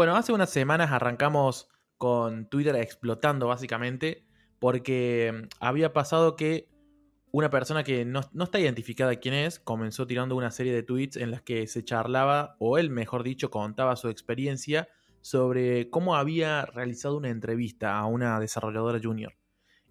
Bueno, 0.00 0.16
hace 0.16 0.32
unas 0.32 0.48
semanas 0.48 0.92
arrancamos 0.92 1.68
con 1.98 2.48
Twitter 2.48 2.74
explotando 2.76 3.48
básicamente 3.48 4.24
porque 4.58 5.46
había 5.60 5.92
pasado 5.92 6.36
que 6.36 6.70
una 7.32 7.50
persona 7.50 7.84
que 7.84 8.06
no, 8.06 8.20
está 8.20 8.58
identificada 8.58 9.16
quién 9.16 9.34
es 9.34 9.58
comenzó 9.58 10.06
tirando 10.06 10.36
una 10.36 10.52
serie 10.52 10.72
de 10.72 10.82
tweets 10.82 11.18
en 11.18 11.30
las 11.30 11.42
que 11.42 11.66
se 11.66 11.84
charlaba, 11.84 12.56
o 12.58 12.78
él 12.78 12.88
mejor 12.88 13.24
dicho, 13.24 13.50
contaba 13.50 13.94
su 13.94 14.08
experiencia 14.08 14.88
sobre 15.20 15.90
cómo 15.90 16.16
había 16.16 16.64
realizado 16.64 17.18
una 17.18 17.28
entrevista 17.28 17.98
a 17.98 18.06
una 18.06 18.40
desarrolladora 18.40 19.00
junior. 19.02 19.34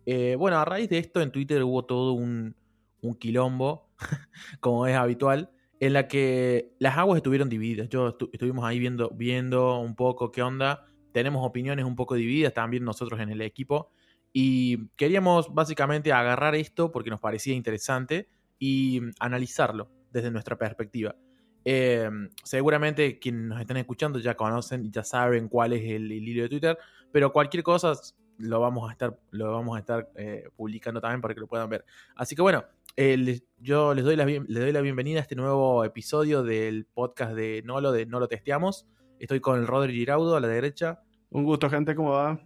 Eh, 0.07 0.35
bueno, 0.39 0.57
a 0.57 0.65
raíz 0.65 0.89
de 0.89 0.97
esto 0.97 1.21
en 1.21 1.31
Twitter 1.31 1.61
hubo 1.61 1.85
todo 1.85 2.13
un, 2.13 2.55
un 3.01 3.13
quilombo, 3.13 3.91
como 4.59 4.87
es 4.87 4.95
habitual, 4.95 5.51
en 5.79 5.93
la 5.93 6.07
que 6.07 6.73
las 6.79 6.97
aguas 6.97 7.17
estuvieron 7.17 7.49
divididas. 7.49 7.89
Yo 7.89 8.17
estuvimos 8.31 8.65
ahí 8.65 8.79
viendo, 8.79 9.09
viendo 9.11 9.79
un 9.79 9.95
poco 9.95 10.31
qué 10.31 10.41
onda. 10.41 10.85
Tenemos 11.11 11.45
opiniones 11.45 11.85
un 11.85 11.95
poco 11.95 12.15
divididas 12.15 12.53
también 12.53 12.83
nosotros 12.83 13.19
en 13.19 13.29
el 13.29 13.41
equipo. 13.41 13.91
Y 14.33 14.89
queríamos 14.95 15.53
básicamente 15.53 16.11
agarrar 16.11 16.55
esto 16.55 16.91
porque 16.91 17.09
nos 17.09 17.19
parecía 17.19 17.53
interesante 17.55 18.29
y 18.59 19.01
analizarlo 19.19 19.89
desde 20.11 20.31
nuestra 20.31 20.57
perspectiva. 20.57 21.15
Em, 21.63 22.29
seguramente 22.43 23.19
quienes 23.19 23.41
nos 23.43 23.59
están 23.59 23.77
escuchando 23.77 24.19
ya 24.19 24.35
conocen 24.35 24.85
y 24.85 24.91
ya 24.91 25.03
saben 25.03 25.47
cuál 25.47 25.73
es 25.73 25.83
el, 25.83 26.11
hilo 26.11 26.43
de 26.43 26.49
Twitter, 26.49 26.77
pero 27.11 27.33
cualquier 27.33 27.63
cosa 27.63 27.93
lo 28.37 28.61
vamos 28.61 28.89
a 28.89 28.93
estar, 28.93 29.19
lo 29.31 29.51
vamos 29.51 29.75
a 29.75 29.79
estar 29.79 30.09
eh, 30.15 30.49
publicando 30.55 31.01
también 31.01 31.21
para 31.21 31.33
que 31.33 31.41
lo 31.41 31.47
puedan 31.47 31.69
ver. 31.69 31.85
Así 32.15 32.35
que 32.35 32.41
bueno, 32.41 32.63
eh, 32.95 33.41
yo 33.57 33.93
les 33.93 34.03
doy, 34.03 34.15
la, 34.15 34.25
les 34.25 34.47
doy 34.47 34.71
la 34.71 34.81
bienvenida 34.81 35.19
a 35.19 35.21
este 35.21 35.35
nuevo 35.35 35.83
episodio 35.83 36.43
del 36.43 36.85
podcast 36.85 37.33
de 37.33 37.61
Nolo, 37.65 37.91
de 37.91 38.05
No 38.05 38.19
lo 38.19 38.27
testeamos. 38.27 38.87
Estoy 39.19 39.39
con 39.39 39.59
el 39.59 39.67
Rodri 39.67 39.93
Giraudo 39.93 40.35
a 40.35 40.39
la 40.39 40.47
derecha. 40.47 41.01
Un 41.29 41.43
gusto, 41.43 41.69
gente, 41.69 41.95
¿cómo 41.95 42.11
va? 42.11 42.39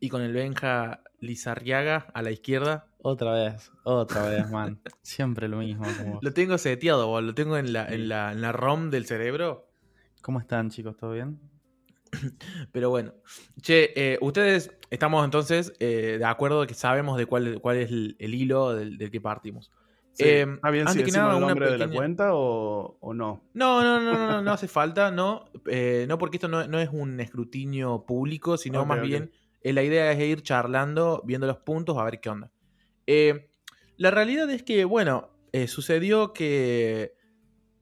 Y 0.00 0.08
con 0.08 0.22
el 0.22 0.32
Benja 0.32 1.02
Lizarriaga 1.20 2.06
a 2.14 2.22
la 2.22 2.30
izquierda. 2.30 2.86
Otra 2.98 3.32
vez, 3.32 3.70
otra 3.84 4.28
vez, 4.28 4.50
man. 4.50 4.80
Siempre 5.02 5.48
lo 5.48 5.58
mismo. 5.58 5.84
Lo 6.20 6.32
tengo 6.32 6.56
seteado, 6.58 7.20
lo 7.20 7.34
tengo 7.34 7.56
en 7.56 7.72
la, 7.72 7.86
en, 7.86 8.08
la, 8.08 8.32
en 8.32 8.40
la 8.40 8.52
ROM 8.52 8.90
del 8.90 9.06
cerebro. 9.06 9.70
¿Cómo 10.22 10.40
están, 10.40 10.70
chicos? 10.70 10.96
¿Todo 10.96 11.12
bien? 11.12 11.38
Pero 12.72 12.90
bueno. 12.90 13.12
Che, 13.60 13.92
eh, 13.94 14.18
ustedes 14.20 14.70
estamos 14.90 15.24
entonces 15.24 15.72
eh, 15.80 16.16
de 16.18 16.24
acuerdo 16.24 16.66
que 16.66 16.74
sabemos 16.74 17.18
de 17.18 17.26
cuál, 17.26 17.60
cuál 17.60 17.76
es 17.76 17.90
el, 17.90 18.16
hilo 18.18 18.74
del, 18.74 19.10
que 19.10 19.20
partimos. 19.20 19.70
Eh, 20.18 20.46
¿Está 20.48 20.70
bien 20.70 20.88
si 20.88 20.98
decimos 20.98 21.34
el 21.34 21.40
nombre 21.40 21.70
de 21.70 21.78
la 21.78 21.88
cuenta 21.88 22.30
o, 22.32 23.14
no? 23.14 23.42
No, 23.54 23.82
no, 23.82 24.00
no, 24.00 24.12
no, 24.12 24.42
no, 24.42 24.52
hace 24.52 24.68
falta, 24.68 25.10
no. 25.10 25.46
no, 26.08 26.18
porque 26.18 26.36
esto 26.36 26.48
no, 26.48 26.80
es 26.80 26.88
un 26.92 27.20
escrutinio 27.20 28.04
público, 28.06 28.56
sino 28.56 28.84
más 28.84 29.00
bien 29.02 29.30
la 29.72 29.82
idea 29.82 30.12
es 30.12 30.20
ir 30.20 30.42
charlando, 30.42 31.22
viendo 31.24 31.46
los 31.46 31.58
puntos, 31.58 31.96
a 31.96 32.04
ver 32.04 32.20
qué 32.20 32.28
onda. 32.28 32.50
Eh, 33.06 33.50
la 33.96 34.10
realidad 34.10 34.50
es 34.50 34.62
que, 34.62 34.84
bueno, 34.84 35.30
eh, 35.52 35.68
sucedió 35.68 36.32
que 36.32 37.14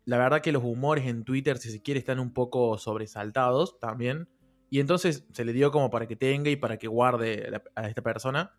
la 0.05 0.19
verdad 0.19 0.41
que 0.41 0.53
los 0.53 0.63
humores 0.63 1.07
en 1.07 1.25
Twitter, 1.25 1.59
si 1.59 1.71
se 1.71 1.83
quiere, 1.83 1.99
están 1.99 2.21
un 2.21 2.33
poco 2.33 2.79
sobresaltados 2.79 3.81
también. 3.81 4.29
Y 4.71 4.81
entonces 4.81 5.27
se 5.33 5.45
le 5.45 5.53
dio 5.53 5.71
como 5.71 5.91
para 5.91 6.07
que 6.07 6.17
tenga 6.17 6.51
y 6.51 6.57
para 6.57 6.79
que 6.79 6.89
guarde 6.89 7.51
a 7.75 7.89
esta 7.89 8.03
persona. 8.03 8.53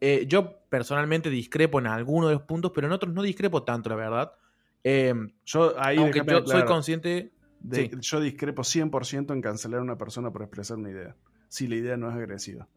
Eh, 0.00 0.26
yo 0.28 0.60
personalmente 0.68 1.30
discrepo 1.30 1.78
en 1.78 1.86
algunos 1.86 2.30
de 2.30 2.34
los 2.34 2.42
puntos, 2.42 2.72
pero 2.74 2.86
en 2.86 2.92
otros 2.92 3.12
no 3.12 3.22
discrepo 3.22 3.62
tanto, 3.64 3.88
la 3.90 3.96
verdad. 3.96 4.32
yo 5.44 5.74
ahí 5.78 5.96
aunque 5.98 6.22
yo 6.26 6.46
soy 6.46 6.64
consciente... 6.64 7.32
De, 7.60 7.90
Yo 8.00 8.20
discrepo 8.20 8.62
100% 8.62 9.32
en 9.32 9.42
cancelar 9.42 9.80
a 9.80 9.82
una 9.82 9.98
persona 9.98 10.30
por 10.30 10.42
expresar 10.42 10.76
una 10.76 10.90
idea, 10.90 11.16
si 11.48 11.66
la 11.66 11.74
idea 11.74 11.96
no 11.96 12.08
es 12.08 12.14
agresiva. 12.14 12.68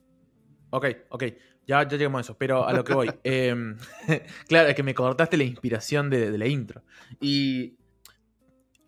Ok, 0.71 0.85
ok. 1.09 1.23
Ya, 1.67 1.87
ya 1.87 1.97
llegamos 1.97 2.19
a 2.19 2.21
eso, 2.21 2.37
pero 2.37 2.67
a 2.67 2.73
lo 2.73 2.83
que 2.83 2.93
voy. 2.93 3.11
Em, 3.23 3.77
claro, 4.47 4.69
es 4.69 4.75
que 4.75 4.83
me 4.83 4.95
cortaste 4.95 5.37
la 5.37 5.43
inspiración 5.43 6.09
de, 6.09 6.37
la 6.37 6.47
intro. 6.47 6.81
Y 7.19 7.77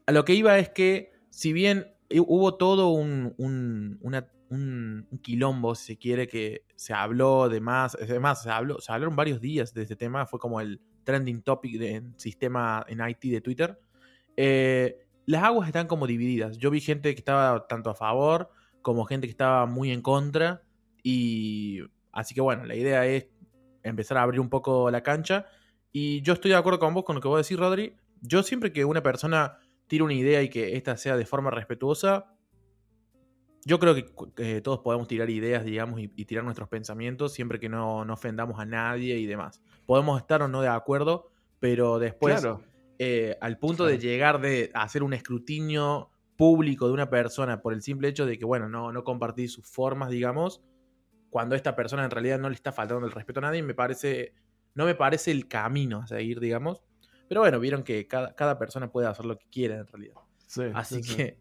a 0.06 0.12
lo 0.12 0.26
que 0.26 0.34
iba 0.34 0.58
es 0.58 0.70
que, 0.70 1.12
si 1.30 1.54
bien 1.54 1.94
hubo 2.10 2.56
todo 2.56 2.90
un, 2.90 3.34
un, 3.38 4.16
quilombo, 5.22 5.76
si 5.76 5.86
se 5.86 5.98
quiere, 5.98 6.28
que 6.28 6.66
se 6.76 6.94
habló 6.94 7.50
de 7.50 7.62
más, 7.62 7.98
se, 7.98 8.50
habló, 8.50 8.80
se 8.80 8.92
hablaron 8.92 9.16
varios 9.16 9.42
días 9.42 9.74
de 9.74 9.84
este 9.84 9.96
tema, 9.96 10.26
fue 10.26 10.40
como 10.40 10.62
el 10.62 10.82
trending 11.04 11.42
topic 11.42 11.78
del 11.78 12.14
sistema 12.18 12.86
en 12.88 13.08
IT 13.08 13.22
de 13.24 13.42
Twitter. 13.42 13.80
Eh, 14.38 15.04
las 15.26 15.44
aguas 15.44 15.68
están 15.68 15.88
como 15.88 16.08
divididas. 16.08 16.58
Yo 16.58 16.70
vi 16.72 16.82
gente 16.82 17.14
que 17.14 17.20
estaba 17.20 17.68
tanto 17.68 17.90
a 17.90 17.96
favor 17.96 18.50
como 18.82 19.06
gente 19.06 19.28
que 19.28 19.32
estaba 19.32 19.66
muy 19.66 19.92
en 19.92 20.02
contra. 20.02 20.64
Y 21.02 21.82
así 22.12 22.36
que 22.36 22.42
bueno, 22.42 22.66
la 22.66 22.76
idea 22.76 23.06
es 23.06 23.28
empezar 23.84 24.18
a 24.18 24.24
abrir 24.24 24.40
un 24.40 24.50
poco 24.50 24.92
la 24.92 25.02
cancha. 25.02 25.46
Y 25.92 26.22
yo 26.22 26.34
estoy 26.34 26.52
de 26.52 26.58
acuerdo 26.58 26.80
con 26.80 26.94
vos 26.94 27.04
con 27.04 27.16
lo 27.16 27.22
que 27.22 27.28
vos 27.28 27.42
decís, 27.42 27.58
Rodri. 27.58 27.96
Yo 28.22 28.44
siempre 28.44 28.72
que 28.72 28.86
una 28.86 29.04
persona 29.04 29.58
tire 29.88 30.04
una 30.04 30.14
idea 30.14 30.42
y 30.42 30.50
que 30.50 30.76
esta 30.76 30.98
sea 30.98 31.18
de 31.18 31.26
forma 31.26 31.52
respetuosa, 31.52 32.34
yo 33.66 33.80
creo 33.80 33.96
que 33.96 34.62
todos 34.62 34.80
podemos 34.80 35.08
tirar 35.08 35.30
ideas, 35.30 35.64
digamos, 35.64 36.00
y, 36.00 36.08
tirar 36.26 36.44
nuestros 36.44 36.70
pensamientos 36.70 37.34
siempre 37.34 37.60
que 37.60 37.70
no, 37.70 38.02
ofendamos 38.02 38.60
a 38.60 38.66
nadie 38.66 39.18
y 39.18 39.26
demás. 39.26 39.62
Podemos 39.86 40.20
estar 40.20 40.42
o 40.42 40.48
no 40.48 40.62
de 40.62 40.68
acuerdo, 40.68 41.30
pero 41.60 42.00
después, 42.00 42.46
eh, 43.00 43.38
al 43.42 43.58
punto 43.58 43.86
de 43.86 44.00
llegar 44.00 44.42
de 44.42 44.72
hacer 44.74 45.04
un 45.04 45.14
escrutinio 45.14 46.10
público 46.36 46.88
de 46.88 46.94
una 46.94 47.10
persona 47.10 47.62
por 47.62 47.74
el 47.74 47.82
simple 47.82 48.10
hecho 48.10 48.26
de 48.26 48.38
que, 48.38 48.46
bueno, 48.46 48.68
no, 48.68 48.92
no 48.92 49.04
compartí 49.04 49.48
sus 49.48 49.66
formas, 49.66 50.10
digamos, 50.10 50.62
cuando 51.30 51.56
esta 51.56 51.76
persona 51.76 52.04
en 52.04 52.12
realidad 52.12 52.40
no 52.40 52.50
le 52.50 52.56
está 52.56 52.72
faltando 52.72 53.06
el 53.06 53.12
respeto 53.12 53.40
a 53.40 53.44
nadie, 53.44 53.64
me 53.64 53.74
parece, 53.74 54.34
no 54.76 54.86
me 54.86 54.96
parece 54.96 55.32
el 55.32 55.48
camino 55.48 56.02
a 56.02 56.08
seguir, 56.08 56.40
digamos. 56.40 56.84
Pero 57.28 57.42
bueno, 57.42 57.60
vieron 57.60 57.84
que 57.84 58.08
cada, 58.08 58.60
persona 58.60 58.92
puede 58.92 59.08
hacer 59.08 59.26
lo 59.26 59.38
que 59.38 59.48
quiera 59.50 59.78
en 59.78 59.88
realidad. 59.88 60.16
así 60.76 61.02
que, 61.02 61.40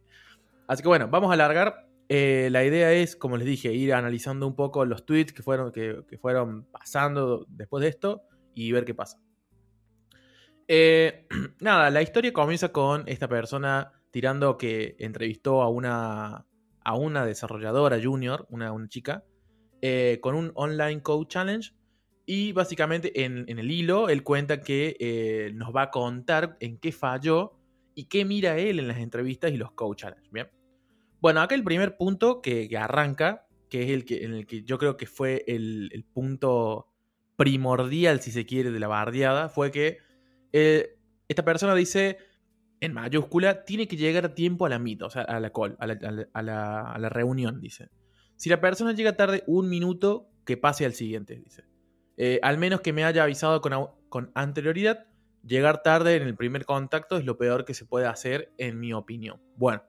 así 0.66 0.82
que 0.82 0.88
bueno, 0.88 1.08
vamos 1.08 1.30
a 1.30 1.34
alargar. 1.34 1.91
Eh, 2.14 2.50
la 2.50 2.62
idea 2.62 2.92
es, 2.92 3.16
como 3.16 3.38
les 3.38 3.46
dije, 3.46 3.72
ir 3.72 3.94
analizando 3.94 4.46
un 4.46 4.54
poco 4.54 4.84
los 4.84 5.06
tweets 5.06 5.32
que 5.32 5.42
fueron, 5.42 5.72
que, 5.72 6.04
fueron 6.20 6.66
pasando 6.66 7.46
después 7.48 7.80
de 7.80 7.88
esto 7.88 8.20
y 8.54 8.70
ver 8.70 8.84
qué 8.84 8.92
pasa. 8.92 9.18
Eh, 10.68 11.26
nada, 11.60 11.88
la 11.88 12.02
historia 12.02 12.30
comienza 12.34 12.70
con 12.70 13.04
esta 13.06 13.28
persona 13.28 13.94
tirando 14.10 14.58
que 14.58 14.94
entrevistó 14.98 15.62
a 15.62 15.70
una, 15.70 16.44
a 16.84 16.94
una 16.96 17.24
desarrolladora 17.24 17.98
junior, 17.98 18.46
una, 18.50 18.72
una 18.72 18.88
chica, 18.88 19.24
eh, 19.80 20.18
con 20.20 20.34
un 20.34 20.52
online 20.54 21.00
code 21.00 21.28
challenge. 21.28 21.72
Y 22.26 22.52
básicamente 22.52 23.24
en, 23.24 23.48
el 23.48 23.70
hilo 23.70 24.10
él 24.10 24.22
cuenta 24.22 24.60
que 24.60 25.50
nos 25.54 25.74
va 25.74 25.84
a 25.84 25.90
contar 25.90 26.58
en 26.60 26.76
qué 26.76 26.92
falló 26.92 27.54
y 27.94 28.04
qué 28.04 28.26
mira 28.26 28.58
él 28.58 28.80
en 28.80 28.88
las 28.88 28.98
entrevistas 28.98 29.50
y 29.50 29.56
los 29.56 29.72
code 29.72 29.96
challenge. 29.96 30.28
Bien. 30.30 30.61
Bueno, 31.22 31.40
acá 31.40 31.54
el 31.54 31.64
primer 31.64 31.96
punto 31.96 32.42
que, 32.42 32.68
arranca, 32.76 33.46
que 33.70 33.84
es 33.84 33.90
el 33.90 34.04
que, 34.04 34.24
en 34.24 34.34
el 34.34 34.46
que 34.46 34.64
yo 34.64 34.76
creo 34.76 34.98
que 34.98 35.06
fue 35.06 35.44
el, 35.46 36.04
punto 36.12 36.88
primordial, 37.36 38.20
si 38.20 38.30
se 38.30 38.44
quiere, 38.44 38.70
de 38.70 38.80
la 38.80 38.88
bardeada, 38.88 39.48
fue 39.48 39.70
que 39.70 39.98
eh, 40.52 40.98
esta 41.28 41.44
persona 41.44 41.74
dice 41.74 42.18
en 42.80 42.92
mayúscula, 42.92 43.64
tiene 43.64 43.88
que 43.88 43.96
llegar 43.96 44.26
a 44.26 44.34
tiempo 44.34 44.66
a 44.66 44.68
la 44.68 44.78
mito, 44.78 45.06
o 45.06 45.10
sea, 45.10 45.22
a 45.22 45.40
la 45.40 45.50
call, 45.50 45.76
a 45.78 45.86
la, 45.86 46.82
a 46.82 46.98
la 46.98 47.08
reunión, 47.08 47.60
dice. 47.60 47.88
Si 48.34 48.50
la 48.50 48.60
persona 48.60 48.92
llega 48.92 49.16
tarde 49.16 49.44
un 49.46 49.70
minuto, 49.70 50.28
que 50.44 50.56
pase 50.56 50.84
al 50.84 50.92
siguiente, 50.92 51.36
dice. 51.36 51.62
Eh, 52.16 52.40
al 52.42 52.58
menos 52.58 52.80
que 52.80 52.92
me 52.92 53.04
haya 53.04 53.22
avisado 53.22 53.60
con, 53.60 54.30
anterioridad. 54.34 55.06
Llegar 55.44 55.82
tarde 55.82 56.16
en 56.16 56.22
el 56.22 56.36
primer 56.36 56.64
contacto 56.64 57.16
es 57.16 57.24
lo 57.24 57.36
peor 57.36 57.64
que 57.64 57.74
se 57.74 57.84
puede 57.84 58.06
hacer, 58.06 58.52
en 58.58 58.78
mi 58.78 58.92
opinión. 58.92 59.40
Bueno, 59.56 59.82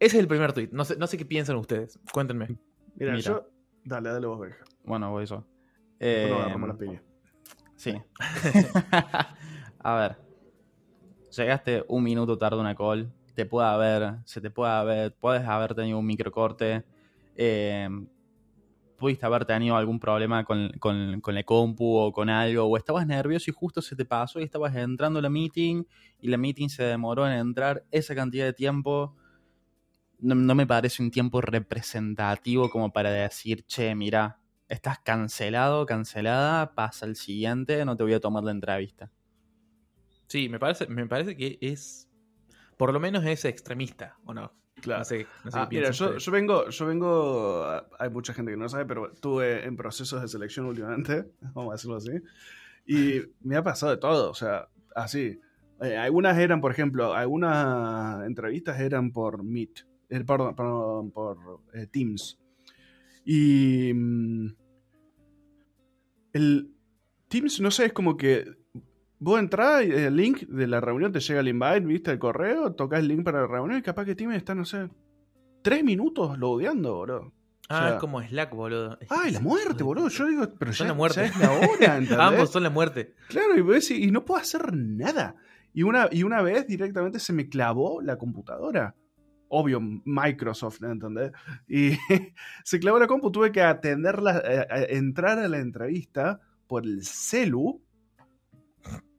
ese 0.00 0.16
es 0.16 0.22
el 0.22 0.28
primer 0.28 0.52
tweet. 0.52 0.68
No 0.72 0.84
sé, 0.84 0.96
no 0.96 1.06
sé 1.06 1.16
qué 1.16 1.24
piensan 1.24 1.56
ustedes. 1.56 1.98
Cuéntenme. 2.12 2.58
Mira, 2.96 3.16
yo. 3.18 3.48
Dale, 3.84 4.10
dale 4.10 4.26
vos, 4.26 4.40
Benja. 4.40 4.64
Bueno, 4.84 5.10
voy 5.10 5.26
yo. 5.26 5.44
Eh, 6.00 6.30
las 6.30 6.76
piñas. 6.76 7.02
Sí. 7.76 7.94
a 9.80 9.94
ver. 9.94 10.16
Llegaste 11.36 11.84
un 11.88 12.02
minuto 12.02 12.36
tarde 12.38 12.56
a 12.56 12.60
una 12.60 12.74
call. 12.74 13.12
Te 13.34 13.46
puede 13.46 13.68
haber. 13.68 14.16
Se 14.24 14.40
te 14.40 14.50
puede 14.50 14.72
haber. 14.72 15.14
Puedes 15.14 15.46
haber 15.46 15.74
tenido 15.74 15.98
un 15.98 16.06
microcorte 16.06 16.84
eh, 17.38 17.88
pudiste 18.98 19.24
haber 19.24 19.44
tenido 19.44 19.76
algún 19.76 20.00
problema 20.00 20.44
con, 20.44 20.72
con, 20.80 21.20
con, 21.20 21.34
la 21.34 21.44
compu 21.44 21.96
o 21.96 22.12
con 22.12 22.28
algo, 22.28 22.64
o 22.64 22.76
estabas 22.76 23.06
nervioso 23.06 23.50
y 23.50 23.54
justo 23.54 23.80
se 23.80 23.94
te 23.94 24.04
pasó 24.04 24.40
y 24.40 24.42
estabas 24.42 24.74
entrando 24.74 25.20
a 25.20 25.22
la 25.22 25.30
meeting 25.30 25.84
y 26.20 26.28
la 26.28 26.36
meeting 26.36 26.68
se 26.68 26.82
demoró 26.82 27.26
en 27.26 27.32
entrar 27.34 27.84
esa 27.92 28.14
cantidad 28.16 28.44
de 28.44 28.52
tiempo. 28.52 29.14
No, 30.20 30.54
me 30.54 30.66
parece 30.66 31.02
un 31.02 31.10
tiempo 31.10 31.40
representativo 31.40 32.68
como 32.70 32.92
para 32.92 33.10
decir, 33.10 33.64
che, 33.66 33.94
mira, 33.94 34.38
estás 34.68 34.98
cancelado, 34.98 35.86
cancelada, 35.86 36.74
pasa 36.74 37.06
el 37.06 37.14
siguiente, 37.14 37.84
no 37.84 37.96
te 37.96 38.02
voy 38.02 38.14
a 38.14 38.20
tomar 38.20 38.42
la 38.42 38.50
entrevista. 38.50 39.10
Sí, 40.26 40.48
me 40.48 40.58
parece, 40.58 40.86
me 40.88 41.06
parece 41.06 41.36
que 41.36 41.58
es, 41.60 42.08
por 42.76 42.92
lo 42.92 43.00
menos 43.00 43.24
es 43.24 43.44
extremista, 43.44 44.18
¿o 44.24 44.34
no? 44.34 44.52
Claro. 44.80 45.00
No 45.00 45.04
sé, 45.04 45.26
no 45.44 45.50
sé 45.50 45.58
Ah, 45.58 45.68
qué 45.70 45.76
mira, 45.76 45.90
yo, 45.92 46.16
yo 46.18 46.32
vengo, 46.32 46.68
yo 46.68 46.86
vengo, 46.86 47.62
a- 47.64 47.88
hay 47.98 48.10
mucha 48.10 48.34
gente 48.34 48.50
que 48.52 48.56
no 48.56 48.68
sabe, 48.68 48.86
pero 48.86 49.12
estuve 49.12 49.64
en 49.64 49.76
procesos 49.76 50.20
de 50.20 50.28
selección 50.28 50.66
últimamente, 50.66 51.30
vamos 51.54 51.70
a 51.70 51.74
decirlo 51.76 51.96
así, 51.96 52.10
y 52.86 53.22
me 53.42 53.56
ha 53.56 53.62
pasado 53.62 53.92
de 53.92 53.98
todo, 53.98 54.30
o 54.30 54.34
sea, 54.34 54.68
así. 54.94 55.40
Eh, 55.80 55.96
algunas 55.96 56.36
eran, 56.38 56.60
por 56.60 56.72
ejemplo, 56.72 57.14
algunas 57.14 58.26
entrevistas 58.26 58.80
eran 58.80 59.12
por 59.12 59.44
Meet, 59.44 59.80
eh, 60.10 60.24
perdón, 60.24 60.54
perdón, 60.54 61.10
por 61.10 61.38
eh, 61.74 61.86
Teams. 61.86 62.38
Y 63.24 63.92
mm, 63.94 64.46
el 66.32 66.70
Teams, 67.28 67.60
no 67.60 67.70
sé, 67.70 67.86
es 67.86 67.92
como 67.92 68.16
que 68.16 68.46
vos 69.18 69.38
entrás 69.40 69.84
y 69.84 69.90
el 69.90 70.16
link 70.16 70.42
de 70.48 70.66
la 70.66 70.80
reunión 70.80 71.12
te 71.12 71.20
llega 71.20 71.40
el 71.40 71.48
invite, 71.48 71.80
viste 71.80 72.10
el 72.10 72.18
correo, 72.18 72.72
tocas 72.74 73.00
el 73.00 73.08
link 73.08 73.24
para 73.24 73.42
la 73.42 73.46
reunión 73.46 73.78
y 73.78 73.82
capaz 73.82 74.04
que 74.04 74.14
Teams 74.14 74.34
está, 74.36 74.54
no 74.54 74.64
sé, 74.64 74.88
tres 75.62 75.84
minutos 75.84 76.38
loadeando, 76.38 77.00
bro. 77.00 77.32
Ah, 77.70 77.76
o 77.76 77.82
sea- 77.82 77.94
es 77.96 78.00
como 78.00 78.22
Slack, 78.22 78.54
boludo. 78.54 78.98
Ay, 79.10 79.30
la 79.32 79.40
muerte, 79.40 79.82
boludo. 79.82 80.08
Yo 80.08 80.26
digo, 80.26 80.48
pero 80.58 80.72
Son 80.72 80.86
ya, 80.86 80.92
la 80.92 80.96
muerte. 80.96 81.24
es 81.26 81.38
la 81.38 81.50
hora. 81.52 81.96
Ambos 82.28 82.50
son 82.50 82.62
la 82.62 82.70
muerte. 82.70 83.14
Claro, 83.28 83.58
y, 83.58 83.60
ves, 83.60 83.90
y 83.90 84.10
no 84.10 84.24
puedo 84.24 84.40
hacer 84.40 84.74
nada. 84.74 85.36
Y 85.74 85.82
una, 85.82 86.08
y 86.10 86.22
una 86.22 86.40
vez 86.40 86.66
directamente 86.66 87.18
se 87.18 87.34
me 87.34 87.50
clavó 87.50 88.00
la 88.00 88.16
computadora. 88.16 88.94
Obvio, 89.48 89.80
Microsoft, 89.80 90.82
¿entendés? 90.82 91.32
Y 91.66 91.92
se 92.64 92.78
clavó 92.78 92.98
la 92.98 93.06
compu, 93.06 93.30
tuve 93.30 93.50
que 93.50 93.62
atenderla, 93.62 94.42
eh, 94.44 94.86
entrar 94.90 95.38
a 95.38 95.48
la 95.48 95.58
entrevista 95.58 96.40
por 96.66 96.84
el 96.84 97.04
celu. 97.04 97.82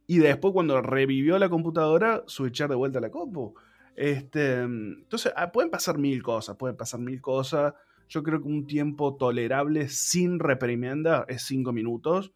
Y 0.07 0.19
después, 0.19 0.53
cuando 0.53 0.81
revivió 0.81 1.37
la 1.37 1.49
computadora, 1.49 2.23
switchar 2.27 2.69
de 2.69 2.75
vuelta 2.75 2.99
a 2.99 3.01
la 3.01 3.11
compu. 3.11 3.53
Este, 3.95 4.61
entonces, 4.61 5.33
ah, 5.35 5.51
pueden 5.51 5.69
pasar 5.69 5.97
mil 5.97 6.23
cosas, 6.23 6.55
pueden 6.55 6.77
pasar 6.77 6.99
mil 6.99 7.21
cosas. 7.21 7.73
Yo 8.07 8.23
creo 8.23 8.41
que 8.41 8.47
un 8.47 8.65
tiempo 8.65 9.15
tolerable 9.17 9.89
sin 9.89 10.39
reprimenda 10.39 11.25
es 11.27 11.43
cinco 11.43 11.73
minutos. 11.73 12.33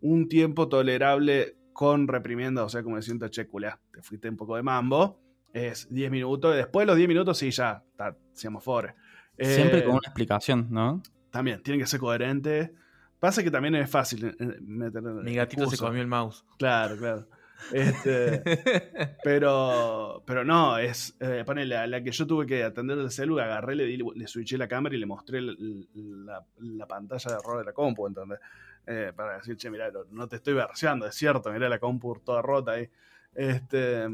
Un 0.00 0.28
tiempo 0.28 0.68
tolerable 0.68 1.56
con 1.74 2.08
reprimenda, 2.08 2.64
o 2.64 2.68
sea, 2.68 2.82
como 2.82 2.96
decir, 2.96 3.18
che, 3.30 3.44
te 3.44 4.02
fuiste 4.02 4.30
un 4.30 4.36
poco 4.36 4.56
de 4.56 4.62
mambo, 4.62 5.20
es 5.54 5.88
10 5.90 6.10
minutos. 6.10 6.52
Y 6.52 6.58
después 6.58 6.82
de 6.82 6.86
los 6.88 6.96
10 6.96 7.08
minutos, 7.08 7.38
sí, 7.38 7.50
ya, 7.50 7.82
está, 7.90 8.14
seamos 8.32 8.62
fores. 8.62 8.94
Siempre 9.38 9.78
Eh, 9.78 9.84
con 9.84 9.92
una 9.94 10.02
explicación, 10.06 10.66
¿no? 10.70 11.02
También, 11.30 11.62
tiene 11.62 11.80
que 11.80 11.86
ser 11.86 11.98
coherente. 12.00 12.74
Pasa 13.18 13.42
que 13.42 13.50
también 13.50 13.74
es 13.76 13.88
fácil 13.90 14.26
eh, 14.38 14.58
meter. 14.60 15.02
Mi 15.02 15.34
gatito 15.34 15.66
se 15.70 15.78
comió 15.78 16.02
el 16.02 16.06
mouse. 16.08 16.44
Claro, 16.58 16.96
claro. 16.98 17.26
Este, 17.72 18.42
pero, 19.24 20.22
pero 20.26 20.44
no, 20.44 20.76
es. 20.78 21.16
Eh, 21.20 21.42
ponele, 21.46 21.76
a 21.76 21.86
la 21.86 22.02
que 22.02 22.10
yo 22.12 22.26
tuve 22.26 22.46
que 22.46 22.62
atender 22.62 22.98
el 22.98 23.10
celu, 23.10 23.38
agarré, 23.38 23.74
le, 23.74 23.84
di, 23.86 23.96
le 23.96 24.26
switché 24.26 24.58
la 24.58 24.68
cámara 24.68 24.94
y 24.94 24.98
le 24.98 25.06
mostré 25.06 25.40
la, 25.40 25.54
la- 25.94 26.44
la 26.58 26.86
pantalla 26.86 27.30
de 27.30 27.36
error 27.38 27.58
de 27.58 27.64
la 27.64 27.72
compu, 27.72 28.06
¿entendés? 28.06 28.38
Eh, 28.86 29.12
para 29.16 29.38
decir, 29.38 29.56
che, 29.56 29.70
mirá, 29.70 29.90
no- 29.90 30.04
no 30.10 30.28
te 30.28 30.36
estoy 30.36 30.52
verseando, 30.54 31.06
es 31.06 31.14
cierto, 31.14 31.50
mirá 31.52 31.68
la 31.68 31.78
compu 31.78 32.20
toda 32.24 32.42
rota 32.42 32.72
ahí. 32.72 32.88
Este. 33.34 34.06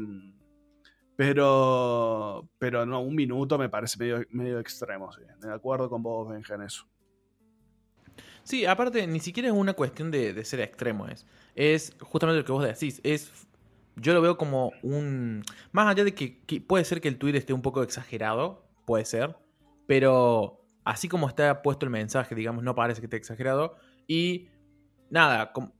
Pero, 1.21 2.49
pero 2.57 2.83
no, 2.83 2.99
un 2.99 3.13
minuto 3.13 3.55
me 3.59 3.69
parece 3.69 3.95
medio, 3.99 4.25
medio 4.31 4.57
extremo, 4.57 5.11
sí. 5.11 5.21
De 5.39 5.53
acuerdo 5.53 5.87
con 5.87 6.01
vos, 6.01 6.27
Benja, 6.27 6.55
en 6.55 6.63
eso. 6.63 6.87
Sí, 8.41 8.65
aparte, 8.65 9.05
ni 9.05 9.19
siquiera 9.19 9.47
es 9.49 9.53
una 9.53 9.73
cuestión 9.73 10.09
de, 10.09 10.33
de 10.33 10.43
ser 10.43 10.61
extremo, 10.61 11.07
es. 11.07 11.27
Es 11.53 11.95
justamente 11.99 12.39
lo 12.39 12.45
que 12.45 12.51
vos 12.51 12.63
decís. 12.63 13.01
Es. 13.03 13.31
Yo 13.97 14.15
lo 14.15 14.21
veo 14.23 14.35
como 14.35 14.71
un. 14.81 15.43
Más 15.71 15.89
allá 15.89 16.03
de 16.03 16.15
que, 16.15 16.41
puede 16.67 16.85
ser 16.85 17.01
que 17.01 17.07
el 17.07 17.19
tweet 17.19 17.35
esté 17.35 17.53
un 17.53 17.61
poco 17.61 17.83
exagerado, 17.83 18.65
puede 18.87 19.05
ser. 19.05 19.37
Pero 19.85 20.65
así 20.85 21.07
como 21.07 21.27
está 21.27 21.61
puesto 21.61 21.85
el 21.85 21.91
mensaje, 21.91 22.33
digamos, 22.33 22.63
no 22.63 22.73
parece 22.73 22.99
que 22.99 23.05
esté 23.05 23.17
exagerado. 23.17 23.75
Y 24.07 24.49
nada, 25.11 25.51
com- 25.53 25.71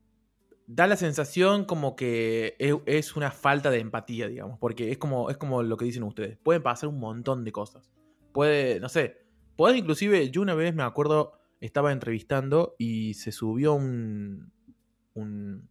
da 0.67 0.87
la 0.87 0.95
sensación 0.95 1.65
como 1.65 1.95
que 1.95 2.55
es, 2.59 2.75
es 2.85 3.15
una 3.15 3.31
falta 3.31 3.69
de 3.69 3.79
empatía, 3.79 4.27
digamos. 4.27 4.59
Porque 4.59 4.91
es 4.91 4.97
como, 4.97 5.29
es 5.29 5.37
como 5.37 5.63
lo 5.63 5.77
que 5.77 5.85
dicen 5.85 6.03
ustedes. 6.03 6.37
Pueden 6.37 6.63
pasar 6.63 6.89
un 6.89 6.99
montón 6.99 7.43
de 7.43 7.51
cosas. 7.51 7.91
Puede, 8.31 8.79
no 8.79 8.89
sé. 8.89 9.25
Puedes 9.55 9.77
inclusive, 9.77 10.29
yo 10.31 10.41
una 10.41 10.55
vez 10.55 10.73
me 10.73 10.83
acuerdo, 10.83 11.33
estaba 11.59 11.91
entrevistando 11.91 12.75
y 12.77 13.13
se 13.13 13.31
subió 13.31 13.73
un, 13.73 14.51
un, 15.13 15.69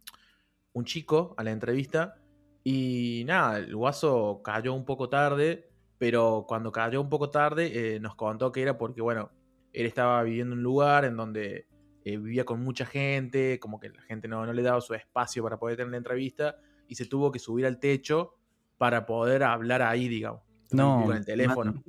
un 0.73 0.85
chico 0.85 1.33
a 1.37 1.43
la 1.43 1.51
entrevista 1.51 2.15
y 2.63 3.23
nada, 3.25 3.57
el 3.57 3.75
guaso 3.75 4.41
cayó 4.43 4.73
un 4.73 4.85
poco 4.85 5.09
tarde, 5.09 5.69
pero 5.97 6.45
cuando 6.47 6.71
cayó 6.71 7.01
un 7.01 7.09
poco 7.09 7.29
tarde 7.29 7.95
eh, 7.95 7.99
nos 7.99 8.15
contó 8.15 8.51
que 8.51 8.61
era 8.61 8.77
porque, 8.77 9.01
bueno, 9.01 9.31
él 9.73 9.85
estaba 9.85 10.21
viviendo 10.23 10.53
en 10.53 10.59
un 10.59 10.63
lugar 10.63 11.05
en 11.05 11.17
donde 11.17 11.67
eh, 12.03 12.17
vivía 12.17 12.45
con 12.45 12.61
mucha 12.63 12.85
gente, 12.85 13.59
como 13.59 13.79
que 13.79 13.89
la 13.89 14.01
gente 14.03 14.27
no, 14.27 14.45
no 14.45 14.53
le 14.53 14.61
daba 14.61 14.81
su 14.81 14.93
espacio 14.93 15.43
para 15.43 15.57
poder 15.57 15.77
tener 15.77 15.91
la 15.91 15.97
entrevista 15.97 16.57
y 16.87 16.95
se 16.95 17.05
tuvo 17.05 17.31
que 17.31 17.39
subir 17.39 17.65
al 17.65 17.79
techo 17.79 18.35
para 18.77 19.05
poder 19.05 19.43
hablar 19.43 19.81
ahí, 19.81 20.07
digamos, 20.07 20.41
No, 20.71 21.03
con 21.05 21.15
el 21.15 21.25
teléfono. 21.25 21.83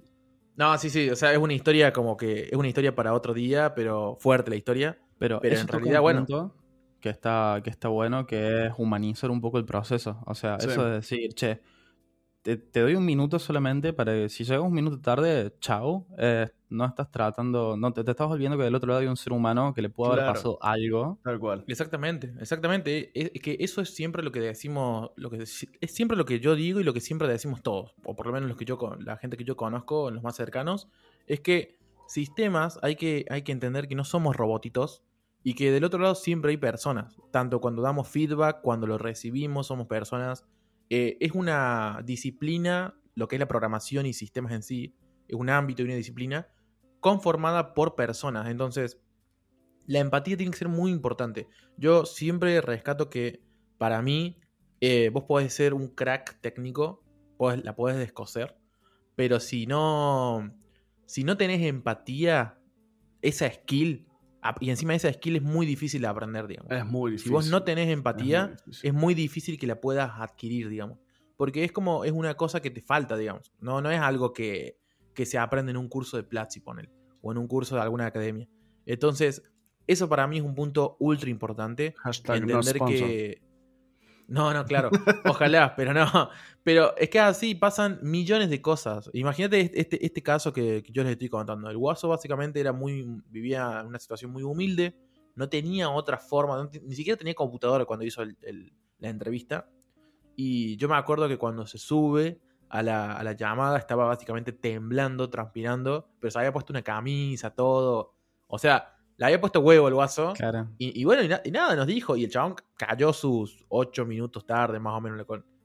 No, 0.56 0.76
sí, 0.76 0.90
sí, 0.90 1.08
o 1.08 1.16
sea, 1.16 1.32
es 1.32 1.38
una 1.38 1.54
historia 1.54 1.92
como 1.92 2.16
que 2.16 2.42
es 2.50 2.52
una 2.52 2.68
historia 2.68 2.94
para 2.94 3.14
otro 3.14 3.32
día, 3.32 3.74
pero 3.74 4.16
fuerte 4.20 4.50
la 4.50 4.56
historia. 4.56 4.98
Pero, 5.18 5.40
Pero 5.40 5.56
en 5.58 5.68
realidad, 5.68 6.00
bueno. 6.02 6.26
que 7.00 7.08
está, 7.08 7.60
que 7.64 7.70
está 7.70 7.88
bueno, 7.88 8.26
que 8.26 8.66
es 8.66 8.72
humanizar 8.76 9.30
un 9.30 9.40
poco 9.40 9.56
el 9.58 9.64
proceso. 9.64 10.20
O 10.26 10.34
sea, 10.34 10.60
Sí. 10.60 10.68
eso 10.68 10.84
de 10.84 10.90
decir, 10.96 11.32
che, 11.34 11.62
te, 12.42 12.56
te 12.58 12.80
doy 12.80 12.94
un 12.96 13.04
minuto 13.06 13.38
solamente 13.38 13.92
para 13.92 14.12
que 14.12 14.28
si 14.28 14.44
llegas 14.44 14.62
un 14.62 14.72
minuto 14.72 15.00
tarde, 15.00 15.54
chao, 15.60 16.06
eh, 16.18 16.48
no 16.72 16.84
estás 16.84 17.10
tratando, 17.10 17.76
no 17.76 17.92
te, 17.92 18.02
te 18.02 18.10
estás 18.10 18.28
olvidando 18.28 18.58
que 18.58 18.64
del 18.64 18.74
otro 18.74 18.88
lado 18.88 19.00
hay 19.00 19.06
un 19.06 19.16
ser 19.16 19.32
humano 19.32 19.72
que 19.74 19.82
le 19.82 19.90
puede 19.90 20.12
haber 20.12 20.24
Claro. 20.24 20.34
pasado 20.34 20.58
algo. 20.62 21.18
Tal 21.22 21.38
cual. 21.38 21.64
Exactamente, 21.68 22.32
exactamente. 22.40 23.10
Es, 23.14 23.30
es 23.34 23.42
que 23.42 23.56
eso 23.60 23.80
es 23.80 23.94
siempre 23.94 24.22
lo 24.22 24.32
que 24.32 24.40
decimos, 24.40 25.10
lo 25.16 25.30
que 25.30 25.42
es 25.42 25.66
siempre 25.86 26.16
lo 26.16 26.24
que 26.24 26.40
yo 26.40 26.54
digo 26.54 26.80
y 26.80 26.84
lo 26.84 26.92
que 26.92 27.00
siempre 27.00 27.28
decimos 27.28 27.62
todos, 27.62 27.94
o 28.04 28.16
por 28.16 28.26
lo 28.26 28.32
menos 28.32 28.48
los 28.48 28.56
que 28.58 28.64
yo 28.64 28.78
con 28.78 29.04
la 29.04 29.16
gente 29.18 29.36
que 29.36 29.44
yo 29.44 29.56
conozco, 29.56 30.10
los 30.10 30.22
más 30.22 30.34
cercanos, 30.36 30.88
es 31.26 31.40
que 31.40 31.78
sistemas 32.06 32.78
hay 32.82 32.96
que 32.96 33.24
hay 33.30 33.42
que 33.42 33.52
entender 33.52 33.88
que 33.88 33.94
no 33.94 34.04
somos 34.04 34.36
robotitos 34.36 35.02
y 35.44 35.54
que 35.54 35.70
del 35.72 35.84
otro 35.84 36.00
lado 36.00 36.14
siempre 36.14 36.50
hay 36.50 36.56
personas, 36.56 37.16
tanto 37.30 37.60
cuando 37.60 37.82
damos 37.82 38.08
feedback, 38.08 38.60
cuando 38.62 38.86
lo 38.86 38.98
recibimos, 38.98 39.66
somos 39.68 39.86
personas. 39.86 40.44
Eh, 40.90 41.16
es 41.20 41.32
una 41.32 42.00
disciplina, 42.04 42.94
lo 43.14 43.26
que 43.28 43.36
es 43.36 43.40
la 43.40 43.48
programación 43.48 44.06
y 44.06 44.12
sistemas 44.12 44.52
en 44.52 44.62
sí, 44.62 44.94
es 45.26 45.34
un 45.36 45.48
ámbito 45.50 45.82
y 45.82 45.86
una 45.86 45.94
disciplina 45.94 46.48
conformada 47.02 47.74
por 47.74 47.94
personas. 47.96 48.48
Entonces, 48.48 48.98
la 49.86 49.98
empatía 49.98 50.36
tiene 50.36 50.52
que 50.52 50.58
ser 50.58 50.68
muy 50.68 50.90
importante. 50.92 51.48
Yo 51.76 52.06
siempre 52.06 52.60
rescato 52.62 53.10
que 53.10 53.42
para 53.76 54.00
mí 54.00 54.38
eh, 54.80 55.10
vos 55.12 55.24
podés 55.24 55.52
ser 55.52 55.74
un 55.74 55.88
crack 55.88 56.40
técnico, 56.40 57.02
podés- 57.36 57.62
la 57.64 57.74
podés 57.76 57.98
descoser, 57.98 58.56
pero 59.16 59.40
si 59.40 59.66
no, 59.66 60.54
si 61.04 61.24
no 61.24 61.36
tenés 61.36 61.60
empatía, 61.62 62.58
esa 63.20 63.50
skill, 63.50 64.06
y 64.60 64.70
encima 64.70 64.94
esa 64.94 65.12
skill 65.12 65.36
es 65.36 65.42
muy 65.42 65.66
difícil 65.66 66.00
de 66.02 66.06
aprender, 66.08 66.46
digamos. 66.46 66.70
Es 66.72 66.86
muy 66.86 67.10
Si 67.10 67.14
difícil. 67.16 67.32
vos 67.32 67.50
no 67.50 67.62
tenés 67.64 67.88
Es 67.88 67.92
empatía, 67.94 68.46
muy 68.46 68.56
difícil. 68.56 68.88
es 68.88 68.94
muy 68.94 69.14
difícil 69.14 69.58
que 69.58 69.66
la 69.66 69.80
puedas 69.80 70.10
adquirir, 70.16 70.68
digamos. 70.68 70.98
Porque 71.36 71.64
es 71.64 71.72
como, 71.72 72.04
es 72.04 72.12
una 72.12 72.34
cosa 72.34 72.60
que 72.62 72.70
te 72.70 72.80
falta, 72.80 73.16
digamos. 73.16 73.52
No, 73.60 73.80
no 73.80 73.90
es 73.90 74.00
algo 74.00 74.32
que, 74.32 74.78
que 75.14 75.26
se 75.26 75.38
aprende 75.38 75.70
en 75.70 75.76
un 75.76 75.88
curso 75.88 76.16
de 76.16 76.22
Platzi, 76.24 76.60
ponele, 76.60 76.90
o 77.20 77.32
en 77.32 77.38
un 77.38 77.46
curso 77.46 77.74
de 77.76 77.82
alguna 77.82 78.06
academia. 78.06 78.48
Entonces, 78.86 79.42
eso 79.86 80.08
para 80.08 80.26
mí 80.26 80.38
es 80.38 80.42
un 80.44 80.54
punto 80.54 80.96
ultra 81.00 81.28
importante. 81.30 81.94
Hashtag 81.98 82.40
no 82.40 82.46
entender 82.58 82.76
sponsor. 82.76 82.96
que. 83.08 83.42
No, 84.28 84.54
no, 84.54 84.64
claro. 84.64 84.90
Ojalá, 85.26 85.74
pero 85.76 85.92
no. 85.92 86.06
Pero 86.62 86.96
es 86.96 87.10
que 87.10 87.20
así 87.20 87.54
pasan 87.54 87.98
millones 88.02 88.48
de 88.48 88.62
cosas. 88.62 89.10
Imagínate 89.12 89.60
este, 89.60 89.80
este, 89.80 90.06
este 90.06 90.22
caso 90.22 90.52
que, 90.52 90.82
que 90.82 90.92
yo 90.92 91.02
les 91.02 91.12
estoy 91.12 91.28
contando. 91.28 91.68
El 91.68 91.76
guaso 91.76 92.08
básicamente 92.08 92.60
era 92.60 92.72
muy. 92.72 93.04
vivía 93.28 93.78
en 93.80 93.86
una 93.88 93.98
situación 93.98 94.30
muy 94.30 94.42
humilde. 94.42 94.96
No 95.34 95.48
tenía 95.48 95.90
otra 95.90 96.18
forma. 96.18 96.56
no 96.56 96.70
ni 96.84 96.94
siquiera 96.94 97.16
tenía 97.18 97.34
computadora 97.34 97.84
cuando 97.84 98.04
hizo 98.06 98.22
el- 98.22 98.36
el- 98.42 98.72
la 98.98 99.08
entrevista. 99.10 99.68
Y 100.36 100.76
yo 100.76 100.88
me 100.88 100.96
acuerdo 100.96 101.28
que 101.28 101.36
cuando 101.36 101.66
se 101.66 101.78
sube 101.78 102.40
a 102.72 102.82
la, 102.82 103.12
a 103.12 103.22
la 103.22 103.32
llamada 103.32 103.78
estaba 103.78 104.06
básicamente 104.06 104.52
temblando, 104.52 105.28
transpirando. 105.30 106.08
Pero 106.18 106.30
se 106.30 106.38
había 106.38 106.52
puesto 106.52 106.72
una 106.72 106.82
camisa, 106.82 107.50
todo. 107.54 108.14
O 108.48 108.58
sea, 108.58 108.96
le 109.18 109.26
había 109.26 109.40
puesto 109.40 109.60
huevo 109.60 109.88
el 109.88 109.94
guaso. 109.94 110.32
Claro. 110.34 110.68
Y, 110.78 111.00
y 111.00 111.04
bueno, 111.04 111.22
y, 111.22 111.28
na- 111.28 111.42
y 111.44 111.50
nada, 111.50 111.76
nos 111.76 111.86
dijo. 111.86 112.16
Y 112.16 112.24
el 112.24 112.30
chabón 112.30 112.56
cayó 112.76 113.12
sus 113.12 113.64
ocho 113.68 114.04
minutos 114.06 114.44
tarde, 114.46 114.80
más 114.80 114.94
o 114.96 115.00
menos. 115.00 115.18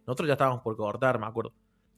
Nosotros 0.05 0.27
ya 0.27 0.33
estábamos 0.33 0.61
por 0.61 0.75
cortar, 0.75 1.17
me 1.19 1.25
acuerdo. 1.25 1.53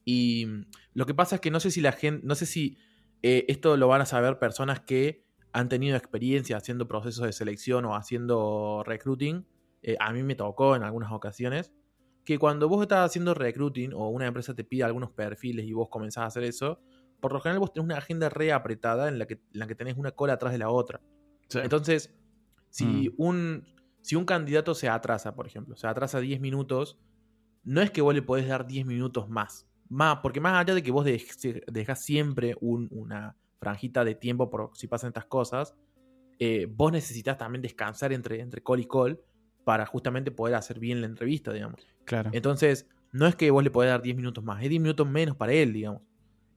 Y 0.06 0.46
mm, 0.46 0.66
lo 0.94 1.06
que 1.06 1.14
pasa 1.14 1.36
es 1.36 1.42
que 1.42 1.52
no 1.52 1.60
sé 1.60 1.72
si 1.72 1.82
la 1.82 1.92
gente. 1.92 2.26
No 2.26 2.36
sé 2.36 2.46
si 2.46 2.78
eh, 3.24 3.46
esto 3.50 3.76
lo 3.78 3.88
van 3.88 4.02
a 4.02 4.06
saber 4.06 4.38
personas 4.40 4.80
que 4.80 5.26
han 5.52 5.68
tenido 5.70 5.98
experiencia 5.98 6.56
haciendo 6.58 6.88
procesos 6.88 7.26
de 7.26 7.34
selección 7.34 7.84
o 7.86 7.96
haciendo 7.96 8.84
recruiting. 8.86 9.46
Eh, 9.82 9.96
a 10.00 10.14
mí 10.14 10.22
me 10.24 10.36
tocó 10.36 10.76
en 10.76 10.84
algunas 10.84 11.12
ocasiones. 11.12 11.72
Que 12.30 12.38
cuando 12.38 12.70
vos 12.70 12.84
estás 12.84 13.08
haciendo 13.10 13.34
recruiting 13.34 13.92
o 13.92 14.10
una 14.10 14.28
empresa 14.28 14.54
te 14.54 14.64
pide 14.64 14.84
algunos 14.84 15.10
perfiles 15.10 15.66
y 15.66 15.74
vos 15.74 15.90
comenzás 15.90 16.26
a 16.26 16.26
hacer 16.28 16.44
eso, 16.44 16.80
por 17.20 17.34
lo 17.34 17.40
general 17.40 17.60
vos 17.60 17.74
tenés 17.74 17.86
una 17.86 17.98
agenda 17.98 18.30
re 18.30 18.52
apretada 18.54 19.08
en 19.08 19.18
la 19.18 19.26
que, 19.26 19.34
en 19.34 19.60
la 19.60 19.66
que 19.66 19.74
tenés 19.74 19.98
una 19.98 20.12
cola 20.12 20.34
atrás 20.34 20.52
de 20.54 20.60
la 20.60 20.70
otra. 20.70 21.02
Sí. 21.48 21.58
Entonces, 21.64 22.14
si, 22.70 22.86
Mm. 22.86 23.14
un, 23.18 23.64
si 24.02 24.16
un 24.16 24.26
candidato 24.26 24.76
se 24.76 24.88
atrasa, 24.90 25.34
por 25.34 25.48
ejemplo, 25.48 25.76
se 25.76 25.88
atrasa 25.88 26.20
10 26.20 26.40
minutos, 26.40 27.00
no 27.64 27.82
es 27.82 27.90
que 27.90 28.02
vos 28.04 28.14
le 28.14 28.22
podés 28.22 28.48
dar 28.48 28.68
10 28.68 28.86
minutos 28.86 29.28
más. 29.28 29.68
Más, 29.90 30.20
porque 30.22 30.40
más 30.40 30.54
allá 30.54 30.76
de 30.76 30.84
que 30.84 30.92
vos 30.92 31.08
dej- 31.08 31.64
dejás 31.66 32.04
siempre 32.06 32.56
un- 32.62 32.90
una 32.92 33.36
franjita 33.60 34.06
de 34.06 34.14
tiempo 34.14 34.52
por 34.52 34.70
si 34.76 34.86
pasan 34.88 35.08
estas 35.08 35.26
cosas, 35.26 35.74
eh, 36.38 36.68
vos 36.70 36.92
necesitas 36.92 37.40
también 37.40 37.64
descansar 37.64 38.14
entre, 38.14 38.40
entre 38.40 38.62
call 38.62 38.82
y 38.82 38.86
call 38.86 39.20
para 39.70 39.86
justamente 39.86 40.32
poder 40.32 40.56
hacer 40.56 40.80
bien 40.80 41.00
la 41.00 41.06
entrevista, 41.06 41.54
digamos. 41.54 41.86
Claro. 42.04 42.32
Entonces, 42.34 42.88
no 43.12 43.28
es 43.28 43.36
que 43.36 43.52
vos 43.52 43.64
le 43.64 43.70
podés 43.70 43.92
dar 43.92 44.02
10 44.02 44.16
minutos 44.16 44.44
más, 44.44 44.64
es 44.64 44.70
10 44.72 44.82
minutos 44.82 45.08
menos 45.08 45.36
para 45.36 45.54
él, 45.54 45.74
digamos. 45.74 46.02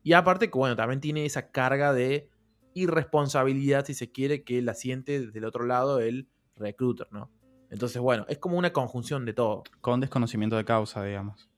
Y 0.03 0.15
aparte 0.15 0.51
que, 0.51 0.57
bueno, 0.57 0.77
también 0.77 1.03
tiene 1.03 1.27
esa 1.27 1.51
carga 1.51 1.93
de 1.93 2.31
irresponsabilidad, 2.73 3.85
si 3.85 3.93
se 3.93 4.11
quiere, 4.11 4.45
que 4.45 4.63
la 4.63 4.73
siente 4.73 5.27
del 5.27 5.45
otro 5.45 5.67
lado 5.67 6.01
el 6.01 6.27
recruiter, 6.57 7.07
¿no? 7.11 7.31
Entonces, 7.69 8.01
bueno, 8.01 8.25
es 8.31 8.39
como 8.39 8.57
una 8.57 8.73
conjunción 8.73 9.27
de 9.27 9.35
todo. 9.35 9.65
Con 9.83 10.01
desconocimiento 10.01 10.57
de 10.57 10.65
causa, 10.65 11.05
digamos. 11.05 11.51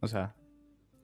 O 0.00 0.08
sea. 0.08 0.34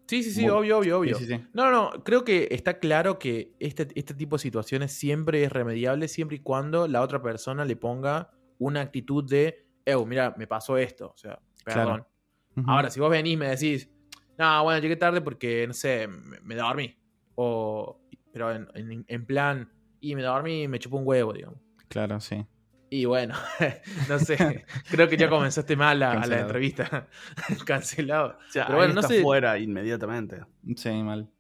Sí, 0.09 0.25
sí, 0.25 0.33
sí, 0.33 0.41
Muy- 0.41 0.51
obvio, 0.51 0.79
obvio, 0.79 0.99
obvio. 0.99 1.19
Sí, 1.19 1.25
sí, 1.27 1.37
sí. 1.37 1.45
No, 1.53 1.71
no, 1.71 2.03
creo 2.03 2.25
que 2.25 2.49
está 2.51 2.81
claro 2.81 3.21
que 3.21 3.53
este, 3.61 3.87
este 3.95 4.15
tipo 4.15 4.35
de 4.39 4.43
situaciones 4.43 4.91
siempre 4.91 5.45
es 5.45 5.53
remediable 5.53 6.09
siempre 6.09 6.39
y 6.39 6.41
cuando 6.41 6.89
la 6.89 7.01
otra 7.01 7.23
persona 7.23 7.65
le 7.65 7.77
ponga 7.77 8.33
una 8.67 8.81
actitud 8.81 9.29
de, 9.29 9.67
eh, 9.85 9.97
mira, 10.07 10.35
me 10.37 10.47
pasó 10.47 10.77
esto, 10.79 11.13
o 11.15 11.17
sea, 11.17 11.39
Claro. 11.65 12.07
perdón. 12.55 12.67
Ahora, 12.69 12.91
si 12.91 13.01
vos 13.01 13.11
venís 13.11 13.35
y 13.35 13.37
me 13.37 13.49
decís, 13.49 13.91
no, 14.39 14.63
bueno, 14.65 14.81
llegué 14.81 14.97
tarde 14.97 15.21
porque, 15.21 15.67
no 15.67 15.73
sé, 15.73 16.07
me, 16.09 16.41
me 16.41 16.55
dormí. 16.55 16.97
O, 17.35 18.01
pero 18.33 18.53
en, 18.53 18.69
en- 18.75 19.05
en 19.09 19.27
plan, 19.27 19.73
y 20.01 20.15
me 20.15 20.23
dormí 20.23 20.63
y 20.65 20.69
me 20.69 20.79
chupó 20.79 20.99
un 20.99 21.07
huevo, 21.07 21.33
digamos. 21.33 21.59
Claro, 21.89 22.21
sí. 22.21 22.45
Y 22.91 23.07
bueno, 23.07 23.35
no 24.09 24.19
sé, 24.19 24.67
creo 24.91 25.09
que 25.09 25.17
ya 25.17 25.31
comenzaste 25.31 25.77
mal 25.77 26.03
a 26.03 26.09
la 26.09 26.13
Cancelado. 26.17 26.43
entrevista. 26.43 27.09
Cancelado. 27.67 28.39
Ya, 28.53 28.67
Pero 28.67 28.75
ahí 28.79 28.81
bueno, 28.81 28.95
no 28.95 29.01
está 29.01 29.09
sé. 29.15 29.23
fuera 29.23 29.59
inmediatamente. 29.59 30.41
Sí, 30.77 30.91
mal. 31.03 31.31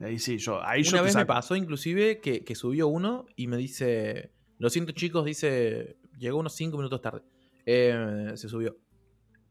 Ahí 0.00 0.18
sí, 0.18 0.36
yo. 0.38 0.62
Ahí 0.62 0.82
yo 0.82 0.90
Una 0.90 0.98
te 0.98 1.04
vez 1.04 1.16
me 1.16 1.26
pasó 1.26 1.56
inclusive 1.56 2.20
que, 2.20 2.44
que 2.44 2.54
subió 2.54 2.88
uno 2.88 3.24
y 3.36 3.46
me 3.46 3.56
dice, 3.56 4.32
lo 4.58 4.68
siento 4.68 4.92
chicos, 4.92 5.24
dice, 5.24 5.96
llegó 6.22 6.38
unos 6.38 6.54
5 6.54 6.76
minutos 6.78 7.02
tarde. 7.02 7.22
Eh, 7.66 8.32
se 8.34 8.48
subió. 8.48 8.76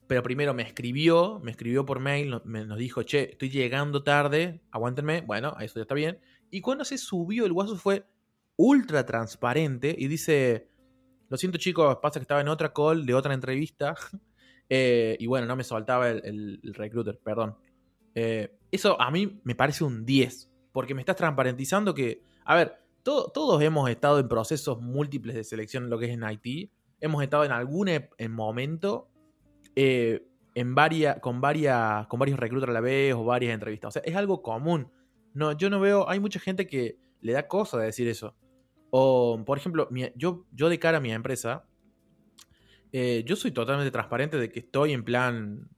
Pero 0.07 0.23
primero 0.23 0.53
me 0.53 0.63
escribió, 0.63 1.39
me 1.43 1.51
escribió 1.51 1.85
por 1.85 1.99
mail, 1.99 2.41
me- 2.43 2.65
nos 2.65 2.77
dijo, 2.77 3.03
che, 3.03 3.31
estoy 3.31 3.49
llegando 3.49 4.03
tarde, 4.03 4.61
aguántenme. 4.71 5.21
Bueno, 5.21 5.55
eso 5.59 5.75
ya 5.75 5.83
está 5.83 5.95
bien. 5.95 6.19
Y 6.49 6.59
cuando 6.61 6.83
se 6.83 6.97
subió, 6.97 7.45
el 7.45 7.53
guaso 7.53 7.77
fue 7.77 8.05
ultra 8.57 9.05
transparente 9.05 9.95
y 9.97 10.07
dice, 10.07 10.67
lo 11.29 11.37
siento 11.37 11.57
chicos, 11.57 11.97
pasa 12.01 12.19
que 12.19 12.23
estaba 12.23 12.41
en 12.41 12.49
otra 12.49 12.73
call 12.73 13.05
de 13.05 13.13
otra 13.13 13.33
entrevista. 13.33 13.95
Eh, 14.73 15.17
y 15.19 15.27
bueno, 15.27 15.45
no 15.47 15.57
me 15.57 15.65
soltaba 15.65 16.09
el, 16.09 16.21
el- 16.23 16.59
el 16.63 16.73
recruiter, 16.73 17.19
perdón. 17.21 17.57
Eh, 18.15 18.57
eso 18.71 18.95
a 19.01 19.11
mí 19.11 19.41
me 19.43 19.53
parece 19.53 19.83
un 19.83 20.05
10, 20.05 20.49
porque 20.71 20.95
me 20.95 21.01
estás 21.01 21.17
transparentizando 21.17 21.93
que, 21.93 22.23
a 22.45 22.55
ver, 22.55 22.80
to- 23.03 23.31
todos 23.33 23.61
hemos 23.61 23.89
estado 23.89 24.19
en 24.19 24.27
procesos 24.27 24.81
múltiples 24.81 25.35
de 25.35 25.43
selección 25.43 25.85
en 25.85 25.89
lo 25.89 25.99
que 25.99 26.05
es 26.05 26.11
en 26.11 26.23
IT, 26.29 26.71
hemos 26.99 27.23
estado 27.23 27.43
en 27.45 27.51
algún 27.51 27.87
en 27.89 28.31
momento 28.31 29.09
eh, 29.75 30.23
en 30.53 30.75
varia- 30.75 31.19
con, 31.21 31.39
varias, 31.41 32.07
con 32.07 32.19
varios 32.19 32.37
recruiters 32.39 32.69
a 32.69 32.73
la 32.73 32.81
vez 32.81 33.13
o 33.13 33.23
varias 33.23 33.53
entrevistas. 33.53 33.87
O 33.89 33.91
sea, 33.91 34.01
es 34.05 34.15
algo 34.15 34.41
común. 34.41 34.91
No, 35.33 35.53
yo 35.53 35.69
no 35.69 35.79
veo, 35.79 36.09
hay 36.09 36.19
mucha 36.19 36.39
gente 36.39 36.67
que 36.67 36.97
le 37.21 37.31
da 37.33 37.47
cosa 37.47 37.77
de 37.77 37.85
decir 37.85 38.07
eso. 38.07 38.35
O, 38.89 39.41
por 39.45 39.57
ejemplo, 39.57 39.87
yo, 40.15 40.45
yo 40.51 40.67
de 40.67 40.77
cara 40.79 40.97
a 40.97 41.01
mi 41.01 41.11
empresa, 41.13 41.65
eh, 42.91 43.23
yo 43.25 43.35
soy 43.35 43.51
totalmente 43.51 43.91
transparente 43.91 44.37
de 44.37 44.51
que 44.51 44.59
estoy 44.59 44.91
en 44.91 45.03
plan. 45.03 45.69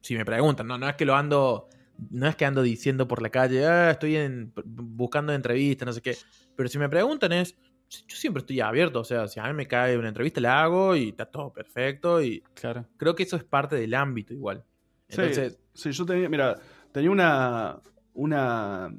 Si 0.00 0.16
me 0.16 0.24
preguntan, 0.24 0.66
no, 0.66 0.88
es 0.88 0.96
que 0.96 1.04
lo 1.04 1.14
ando. 1.14 1.68
No 2.10 2.26
es 2.26 2.34
que 2.34 2.46
ando 2.46 2.62
diciendo 2.62 3.06
por 3.06 3.20
la 3.20 3.28
calle, 3.28 3.66
"Ah, 3.66 3.90
estoy 3.90 4.16
buscando 4.64 5.34
entrevistas, 5.34 5.84
no 5.86 5.92
sé 5.92 6.00
qué. 6.00 6.16
Pero 6.60 6.68
si 6.68 6.78
me 6.78 6.90
preguntan 6.90 7.32
es. 7.32 7.56
Yo 7.88 8.16
siempre 8.16 8.40
estoy 8.42 8.60
abierto, 8.60 9.00
o 9.00 9.04
sea, 9.04 9.26
si 9.28 9.40
a 9.40 9.44
mí 9.44 9.54
me 9.54 9.66
cae 9.66 9.96
una 9.96 10.08
entrevista, 10.08 10.42
la 10.42 10.62
hago 10.62 10.94
y 10.94 11.08
está 11.08 11.24
todo 11.24 11.50
perfecto. 11.54 12.22
Y 12.22 12.42
Claro. 12.52 12.84
creo 12.98 13.14
que 13.14 13.22
eso 13.22 13.36
es 13.36 13.44
parte 13.44 13.76
del 13.76 13.94
ámbito 13.94 14.34
igual. 14.34 14.62
Sí, 15.08 15.16
Entonces, 15.22 15.58
sí, 15.72 15.90
yo 15.90 16.04
tenía, 16.04 16.28
mira, 16.28 16.58
tenía 16.92 17.10
una, 17.10 17.80
una 18.12 18.94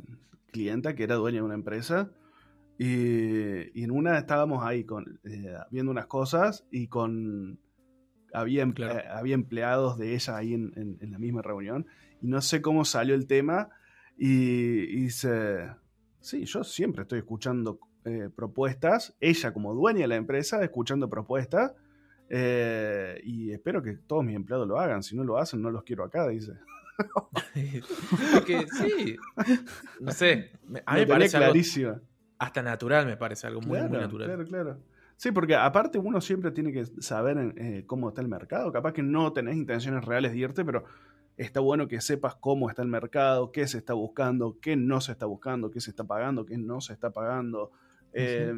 clienta 0.51 0.95
que 0.95 1.03
era 1.03 1.15
dueña 1.15 1.37
de 1.37 1.43
una 1.43 1.53
empresa 1.53 2.09
y, 2.79 3.79
y 3.79 3.83
en 3.83 3.91
una 3.91 4.17
estábamos 4.17 4.65
ahí 4.65 4.83
con, 4.83 5.19
eh, 5.23 5.53
viendo 5.69 5.91
unas 5.91 6.07
cosas 6.07 6.65
y 6.71 6.87
con 6.87 7.59
había, 8.33 8.67
Claro. 8.73 8.97
eh, 8.99 9.03
había 9.07 9.35
empleados 9.35 9.99
de 9.99 10.15
ella 10.15 10.35
ahí 10.35 10.55
en, 10.55 10.73
en- 10.75 10.97
en 10.99 11.11
la 11.11 11.19
misma 11.19 11.43
reunión 11.43 11.85
y 12.23 12.27
no 12.27 12.41
sé 12.41 12.59
cómo 12.63 12.85
salió 12.85 13.13
el 13.13 13.27
tema 13.27 13.69
y, 14.17 14.79
y 14.81 15.01
dice, 15.03 15.69
sí, 16.21 16.45
yo 16.45 16.63
siempre 16.63 17.03
estoy 17.03 17.19
escuchando 17.19 17.79
eh, 18.05 18.29
propuestas, 18.35 19.15
ella 19.19 19.53
como 19.53 19.73
dueña 19.73 20.01
de 20.01 20.07
la 20.07 20.15
empresa, 20.15 20.63
escuchando 20.63 21.09
propuestas. 21.09 21.73
eh, 22.29 23.19
y 23.23 23.51
espero 23.51 23.81
que 23.83 23.97
todos 23.97 24.23
mis 24.23 24.35
empleados 24.35 24.67
lo 24.67 24.79
hagan. 24.79 25.03
Si 25.03 25.15
no 25.15 25.23
lo 25.23 25.37
hacen, 25.37 25.61
no 25.61 25.69
los 25.69 25.83
quiero 25.83 26.03
acá, 26.05 26.27
dice. 26.29 26.53
porque 28.33 28.65
sí, 28.71 29.17
no 29.99 30.11
sé, 30.11 30.51
a 30.85 30.93
mí 30.93 31.01
me 31.01 31.07
parece 31.07 31.37
algo 31.37 31.49
clarísima. 31.49 31.99
hasta 32.37 32.61
natural, 32.61 33.05
me 33.05 33.17
parece 33.17 33.47
algo 33.47 33.61
muy, 33.61 33.79
natural. 33.79 34.27
Claro, 34.27 34.45
claro. 34.45 34.77
Sí, 35.17 35.31
porque 35.31 35.55
aparte 35.55 35.99
uno 35.99 36.19
siempre 36.19 36.49
tiene 36.49 36.71
que 36.71 36.85
saber 36.99 37.53
eh, 37.57 37.83
cómo 37.85 38.09
está 38.09 38.21
el 38.21 38.27
mercado. 38.27 38.71
Capaz 38.71 38.93
que 38.93 39.03
no 39.03 39.31
tenés 39.33 39.55
intenciones 39.55 40.03
reales 40.03 40.31
de 40.31 40.39
irte, 40.39 40.65
pero 40.65 40.83
está 41.37 41.59
bueno 41.59 41.87
que 41.87 42.01
sepas 42.01 42.35
cómo 42.35 42.69
está 42.69 42.81
el 42.81 42.87
mercado, 42.87 43.51
qué 43.51 43.67
se 43.67 43.77
está 43.79 43.93
buscando, 43.93 44.57
qué 44.61 44.75
no 44.75 45.01
se 45.01 45.11
está 45.13 45.25
buscando, 45.25 45.71
qué 45.71 45.79
se 45.81 45.89
está 45.89 46.03
pagando, 46.03 46.45
qué 46.45 46.57
no 46.57 46.81
se 46.81 46.93
está 46.93 47.11
pagando. 47.11 47.71
Eh, 48.13 48.53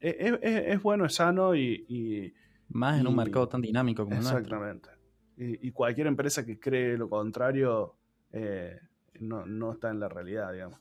es, 0.00 0.16
es- 0.42 0.62
es 0.68 0.82
bueno, 0.82 1.04
es 1.06 1.14
sano 1.14 1.54
y, 1.54 1.84
y- 1.88 2.32
Más 2.70 3.00
en 3.00 3.06
un 3.06 3.16
mercado 3.16 3.48
tan 3.48 3.60
dinámico 3.60 4.04
como 4.04 4.16
el 4.16 4.22
nuestro. 4.22 4.38
exactamente. 4.40 4.88
Y, 5.36 5.68
y 5.68 5.70
cualquier 5.72 6.06
empresa 6.06 6.44
que 6.46 6.58
cree 6.60 6.96
lo 6.96 7.08
contrario 7.08 7.94
eh, 8.32 8.78
no, 9.20 9.44
no 9.46 9.72
está 9.72 9.90
en 9.90 10.00
la 10.00 10.08
realidad, 10.08 10.52
digamos. 10.52 10.78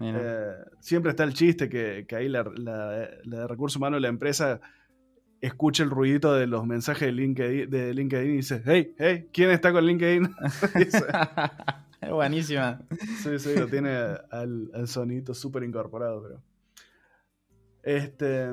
Eh, 0.00 0.54
siempre 0.80 1.10
está 1.10 1.22
el 1.24 1.34
chiste 1.34 1.68
que, 1.68 2.04
que 2.08 2.16
ahí 2.16 2.28
la, 2.28 2.42
la- 2.56 3.08
la 3.24 3.38
de 3.40 3.46
recursos 3.46 3.76
humanos 3.76 3.98
de 3.98 4.02
la 4.02 4.08
empresa 4.08 4.60
escucha 5.42 5.82
el 5.82 5.90
ruidito 5.90 6.32
de 6.32 6.46
los 6.46 6.64
mensajes 6.66 7.06
de 7.08 7.12
LinkedIn, 7.12 7.68
de 7.68 7.92
LinkedIn 7.92 8.30
y 8.30 8.36
dice, 8.36 8.62
hey, 8.64 8.94
hey, 8.96 9.28
¿quién 9.32 9.50
está 9.50 9.72
con 9.72 9.84
LinkedIn? 9.84 10.30
Es 12.00 12.10
buenísima. 12.10 12.80
sí, 13.22 13.38
sí, 13.38 13.54
lo 13.56 13.68
tiene 13.68 13.90
al, 13.90 14.70
al 14.74 14.88
sonidito 14.88 15.34
súper 15.34 15.62
incorporado, 15.62 16.20
pero... 16.20 16.42
Este, 17.84 18.48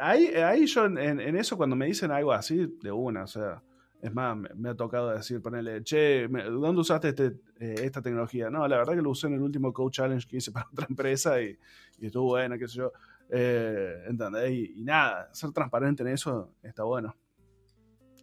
ahí, 0.00 0.26
ahí 0.26 0.66
yo 0.66 0.86
en, 0.86 0.98
en 0.98 1.36
eso 1.36 1.56
cuando 1.56 1.74
me 1.74 1.86
dicen 1.86 2.12
algo 2.12 2.32
así, 2.32 2.78
de 2.80 2.92
una, 2.92 3.24
o 3.24 3.26
sea, 3.26 3.62
es 4.02 4.14
más, 4.14 4.36
me, 4.36 4.48
me 4.54 4.70
ha 4.70 4.74
tocado 4.74 5.10
decir, 5.10 5.42
ponerle, 5.42 5.82
che, 5.82 6.26
¿dónde 6.28 6.80
usaste 6.80 7.08
este, 7.08 7.26
eh, 7.58 7.74
esta 7.82 8.00
tecnología? 8.00 8.50
No, 8.50 8.66
la 8.66 8.78
verdad 8.78 8.94
que 8.94 9.02
lo 9.02 9.10
usé 9.10 9.26
en 9.26 9.34
el 9.34 9.42
último 9.42 9.72
Code 9.72 9.90
Challenge 9.90 10.26
que 10.26 10.38
hice 10.38 10.52
para 10.52 10.66
otra 10.72 10.86
empresa 10.88 11.40
y, 11.42 11.58
y 11.98 12.06
estuvo 12.06 12.28
bueno, 12.28 12.58
qué 12.58 12.66
sé 12.66 12.78
yo. 12.78 12.92
Eh, 13.32 14.04
¿entendés? 14.08 14.50
Y, 14.50 14.80
y 14.80 14.84
nada, 14.84 15.28
ser 15.32 15.52
transparente 15.52 16.02
en 16.02 16.08
eso 16.08 16.52
está 16.62 16.82
bueno. 16.84 17.14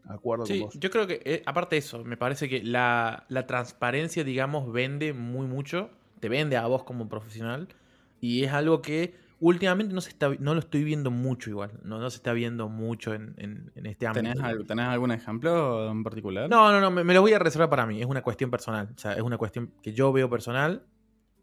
De 0.04 0.14
acuerdo 0.14 0.46
Sí, 0.46 0.60
con 0.60 0.68
vos. 0.68 0.80
yo 0.80 0.90
creo 0.90 1.06
que, 1.08 1.22
eh, 1.26 1.44
aparte 1.46 1.76
de 1.76 1.80
eso, 1.80 2.04
me 2.04 2.16
parece 2.18 2.48
que 2.48 2.64
la, 2.64 3.26
la 3.30 3.46
transparencia, 3.46 4.24
digamos, 4.24 4.72
vende 4.72 5.12
muy 5.14 5.48
mucho, 5.48 5.90
te 6.20 6.30
vende 6.30 6.56
a 6.58 6.66
vos 6.68 6.84
como 6.84 7.10
profesional, 7.10 7.68
y 8.22 8.44
es 8.44 8.52
algo 8.54 8.82
que 8.82 9.16
últimamente 9.40 9.94
no 9.94 10.02
se 10.02 10.10
está 10.10 10.30
no 10.40 10.54
lo 10.56 10.60
estoy 10.62 10.84
viendo 10.84 11.12
mucho 11.12 11.50
igual, 11.50 11.72
no, 11.84 12.00
no 12.00 12.10
se 12.10 12.18
está 12.18 12.34
viendo 12.34 12.70
mucho 12.70 13.14
en, 13.14 13.34
en- 13.38 13.72
en 13.76 13.86
este 13.86 14.08
ámbito. 14.08 14.30
¿Tenés, 14.32 14.44
al- 14.44 14.66
tenés 14.66 14.86
algún 14.88 15.12
ejemplo 15.12 15.92
en 15.92 16.04
particular? 16.04 16.50
No, 16.50 16.72
no, 16.72 16.80
no, 16.82 16.90
me, 16.90 17.04
me 17.04 17.14
lo 17.14 17.22
voy 17.22 17.34
a 17.34 17.40
reservar 17.40 17.70
para 17.70 17.86
mí, 17.86 18.00
es 18.02 18.08
una 18.08 18.22
cuestión 18.22 18.50
personal, 18.50 18.90
o 18.96 18.98
sea, 18.98 19.14
es 19.14 19.22
una 19.22 19.38
cuestión 19.38 19.72
que 19.84 19.92
yo 19.94 20.12
veo 20.14 20.30
personal, 20.30 20.84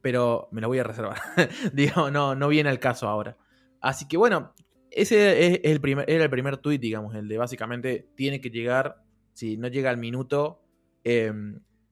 pero 0.01 0.49
me 0.53 0.61
lo 0.63 0.69
voy 0.69 0.79
a 0.79 0.85
reservar. 0.85 1.19
Digo, 1.75 2.11
no, 2.11 2.35
no 2.35 2.49
viene 2.49 2.71
al 2.71 2.79
caso 2.81 3.09
ahora. 3.09 3.37
Así 3.85 4.09
que 4.09 4.17
bueno, 4.17 4.55
ese 4.91 5.47
es 5.47 5.61
el 5.63 5.79
primer, 5.79 6.09
era 6.09 6.25
el 6.25 6.31
primer 6.31 6.57
tweet, 6.57 6.79
digamos, 6.79 7.15
el 7.15 7.29
de 7.29 7.37
básicamente 7.37 8.09
tiene 8.15 8.41
que 8.41 8.49
llegar, 8.49 9.05
si 9.35 9.59
no 9.59 9.69
llega 9.69 9.91
al 9.91 9.99
minuto, 9.99 10.63
eh, 11.05 11.31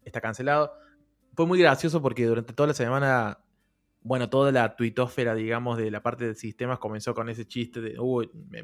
está 0.03 0.23
cancelado. 0.23 0.73
Fue 1.35 1.45
muy 1.45 1.59
gracioso 1.59 2.01
porque 2.01 2.25
durante 2.25 2.55
toda 2.55 2.69
la 2.69 2.73
semana, 2.73 3.41
bueno, 4.01 4.31
toda 4.31 4.51
la 4.53 4.75
tuitósfera, 4.75 5.35
digamos, 5.35 5.77
de 5.77 5.91
la 5.91 6.03
parte 6.03 6.29
de 6.29 6.35
sistemas 6.35 6.79
comenzó 6.79 7.13
con 7.13 7.29
ese 7.29 7.47
chiste 7.47 7.83
de, 7.83 8.01
uy, 8.01 8.31
me, 8.49 8.63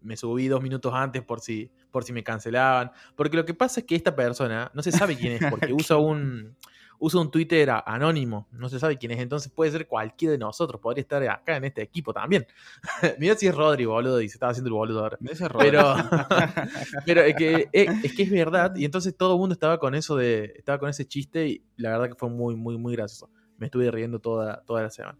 me 0.00 0.16
subí 0.16 0.48
dos 0.48 0.62
minutos 0.62 0.94
antes 0.94 1.22
por 1.22 1.40
si, 1.40 1.70
por 1.90 2.04
si 2.04 2.14
me 2.14 2.24
cancelaban. 2.24 2.90
Porque 3.14 3.36
lo 3.36 3.44
que 3.44 3.52
pasa 3.52 3.80
es 3.80 3.86
que 3.86 3.96
esta 3.96 4.16
persona 4.16 4.70
no 4.72 4.82
se 4.82 4.92
sabe 4.92 5.14
quién 5.18 5.34
es, 5.34 5.50
porque 5.50 5.72
usa 5.74 5.98
un, 5.98 6.56
usa 7.04 7.20
un 7.20 7.32
Twitter 7.32 7.68
a- 7.68 7.80
anónimo, 7.84 8.46
no 8.52 8.68
se 8.68 8.78
sabe 8.78 8.96
quién 8.96 9.10
es, 9.10 9.18
entonces 9.18 9.50
puede 9.50 9.72
ser 9.72 9.88
cualquiera 9.88 10.30
de 10.32 10.38
nosotros, 10.38 10.80
podría 10.80 11.02
estar 11.02 11.20
acá 11.28 11.56
en 11.56 11.64
este 11.64 11.82
equipo 11.82 12.12
también. 12.12 12.46
Mira 13.18 13.34
si 13.34 13.48
es 13.48 13.54
Rodri, 13.56 13.84
boludo, 13.86 14.20
y 14.20 14.28
se 14.28 14.36
estaba 14.36 14.52
haciendo 14.52 14.68
el 14.68 14.74
boludo 14.74 15.00
ahora. 15.00 15.18
Ese 15.28 15.44
error. 15.46 15.60
Pero, 15.62 15.94
pero 17.06 17.20
es, 17.22 17.34
que, 17.34 17.68
es, 17.72 18.04
es 18.04 18.14
que 18.14 18.22
es 18.22 18.30
verdad, 18.30 18.76
y 18.76 18.84
entonces 18.84 19.16
todo 19.16 19.32
el 19.34 19.40
mundo 19.40 19.52
estaba 19.52 19.78
con 19.78 19.94
eso 19.96 20.14
de, 20.16 20.52
estaba 20.56 20.78
con 20.78 20.88
ese 20.90 21.04
chiste, 21.06 21.48
y 21.48 21.64
la 21.76 21.90
verdad 21.90 22.08
que 22.08 22.14
fue 22.14 22.30
muy, 22.30 22.54
muy, 22.54 22.78
muy 22.78 22.94
gracioso. 22.94 23.30
Me 23.58 23.66
estuve 23.66 23.90
riendo 23.90 24.20
toda, 24.20 24.62
toda 24.64 24.82
la 24.82 24.90
semana. 24.90 25.18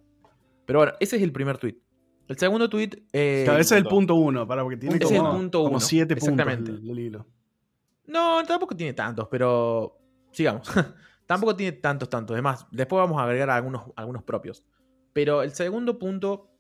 Pero 0.65 0.79
bueno, 0.79 0.93
ese 1.01 1.17
es 1.17 1.23
el 1.23 1.33
primer 1.33 1.59
tweet. 1.59 1.77
El 2.29 2.39
segundo 2.39 2.69
tweet. 2.69 2.91
eh, 3.12 3.43
Claro, 3.45 3.59
ese 3.61 3.75
es 3.75 3.83
el 3.83 3.89
punto. 3.89 4.15
uno, 4.15 4.47
para 4.47 4.62
porque 4.62 4.77
tiene 4.77 4.97
Ese 4.97 5.05
como, 5.05 5.17
es 5.17 5.23
el 5.35 5.37
punto 5.41 5.59
como 5.59 5.71
uno, 5.71 5.81
siete 5.81 6.15
puntos 6.17 6.29
exactamente. 6.39 6.71
el, 6.71 6.91
el 6.91 6.99
hilo. 7.01 7.27
No, 8.07 8.43
tampoco 8.45 8.77
tiene 8.77 8.93
tantos, 8.93 9.27
pero 9.29 9.99
sigamos. 10.31 10.69
tampoco 11.33 11.57
tiene 11.57 11.73
tantos, 11.73 12.11
tantos. 12.11 12.35
Además, 12.35 12.67
después 12.71 12.99
vamos 12.99 13.19
a 13.19 13.25
agregar 13.25 13.49
algunos, 13.51 13.85
algunos 13.97 14.23
propios. 14.23 14.62
Pero 15.15 15.43
el 15.43 15.53
segundo 15.53 15.99
punto, 15.99 16.51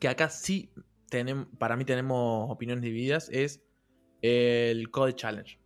que 0.00 0.08
acá 0.08 0.28
sí 0.28 0.72
tenemos, 1.08 1.46
para 1.58 1.76
mí 1.76 1.84
tenemos 1.84 2.50
opiniones 2.50 2.82
divididas, 2.82 3.28
es 3.30 3.62
el 4.20 4.90
Code 4.90 5.14
Challenge. 5.14 5.58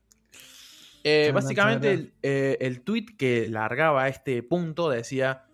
Eh, 1.05 1.33
básicamente, 1.35 1.93
el, 1.93 2.15
eh, 2.23 2.59
el 2.61 2.83
tweet 2.83 3.07
que 3.17 3.49
largaba 3.49 4.09
este 4.09 4.43
punto 4.43 4.91
decía: 4.91 5.47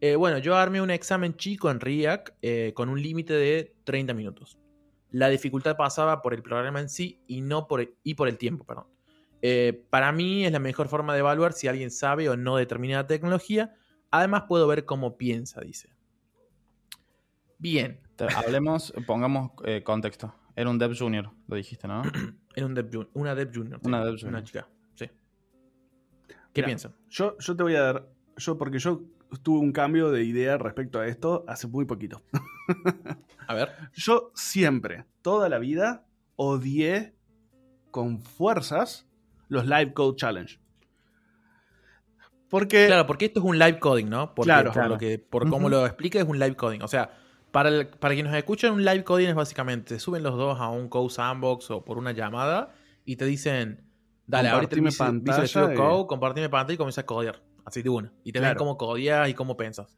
eh, 0.00 0.16
Bueno, 0.16 0.38
yo 0.38 0.56
armé 0.56 0.80
un 0.80 0.90
examen 0.90 1.36
chico 1.36 1.70
en 1.70 1.78
React 1.78 2.30
con 2.74 2.88
un 2.88 3.00
límite 3.00 3.34
de 3.34 3.76
30 3.84 4.14
minutos. 4.14 4.58
La 5.10 5.28
dificultad 5.28 5.76
pasaba 5.76 6.22
por 6.22 6.34
el 6.34 6.42
programa 6.42 6.80
en 6.80 6.88
sí 6.88 7.20
y 7.26 7.40
no 7.40 7.68
por 7.68 7.82
el, 7.82 7.94
y 8.02 8.14
por 8.14 8.28
el 8.28 8.38
tiempo, 8.38 8.64
perdón. 8.64 8.86
Eh, 9.42 9.84
para 9.90 10.12
mí 10.12 10.44
es 10.46 10.52
la 10.52 10.60
mejor 10.60 10.88
forma 10.88 11.12
de 11.14 11.18
evaluar 11.20 11.52
si 11.52 11.66
alguien 11.68 11.90
sabe 11.90 12.28
o 12.28 12.36
no 12.36 12.56
determinada 12.56 13.06
tecnología. 13.06 13.74
Además 14.10 14.44
puedo 14.48 14.66
ver 14.66 14.84
cómo 14.84 15.16
piensa, 15.18 15.60
dice. 15.60 15.90
Bien, 17.58 18.00
hablemos, 18.34 18.92
pongamos 19.06 19.52
eh, 19.64 19.82
contexto. 19.82 20.34
Era 20.56 20.68
un 20.70 20.78
dev 20.78 20.96
junior, 20.98 21.30
lo 21.46 21.56
dijiste, 21.56 21.86
¿no? 21.88 22.02
era 22.54 22.66
un 22.66 22.74
dev 22.74 22.90
jun- 22.92 23.08
una 23.14 23.34
dev 23.34 23.50
junior. 23.54 23.80
sí, 23.82 23.88
Una 23.88 24.04
dev 24.04 24.14
junior. 24.14 24.28
Una 24.28 24.44
chica, 24.44 24.68
sí. 24.94 25.06
¿Qué 26.52 26.60
Mira, 26.60 26.66
piensan? 26.66 26.94
Yo, 27.08 27.36
yo 27.38 27.56
te 27.56 27.62
voy 27.62 27.74
a 27.76 27.82
dar. 27.82 28.08
Yo, 28.36 28.58
porque 28.58 28.78
yo 28.78 29.02
tuve 29.42 29.60
un 29.60 29.72
cambio 29.72 30.10
de 30.10 30.24
idea 30.24 30.58
respecto 30.58 31.00
a 31.00 31.06
esto 31.06 31.44
hace 31.48 31.66
muy 31.68 31.84
poquito. 31.84 32.20
A 33.46 33.54
ver. 33.54 33.70
Yo 33.94 34.30
siempre, 34.34 35.04
toda 35.22 35.48
la 35.48 35.58
vida, 35.58 36.06
odié 36.36 37.14
con 37.90 38.20
fuerzas 38.20 39.06
los 39.52 39.66
Live 39.66 39.92
Code 39.92 40.16
Challenge. 40.16 40.58
Porque. 42.48 42.86
Claro, 42.86 43.06
porque 43.06 43.26
esto 43.26 43.40
es 43.40 43.46
un 43.46 43.58
live 43.58 43.78
coding, 43.78 44.06
¿no? 44.08 44.34
Porque, 44.34 44.46
Claro, 44.48 44.64
por, 44.70 44.72
claro. 44.74 44.88
Lo 44.90 44.98
que, 44.98 45.18
por 45.18 45.48
cómo 45.48 45.68
lo 45.68 45.86
explica, 45.86 46.18
es 46.18 46.24
un 46.26 46.38
live 46.38 46.54
coding. 46.56 46.82
O 46.82 46.88
sea, 46.88 47.10
para, 47.50 47.68
el- 47.70 47.88
para 47.88 48.14
quienes 48.14 48.30
nos 48.32 48.38
escuchan, 48.38 48.72
un 48.72 48.84
live 48.84 49.04
coding 49.04 49.28
es 49.28 49.34
básicamente, 49.34 49.94
se 49.94 50.00
suben 50.00 50.22
los 50.22 50.36
dos 50.36 50.60
a 50.60 50.68
un 50.68 50.88
Code 50.88 51.10
Sandbox 51.10 51.70
o 51.70 51.84
por 51.84 51.96
una 51.98 52.12
llamada 52.12 52.74
y 53.04 53.16
te 53.16 53.24
dicen, 53.24 53.84
dale, 54.26 54.48
ahorita 54.50 54.76
Visual 54.76 55.10
pantalla 55.24 55.72
y- 55.72 55.76
Code, 55.76 56.06
compartime 56.06 56.48
pantalla 56.48 56.74
y 56.74 56.78
comienza 56.78 57.00
a 57.02 57.06
codear. 57.06 57.42
Así 57.64 57.80
de 57.82 57.88
una. 57.90 58.12
Y 58.24 58.32
te 58.32 58.40
ven 58.40 58.54
cómo 58.56 58.76
codeas 58.76 59.28
y 59.28 59.34
cómo 59.34 59.56
pensas. 59.56 59.96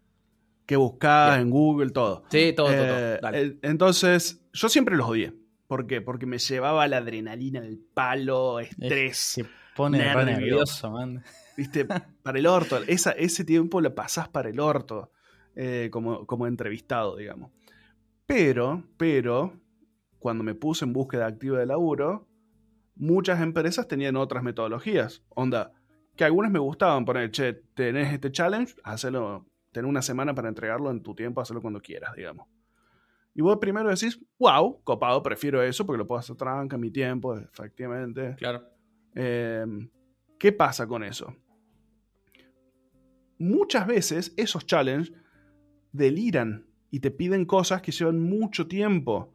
que 0.67 0.77
buscás 0.77 1.31
Bien. 1.35 1.43
en 1.43 1.51
Google, 1.51 1.91
todo. 1.91 2.25
Sí, 2.31 2.55
todo, 2.57 2.69
todo, 2.69 2.77
todo. 2.87 2.99
Eh, 2.99 3.19
Dale. 3.21 3.43
eh, 3.43 3.59
entonces, 3.63 4.43
yo 4.55 4.69
siempre 4.71 4.97
los 4.97 5.07
odié. 5.07 5.35
¿Por 5.75 5.89
qué? 5.89 6.01
Porque 6.01 6.25
me 6.25 6.39
llevaba 6.39 6.87
la 6.87 6.99
adrenalina, 6.99 7.59
el 7.59 7.81
palo, 7.81 8.61
estrés. 8.61 9.19
Se 9.19 9.45
pone 9.75 9.99
nervio. 9.99 10.25
nervioso, 10.25 10.89
man. 10.93 11.25
¿Viste? 11.57 11.85
Para 12.23 12.39
el 12.39 12.47
orto. 12.47 12.79
Esa, 12.87 13.11
ese 13.11 13.45
tiempo 13.45 13.81
lo 13.81 13.93
pasás 13.93 14.29
para 14.29 14.51
el 14.51 14.61
orto. 14.61 15.11
eh, 15.57 15.89
como, 15.91 16.27
como 16.27 16.47
entrevistado, 16.47 17.17
digamos. 17.17 17.51
Pero, 18.25 18.85
pero, 18.97 19.61
cuando 20.21 20.45
me 20.45 20.55
puse 20.55 20.85
en 20.85 20.93
búsqueda 20.93 21.27
activa 21.27 21.59
de 21.59 21.67
laburo, 21.67 22.29
muchas 22.95 23.41
empresas 23.41 23.89
tenían 23.89 24.15
otras 24.15 24.45
metodologías. 24.45 25.25
Onda, 25.31 25.73
que 26.15 26.23
algunas 26.23 26.53
me 26.53 26.61
gustaban 26.61 27.05
poner, 27.05 27.33
che, 27.33 27.53
tenés 27.75 28.13
este 28.13 28.31
challenge, 28.31 28.77
hacelo, 28.85 29.45
tenés 29.73 29.89
una 29.89 30.03
semana 30.03 30.37
para 30.37 30.49
entregarlo 30.49 30.93
en 30.93 31.03
tu 31.03 31.17
tiempo, 31.17 31.41
hacerlo 31.41 31.63
cuando 31.63 31.81
quieras, 31.81 32.15
digamos. 32.15 32.47
Y 33.35 33.43
vos 33.43 33.59
primero 33.59 33.91
decís, 33.91 34.19
wow, 34.39 34.81
copado, 34.85 35.23
prefiero 35.23 35.63
eso 35.63 35.85
porque 35.85 35.99
lo 35.99 36.07
puedo 36.07 36.21
hacer 36.21 36.37
tranca, 36.37 36.79
mi 36.79 36.91
tiempo, 36.91 37.37
efectivamente. 37.37 38.37
Claro. 38.37 38.63
Eh, 39.15 39.67
¿Qué 40.39 40.53
pasa 40.53 40.87
con 40.87 41.03
eso? 41.03 41.35
Muchas 43.39 43.87
veces 43.87 44.33
esos 44.37 44.65
challenges 44.67 45.13
deliran 45.91 46.67
y 46.91 47.01
te 47.01 47.11
piden 47.11 47.45
cosas 47.45 47.83
que 47.83 47.91
llevan 47.91 48.21
mucho 48.21 48.69
tiempo. 48.69 49.35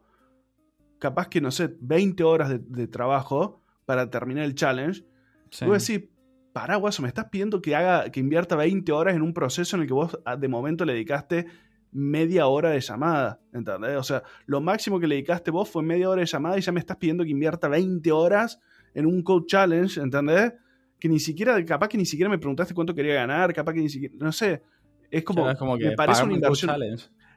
Capaz 0.98 1.28
que, 1.28 1.40
no 1.40 1.50
sé, 1.50 1.76
20 1.80 2.24
horas 2.24 2.48
de, 2.48 2.58
de 2.58 2.86
trabajo 2.86 3.60
para 3.84 4.08
terminar 4.08 4.44
el 4.44 4.54
challenge. 4.54 5.04
Sí. 5.50 5.66
Y 5.66 5.68
vos 5.68 5.86
decís, 5.86 6.08
pará, 6.52 6.76
guaso, 6.76 7.02
me 7.02 7.08
estás 7.08 7.26
pidiendo 7.26 7.60
que 7.60 7.74
haga, 7.74 8.10
que 8.10 8.20
invierta 8.20 8.56
20 8.56 8.90
horas 8.92 9.14
en 9.14 9.22
un 9.22 9.34
proceso 9.34 9.76
en 9.76 9.82
el 9.82 9.88
que 9.88 9.94
vos 9.94 10.18
ah, 10.24 10.36
de 10.36 10.48
momento 10.48 10.84
le 10.84 10.94
dedicaste 10.94 11.46
media 11.92 12.46
hora 12.46 12.70
de 12.70 12.80
llamada, 12.80 13.40
¿entendés? 13.52 13.96
O 13.96 14.02
sea, 14.02 14.22
lo 14.46 14.60
máximo 14.60 15.00
que 15.00 15.06
le 15.06 15.16
dedicaste 15.16 15.50
vos 15.50 15.68
fue 15.68 15.82
media 15.82 16.08
hora 16.08 16.20
de 16.20 16.26
llamada 16.26 16.58
y 16.58 16.60
ya 16.60 16.72
me 16.72 16.80
estás 16.80 16.96
pidiendo 16.96 17.24
que 17.24 17.30
invierta 17.30 17.68
20 17.68 18.12
horas 18.12 18.60
en 18.94 19.06
un 19.06 19.22
code 19.22 19.46
challenge, 19.46 20.00
¿entendés? 20.00 20.54
Que 20.98 21.08
ni 21.08 21.18
siquiera, 21.18 21.62
capaz 21.64 21.88
que 21.88 21.98
ni 21.98 22.06
siquiera 22.06 22.30
me 22.30 22.38
preguntaste 22.38 22.74
cuánto 22.74 22.94
quería 22.94 23.14
ganar, 23.14 23.52
capaz 23.52 23.72
que 23.74 23.80
ni 23.80 23.88
siquiera, 23.88 24.14
no 24.18 24.32
sé, 24.32 24.62
es 25.10 25.24
como, 25.24 25.42
Claro, 25.42 25.52
es 25.52 25.58
como 25.58 25.78
que 25.78 25.86
me 25.86 25.96
parece 25.96 26.24
una 26.24 26.34
inversión, 26.34 26.70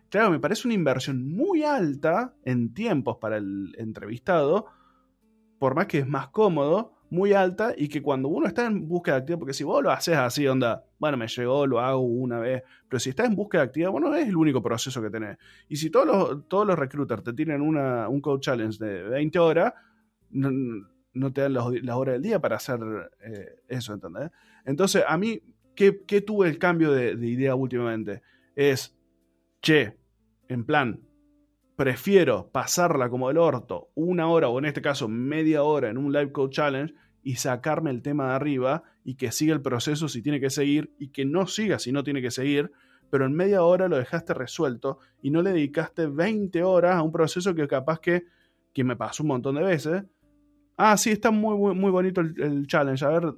claro, 0.10 0.32
me 0.32 0.40
parece 0.40 0.68
una 0.68 0.76
inversión 0.76 1.28
muy 1.28 1.64
alta 1.64 2.36
en 2.44 2.74
tiempos 2.74 3.18
para 3.18 3.38
el 3.38 3.74
entrevistado, 3.78 4.68
por 5.58 5.76
más 5.76 5.88
que 5.88 6.00
es 6.00 6.08
más 6.08 6.28
cómodo, 6.28 6.94
muy 7.14 7.32
alta 7.34 7.76
y 7.78 7.88
que 7.90 8.02
cuando 8.02 8.28
uno 8.28 8.48
está 8.48 8.66
en 8.66 8.88
búsqueda 8.88 9.18
activa, 9.18 9.38
porque 9.38 9.54
si 9.54 9.64
vos 9.64 9.84
lo 9.84 9.92
haces 9.92 10.18
así, 10.18 10.48
onda, 10.48 10.84
bueno, 10.98 11.16
me 11.16 11.28
llegó, 11.28 11.68
lo 11.68 11.80
hago 11.80 12.00
una 12.00 12.40
vez, 12.40 12.64
pero 12.90 13.00
si 13.00 13.12
estás 13.12 13.28
en 13.28 13.36
búsqueda 13.36 13.62
activa, 13.62 13.92
bueno, 13.92 14.16
es 14.16 14.28
el 14.28 14.36
único 14.36 14.64
proceso 14.64 15.00
que 15.00 15.12
tenés. 15.12 15.38
Y 15.70 15.76
si 15.76 15.92
todos 15.92 16.08
los, 16.08 16.48
todos 16.48 16.66
los 16.66 16.78
recruiters 16.78 17.24
te 17.24 17.34
tiran 17.34 17.62
una, 17.62 18.10
un 18.10 18.20
code 18.20 18.40
challenge 18.40 18.84
de 18.84 19.04
20 19.04 19.38
horas, 19.38 19.74
no, 20.32 20.50
no 21.14 21.32
te 21.32 21.42
dan 21.42 21.54
las, 21.54 21.66
las 21.84 21.96
horas 21.96 22.14
del 22.14 22.24
día 22.24 22.40
para 22.40 22.56
hacer 22.56 22.80
eh, 23.24 23.60
eso, 23.68 23.94
¿entendés? 23.94 24.32
Entonces, 24.66 25.04
a 25.08 25.16
mí, 25.16 25.40
¿qué, 25.76 26.04
qué 26.08 26.22
tuve 26.22 26.50
el 26.50 26.58
cambio 26.58 26.92
de, 26.92 27.16
de 27.16 27.28
idea 27.28 27.54
últimamente? 27.54 28.24
Es, 28.56 28.98
che, 29.62 30.00
en 30.48 30.66
plan, 30.66 31.00
prefiero 31.76 32.50
pasarla 32.52 33.08
como 33.08 33.30
el 33.30 33.38
orto 33.38 33.92
una 33.94 34.28
hora 34.30 34.50
o 34.50 34.58
en 34.58 34.66
este 34.66 34.82
caso 34.82 35.08
media 35.08 35.64
hora 35.64 35.90
en 35.90 35.98
un 35.98 36.12
live 36.12 36.32
code 36.32 36.52
challenge 36.52 36.94
y 37.24 37.36
sacarme 37.36 37.90
el 37.90 38.02
tema 38.02 38.30
de 38.30 38.34
arriba 38.34 38.84
y 39.04 39.16
que 39.16 39.32
siga 39.32 39.54
el 39.54 39.62
proceso 39.62 40.08
si 40.08 40.22
tiene 40.22 40.40
que 40.40 40.50
seguir 40.50 40.94
y 41.00 41.10
que 41.10 41.26
no 41.26 41.48
siga 41.48 41.80
si 41.80 41.92
no 41.92 42.04
tiene 42.04 42.22
que 42.22 42.32
seguir, 42.32 42.72
pero 43.10 43.26
en 43.26 43.34
media 43.34 43.64
hora 43.64 43.88
lo 43.88 43.98
dejaste 43.98 44.34
resuelto 44.34 45.00
y 45.22 45.30
no 45.30 45.42
le 45.42 45.52
dedicaste 45.52 46.08
20 46.08 46.64
horas 46.64 46.96
a 46.96 47.02
un 47.04 47.12
proceso 47.12 47.56
que 47.56 47.68
capaz 47.68 48.00
que, 48.00 48.26
que 48.74 48.84
me 48.84 48.96
pasó 48.96 49.24
un 49.24 49.30
montón 49.30 49.56
de 49.56 49.64
veces. 49.64 50.04
Ah, 50.78 50.98
sí, 50.98 51.12
está 51.12 51.32
muy, 51.32 51.56
muy, 51.58 51.76
muy 51.76 51.92
bonito 51.92 52.22
el, 52.22 52.34
el 52.42 52.68
challenge. 52.68 53.06
A 53.06 53.10
ver, 53.10 53.34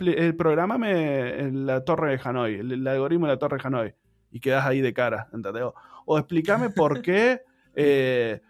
el 0.00 0.36
programa 0.36 0.78
me 0.78 1.50
la 1.52 1.84
torre 1.84 2.12
de 2.12 2.20
Hanoi, 2.22 2.54
el, 2.54 2.72
el 2.72 2.86
algoritmo 2.86 3.26
de 3.26 3.32
la 3.32 3.38
torre 3.38 3.58
de 3.58 3.66
Hanoi. 3.66 3.94
Y 4.30 4.40
quedas 4.40 4.66
ahí 4.66 4.80
de 4.80 4.92
cara, 4.92 5.28
¿entendés? 5.32 5.62
O, 5.62 5.74
o 6.06 6.18
explícame 6.18 6.70
por 6.70 7.02
qué 7.02 7.42
eh, 7.74 8.40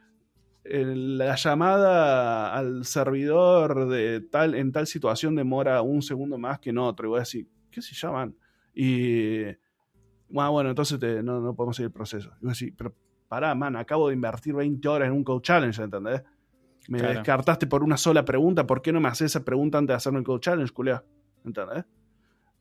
la 0.71 1.35
llamada 1.37 2.55
al 2.55 2.85
servidor 2.85 3.89
de 3.89 4.21
tal, 4.21 4.55
en 4.55 4.73
tal 4.73 4.87
situación 4.87 5.35
demora 5.37 5.83
un 5.83 6.03
segundo 6.03 6.39
más 6.39 6.59
que 6.61 6.71
en 6.71 6.79
otro. 6.79 7.07
Y 7.07 7.09
voy 7.11 7.17
a 7.19 7.21
decir, 7.21 7.47
¿qué 7.71 7.81
se 7.83 7.95
llaman? 7.95 8.35
Y 8.75 9.45
bueno, 10.29 10.53
bueno 10.53 10.71
entonces 10.71 10.99
te- 10.99 11.23
no, 11.23 11.41
no 11.41 11.55
podemos 11.55 11.77
seguir 11.77 11.87
el 11.89 11.93
proceso. 11.93 12.29
Y 12.41 12.43
voy 12.43 12.49
a 12.51 12.53
decir, 12.53 12.75
pero 12.77 12.95
pará, 13.29 13.55
man, 13.55 13.77
acabo 13.77 14.09
de 14.09 14.15
invertir 14.15 14.55
20 14.55 14.87
horas 14.89 15.09
en 15.09 15.15
un 15.15 15.25
code 15.25 15.43
challenge, 15.43 15.83
¿entendés? 15.83 16.23
Me 16.89 16.99
Claro. 16.99 17.15
descartaste 17.15 17.67
por 17.67 17.83
una 17.83 17.97
sola 17.97 18.25
pregunta, 18.25 18.67
¿por 18.67 18.81
qué 18.83 18.93
no 18.93 19.01
me 19.01 19.09
haces 19.09 19.33
esa 19.33 19.45
pregunta 19.45 19.79
antes 19.79 19.89
de 19.89 19.97
hacerme 19.97 20.19
el 20.21 20.25
code 20.25 20.41
challenge, 20.41 20.73
culiá? 20.73 21.03
¿Entendés? 21.45 21.85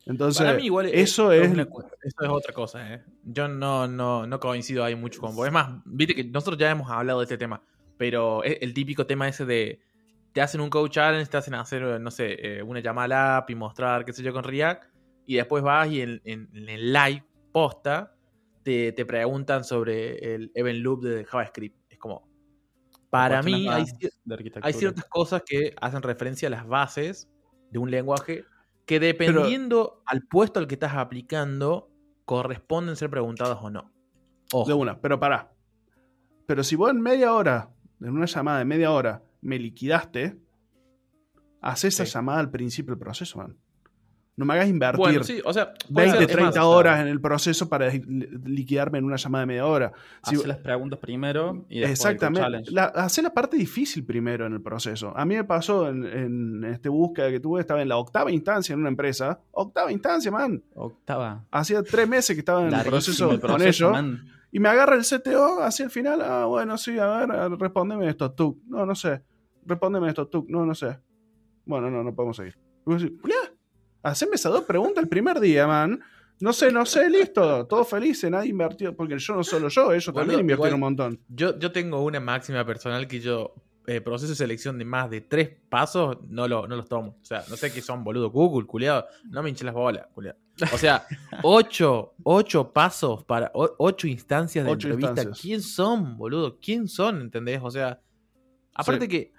Entonces, 0.07 0.43
Para 0.45 0.55
mí 0.57 0.65
igual 0.65 0.85
eso 0.87 1.31
es... 1.31 1.49
una 1.51 1.63
eso 1.63 2.21
es 2.21 2.29
otra 2.29 2.53
cosa, 2.53 2.93
¿eh? 2.93 3.03
Yo 3.23 3.47
no, 3.47 3.87
no, 3.87 4.27
no 4.27 4.39
coincido 4.39 4.83
ahí 4.83 4.95
mucho 4.95 5.19
con 5.19 5.35
vos. 5.35 5.47
Es 5.47 5.53
más, 5.53 5.81
viste 5.85 6.13
que 6.13 6.23
nosotros 6.23 6.57
ya 6.59 6.69
hemos 6.69 6.89
hablado 6.91 7.19
de 7.19 7.23
este 7.23 7.37
tema, 7.39 7.61
pero 7.97 8.43
es 8.43 8.57
el 8.61 8.73
típico 8.73 9.05
tema 9.05 9.27
ese 9.27 9.45
de 9.45 9.79
te 10.33 10.41
hacen 10.41 10.59
un 10.61 10.69
code 10.69 10.89
challenge, 10.89 11.29
te 11.31 11.37
hacen 11.37 11.53
hacer, 11.53 11.99
no 12.01 12.11
sé, 12.11 12.57
eh, 12.57 12.61
una 12.63 12.81
llamada 12.81 13.05
al 13.35 13.37
app 13.37 13.49
y 13.49 13.55
mostrar, 13.55 14.03
qué 14.03 14.11
sé 14.13 14.21
yo, 14.21 14.33
con 14.33 14.43
React, 14.43 14.83
y 15.25 15.35
después 15.35 15.63
vas 15.63 15.87
y 15.89 16.01
en, 16.01 16.21
en- 16.25 16.49
en 16.53 16.69
el 16.69 16.91
live 16.91 17.23
posta 17.53 18.13
te, 18.63 18.91
te 18.91 19.05
preguntan 19.05 19.63
sobre 19.63 20.35
el 20.35 20.51
event 20.55 20.79
loop 20.79 21.03
de 21.03 21.23
JavaScript. 21.23 21.77
Es 21.89 21.97
como, 21.97 22.27
para 23.09 23.41
mí 23.43 23.67
hay, 23.69 23.85
hay 24.61 24.73
ciertas 24.79 25.05
cosas 25.05 25.43
que 25.45 25.73
hacen 25.79 26.01
referencia 26.01 26.47
a 26.47 26.51
las 26.51 26.67
bases 26.67 27.29
de 27.71 27.79
un 27.79 27.89
lenguaje 27.89 28.43
que 28.85 28.99
dependiendo 28.99 30.03
al 30.05 30.23
puesto 30.27 30.59
al 30.59 30.67
que 30.67 30.75
estás 30.75 30.93
aplicando, 30.95 31.89
corresponden 32.25 32.95
ser 32.97 33.09
preguntados 33.09 33.57
o 33.61 33.69
no. 33.69 33.91
Ojo. 34.51 34.67
De 34.67 34.73
una, 34.73 34.99
pero 34.99 35.19
pará. 35.19 35.51
Pero 36.45 36.63
si 36.63 36.75
vos 36.75 36.91
en 36.91 37.01
media 37.01 37.33
hora, 37.33 37.69
en 38.01 38.09
una 38.09 38.25
llamada 38.25 38.59
de 38.59 38.65
media 38.65 38.91
hora, 38.91 39.23
me 39.41 39.57
liquidaste, 39.59 40.37
haz 41.61 41.83
esa 41.85 42.05
Sí. 42.05 42.11
llamada 42.13 42.39
al 42.39 42.51
principio 42.51 42.91
del 42.93 42.99
proceso, 42.99 43.37
man. 43.39 43.55
No 44.37 44.43
me 44.43 44.53
hagas 44.53 44.67
invertir 44.67 44.99
Bueno, 44.99 45.23
sí, 45.23 45.39
o 45.45 45.53
sea, 45.53 45.73
puede 45.89 46.07
20, 46.07 46.11
ser- 46.17 46.29
es 46.29 46.35
30 46.35 46.59
más, 46.59 46.65
horas 46.67 46.99
en 46.99 47.07
el 47.07 47.21
proceso 47.21 47.69
para 47.69 47.87
li- 47.87 48.27
liquidarme 48.43 48.97
en 48.97 49.05
una 49.05 49.15
llamada 49.15 49.43
de 49.43 49.45
media 49.45 49.65
hora. 49.65 49.93
Si- 50.25 50.35
Hace 50.35 50.47
las 50.49 50.57
preguntas 50.57 50.99
primero 50.99 51.65
y 51.69 51.79
después 51.79 51.83
el 51.85 51.91
Exactamente. 51.91 52.41
challenge. 52.41 52.71
La, 52.71 52.83
hacer 52.83 53.23
la 53.23 53.33
parte 53.33 53.55
difícil 53.55 54.03
primero 54.03 54.45
en 54.45 54.51
el 54.51 54.61
proceso. 54.61 55.13
A 55.15 55.23
mí 55.23 55.35
me 55.37 55.45
pasó 55.45 55.87
en, 55.87 56.03
en 56.05 56.63
este 56.65 56.89
búsqueda 56.89 57.29
que 57.31 57.39
tuve, 57.39 57.61
estaba 57.61 57.81
en 57.81 57.87
la 57.87 57.95
octava 57.95 58.29
instancia 58.29 58.73
en 58.73 58.79
una 58.81 58.89
empresa. 58.89 59.39
Octava 59.51 59.89
instancia, 59.89 60.29
man. 60.31 60.61
Octava. 60.73 61.45
Hacía 61.49 61.81
tres 61.81 62.05
meses 62.09 62.35
que 62.35 62.39
estaba 62.41 62.67
en 62.67 62.73
el 62.73 62.83
proceso, 62.83 63.31
el 63.31 63.39
con 63.39 63.51
proceso, 63.51 63.85
ellos. 63.85 63.91
man. 63.93 64.27
Y 64.55 64.59
me 64.61 64.69
agarra 64.69 64.95
el 64.95 65.01
CTO 65.03 65.61
hacia 65.61 65.83
el 65.83 65.91
final. 65.91 66.21
Ah, 66.21 66.45
bueno, 66.45 66.77
sí, 66.77 66.97
a 66.97 67.07
ver, 67.25 67.59
respóndeme 67.59 68.07
esto, 68.07 68.31
tú. 68.31 68.61
No, 68.67 68.85
no 68.85 68.95
sé. 68.95 69.21
Respóndeme 69.65 70.07
esto, 70.07 70.29
tú. 70.29 70.45
No, 70.47 70.65
no 70.65 70.73
sé. 70.73 70.97
Bueno, 71.65 71.91
no, 71.91 72.01
no 72.05 72.15
podemos 72.15 72.37
seguir. 72.37 72.57
Y 72.87 72.89
vos 72.89 73.01
decís, 73.01 73.19
"Julián, 73.21 73.49
haceme 74.01 74.35
esas 74.35 74.53
dos 74.53 74.63
preguntas 74.63 75.03
el 75.03 75.09
primer 75.09 75.41
día, 75.41 75.67
man. 75.67 75.99
No 76.39 76.53
sé, 76.53 76.71
no 76.71 76.85
sé, 76.85 77.09
listo. 77.09 77.67
Todo 77.67 77.83
feliz, 77.83 78.23
nadie 78.31 78.51
invirtió. 78.51 78.95
Porque 78.95 79.19
yo 79.19 79.35
no 79.35 79.43
solo 79.43 79.67
yo, 79.67 79.91
ellos 79.91 80.15
también 80.15 80.39
invirtieron 80.39 80.75
un 80.75 80.79
montón. 80.79 81.19
Yo, 81.27 81.59
yo 81.59 81.73
tengo 81.73 82.01
una 82.01 82.21
máxima 82.21 82.65
personal 82.65 83.09
que 83.09 83.19
yo, 83.19 83.55
eh, 83.87 83.99
proceso 83.99 84.29
de 84.29 84.35
selección 84.37 84.77
de 84.77 84.85
más 84.85 85.09
de 85.09 85.19
tres 85.19 85.49
pasos, 85.67 86.19
no, 86.29 86.47
lo, 86.47 86.65
no 86.65 86.77
los 86.77 86.87
tomo. 86.87 87.17
O 87.21 87.25
sea, 87.25 87.43
no 87.49 87.57
sé 87.57 87.73
qué 87.73 87.81
son, 87.81 88.05
boludo, 88.05 88.31
Google, 88.31 88.65
culiado. 88.65 89.05
No 89.29 89.43
me 89.43 89.49
hinché 89.49 89.65
las 89.65 89.73
bolas, 89.73 90.07
culiado. 90.13 90.39
O 90.73 90.77
sea, 90.77 91.05
ocho, 91.43 92.13
ocho 92.23 92.71
pasos 92.71 93.23
para 93.25 93.51
ocho 93.53 94.07
instancias 94.07 94.63
de 94.65 94.71
Ocho 94.71 94.87
entrevista. 94.87 95.09
instancias. 95.21 95.41
¿Quién 95.41 95.61
son, 95.61 96.17
boludo? 96.17 96.57
¿Quién 96.59 96.87
son? 96.87 97.21
¿Entendés? 97.21 97.59
O 97.63 97.69
sea, 97.71 98.01
aparte 98.73 99.05
Sí. 99.05 99.09
que 99.09 99.33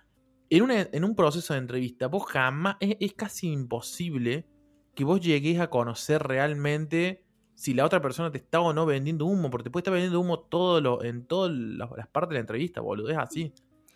en, 0.50 0.62
una- 0.62 0.88
en 0.92 1.04
un 1.04 1.14
proceso 1.16 1.54
de 1.54 1.60
entrevista, 1.60 2.06
vos 2.08 2.24
jamás, 2.26 2.76
es, 2.80 2.96
es 3.00 3.14
casi 3.14 3.50
imposible 3.50 4.46
que 4.94 5.04
vos 5.04 5.20
llegues 5.20 5.58
a 5.60 5.68
conocer 5.68 6.22
realmente 6.22 7.24
si 7.54 7.72
la 7.72 7.84
otra 7.86 8.02
persona 8.02 8.30
te 8.30 8.38
está 8.38 8.60
o 8.60 8.72
no 8.74 8.84
vendiendo 8.84 9.24
humo, 9.24 9.48
porque 9.50 9.64
te 9.64 9.70
puede 9.70 9.80
estar 9.80 9.94
vendiendo 9.94 10.20
humo 10.20 10.40
todo 10.40 10.80
lo, 10.80 11.02
en 11.02 11.24
todas 11.26 11.50
las 11.52 12.06
partes 12.08 12.30
de 12.30 12.34
la 12.34 12.40
entrevista, 12.40 12.80
boludo. 12.82 13.08
Es 13.10 13.16
así. 13.18 13.52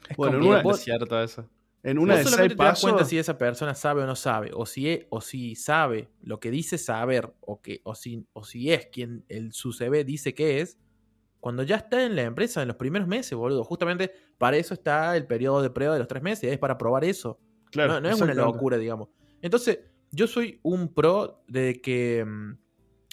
Es 0.09 0.17
Bueno, 0.17 0.39
una- 0.39 0.75
cierto 0.75 1.21
eso. 1.23 1.47
En 1.83 1.99
una 1.99 2.15
Vos 2.15 2.19
de 2.19 2.25
seis 2.25 2.31
solamente 2.35 2.57
te 2.57 2.63
das 2.63 2.71
pasos. 2.73 2.91
cuenta 2.91 3.05
si 3.07 3.19
esa 3.19 3.39
persona 3.39 3.75
sabe 3.75 4.03
o 4.03 4.07
no 4.07 4.15
sabe, 4.17 4.51
o 4.55 4.67
si, 4.67 4.89
es- 4.89 5.07
o 5.09 5.21
si 5.21 5.55
sabe 5.57 6.09
lo 6.23 6.39
que 6.39 6.51
dice 6.51 6.77
saber, 6.79 7.33
o, 7.41 7.63
que, 7.63 7.81
o, 7.85 7.95
si, 7.95 8.27
o 8.35 8.45
si 8.45 8.71
es 8.73 8.87
quien 8.87 9.25
el, 9.29 9.53
su 9.53 9.73
CV 9.73 10.05
dice 10.05 10.35
que 10.35 10.61
es, 10.61 10.79
cuando 11.41 11.63
ya 11.63 11.77
está 11.77 12.05
en 12.05 12.17
la 12.17 12.23
empresa 12.23 12.61
en 12.61 12.69
los 12.69 12.77
primeros 12.77 13.09
meses, 13.09 13.33
boludo. 13.37 13.65
Justamente 13.65 14.13
para 14.37 14.59
eso 14.59 14.75
está 14.75 15.17
el 15.17 15.27
periodo 15.27 15.63
de 15.63 15.71
prueba 15.71 15.95
de 15.95 16.01
los 16.01 16.09
tres 16.09 16.23
meses, 16.23 16.53
es 16.53 16.59
para 16.59 16.77
probar 16.77 17.03
eso. 17.05 17.39
Claro, 17.71 17.95
no, 17.95 18.01
no 18.03 18.09
es 18.11 18.21
una 18.21 18.35
locura, 18.53 18.77
digamos. 18.77 19.09
Entonces, 19.41 19.79
yo 20.13 20.27
soy 20.27 20.61
un 20.63 20.93
pro 20.93 21.43
de 21.49 21.81
que, 21.81 22.23
mm, 22.27 22.59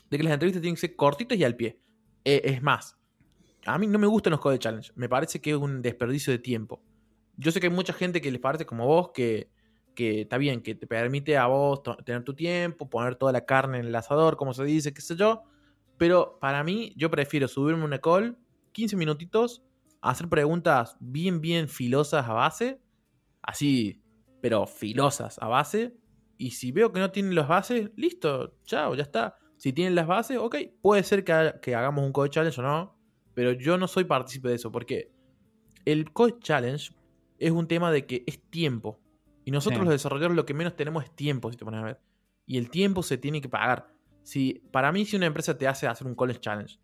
de 0.09 0.17
que 0.17 0.23
las 0.23 0.33
entrevistas 0.33 0.61
tienen 0.61 0.75
que 0.75 0.81
ser 0.81 0.95
cortitas 0.97 1.37
y 1.37 1.43
al 1.45 1.55
pie. 1.55 1.79
Eh, 2.25 2.41
es 2.43 2.61
más, 2.61 2.97
a 3.65 3.77
mí 3.77 3.87
no 3.87 3.97
me 3.97 4.07
gustan 4.07 4.31
los 4.31 4.41
Code 4.41 4.59
Challenge. 4.59 4.91
Me 4.95 5.07
parece 5.07 5.39
que 5.39 5.51
es 5.51 5.55
un 5.57 5.81
desperdicio 5.81 6.33
de 6.33 6.39
tiempo. 6.39 6.81
Yo 7.37 7.51
sé 7.51 7.59
que 7.59 7.67
hay 7.67 7.73
mucha 7.73 7.93
gente 7.93 8.19
que 8.21 8.31
les 8.31 8.41
parece 8.41 8.65
como 8.65 8.85
vos 8.85 9.11
que, 9.13 9.49
que 9.95 10.21
está 10.21 10.37
bien, 10.37 10.61
que 10.61 10.75
te 10.75 10.87
permite 10.87 11.37
a 11.37 11.47
vos 11.47 11.81
tener 12.03 12.23
tu 12.23 12.33
tiempo, 12.33 12.89
poner 12.89 13.15
toda 13.15 13.31
la 13.31 13.45
carne 13.45 13.79
en 13.79 13.85
el 13.85 13.95
asador, 13.95 14.37
como 14.37 14.53
se 14.53 14.63
dice, 14.63 14.93
qué 14.93 15.01
sé 15.01 15.15
yo. 15.15 15.43
Pero 15.97 16.37
para 16.39 16.63
mí, 16.63 16.93
yo 16.95 17.09
prefiero 17.09 17.47
subirme 17.47 17.83
una 17.83 17.99
call, 17.99 18.37
15 18.73 18.95
minutitos, 18.95 19.63
hacer 20.01 20.29
preguntas 20.29 20.97
bien, 20.99 21.41
bien 21.41 21.69
filosas 21.69 22.27
a 22.27 22.33
base, 22.33 22.79
así, 23.41 24.01
pero 24.41 24.67
filosas 24.67 25.39
a 25.41 25.47
base. 25.47 25.95
Y 26.37 26.51
si 26.51 26.71
veo 26.71 26.91
que 26.91 26.99
no 26.99 27.11
tienen 27.11 27.33
las 27.33 27.47
bases, 27.47 27.89
listo, 27.95 28.55
chao, 28.63 28.93
ya 28.95 29.03
está. 29.03 29.37
Si 29.57 29.73
tienen 29.73 29.95
las 29.95 30.05
bases, 30.05 30.37
ok, 30.37 30.55
puede 30.81 31.03
ser 31.03 31.23
que 31.23 31.75
hagamos 31.75 32.05
un 32.05 32.11
Code 32.11 32.29
Challenge 32.29 32.61
o 32.61 32.63
no, 32.63 32.99
pero 33.33 33.51
yo 33.51 33.77
no 33.77 33.87
soy 33.87 34.03
partícipe 34.03 34.49
de 34.49 34.55
eso, 34.55 34.71
porque 34.71 35.11
el 35.85 36.11
Code 36.13 36.37
Challenge 36.39 36.91
es 37.39 37.51
un 37.51 37.67
tema 37.67 37.91
de 37.91 38.05
que 38.05 38.23
es 38.27 38.41
tiempo. 38.49 38.99
Y 39.45 39.51
nosotros 39.51 39.79
Sí. 39.79 39.85
los 39.85 39.93
desarrolladores 39.93 40.35
lo 40.35 40.45
que 40.45 40.53
menos 40.53 40.75
tenemos 40.75 41.03
es 41.03 41.11
tiempo, 41.15 41.51
si 41.51 41.57
te 41.57 41.65
pones 41.65 41.81
a 41.81 41.83
ver. 41.85 41.99
Y 42.45 42.57
el 42.57 42.69
tiempo 42.69 43.03
se 43.03 43.17
tiene 43.17 43.41
que 43.41 43.49
pagar. 43.49 43.87
Si, 44.23 44.61
para 44.71 44.91
mí, 44.91 45.05
si 45.05 45.15
una 45.15 45.25
empresa 45.25 45.57
te 45.57 45.67
hace 45.67 45.87
hacer 45.87 46.05
un 46.07 46.15
College 46.15 46.39
Challenge, 46.39 46.79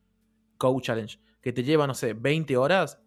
Code 0.57 0.81
Challenge, 0.81 1.19
que 1.41 1.51
te 1.51 1.63
lleva, 1.63 1.85
no 1.87 1.93
sé, 1.93 2.13
20 2.13 2.55
horas, 2.55 3.01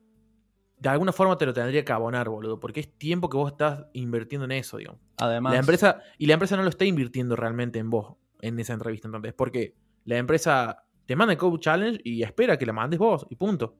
de 0.78 0.88
alguna 0.90 1.12
forma 1.12 1.38
te 1.38 1.46
lo 1.46 1.54
tendría 1.54 1.85
que 1.85 1.92
abonar, 1.92 2.28
boludo, 2.28 2.61
porque 2.61 2.80
es 2.80 2.92
tiempo 2.98 3.30
que 3.30 3.38
vos 3.38 3.52
estás 3.52 3.87
invirtiendo 3.94 4.44
en 4.44 4.52
eso, 4.52 4.76
digamos. 4.76 5.00
Además, 5.16 5.54
La 5.54 5.59
empresa, 5.61 6.02
y 6.18 6.26
la 6.26 6.35
empresa 6.35 6.56
no 6.56 6.62
lo 6.64 6.68
está 6.68 6.85
invirtiendo 6.85 7.35
realmente 7.35 7.78
en 7.78 7.88
vos, 7.88 8.16
en 8.42 8.59
esa 8.59 8.74
entrevista, 8.74 9.09
entonces, 9.09 9.32
porque 9.32 9.74
la 10.04 10.18
empresa 10.18 10.85
te 11.06 11.16
manda 11.16 11.32
el 11.32 11.38
Code 11.38 11.61
Challenge 11.61 12.00
y 12.04 12.22
espera 12.22 12.59
que 12.59 12.66
la 12.66 12.74
mandes 12.74 12.98
vos, 12.98 13.26
y 13.30 13.37
punto. 13.37 13.78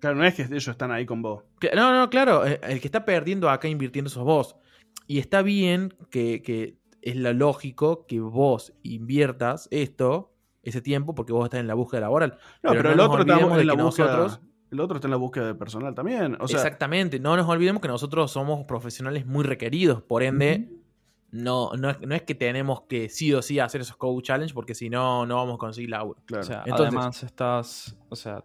Claro, 0.00 0.16
no 0.16 0.24
es 0.24 0.34
que 0.34 0.42
ellos 0.42 0.68
están 0.68 0.90
ahí 0.92 1.06
con 1.06 1.22
vos. 1.22 1.44
No, 1.74 1.92
no, 1.98 2.10
claro, 2.10 2.46
eh, 2.46 2.60
el 2.64 2.80
que 2.80 2.88
está 2.88 3.04
perdiendo 3.04 3.48
acá 3.50 3.68
invirtiendo 3.68 4.10
sos 4.10 4.24
vos. 4.24 4.56
Y 5.06 5.18
está 5.18 5.42
bien 5.42 5.94
que, 6.10 6.42
que 6.42 6.78
es 7.02 7.16
lo 7.16 7.32
lógico 7.32 8.06
que 8.06 8.20
vos 8.20 8.72
inviertas 8.82 9.68
esto, 9.70 10.32
ese 10.62 10.82
tiempo, 10.82 11.14
porque 11.14 11.32
vos 11.32 11.44
estás 11.44 11.60
en 11.60 11.66
la 11.68 11.74
búsqueda 11.74 12.00
laboral. 12.00 12.38
No, 12.62 12.70
Pero 12.70 12.82
pero, 12.82 12.88
no 12.88 12.94
el 12.94 13.00
otro 13.00 13.20
está 13.20 13.32
en 13.34 13.66
la 13.66 13.76
que 13.76 13.82
búsqueda. 13.82 14.06
nosotros- 14.16 14.40
El 14.72 14.80
otro 14.80 14.96
está 14.96 15.06
en 15.06 15.10
la 15.12 15.16
búsqueda 15.16 15.46
de 15.46 15.54
personal 15.54 15.94
también. 15.94 16.36
O 16.40 16.48
sea, 16.48 16.56
Exactamente, 16.58 17.20
no 17.20 17.36
nos 17.36 17.48
olvidemos 17.48 17.80
que 17.80 17.86
nosotros 17.88 18.32
somos 18.32 18.64
profesionales 18.66 19.24
muy 19.24 19.44
requeridos, 19.44 20.02
por 20.02 20.24
ende, 20.24 20.68
no, 21.30 21.70
no, 21.76 21.90
es, 21.90 22.00
no 22.00 22.14
es 22.16 22.22
que 22.22 22.34
tenemos 22.34 22.82
que 22.88 23.08
sí 23.08 23.32
o 23.32 23.42
sí 23.42 23.60
hacer 23.60 23.80
esos 23.82 23.96
Code 23.96 24.22
Challenge, 24.22 24.52
porque 24.52 24.74
si 24.74 24.90
no, 24.90 25.24
no 25.26 25.36
vamos 25.36 25.54
a 25.54 25.58
conseguir 25.58 25.90
laburo. 25.90 26.20
claro. 26.26 26.42
o 26.42 26.46
sea, 26.46 26.62
Entonces- 26.66 26.86
además 26.96 27.22
estás, 27.22 27.96
o 28.08 28.16
sea, 28.16 28.42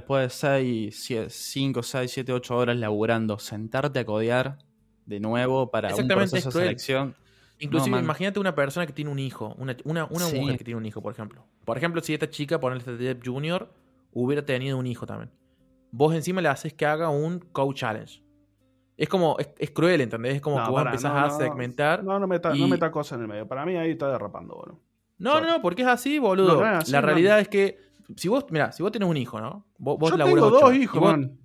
después 0.00 0.24
de 0.24 0.30
6, 0.30 1.28
5, 1.28 1.82
6, 1.82 2.10
7, 2.10 2.32
8 2.32 2.56
horas 2.56 2.76
laburando, 2.76 3.38
sentarte 3.38 3.98
a 4.00 4.04
codear 4.04 4.58
de 5.06 5.20
nuevo 5.20 5.70
para 5.70 5.94
un 5.94 6.08
proceso 6.08 6.36
es 6.48 6.54
de 6.54 6.60
selección. 6.60 7.14
Inclusive, 7.58 7.96
No, 7.96 8.02
imagínate 8.02 8.40
una 8.40 8.54
persona 8.54 8.86
que 8.86 8.92
tiene 8.92 9.10
un 9.10 9.18
hijo, 9.18 9.54
una, 9.58 9.76
una, 9.84 10.06
una 10.10 10.24
Sí. 10.26 10.38
mujer 10.38 10.56
que 10.58 10.64
tiene 10.64 10.78
un 10.78 10.86
hijo, 10.86 11.02
por 11.02 11.12
ejemplo. 11.12 11.44
Por 11.64 11.76
ejemplo, 11.76 12.00
si 12.00 12.14
esta 12.14 12.28
chica, 12.30 12.58
ponerle 12.58 12.80
este 12.80 12.96
Dev 12.96 13.20
Junior, 13.24 13.70
hubiera 14.12 14.44
tenido 14.44 14.78
un 14.78 14.86
hijo 14.86 15.04
también. 15.06 15.30
Vos 15.92 16.14
encima 16.14 16.40
le 16.40 16.48
haces 16.48 16.72
que 16.72 16.86
haga 16.86 17.10
un 17.10 17.38
Code 17.40 17.74
Challenge. 17.74 18.22
Es 18.96 19.08
como, 19.08 19.36
es, 19.38 19.50
es 19.58 19.70
cruel, 19.72 20.00
¿entendés? 20.00 20.36
Es 20.36 20.40
como 20.40 20.58
No, 20.58 20.64
que 20.64 20.70
vos 20.70 20.82
empezás 20.86 21.12
no, 21.12 21.18
a 21.18 21.30
segmentar. 21.30 22.04
No, 22.04 22.18
no 22.18 22.26
meta, 22.26 22.54
y- 22.56 22.60
no 22.60 22.68
meta 22.68 22.90
cosas 22.90 23.16
en 23.16 23.22
el 23.22 23.28
medio. 23.28 23.46
Para 23.48 23.64
mí 23.66 23.76
ahí 23.76 23.90
está 23.90 24.10
derrapando, 24.10 24.54
boludo. 24.54 24.80
No, 25.18 25.40
no, 25.40 25.46
no, 25.46 25.60
porque 25.62 25.82
es 25.82 25.88
así, 25.88 26.18
boludo. 26.18 26.54
No, 26.54 26.60
no 26.60 26.72
es 26.72 26.78
así, 26.84 26.92
la 26.92 27.00
no. 27.02 27.06
realidad 27.08 27.40
es 27.40 27.48
que, 27.48 27.78
si 28.16 28.28
vos, 28.28 28.44
mira, 28.50 28.72
si 28.72 28.82
vos 28.82 28.92
tenés 28.92 29.08
un 29.08 29.16
hijo, 29.16 29.40
¿no? 29.40 29.66
Vos, 29.78 29.98
vos 29.98 30.10
Yo 30.10 30.16
tengo 30.18 30.46
ocho 30.46 30.66
dos 30.66 30.74
hijos, 30.74 31.00
vos- 31.00 31.12
man. 31.12 31.38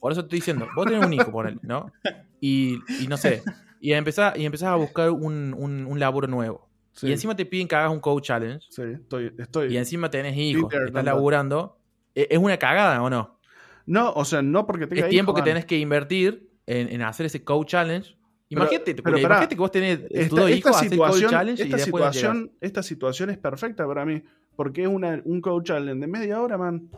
Por 0.00 0.10
eso 0.12 0.22
te 0.22 0.26
estoy 0.26 0.38
diciendo, 0.38 0.66
vos 0.74 0.86
tenés 0.86 1.02
un 1.04 1.12
hijo, 1.12 1.30
ponele, 1.32 1.58
¿no? 1.62 1.92
Y, 2.40 2.76
y 2.98 3.06
no 3.06 3.16
sé, 3.16 3.42
y 3.80 3.92
empezás, 3.92 4.36
y 4.36 4.44
empezás 4.44 4.68
a 4.70 4.76
buscar 4.76 5.10
un, 5.10 5.54
un, 5.56 5.86
un 5.86 6.00
laburo 6.00 6.26
nuevo. 6.26 6.68
Sí, 6.92 7.08
Y 7.08 7.12
encima 7.12 7.34
te 7.36 7.46
piden 7.46 7.68
que 7.68 7.74
hagas 7.76 7.90
un 7.92 8.00
Code 8.00 8.20
Challenge. 8.22 8.66
sí, 8.68 8.82
estoy, 8.82 9.32
estoy. 9.38 9.72
y 9.72 9.76
encima 9.76 10.10
tenés 10.10 10.36
hijos, 10.36 10.64
Peter, 10.70 10.88
estás 10.88 11.04
no, 11.04 11.10
laburando, 11.10 11.78
¿e- 12.14 12.26
¿es 12.30 12.38
una 12.38 12.58
cagada 12.58 13.02
o 13.02 13.08
no? 13.08 13.38
No, 13.86 14.12
o 14.12 14.24
sea, 14.24 14.42
no 14.42 14.66
porque 14.66 14.86
tenga 14.86 15.04
Es 15.04 15.10
tiempo 15.10 15.32
que 15.34 15.40
man. 15.40 15.48
tenés 15.48 15.64
que 15.64 15.78
invertir 15.78 16.50
en, 16.66 16.88
en 16.88 17.02
hacer 17.02 17.26
ese 17.26 17.42
Code 17.44 17.66
Challenge. 17.66 18.16
Imagínate, 18.48 18.94
pero 19.02 19.18
imagínate 19.18 19.54
que 19.54 19.60
vos 19.60 19.70
tenés 19.70 20.00
tus 20.00 20.10
Esta, 20.10 20.36
dos 20.36 20.50
esta 20.50 20.56
hijos, 20.56 20.76
hacer 20.76 20.88
Code 20.90 20.90
situación, 21.12 21.30
Challenge 21.30 21.62
esta, 21.62 21.78
situación, 21.78 22.52
esta 22.60 22.82
situación 22.82 23.30
es 23.30 23.38
perfecta 23.38 23.86
para 23.86 24.04
mí. 24.04 24.22
Porque 24.56 24.82
es 24.82 24.88
una, 24.88 25.20
un 25.24 25.40
coach 25.40 25.66
challenge 25.66 26.00
de 26.00 26.06
media 26.06 26.40
hora, 26.40 26.58
man. 26.58 26.88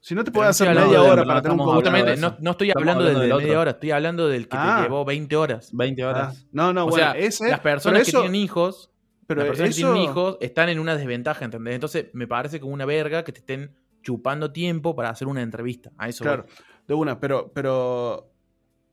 Si 0.00 0.14
no 0.16 0.24
te 0.24 0.32
puedes 0.32 0.50
hacer 0.50 0.74
media 0.74 1.00
hora 1.02 1.24
para 1.24 1.42
tener 1.42 1.56
un 1.58 1.64
Justamente, 1.64 2.16
no, 2.16 2.36
no 2.40 2.50
estoy 2.50 2.72
hablando 2.74 3.04
del 3.04 3.14
de 3.14 3.20
media 3.20 3.36
otro. 3.36 3.60
hora, 3.60 3.70
estoy 3.70 3.90
hablando 3.92 4.28
del 4.28 4.48
que 4.48 4.56
Ah. 4.58 4.78
te 4.78 4.82
llevó 4.88 5.04
20 5.04 5.36
horas. 5.36 5.70
20 5.72 6.02
Ah, 6.02 6.08
horas. 6.08 6.46
no, 6.50 6.72
no, 6.72 6.86
o 6.86 6.88
bueno, 6.90 7.12
sea, 7.12 7.20
ese, 7.20 7.48
las 7.48 7.60
personas 7.60 8.04
que 8.04 8.10
tienen 8.10 8.34
hijos, 8.34 8.90
pero 9.28 9.40
las 9.42 9.48
personas 9.50 9.70
eso- 9.70 9.86
que 9.86 9.92
tienen 9.94 10.10
hijos 10.10 10.38
están 10.40 10.68
en 10.70 10.80
una 10.80 10.96
desventaja, 10.96 11.44
¿entendés? 11.44 11.74
Entonces 11.76 12.06
me 12.14 12.26
parece 12.26 12.58
como 12.58 12.74
una 12.74 12.84
verga 12.84 13.22
que 13.22 13.30
te 13.32 13.38
estén 13.38 13.76
chupando 14.02 14.50
tiempo 14.50 14.96
para 14.96 15.10
hacer 15.10 15.28
una 15.28 15.40
entrevista. 15.42 15.92
A 15.96 16.08
eso 16.08 16.24
Claro, 16.24 16.42
voy. 16.42 16.52
de 16.88 16.94
una, 16.94 17.20
pero, 17.20 17.52
pero 17.54 18.28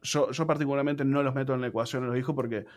yo, 0.04 0.30
yo 0.30 0.46
particularmente 0.46 1.04
no 1.06 1.24
los 1.24 1.34
meto 1.34 1.56
en 1.56 1.62
la 1.62 1.68
ecuación 1.68 2.04
a 2.04 2.08
los 2.08 2.18
hijos 2.20 2.36
porque 2.36 2.66
ah, 2.68 2.72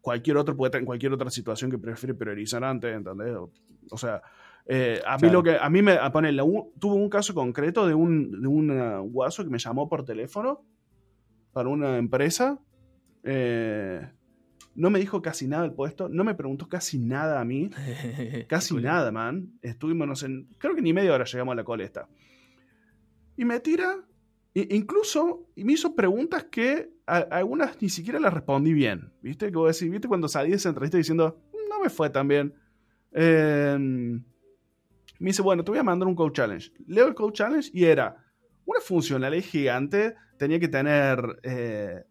cualquier 0.00 0.36
otro 0.36 0.56
puede 0.56 0.68
estar 0.68 0.80
en 0.80 0.86
cualquier 0.86 1.12
otra 1.12 1.30
situación 1.30 1.70
que 1.70 1.78
prefiere 1.78 2.14
priorizar 2.14 2.62
antes, 2.64 2.94
¿entendés? 2.94 3.34
O, 3.34 3.50
o 3.90 3.96
sea, 3.96 4.22
eh, 4.66 5.00
a 5.06 5.18
mí 5.18 5.30
lo 5.30 5.42
que 5.42 5.56
a 5.56 5.68
mí 5.68 5.82
me 5.82 5.92
a 5.92 6.12
poner 6.12 6.36
tuve 6.78 6.94
un 6.94 7.08
caso 7.08 7.34
concreto 7.34 7.86
de 7.86 7.94
un 7.94 8.42
de 8.42 8.46
un 8.46 8.70
ah, 8.70 8.98
guaso 9.00 9.42
que 9.42 9.50
me 9.50 9.58
llamó 9.58 9.88
por 9.88 10.04
teléfono 10.04 10.64
para 11.52 11.68
una 11.68 11.98
empresa 11.98 12.60
eh, 13.24 14.08
no 14.74 14.90
me 14.90 14.98
dijo 14.98 15.20
casi 15.20 15.46
nada 15.46 15.62
del 15.62 15.74
puesto, 15.74 16.08
no 16.08 16.24
me 16.24 16.34
preguntó 16.34 16.68
casi 16.68 16.98
nada 16.98 17.40
a 17.40 17.44
mí, 17.44 17.70
casi 18.48 18.74
nada, 18.76 19.12
man. 19.12 19.52
Estuvimos, 19.60 20.08
no 20.08 20.16
sé, 20.16 20.28
creo 20.58 20.74
que 20.74 20.82
ni 20.82 20.92
media 20.92 21.12
hora 21.12 21.24
llegamos 21.24 21.52
a 21.52 21.56
la 21.56 21.64
cola 21.64 21.84
esta. 21.84 22.08
Y 23.36 23.44
me 23.44 23.60
tira, 23.60 23.98
e- 24.54 24.68
incluso, 24.70 25.46
y 25.56 25.64
me 25.64 25.74
hizo 25.74 25.94
preguntas 25.94 26.44
que 26.44 26.90
algunas 27.06 27.80
ni 27.80 27.88
siquiera 27.88 28.20
las 28.20 28.32
respondí 28.32 28.72
bien, 28.72 29.12
¿viste? 29.22 29.50
Que 29.50 29.56
voy 29.56 29.66
a 29.66 29.68
decir, 29.68 29.90
¿viste? 29.90 30.08
Cuando 30.08 30.28
salí 30.28 30.50
de 30.50 30.56
esa 30.56 30.68
entrevista 30.68 30.98
diciendo, 30.98 31.40
no 31.68 31.80
me 31.80 31.90
fue 31.90 32.10
tan 32.10 32.28
bien. 32.28 32.54
Eh, 33.12 33.76
me 33.78 35.28
dice, 35.28 35.42
bueno, 35.42 35.62
te 35.62 35.70
voy 35.70 35.78
a 35.78 35.84
mandar 35.84 36.08
un 36.08 36.14
Code 36.14 36.32
Challenge. 36.32 36.72
Leo 36.86 37.06
el 37.06 37.14
Code 37.14 37.32
Challenge 37.32 37.70
y 37.72 37.84
era 37.84 38.16
una 38.64 38.80
funcionalidad 38.80 39.44
gigante, 39.44 40.14
tenía 40.36 40.58
que 40.58 40.68
tener 40.68 41.38
eh, 41.42 42.04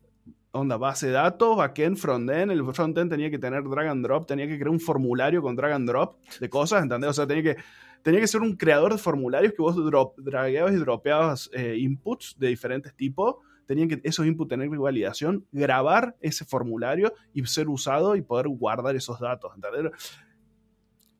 onda 0.52 0.78
base 0.78 1.08
de 1.08 1.14
datos, 1.14 1.58
backend, 1.58 1.98
frontend, 1.98 2.52
el 2.52 2.64
frontend 2.74 3.10
tenía 3.10 3.30
que 3.30 3.40
tener 3.40 3.64
drag 3.64 3.88
and 3.88 4.06
drop, 4.06 4.26
tenía 4.26 4.48
que 4.48 4.56
crear 4.56 4.70
un 4.70 4.80
formulario 4.80 5.42
con 5.42 5.56
drag 5.56 5.74
and 5.74 5.88
drop 5.88 6.18
de 6.40 6.50
cosas, 6.50 6.84
¿entendés? 6.84 7.10
O 7.10 7.14
sea, 7.14 7.28
tenía 7.28 7.44
que, 7.44 7.62
tenía 8.02 8.20
que 8.20 8.28
ser 8.28 8.42
un 8.42 8.56
creador 8.56 8.92
de 8.92 8.98
formularios 8.98 9.54
que 9.54 9.62
vos 9.62 9.76
drop, 9.76 10.18
dragueabas 10.20 10.74
y 10.74 10.78
dropeabas 10.78 11.50
eh, 11.54 11.78
inputs 11.80 12.36
de 12.38 12.48
diferentes 12.50 12.94
tipos, 12.96 13.36
tenían 13.66 13.88
que 13.90 14.02
esos 14.04 14.26
inputs 14.26 14.50
tener 14.50 14.70
validación, 14.70 15.46
grabar 15.52 16.16
ese 16.22 16.46
formulario 16.46 17.14
y 17.34 17.46
ser 17.46 17.70
usado 17.70 18.16
y 18.16 18.22
poder 18.22 18.48
guardar 18.50 18.96
esos 18.96 19.20
datos, 19.20 19.52
¿entendés? 19.56 19.92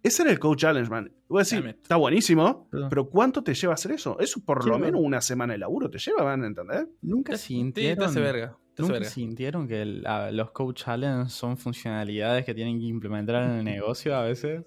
Ese 0.04 0.24
era 0.24 0.32
el 0.32 0.40
Code 0.40 0.56
Challenge, 0.58 0.90
man. 0.90 1.12
Voy 1.28 1.40
a 1.40 1.44
decir, 1.44 1.64
está 1.68 1.96
buenísimo, 1.96 2.68
Perdón. 2.72 2.90
pero 2.90 3.08
¿cuánto 3.10 3.44
te 3.44 3.54
lleva 3.54 3.76
hacer 3.76 3.92
eso? 3.92 4.18
Eso 4.20 4.44
por 4.44 4.68
lo 4.68 4.80
menos 4.80 5.00
una 5.04 5.22
semana 5.22 5.54
de 5.54 5.60
laburo 5.60 5.90
te 5.92 6.00
lleva, 6.00 6.24
man, 6.24 6.44
¿entendés? 6.44 6.88
Nunca 7.04 7.38
sintieron, 7.38 8.12
verga. 8.16 8.58
nunca 8.80 8.94
verga. 8.94 9.10
sintieron 9.10 9.68
que 9.68 9.84
el- 9.84 10.08
a- 10.08 10.32
los 10.32 10.50
Coach 10.52 10.84
Challenge 10.86 11.30
son 11.30 11.56
funcionalidades 11.56 12.44
que 12.46 12.56
tienen 12.56 12.80
que 12.80 12.86
implementar 12.86 13.44
en 13.44 13.52
el 13.60 13.64
negocio 13.64 14.16
a 14.16 14.24
veces. 14.24 14.64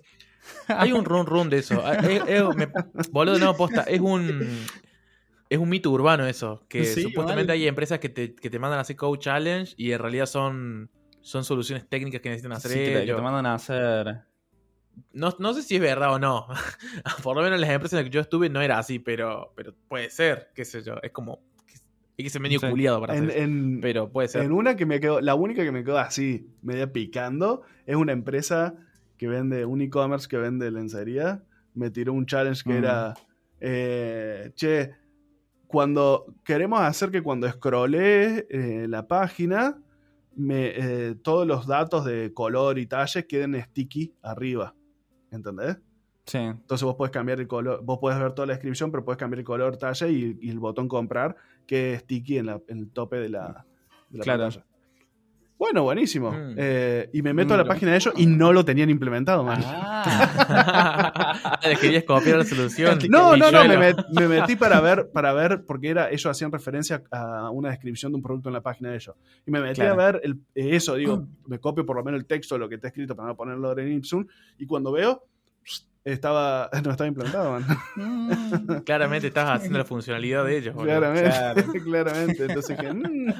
Hay 0.68 0.92
un 0.92 1.04
run 1.04 1.26
run 1.26 1.50
de 1.50 1.58
eso. 1.58 1.82
Es- 1.90 2.22
es- 2.28 2.56
me- 2.56 2.68
boludo, 3.10 3.38
no, 3.40 3.54
posta. 3.56 3.82
Es 3.82 4.00
un. 4.00 4.40
Es 5.54 5.60
un 5.60 5.68
mito 5.68 5.90
urbano 5.92 6.26
eso. 6.26 6.64
Que 6.68 6.84
Sí, 6.84 7.02
supuestamente 7.02 7.52
hay 7.52 7.68
empresas 7.68 8.00
que 8.00 8.08
te, 8.08 8.34
que 8.34 8.50
te 8.50 8.58
mandan 8.58 8.78
a 8.78 8.80
hacer 8.82 8.96
Code 8.96 9.20
Challenge 9.20 9.72
y 9.76 9.92
en 9.92 10.00
realidad 10.00 10.26
son, 10.26 10.90
son 11.20 11.44
soluciones 11.44 11.88
técnicas 11.88 12.20
que 12.20 12.28
necesitan 12.28 12.52
hacer 12.56 12.72
Sí, 12.72 12.78
que, 12.78 12.84
te, 12.86 12.92
que 12.92 13.02
ellos. 13.04 13.16
te 13.18 13.22
mandan 13.22 13.46
a 13.46 13.54
hacer. 13.54 14.22
No, 15.12 15.32
no 15.38 15.54
sé 15.54 15.62
si 15.62 15.76
es 15.76 15.80
verdad 15.80 16.12
o 16.12 16.18
no. 16.18 16.48
Por 17.22 17.36
lo 17.36 17.42
menos 17.42 17.54
en 17.56 17.60
las 17.60 17.70
empresas 17.70 17.92
en 17.92 17.98
las 18.00 18.04
que 18.10 18.14
yo 18.14 18.20
estuve 18.20 18.48
no 18.48 18.60
era 18.62 18.78
así, 18.78 18.98
pero, 18.98 19.52
pero 19.54 19.74
puede 19.88 20.10
ser, 20.10 20.50
qué 20.56 20.64
sé 20.64 20.82
yo. 20.82 20.94
Es 21.04 21.12
como. 21.12 21.40
Hay 22.18 22.24
que 22.24 22.30
ser 22.30 22.40
medio 22.40 22.58
Sí. 22.58 22.68
culiado 22.68 23.00
para 23.00 23.16
En, 23.16 23.24
hacer 23.24 23.36
eso. 23.36 23.44
en- 23.44 23.80
Pero 23.80 24.08
puede 24.10 24.26
ser. 24.26 24.42
en 24.42 24.50
una 24.52 24.74
que 24.74 24.86
me 24.86 24.98
quedó, 24.98 25.20
la 25.20 25.36
única 25.36 25.62
que 25.62 25.70
me 25.72 25.84
quedó 25.84 25.98
así, 25.98 26.48
media 26.62 26.92
picando, 26.92 27.62
es 27.86 27.94
una 27.94 28.10
empresa 28.12 28.74
que 29.18 29.28
vende, 29.28 29.64
un 29.66 29.82
e-commerce 29.82 30.26
que 30.28 30.36
vende 30.36 30.68
lencería. 30.72 31.42
Me 31.74 31.90
tiró 31.90 32.12
un 32.12 32.26
challenge 32.26 32.62
que 32.64 32.70
Mm. 32.74 32.76
era, 32.84 33.14
eh, 33.60 34.50
che, 34.54 34.92
cuando 35.74 36.24
queremos 36.44 36.80
hacer 36.80 37.10
que 37.10 37.20
cuando 37.20 37.50
scrollee 37.50 38.46
eh, 38.48 38.86
la 38.88 39.08
página, 39.08 39.76
me, 40.36 40.66
eh, 40.68 41.14
todos 41.16 41.46
los 41.48 41.66
datos 41.66 42.04
de 42.04 42.32
color 42.32 42.78
y 42.78 42.86
talle 42.86 43.26
queden 43.26 43.60
sticky 43.60 44.14
arriba. 44.22 44.72
¿Entendés? 45.32 45.78
Sí. 46.26 46.38
Entonces 46.38 46.84
vos 46.84 46.94
podés 46.94 47.10
cambiar 47.10 47.40
el 47.40 47.48
color, 47.48 47.80
vos 47.82 47.98
podés 47.98 48.20
ver 48.20 48.32
toda 48.34 48.46
la 48.46 48.52
descripción, 48.52 48.92
pero 48.92 49.04
podés 49.04 49.18
cambiar 49.18 49.40
el 49.40 49.44
color, 49.44 49.76
talla 49.76 50.06
y, 50.06 50.38
y 50.40 50.48
el 50.48 50.60
botón 50.60 50.86
comprar, 50.86 51.34
que 51.66 51.94
es 51.94 52.00
sticky 52.02 52.38
en, 52.38 52.46
la- 52.46 52.62
en 52.68 52.78
el 52.78 52.90
tope 52.90 53.16
de 53.16 53.28
la, 53.30 53.66
de 54.10 54.18
la 54.18 54.24
Claro. 54.24 54.42
pantalla. 54.44 54.64
Bueno, 55.56 55.84
buenísimo. 55.84 56.32
Mm. 56.32 56.54
Eh, 56.56 57.10
y 57.12 57.22
me 57.22 57.32
meto 57.32 57.54
a 57.54 57.56
la 57.56 57.64
Mm. 57.64 57.68
página 57.68 57.90
de 57.92 57.96
ellos 57.98 58.14
y 58.16 58.26
no 58.26 58.52
lo 58.52 58.64
tenían 58.64 58.90
implementado, 58.90 59.44
man. 59.44 59.60
Ah. 59.64 61.60
Les 61.68 61.78
querías 61.78 62.04
copiar 62.04 62.38
la 62.38 62.44
solución. 62.44 62.98
No, 63.08 63.36
no, 63.36 63.50
no, 63.50 63.64
me, 63.64 63.76
met- 63.78 64.04
me 64.10 64.28
metí 64.28 64.56
para 64.56 64.80
ver, 64.80 65.10
para 65.12 65.32
ver, 65.32 65.64
porque 65.66 65.88
era, 65.90 66.08
ellos 66.10 66.26
hacían 66.26 66.50
referencia 66.52 67.02
a 67.10 67.50
una 67.50 67.70
descripción 67.70 68.12
de 68.12 68.16
un 68.16 68.22
producto 68.22 68.48
en 68.48 68.52
la 68.54 68.60
página 68.62 68.90
de 68.90 68.96
ellos. 68.96 69.14
Y 69.46 69.50
me 69.50 69.60
metí 69.60 69.76
Claro. 69.80 69.92
a 69.94 69.96
ver 70.12 70.20
el- 70.24 70.40
eso, 70.54 70.96
digo, 70.96 71.26
me 71.46 71.58
copio 71.58 71.86
por 71.86 71.96
lo 71.96 72.04
menos 72.04 72.18
el 72.20 72.26
texto 72.26 72.56
de 72.56 72.58
lo 72.58 72.68
que 72.68 72.74
está 72.74 72.88
escrito 72.88 73.14
para 73.16 73.28
no 73.28 73.36
ponerlo 73.36 73.76
en 73.78 73.92
Ipsum, 73.92 74.26
y 74.58 74.66
cuando 74.66 74.92
veo, 74.92 75.24
estaba, 76.04 76.68
no 76.84 76.90
estaba 76.90 77.08
implementado, 77.08 77.52
man. 77.52 77.66
Mm. 77.96 78.76
Claramente 78.84 79.28
estabas 79.28 79.56
haciendo 79.58 79.78
la 79.78 79.84
funcionalidad 79.84 80.44
de 80.44 80.58
ellos. 80.58 80.74
boludo. 80.74 80.90
Claramente, 80.98 81.30
Claro. 81.30 81.72
claramente. 81.84 82.44
Entonces 82.44 82.76
dije, 82.78 82.92
mm. 82.92 83.34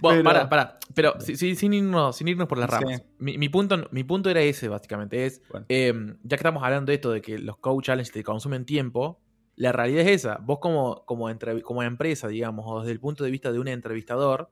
Bueno, 0.00 0.18
Pero- 0.18 0.24
para, 0.24 0.48
para. 0.48 0.78
Pero 0.94 1.20
si- 1.20 1.36
si- 1.36 1.54
sin, 1.54 1.72
irnos, 1.72 2.16
sin 2.16 2.28
irnos 2.28 2.48
por 2.48 2.58
las 2.58 2.70
Sí. 2.70 2.76
ramas. 2.76 3.02
Mi, 3.18 3.38
mi 3.38 3.48
punto, 3.48 3.88
mi 3.92 4.04
punto 4.04 4.28
era 4.30 4.40
ese, 4.40 4.68
básicamente. 4.68 5.24
Es, 5.26 5.40
Bueno. 5.50 5.66
eh, 5.68 5.92
ya 6.22 6.28
que 6.30 6.34
estamos 6.36 6.62
hablando 6.64 6.90
de 6.90 6.94
esto, 6.96 7.10
de 7.12 7.20
que 7.22 7.38
los 7.38 7.56
coach 7.58 7.86
challenge 7.86 8.10
te 8.12 8.22
consumen 8.24 8.64
tiempo, 8.64 9.20
la 9.56 9.72
realidad 9.72 10.02
es 10.02 10.24
esa. 10.24 10.38
Vos 10.42 10.58
como, 10.60 11.04
como, 11.04 11.30
entrev- 11.30 11.62
como 11.62 11.82
empresa, 11.82 12.28
digamos, 12.28 12.64
o 12.68 12.80
desde 12.80 12.92
el 12.92 13.00
punto 13.00 13.24
de 13.24 13.30
vista 13.30 13.52
de 13.52 13.58
un 13.58 13.68
entrevistador, 13.68 14.50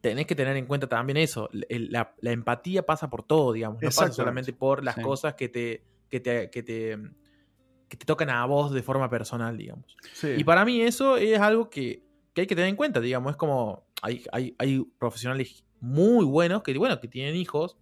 tenés 0.00 0.26
que 0.26 0.34
tener 0.34 0.56
en 0.56 0.66
cuenta 0.66 0.86
también 0.88 1.16
eso. 1.16 1.50
La, 1.52 2.14
la 2.20 2.30
empatía 2.30 2.86
pasa 2.86 3.10
por 3.10 3.24
todo, 3.24 3.52
digamos. 3.52 3.82
No 3.82 3.88
pasa 3.88 4.10
solamente 4.12 4.52
por 4.52 4.84
las 4.84 4.94
Sí. 4.94 5.02
cosas 5.02 5.34
que 5.34 5.48
te, 5.48 5.82
que 6.08 6.20
te, 6.20 6.50
que 6.50 6.62
te, 6.62 6.98
que 7.88 7.96
te 7.96 8.06
tocan 8.06 8.30
a 8.30 8.44
vos 8.46 8.72
de 8.72 8.82
forma 8.82 9.08
personal, 9.08 9.56
digamos. 9.56 9.96
Sí. 10.12 10.28
Y 10.36 10.44
para 10.44 10.64
mí 10.64 10.80
eso 10.80 11.16
es 11.16 11.38
algo 11.40 11.68
que, 11.70 12.02
que 12.34 12.42
hay 12.42 12.46
que 12.46 12.54
tener 12.54 12.68
en 12.68 12.76
cuenta, 12.76 13.00
digamos, 13.00 13.32
es 13.32 13.36
como 13.36 13.86
hay, 14.02 14.24
hay, 14.32 14.54
hay 14.58 14.84
profesionales 14.98 15.64
muy 15.80 16.24
buenos 16.24 16.62
que, 16.62 16.76
bueno, 16.76 17.00
que 17.00 17.08
tienen 17.08 17.36
hijos 17.36 17.76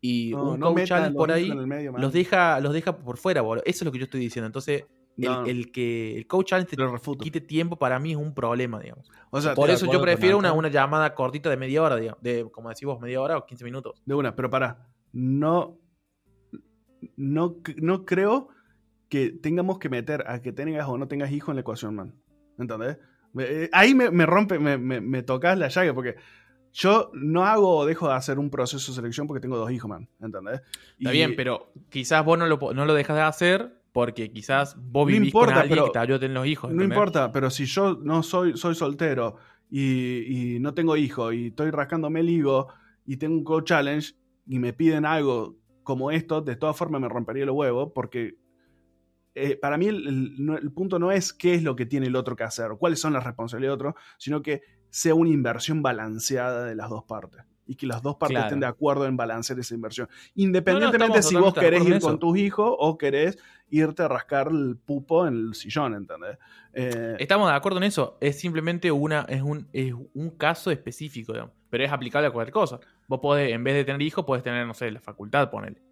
y 0.00 0.30
No, 0.30 0.52
un 0.52 0.60
no 0.60 0.66
coach 0.68 0.76
metan 0.76 1.14
por 1.14 1.32
ahí 1.32 1.52
medio, 1.52 1.92
los 1.96 2.12
deja, 2.12 2.60
los 2.60 2.72
deja 2.72 2.96
por 2.96 3.16
fuera, 3.16 3.42
boludo. 3.42 3.64
Eso 3.66 3.78
es 3.78 3.84
lo 3.84 3.92
que 3.92 3.98
yo 3.98 4.04
estoy 4.04 4.20
diciendo. 4.20 4.46
Entonces, 4.46 4.84
el, 5.16 5.24
No. 5.24 5.44
el 5.44 5.72
que 5.72 6.16
el 6.16 6.26
coach 6.28 6.50
challenge 6.50 6.76
te 6.76 7.18
quite 7.18 7.40
tiempo 7.40 7.76
para 7.76 7.98
mí 7.98 8.12
es 8.12 8.16
un 8.16 8.32
problema, 8.32 8.78
digamos. 8.78 9.10
O 9.30 9.40
sea, 9.40 9.54
por 9.54 9.70
eso 9.70 9.90
yo 9.90 10.00
prefiero 10.00 10.38
una, 10.38 10.52
una 10.52 10.68
llamada 10.68 11.14
cortita 11.14 11.50
de 11.50 11.56
media 11.56 11.82
hora, 11.82 11.96
digamos, 11.96 12.22
de, 12.22 12.48
como 12.52 12.68
decís 12.68 12.84
vos, 12.84 13.00
media 13.00 13.20
hora 13.20 13.38
o 13.38 13.44
15 13.46 13.64
minutos. 13.64 14.00
De 14.04 14.14
una, 14.14 14.36
pero 14.36 14.48
para. 14.48 14.86
No, 15.12 15.78
no, 17.16 17.56
no 17.76 18.04
creo 18.04 18.48
que 19.08 19.30
tengamos 19.30 19.78
que 19.78 19.88
meter 19.88 20.24
a 20.26 20.40
que 20.42 20.52
tengas 20.52 20.88
o 20.88 20.98
no 20.98 21.08
tengas 21.08 21.30
hijo 21.32 21.50
en 21.50 21.56
la 21.56 21.60
ecuación, 21.62 21.94
man. 21.94 22.14
¿Entendés? 22.58 22.98
Eh, 23.38 23.68
Ahí 23.72 23.94
me, 23.94 24.10
me 24.10 24.26
rompe, 24.26 24.58
me, 24.58 24.76
me, 24.78 25.00
me 25.00 25.22
tocas 25.22 25.58
la 25.58 25.68
llaga, 25.68 25.94
porque 25.94 26.16
yo 26.72 27.10
no 27.14 27.44
hago 27.46 27.76
o 27.76 27.86
dejo 27.86 28.08
de 28.08 28.14
hacer 28.14 28.38
un 28.38 28.50
proceso 28.50 28.92
de 28.92 28.96
selección 28.96 29.26
porque 29.26 29.40
tengo 29.40 29.56
dos 29.56 29.70
hijos, 29.70 29.88
man. 29.88 30.08
¿Entendés? 30.20 30.60
Está 30.98 31.10
Y- 31.10 31.16
bien, 31.16 31.34
pero 31.36 31.72
quizás 31.88 32.24
vos 32.24 32.38
no 32.38 32.46
lo, 32.46 32.58
no 32.74 32.84
lo 32.84 32.94
dejas 32.94 33.16
de 33.16 33.22
hacer 33.22 33.74
porque 33.92 34.30
quizás 34.30 34.76
vos 34.76 35.06
No 35.06 35.06
vivís 35.06 35.28
importa, 35.28 35.52
con 35.54 35.60
alguien 35.62 35.76
pero- 35.76 35.86
que 35.86 35.92
te 35.92 35.98
ayude 35.98 36.16
a 36.16 36.20
tener 36.20 36.36
los 36.36 36.46
hijos. 36.46 36.72
No 36.72 36.84
importa, 36.84 37.32
pero 37.32 37.48
si 37.50 37.64
yo 37.64 37.94
no 38.02 38.22
soy, 38.22 38.56
soy 38.56 38.74
soltero 38.74 39.36
y, 39.70 40.54
y 40.56 40.60
no 40.60 40.74
tengo 40.74 40.96
hijo 40.96 41.32
y 41.32 41.46
estoy 41.48 41.70
rascándome 41.70 42.20
el 42.20 42.28
higo 42.30 42.68
y 43.06 43.16
tengo 43.16 43.36
un 43.36 43.44
coach 43.44 43.68
challenge 43.68 44.14
y 44.46 44.58
me 44.58 44.72
piden 44.72 45.04
algo 45.06 45.56
como 45.88 46.10
esto, 46.10 46.42
de 46.42 46.54
todas 46.56 46.76
formas 46.76 47.00
me 47.00 47.08
rompería 47.08 47.46
los 47.46 47.56
huevos 47.56 47.92
porque 47.94 48.34
eh, 49.34 49.56
para 49.56 49.78
mí 49.78 49.86
el, 49.86 50.06
el- 50.06 50.58
el 50.62 50.72
punto 50.72 50.98
no 50.98 51.10
es 51.12 51.32
qué 51.32 51.54
es 51.54 51.62
lo 51.62 51.74
que 51.76 51.86
tiene 51.86 52.08
el 52.08 52.16
otro 52.16 52.36
que 52.36 52.44
hacer 52.44 52.70
o 52.70 52.78
cuáles 52.78 53.00
son 53.00 53.14
las 53.14 53.24
responsabilidades 53.24 53.78
del 53.78 53.86
otro, 53.88 54.00
sino 54.18 54.42
que 54.42 54.60
sea 54.90 55.14
una 55.14 55.30
inversión 55.30 55.80
balanceada 55.82 56.66
de 56.66 56.74
las 56.74 56.90
dos 56.90 57.04
partes 57.04 57.42
y 57.68 57.76
que 57.76 57.86
las 57.86 58.02
dos 58.02 58.16
partes 58.16 58.34
Claro. 58.34 58.46
estén 58.46 58.60
de 58.60 58.66
acuerdo 58.66 59.06
en 59.06 59.16
balancear 59.16 59.58
esa 59.60 59.74
inversión. 59.74 60.08
Independientemente 60.34 61.22
si 61.22 61.36
vos 61.36 61.54
querés 61.54 61.84
ir 61.86 62.00
con 62.00 62.18
tus 62.18 62.36
hijos 62.38 62.74
o 62.78 62.98
querés 62.98 63.38
irte 63.70 64.02
a 64.02 64.08
rascar 64.08 64.48
el 64.50 64.76
pupo 64.76 65.26
en 65.26 65.34
el 65.34 65.54
sillón, 65.54 65.94
¿entendés? 65.94 66.38
Eh, 66.72 67.16
Estamos 67.18 67.48
de 67.50 67.54
acuerdo 67.54 67.78
en 67.78 67.84
eso. 67.84 68.16
Es 68.20 68.40
simplemente 68.40 68.90
una, 68.90 69.26
es 69.28 69.42
un, 69.42 69.68
es 69.72 69.92
un 70.14 70.30
caso 70.30 70.70
específico, 70.70 71.32
digamos. 71.32 71.52
Pero 71.68 71.84
es 71.84 71.92
aplicable 71.92 72.28
a 72.28 72.30
cualquier 72.30 72.52
cosa. 72.54 72.80
Vos 73.06 73.20
podés, 73.20 73.52
en 73.52 73.62
vez 73.62 73.74
de 73.74 73.84
tener 73.84 74.00
hijos, 74.00 74.24
podés 74.24 74.42
tener, 74.42 74.66
no 74.66 74.72
sé, 74.74 74.90
la 74.90 75.00
facultad, 75.00 75.50
ponele. 75.50 75.82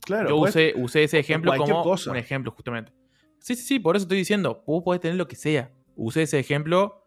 claro, 0.00 0.30
Yo 0.30 0.38
pues, 0.38 0.50
usé, 0.56 0.72
usé 0.76 1.04
ese 1.04 1.18
ejemplo 1.18 1.52
como 1.58 1.82
cosa. 1.82 2.10
un 2.10 2.16
ejemplo, 2.16 2.50
justamente. 2.52 2.90
Sí, 3.38 3.54
sí, 3.54 3.62
sí, 3.62 3.78
por 3.78 3.94
eso 3.96 4.04
estoy 4.04 4.16
diciendo, 4.18 4.62
vos 4.66 4.82
podés 4.82 5.02
tener 5.02 5.16
lo 5.18 5.28
que 5.28 5.36
sea. 5.36 5.70
Usé 5.96 6.22
ese 6.22 6.38
ejemplo 6.38 7.04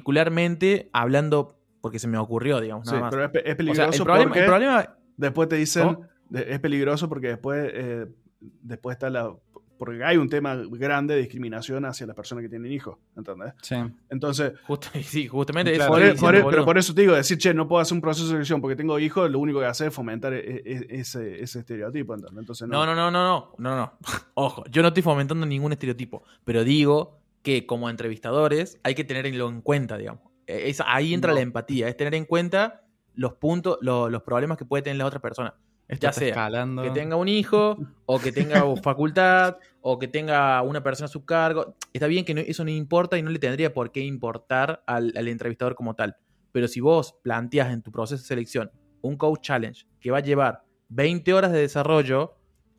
particularmente 0.00 0.88
hablando 0.92 1.59
porque 1.80 1.98
se 1.98 2.08
me 2.08 2.18
ocurrió, 2.18 2.60
digamos, 2.60 2.86
sí, 2.86 2.92
nada 2.92 3.02
más. 3.02 3.10
pero 3.10 3.24
es, 3.24 3.30
pe- 3.30 3.48
es 3.48 3.54
O 3.54 3.56
peligroso 3.56 3.92
sea, 3.92 3.98
el 3.98 4.04
problema, 4.04 4.28
porque 4.28 4.40
el 4.40 4.46
problema 4.46 4.96
después 5.16 5.48
te 5.48 5.56
dicen, 5.56 5.98
es 6.32 6.60
peligroso 6.60 7.08
porque 7.08 7.28
después, 7.28 7.70
eh, 7.74 8.06
después 8.40 8.94
está 8.94 9.10
la... 9.10 9.32
Porque 9.78 10.04
hay 10.04 10.18
un 10.18 10.28
tema 10.28 10.56
grande 10.72 11.14
de 11.14 11.20
discriminación 11.20 11.86
hacia 11.86 12.06
las 12.06 12.14
personas 12.14 12.42
que 12.42 12.50
tienen 12.50 12.70
hijos, 12.70 12.98
¿entendés? 13.16 13.54
Sí. 13.62 13.76
Entonces, 14.10 14.52
justo- 14.66 14.88
sí, 15.02 15.26
justamente 15.26 15.72
Claro, 15.76 15.92
por, 15.92 16.02
e- 16.02 16.10
diciendo, 16.12 16.26
por 16.26 16.34
e- 16.34 16.50
pero 16.50 16.64
por 16.66 16.76
eso 16.76 16.94
te 16.94 17.00
digo, 17.00 17.14
decir, 17.14 17.38
che, 17.38 17.54
no 17.54 17.66
puedo 17.66 17.80
hacer 17.80 17.94
un 17.94 18.02
proceso 18.02 18.26
de 18.26 18.32
selección 18.32 18.60
porque 18.60 18.76
tengo 18.76 18.98
hijos, 18.98 19.30
lo 19.30 19.38
único 19.38 19.58
que 19.58 19.64
hacer 19.64 19.88
es 19.88 19.94
fomentar 19.94 20.34
e- 20.34 20.62
e- 20.66 20.86
ese, 20.90 21.42
ese 21.42 21.60
estereotipo, 21.60 22.12
¿entendés? 22.14 22.40
Entonces, 22.40 22.68
No, 22.68 22.84
no, 22.84 22.94
no, 22.94 23.10
no, 23.10 23.24
no, 23.24 23.54
no, 23.56 23.76
no. 23.76 23.92
Ojo, 24.34 24.64
yo 24.70 24.82
no 24.82 24.88
estoy 24.88 25.02
fomentando 25.02 25.46
ningún 25.46 25.72
estereotipo, 25.72 26.24
pero 26.44 26.62
digo 26.62 27.18
que 27.42 27.64
como 27.64 27.88
entrevistadores 27.88 28.78
hay 28.82 28.94
que 28.94 29.04
tenerlo 29.04 29.48
en 29.48 29.62
cuenta, 29.62 29.96
digamos. 29.96 30.29
Es- 30.50 30.82
ahí 30.86 31.14
entra 31.14 31.30
No. 31.30 31.36
la 31.36 31.42
empatía, 31.42 31.88
es 31.88 31.96
tener 31.96 32.14
en 32.14 32.24
cuenta 32.24 32.82
los 33.14 33.34
puntos, 33.34 33.78
lo- 33.80 34.08
los 34.08 34.22
problemas 34.22 34.56
que 34.58 34.64
puede 34.64 34.82
tener 34.82 34.96
la 34.98 35.06
otra 35.06 35.20
persona. 35.20 35.54
Esto 35.88 36.06
Ya 36.06 36.12
sea 36.12 36.28
escalando. 36.28 36.82
Que 36.82 36.90
tenga 36.90 37.16
un 37.16 37.26
hijo, 37.28 37.76
o 38.06 38.18
que 38.20 38.30
tenga 38.32 38.62
facultad, 38.84 39.56
o 39.80 39.98
que 39.98 40.06
tenga 40.06 40.62
una 40.62 40.82
persona 40.82 41.06
a 41.06 41.08
su 41.08 41.24
cargo. 41.24 41.74
Está 41.92 42.06
bien 42.06 42.24
que 42.24 42.32
no- 42.34 42.40
eso 42.40 42.64
no 42.64 42.70
importa 42.70 43.18
y 43.18 43.22
no 43.22 43.30
le 43.30 43.38
tendría 43.40 43.74
por 43.74 43.90
qué 43.90 44.00
importar 44.00 44.82
al, 44.86 45.12
al 45.16 45.26
entrevistador 45.28 45.74
como 45.74 45.94
tal. 45.94 46.16
Pero 46.52 46.68
si 46.68 46.80
vos 46.80 47.16
planteas 47.22 47.72
en 47.72 47.82
tu 47.82 47.90
proceso 47.90 48.22
de 48.22 48.26
selección 48.28 48.70
un 49.02 49.16
coach 49.16 49.40
challenge 49.42 49.86
que 50.00 50.10
va 50.12 50.18
a 50.18 50.22
llevar 50.22 50.62
20 50.90 51.32
horas 51.34 51.52
de 51.52 51.58
desarrollo, 51.60 52.36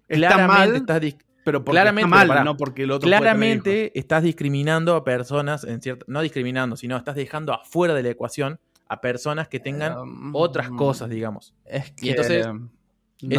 Está 0.07 0.27
claramente 0.35 0.67
mal, 0.71 0.75
estás 0.75 1.01
pero 1.43 1.63
porque 1.63 1.75
claramente, 1.75 2.05
está 2.07 2.15
mal, 2.15 2.27
pero 2.27 2.33
pará. 2.33 2.43
no 2.43 2.57
porque 2.57 2.83
el 2.83 2.91
otro 2.91 3.07
puede 3.09 3.17
tener 3.19 3.23
hijos. 3.23 3.63
claramente 3.63 3.99
estás 3.99 4.23
discriminando 4.23 4.95
a 4.95 5.03
personas 5.03 5.63
en 5.63 5.81
cierta, 5.81 6.05
no 6.07 6.21
discriminando, 6.21 6.75
sino 6.75 6.97
estás 6.97 7.15
dejando 7.15 7.53
afuera 7.53 7.93
de 7.93 8.03
la 8.03 8.09
ecuación 8.09 8.59
a 8.87 8.99
personas 9.01 9.47
que 9.47 9.59
tengan 9.59 9.97
Um, 9.97 10.31
otras 10.35 10.69
cosas, 10.69 11.09
digamos. 11.09 11.55
Es 11.65 11.91
que. 11.91 12.07
Y 12.07 12.09
entonces, 12.09 12.45
no 12.47 12.69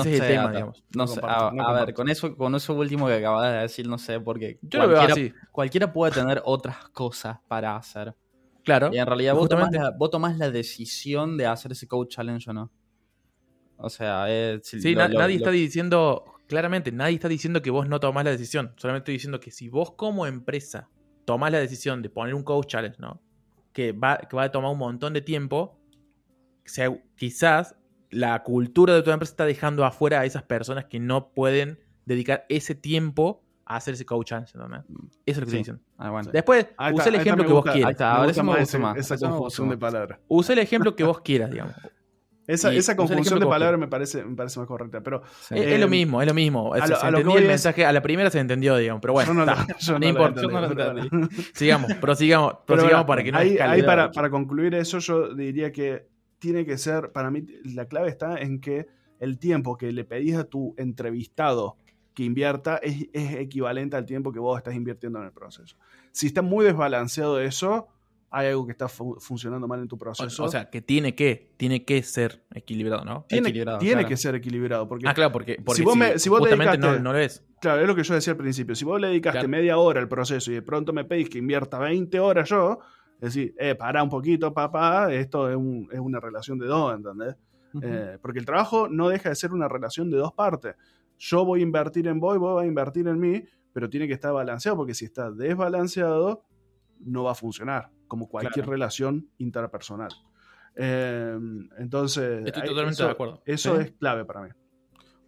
ese 0.01 0.15
es 0.15 0.21
el 0.21 0.27
tema, 0.29 0.51
digamos. 0.53 0.85
No 0.95 1.03
No 1.03 1.07
sé, 1.09 1.21
comparto, 1.21 1.47
a, 1.49 1.53
no 1.53 1.69
a 1.69 1.85
ver, 1.85 1.93
con 1.95 2.09
eso, 2.09 2.37
con 2.37 2.55
eso 2.55 2.73
último 2.75 3.07
que 3.09 3.15
acabas 3.15 3.53
de 3.53 3.59
decir, 3.59 3.87
no 3.89 3.99
sé, 3.99 4.21
porque 4.21 4.59
Yo 4.63 4.79
lo 4.79 4.89
veo 4.89 4.97
cualquiera, 4.99 5.29
así. 5.33 5.35
cualquiera 5.51 5.93
puede 5.93 6.13
tener 6.13 6.41
otras 6.45 6.89
cosas 6.91 7.39
para 7.49 7.77
hacer. 7.77 8.15
Claro. 8.65 8.91
Y 8.93 8.99
en 8.99 9.07
realidad 9.07 9.35
vos 9.35 9.49
tomás, 9.49 9.71
la, 9.73 9.91
vos 9.91 10.09
tomás 10.11 10.39
la 10.39 10.51
decisión 10.51 11.37
de 11.37 11.47
hacer 11.47 11.73
ese 11.73 11.89
coach 11.89 12.15
challenge 12.15 12.49
o 12.49 12.53
no. 12.53 12.71
O 13.77 13.91
sea, 13.91 14.31
es, 14.31 14.61
Sí, 14.69 14.95
lo- 14.95 15.01
na- 15.03 15.09
lo- 15.09 15.19
nadie 15.19 15.35
lo- 15.35 15.41
está 15.41 15.51
diciendo, 15.51 16.25
claramente, 16.53 16.93
nadie 16.93 17.15
está 17.15 17.29
diciendo 17.29 17.63
que 17.63 17.71
vos 17.71 17.89
no 17.89 17.99
tomás 17.99 18.27
la 18.27 18.31
decisión. 18.31 18.75
Solamente 18.77 19.05
estoy 19.05 19.15
diciendo 19.15 19.41
que 19.41 19.51
si 19.51 19.71
vos 19.71 19.93
como 19.93 20.27
empresa 20.27 20.91
tomás 21.25 21.51
la 21.51 21.59
decisión 21.59 22.03
de 22.03 22.11
poner 22.11 22.35
un 22.35 22.43
coach 22.43 22.67
challenge, 22.67 22.99
¿no? 23.01 23.23
Que 23.73 23.93
va, 23.93 24.19
que 24.19 24.37
va 24.37 24.43
a 24.43 24.53
tomar 24.53 24.71
un 24.71 24.77
montón 24.77 25.15
de 25.15 25.23
tiempo, 25.23 25.81
sea, 26.67 26.95
quizás 27.17 27.75
la 28.11 28.43
cultura 28.43 28.95
de 28.95 29.03
tu 29.03 29.11
empresa 29.11 29.33
está 29.33 29.47
dejando 29.47 29.87
afuera 29.87 30.21
a 30.21 30.27
esas 30.27 30.43
personas 30.43 30.85
que 30.85 31.01
no 31.01 31.31
pueden 31.33 31.79
dedicar 32.05 32.45
ese 32.51 32.75
tiempo 32.75 33.43
a 33.65 33.77
hacer 33.77 33.95
ese 33.95 34.05
coach 34.05 34.29
challenge, 34.29 34.53
¿entendés? 34.55 34.83
Eso 34.85 34.91
es 35.25 35.37
lo 35.39 35.45
que 35.47 35.51
Sí. 35.53 35.57
estoy 35.57 35.59
diciendo. 35.61 35.83
Ah, 35.97 36.11
bueno. 36.11 36.31
Después, 36.31 36.67
usa 36.93 37.09
el 37.09 37.15
ejemplo 37.15 37.47
que 37.47 37.53
vos 37.55 37.65
quieras. 37.65 37.87
Ahí 37.87 37.93
está, 37.93 38.13
me 38.43 38.51
ahora 38.53 38.99
Esa 38.99 39.17
confusión 39.17 39.71
de 39.71 39.79
palabras. 39.79 40.21
Usa 40.29 40.53
el 40.53 40.59
ejemplo 40.59 40.95
que 40.95 41.05
vos 41.05 41.23
quieras, 41.23 41.51
digamos. 41.51 41.75
Esa, 42.47 42.73
esa 42.75 42.97
ejemplo 43.21 43.47
de 43.47 43.47
palabras 43.47 43.79
me 43.79 43.87
parece, 43.89 44.25
me 44.25 44.35
parece 44.35 44.59
más 44.59 44.67
correcta. 44.67 45.01
Pero 45.01 45.23
Sí. 45.43 45.55
Es, 45.55 45.61
Eh, 45.63 45.75
es 45.75 45.81
lo 45.81 45.89
mismo, 45.89 46.21
es 46.21 46.27
lo 46.29 46.35
mismo. 46.35 46.75
a 46.75 46.87
lo- 46.89 46.97
se 46.97 47.07
a 47.07 47.11
el 47.39 47.43
es- 47.45 47.49
mensaje, 47.49 47.85
a 47.87 47.93
la 47.93 48.03
primera 48.03 48.31
se 48.31 48.41
entendió, 48.41 48.77
digamos, 48.77 49.01
pero 49.01 49.13
bueno, 49.13 49.33
yo 49.33 49.35
no, 49.35 49.45
yo 49.81 49.99
importa, 50.09 50.43
yo 50.43 50.49
no 50.49 50.61
lo. 50.61 50.69
Sigamos, 51.55 51.95
prosigamos, 51.95 52.55
Pero 52.67 52.79
prosigamos 52.79 52.93
bueno, 52.93 53.07
para 53.07 53.23
que 53.25 53.33
no 53.33 53.39
ahí, 53.39 53.59
ahí 53.59 53.83
para, 53.83 54.11
para 54.11 54.29
concluir 54.31 54.75
eso, 54.75 54.99
yo 54.99 55.35
diría 55.35 55.71
que 55.73 56.07
tiene 56.39 56.65
que 56.67 56.77
ser, 56.79 57.13
para 57.13 57.31
mí, 57.31 57.45
la 57.65 57.87
clave 57.87 58.09
está 58.09 58.37
en 58.39 58.61
que 58.61 58.87
el 59.21 59.39
tiempo 59.39 59.77
que 59.79 59.93
le 59.93 60.05
pedís 60.05 60.35
a 60.35 60.43
tu 60.45 60.75
entrevistado 60.77 61.77
que 62.15 62.25
invierta 62.25 62.77
es, 62.83 63.07
es 63.13 63.35
equivalente 63.37 63.97
al 63.97 64.05
tiempo 64.05 64.33
que 64.33 64.41
vos 64.41 64.59
estás 64.59 64.75
invirtiendo 64.75 65.21
en 65.21 65.27
el 65.27 65.33
proceso. 65.33 65.77
Si 66.11 66.27
está 66.27 66.43
muy 66.43 66.65
desbalanceado 66.65 67.41
eso, 67.41 67.87
hay 68.33 68.49
algo 68.49 68.65
que 68.67 68.73
está 68.73 68.89
fu- 68.89 69.17
funcionando 69.21 69.69
mal 69.69 69.81
en 69.81 69.89
tu 69.89 69.99
proceso. 69.99 70.45
o 70.45 70.49
sea, 70.49 70.71
que 70.71 70.81
tiene 70.81 71.15
que, 71.15 71.53
tiene 71.57 71.85
que 71.85 72.03
ser 72.03 72.43
equilibrado, 72.55 73.05
¿no? 73.05 73.27
tiene, 73.29 73.51
equilibrado, 73.51 73.79
tiene 73.79 73.95
claro. 73.97 74.09
que 74.09 74.17
ser 74.17 74.35
equilibrado. 74.35 74.89
Porque 74.89 75.07
Ah, 75.07 75.15
claro, 75.15 75.31
porque, 75.33 75.61
porque 75.65 75.77
Si 75.79 75.85
vos 75.85 75.95
me- 75.97 76.19
si 76.19 76.29
vos 76.29 76.41
dedicaste- 76.43 76.79
no, 76.79 76.99
no 76.99 77.13
lo 77.13 77.19
es. 77.19 77.45
Claro, 77.61 77.81
es 77.83 77.87
lo 77.87 77.95
que 77.95 78.03
yo 78.03 78.15
decía 78.15 78.33
al 78.33 78.37
principio. 78.39 78.75
Si 78.75 78.85
vos 78.85 79.01
le 79.01 79.09
dedicaste 79.09 79.39
Claro. 79.41 79.49
media 79.49 79.77
hora 79.79 80.01
al 80.01 80.09
proceso 80.09 80.51
y 80.51 80.55
de 80.55 80.63
pronto 80.63 80.93
me 80.93 81.05
pedís 81.05 81.29
que 81.29 81.39
invierta 81.39 81.79
20 81.79 82.19
horas 82.19 82.49
yo, 82.49 82.79
es 83.21 83.35
decir, 83.35 83.55
eh, 83.59 83.75
pará 83.77 84.03
un 84.03 84.09
poquito, 84.09 84.53
papá, 84.53 85.13
esto 85.13 85.49
es, 85.49 85.55
un- 85.57 85.89
es 85.93 86.01
una 86.01 86.19
relación 86.19 86.59
de 86.59 86.67
dos, 86.67 86.95
¿entendés? 86.95 87.37
Eh, 87.81 88.19
porque 88.21 88.39
el 88.39 88.45
trabajo 88.47 88.89
no 88.89 89.09
deja 89.09 89.29
de 89.29 89.35
ser 89.35 89.53
una 89.53 89.69
relación 89.69 90.11
de 90.11 90.17
dos 90.19 90.33
partes. 90.33 90.75
Yo 91.19 91.45
voy 91.45 91.61
a 91.61 91.63
invertir 91.63 92.07
en 92.09 92.19
vos 92.19 92.35
y 92.35 92.39
vos 92.39 92.57
vas 92.57 92.65
a 92.65 92.67
invertir 92.67 93.07
en 93.09 93.19
mí, 93.21 93.43
pero 93.73 93.89
tiene 93.89 94.07
que 94.09 94.13
estar 94.15 94.33
balanceado, 94.33 94.77
porque 94.77 94.93
si 94.93 95.05
está 95.05 95.31
desbalanceado, 95.31 96.45
no 97.05 97.25
va 97.25 97.33
a 97.33 97.35
funcionar, 97.35 97.91
como 98.09 98.29
cualquier 98.29 98.65
Claro. 98.65 98.73
relación 98.73 99.29
interpersonal. 99.39 100.11
Eh, 100.77 101.37
entonces, 101.79 102.43
Estoy 102.47 102.63
totalmente 102.63 102.95
eso, 102.95 103.05
de 103.07 103.11
acuerdo. 103.11 103.43
Eso 103.45 103.77
Sí. 103.77 103.83
es 103.83 103.93
clave 103.93 104.25
para 104.25 104.43
mí. 104.43 104.49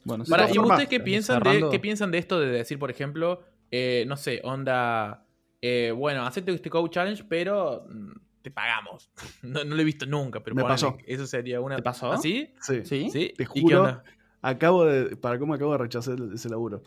Bueno, 0.04 0.24
Para, 0.28 0.50
¿Y 0.52 0.58
ustedes 0.58 0.88
qué 0.88 1.00
piensan, 1.00 1.42
de, 1.42 1.66
qué 1.70 1.78
piensan 1.80 2.10
de 2.10 2.18
esto 2.18 2.38
de 2.38 2.46
decir, 2.50 2.78
por 2.78 2.90
ejemplo, 2.90 3.42
eh, 3.70 4.04
no 4.06 4.16
sé, 4.16 4.40
onda, 4.44 5.26
eh, 5.62 5.92
bueno, 5.96 6.26
hacete 6.26 6.52
este 6.52 6.68
coach 6.68 6.92
challenge, 6.92 7.24
pero 7.24 7.87
mm, 7.88 8.12
te 8.42 8.50
pagamos? 8.50 9.10
No, 9.42 9.64
no 9.64 9.74
lo 9.74 9.80
he 9.80 9.84
visto 9.84 10.04
nunca, 10.06 10.40
pero 10.42 10.54
Me 10.56 10.62
ponele, 10.62 10.74
pasó. 10.74 10.98
Eso 11.06 11.26
sería 11.26 11.60
una... 11.60 11.76
¿Te 11.76 11.82
pasó? 11.82 12.12
¿Ah, 12.12 12.18
sí? 12.18 12.52
Sí. 12.60 12.84
¿Sí? 12.84 13.08
¿Sí? 13.10 13.32
Te 13.37 13.44
¿Y 13.44 13.46
qué 13.46 13.60
juro, 13.60 13.80
onda? 13.80 14.04
acabo 14.42 14.84
de, 14.84 15.16
para 15.16 15.38
cómo 15.38 15.54
acabo 15.54 15.72
de 15.72 15.78
rechazar 15.78 16.18
ese 16.34 16.48
laburo. 16.50 16.82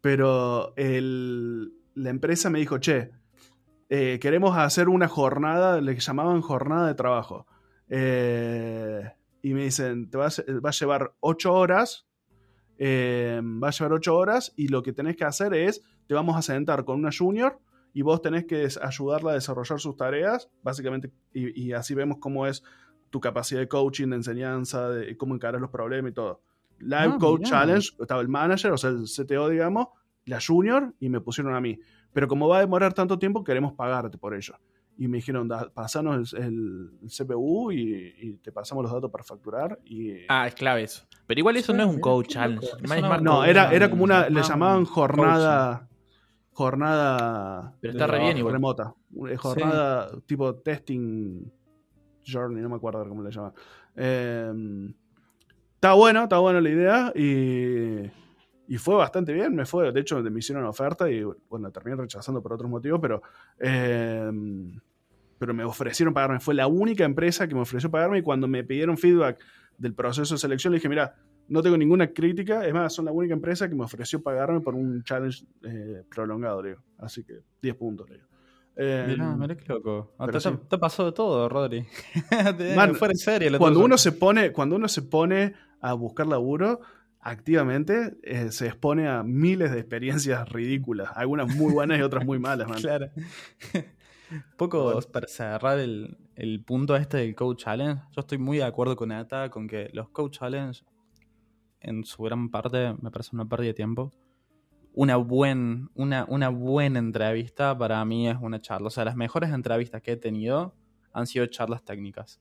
Pero 0.00 0.72
el- 0.76 1.72
la 1.94 2.08
empresa 2.10 2.48
me 2.48 2.58
dijo, 2.58 2.78
che, 2.78 3.10
eh, 3.94 4.18
queremos 4.20 4.56
hacer 4.56 4.88
una 4.88 5.06
jornada, 5.06 5.78
le 5.82 5.94
llamaban 6.00 6.40
jornada 6.40 6.86
de 6.86 6.94
trabajo. 6.94 7.46
Eh, 7.90 9.02
y 9.42 9.52
me 9.54 9.64
dicen, 9.64 10.08
te 10.08 10.16
va 10.16 10.26
a, 10.26 10.30
se- 10.30 10.44
va 10.60 10.70
a 10.70 10.72
llevar 10.72 11.12
ocho 11.20 11.52
horas, 11.52 12.06
eh, 12.78 13.40
va 13.62 13.68
a 13.68 13.70
llevar 13.70 13.92
ocho 13.92 14.16
horas 14.16 14.52
y 14.56 14.68
lo 14.68 14.82
que 14.82 14.92
tenés 14.94 15.16
que 15.16 15.24
hacer 15.24 15.52
es, 15.52 15.82
te 16.06 16.14
vamos 16.14 16.36
a 16.36 16.42
sentar 16.42 16.84
con 16.86 16.98
una 16.98 17.10
junior 17.16 17.58
y 17.92 18.00
vos 18.02 18.22
tenés 18.22 18.46
que 18.46 18.66
ayudarla 18.80 19.32
a 19.32 19.34
desarrollar 19.34 19.78
sus 19.78 19.94
tareas, 19.96 20.48
básicamente, 20.62 21.12
y, 21.34 21.68
y 21.68 21.72
así 21.74 21.94
vemos 21.94 22.16
cómo 22.18 22.46
es 22.46 22.62
tu 23.10 23.20
capacidad 23.20 23.60
de 23.60 23.68
coaching, 23.68 24.08
de 24.08 24.16
enseñanza, 24.16 24.88
de 24.88 25.16
cómo 25.18 25.34
encarar 25.34 25.60
los 25.60 25.70
problemas 25.70 26.12
y 26.12 26.14
todo. 26.14 26.40
Live 26.78 26.96
Ah, 27.14 27.16
Coach 27.20 27.40
mirá. 27.40 27.50
Challenge, 27.50 27.88
estaba 28.00 28.22
el 28.22 28.28
manager, 28.28 28.72
o 28.72 28.78
sea, 28.78 28.88
el 28.90 29.04
CTO, 29.06 29.50
digamos, 29.50 29.88
la 30.26 30.38
junior, 30.40 30.94
y 31.00 31.08
me 31.08 31.20
pusieron 31.20 31.54
a 31.54 31.60
mí. 31.60 31.78
Pero 32.12 32.28
como 32.28 32.48
va 32.48 32.58
a 32.58 32.60
demorar 32.60 32.92
tanto 32.94 33.18
tiempo, 33.18 33.42
queremos 33.42 33.72
pagarte 33.72 34.18
por 34.18 34.34
ello. 34.34 34.54
Y 34.98 35.08
me 35.08 35.16
dijeron, 35.16 35.48
"Da- 35.48 35.70
pasanos 35.72 36.34
el, 36.34 36.90
el 37.02 37.08
CPU 37.10 37.72
y, 37.72 38.14
y 38.20 38.32
te 38.34 38.52
pasamos 38.52 38.84
los 38.84 38.92
datos 38.92 39.10
para 39.10 39.24
facturar. 39.24 39.78
Y... 39.84 40.12
Ah, 40.28 40.46
es 40.46 40.54
clave 40.54 40.82
eso. 40.82 41.04
Pero 41.26 41.40
igual 41.40 41.56
eso 41.56 41.72
Sí, 41.72 41.78
no 41.78 41.84
es 41.84 41.94
un 41.94 42.00
coach 42.00 42.28
challenge. 42.28 42.66
no, 43.22 43.36
coach 43.36 43.48
era, 43.48 43.72
era 43.72 43.88
como 43.90 44.04
una, 44.04 44.28
le 44.28 44.40
Ah, 44.40 44.42
llamaban 44.46 44.84
jornada, 44.84 45.88
jornada 46.52 47.74
Pero 47.80 47.92
está 47.92 48.06
de 48.06 48.12
re 48.12 48.18
bien 48.20 48.36
igual. 48.38 48.54
remota. 48.54 48.94
Eh, 49.28 49.36
Jornada 49.36 50.10
tipo 50.26 50.54
testing 50.56 51.50
journey, 52.24 52.62
no 52.62 52.68
me 52.68 52.76
acuerdo 52.76 53.08
cómo 53.08 53.22
le 53.22 53.30
llaman. 53.30 53.52
Eh, 53.96 54.92
está 55.74 55.94
bueno, 55.94 56.24
está 56.24 56.38
buena 56.38 56.60
la 56.60 56.68
idea 56.70 57.12
y, 57.16 58.10
y 58.72 58.78
fue 58.78 58.94
bastante 58.94 59.34
bien, 59.34 59.54
me 59.54 59.66
fue, 59.66 59.92
de 59.92 60.00
hecho 60.00 60.22
me 60.22 60.38
hicieron 60.38 60.62
una 60.62 60.70
oferta 60.70 61.10
y 61.10 61.22
bueno, 61.50 61.70
terminé 61.70 61.94
rechazando 61.94 62.42
por 62.42 62.54
otros 62.54 62.70
motivos, 62.70 63.00
pero 63.02 63.22
eh, 63.58 64.32
pero 65.36 65.52
me 65.52 65.62
ofrecieron 65.62 66.14
pagarme, 66.14 66.40
fue 66.40 66.54
la 66.54 66.66
única 66.68 67.04
empresa 67.04 67.46
que 67.46 67.54
me 67.54 67.60
ofreció 67.60 67.90
pagarme 67.90 68.20
y 68.20 68.22
cuando 68.22 68.48
me 68.48 68.64
pidieron 68.64 68.96
feedback 68.96 69.44
del 69.76 69.92
proceso 69.92 70.36
de 70.36 70.38
selección 70.38 70.72
le 70.72 70.78
dije, 70.78 70.88
mira, 70.88 71.14
no 71.48 71.60
tengo 71.60 71.76
ninguna 71.76 72.14
crítica, 72.14 72.66
es 72.66 72.72
más, 72.72 72.94
son 72.94 73.04
la 73.04 73.12
única 73.12 73.34
empresa 73.34 73.68
que 73.68 73.74
me 73.74 73.84
ofreció 73.84 74.22
pagarme 74.22 74.62
por 74.62 74.74
un 74.74 75.04
challenge 75.04 75.44
eh, 75.64 76.04
prolongado, 76.08 76.62
digo. 76.62 76.80
Así 76.96 77.24
que 77.24 77.40
10 77.60 77.74
puntos, 77.74 78.08
digo. 78.08 78.24
Eh, 78.74 79.04
Mirá, 79.06 79.36
mirá 79.36 79.54
qué 79.54 79.66
loco. 79.68 80.14
Ah, 80.16 80.28
te, 80.28 80.40
sí. 80.40 80.48
te 80.66 80.78
pasó 80.78 81.04
de 81.04 81.12
todo, 81.12 81.46
Rodri. 81.46 81.84
Man, 82.74 82.94
fuera 82.94 83.12
en 83.12 83.18
serio. 83.18 83.58
cuando 83.58 83.80
tuyo. 83.80 83.84
uno 83.84 83.98
se 83.98 84.12
pone, 84.12 84.50
cuando 84.50 84.76
uno 84.76 84.88
se 84.88 85.02
pone 85.02 85.52
a 85.82 85.92
buscar 85.92 86.26
laburo 86.26 86.80
activamente, 87.22 88.16
eh, 88.22 88.50
se 88.50 88.66
expone 88.66 89.08
a 89.08 89.22
miles 89.22 89.70
de 89.70 89.78
experiencias 89.78 90.48
ridículas, 90.48 91.10
algunas 91.14 91.54
muy 91.54 91.72
buenas 91.72 91.98
y 91.98 92.02
otras 92.02 92.24
muy 92.24 92.38
malas, 92.38 92.68
man. 92.68 92.78
Claro. 92.82 93.10
Poco 94.56 94.84
Bueno. 94.84 95.00
para 95.12 95.28
cerrar 95.28 95.78
el, 95.78 96.16
el 96.36 96.64
punto 96.64 96.96
este 96.96 97.18
del 97.18 97.34
Coach 97.34 97.64
Challenge. 97.64 98.02
Yo 98.12 98.20
estoy 98.20 98.38
muy 98.38 98.58
de 98.58 98.64
acuerdo 98.64 98.96
con 98.96 99.12
Ata 99.12 99.50
con 99.50 99.68
que 99.68 99.90
los 99.92 100.08
Coach 100.08 100.38
Challenge, 100.38 100.82
en 101.80 102.04
su 102.04 102.22
gran 102.22 102.50
parte, 102.50 102.94
me 103.00 103.10
parece 103.10 103.30
una 103.34 103.44
pérdida 103.46 103.68
de 103.68 103.74
tiempo. 103.74 104.12
Una, 104.94 105.16
buen, 105.16 105.90
una, 105.94 106.24
una 106.28 106.48
buena 106.48 106.98
entrevista 106.98 107.76
para 107.76 108.04
mí 108.04 108.28
es 108.28 108.36
una 108.40 108.60
charla. 108.60 108.86
O 108.88 108.90
sea, 108.90 109.04
las 109.04 109.16
mejores 109.16 109.50
entrevistas 109.50 110.00
que 110.02 110.12
he 110.12 110.16
tenido 110.16 110.74
han 111.12 111.26
sido 111.26 111.46
charlas 111.46 111.84
técnicas. 111.84 112.40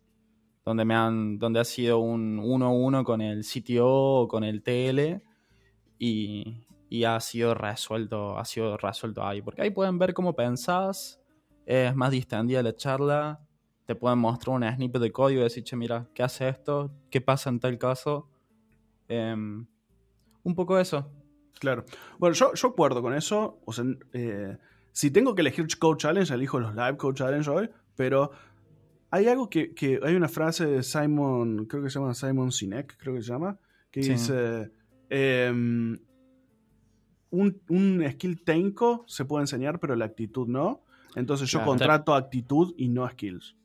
Donde, 0.63 0.85
me 0.85 0.93
han, 0.93 1.39
donde 1.39 1.59
ha 1.59 1.63
sido 1.63 1.99
un 1.99 2.39
uno 2.39 2.67
a 2.67 2.71
uno 2.71 3.03
con 3.03 3.21
el 3.21 3.43
CTO 3.43 4.21
o 4.21 4.27
con 4.27 4.43
el 4.43 4.61
TL 4.61 5.23
y, 5.97 6.65
y 6.87 7.03
ha 7.03 7.19
sido 7.19 7.53
resuelto, 7.55 8.37
ha 8.37 8.45
sido 8.45 8.77
resuelto 8.77 9.23
ahí. 9.23 9.41
Porque 9.41 9.63
ahí 9.63 9.71
pueden 9.71 9.97
ver 9.97 10.13
cómo 10.13 10.35
pensás, 10.35 11.19
es 11.65 11.95
más 11.95 12.11
distendida 12.11 12.61
la 12.61 12.75
charla, 12.75 13.41
te 13.85 13.95
pueden 13.95 14.19
mostrar 14.19 14.55
una 14.55 14.73
snippet 14.75 15.01
de 15.01 15.11
código 15.11 15.41
y 15.41 15.43
decir, 15.43 15.63
che, 15.63 15.75
mira, 15.75 16.07
¿qué 16.13 16.23
hace 16.23 16.47
esto? 16.47 16.91
¿Qué 17.09 17.21
pasa 17.21 17.49
en 17.49 17.59
tal 17.59 17.77
caso? 17.77 18.29
Em, 19.07 19.65
un 20.43 20.55
poco 20.55 20.79
eso. 20.79 21.11
Claro. 21.59 21.85
Bueno, 22.17 22.33
yo, 22.33 22.53
yo 22.53 22.67
acuerdo 22.69 23.01
con 23.01 23.13
eso. 23.13 23.59
O 23.65 23.73
sea, 23.73 23.85
eh, 24.13 24.57
si 24.91 25.11
tengo 25.11 25.35
que 25.35 25.41
elegir 25.41 25.67
Code 25.77 25.97
Challenge, 25.97 26.33
elijo 26.33 26.59
los 26.59 26.75
Live 26.75 26.97
Code 26.97 27.15
Challenge 27.15 27.49
hoy, 27.49 27.69
pero 27.95 28.31
hay 29.11 29.27
algo 29.27 29.49
que, 29.49 29.73
que- 29.73 29.99
hay 30.03 30.15
una 30.15 30.27
frase 30.29 30.65
de 30.65 30.83
Simon, 30.83 31.65
creo 31.65 31.83
que 31.83 31.89
se 31.89 31.99
llama 31.99 32.13
Simon 32.13 32.51
Sinek, 32.51 32.97
creo 32.97 33.13
que 33.13 33.21
se 33.21 33.29
llama, 33.31 33.57
que 33.91 34.01
Sí. 34.03 34.11
dice, 34.11 34.71
em, 35.09 35.99
un, 37.29 37.61
un 37.69 38.03
skill 38.11 38.43
técnico 38.43 39.03
se 39.07 39.25
puede 39.25 39.43
enseñar, 39.43 39.79
pero 39.79 39.95
la 39.95 40.05
actitud 40.05 40.47
no. 40.47 40.81
Entonces 41.15 41.49
yo 41.49 41.59
Claro. 41.59 41.71
contrato 41.71 42.13
actitud 42.15 42.73
y 42.77 42.87
no 42.87 43.07
skills. 43.09 43.55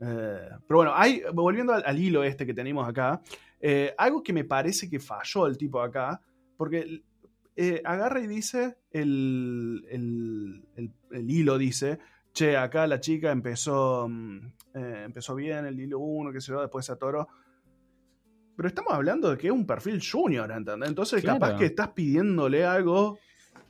Eh, 0.00 0.48
pero 0.66 0.78
bueno, 0.78 0.92
hay, 0.94 1.22
volviendo 1.32 1.72
al, 1.72 1.82
al 1.86 1.98
hilo 1.98 2.22
este 2.22 2.46
que 2.46 2.54
tenemos 2.54 2.86
acá, 2.88 3.20
eh, 3.60 3.94
algo 3.98 4.22
que 4.22 4.32
me 4.32 4.44
parece 4.44 4.88
que 4.88 5.00
falló 5.00 5.46
el 5.46 5.56
tipo 5.56 5.80
acá, 5.80 6.20
porque 6.56 7.02
eh, 7.58 7.80
agarra 7.84 8.20
y 8.20 8.26
dice, 8.26 8.76
el, 8.90 9.84
el- 9.90 10.62
el- 10.76 10.92
el 11.12 11.30
hilo 11.30 11.56
dice, 11.56 11.98
che, 12.36 12.54
acá 12.56 12.86
la 12.86 13.00
chica 13.00 13.30
empezó, 13.32 14.06
mm, 14.08 14.36
eh, 14.74 15.02
empezó 15.06 15.34
bien 15.34 15.64
el 15.64 15.80
hilo 15.80 15.98
1, 16.00 16.32
que 16.32 16.40
se 16.42 16.52
yo, 16.52 16.60
después 16.60 16.84
se 16.84 16.92
atoró. 16.92 17.26
Pero 18.56 18.68
estamos 18.68 18.92
hablando 18.92 19.30
de 19.30 19.38
que 19.38 19.46
es 19.48 19.52
un 19.52 19.66
perfil 19.66 20.00
junior, 20.02 20.50
¿entendés? 20.50 20.88
Entonces 20.90 21.22
Claro. 21.22 21.38
capaz 21.40 21.56
que 21.58 21.66
estás 21.66 21.88
pidiéndole 21.88 22.64
algo 22.64 23.18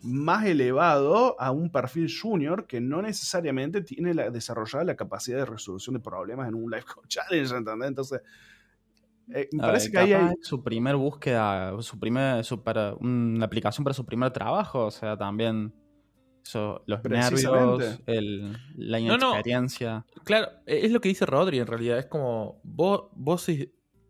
más 0.03 0.45
elevado 0.47 1.41
a 1.41 1.51
un 1.53 1.71
perfil 1.71 2.09
junior 2.13 2.67
que 2.67 2.81
no 2.81 3.03
necesariamente 3.03 3.81
tiene 3.83 4.15
la, 4.15 4.31
desarrollada 4.31 4.85
la 4.85 4.97
capacidad 4.97 5.39
de 5.39 5.47
resolución 5.47 5.95
de 5.95 6.01
problemas 6.01 6.49
en 6.49 6.55
un 6.55 6.71
life 6.71 6.87
coach 6.93 7.07
challenge, 7.09 7.55
¿entendés? 7.57 7.89
Entonces, 7.89 8.21
eh, 9.33 9.49
me 9.53 9.63
A 9.63 9.67
parece 9.67 9.87
ver, 9.87 9.93
que 9.93 9.99
ahí 9.99 10.13
hay... 10.13 10.35
Su 10.41 10.63
primer 10.63 10.97
búsqueda, 10.97 11.81
su 11.83 11.99
primer, 11.99 12.45
su 12.45 12.63
para- 12.63 12.95
una 12.95 13.45
aplicación 13.47 13.83
para 13.85 13.95
su 13.95 14.05
primer 14.05 14.31
trabajo, 14.33 14.87
o 14.87 14.91
sea, 14.91 15.17
también 15.17 15.73
eso, 16.47 16.83
los 16.87 17.03
nervios, 17.05 18.01
el, 18.07 18.57
la 18.77 19.01
No, 19.01 19.19
no. 19.19 19.31
inexperiencia. 19.31 20.05
Claro, 20.25 20.49
e, 20.67 20.87
es 20.87 20.93
lo 20.93 21.01
que 21.01 21.09
dice 21.09 21.27
Rodri 21.27 21.59
en 21.59 21.67
realidad. 21.67 21.99
Es 21.99 22.07
como, 22.07 22.61
vos, 22.63 23.09
vos 23.15 23.47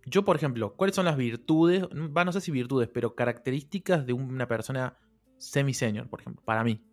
yo 0.07 0.25
por 0.25 0.37
ejemplo, 0.37 0.75
¿cuáles 0.77 0.95
son 0.95 1.05
las 1.05 1.17
virtudes? 1.17 1.85
Va, 1.85 2.25
no 2.25 2.33
sé 2.33 2.41
si 2.41 2.51
virtudes, 2.53 2.89
pero 2.93 3.15
características 3.15 4.07
de 4.07 4.13
una 4.13 4.47
persona 4.47 4.97
semi-senior, 5.39 6.09
por 6.09 6.21
ejemplo, 6.21 6.43
para 6.45 6.63
mí, 6.63 6.85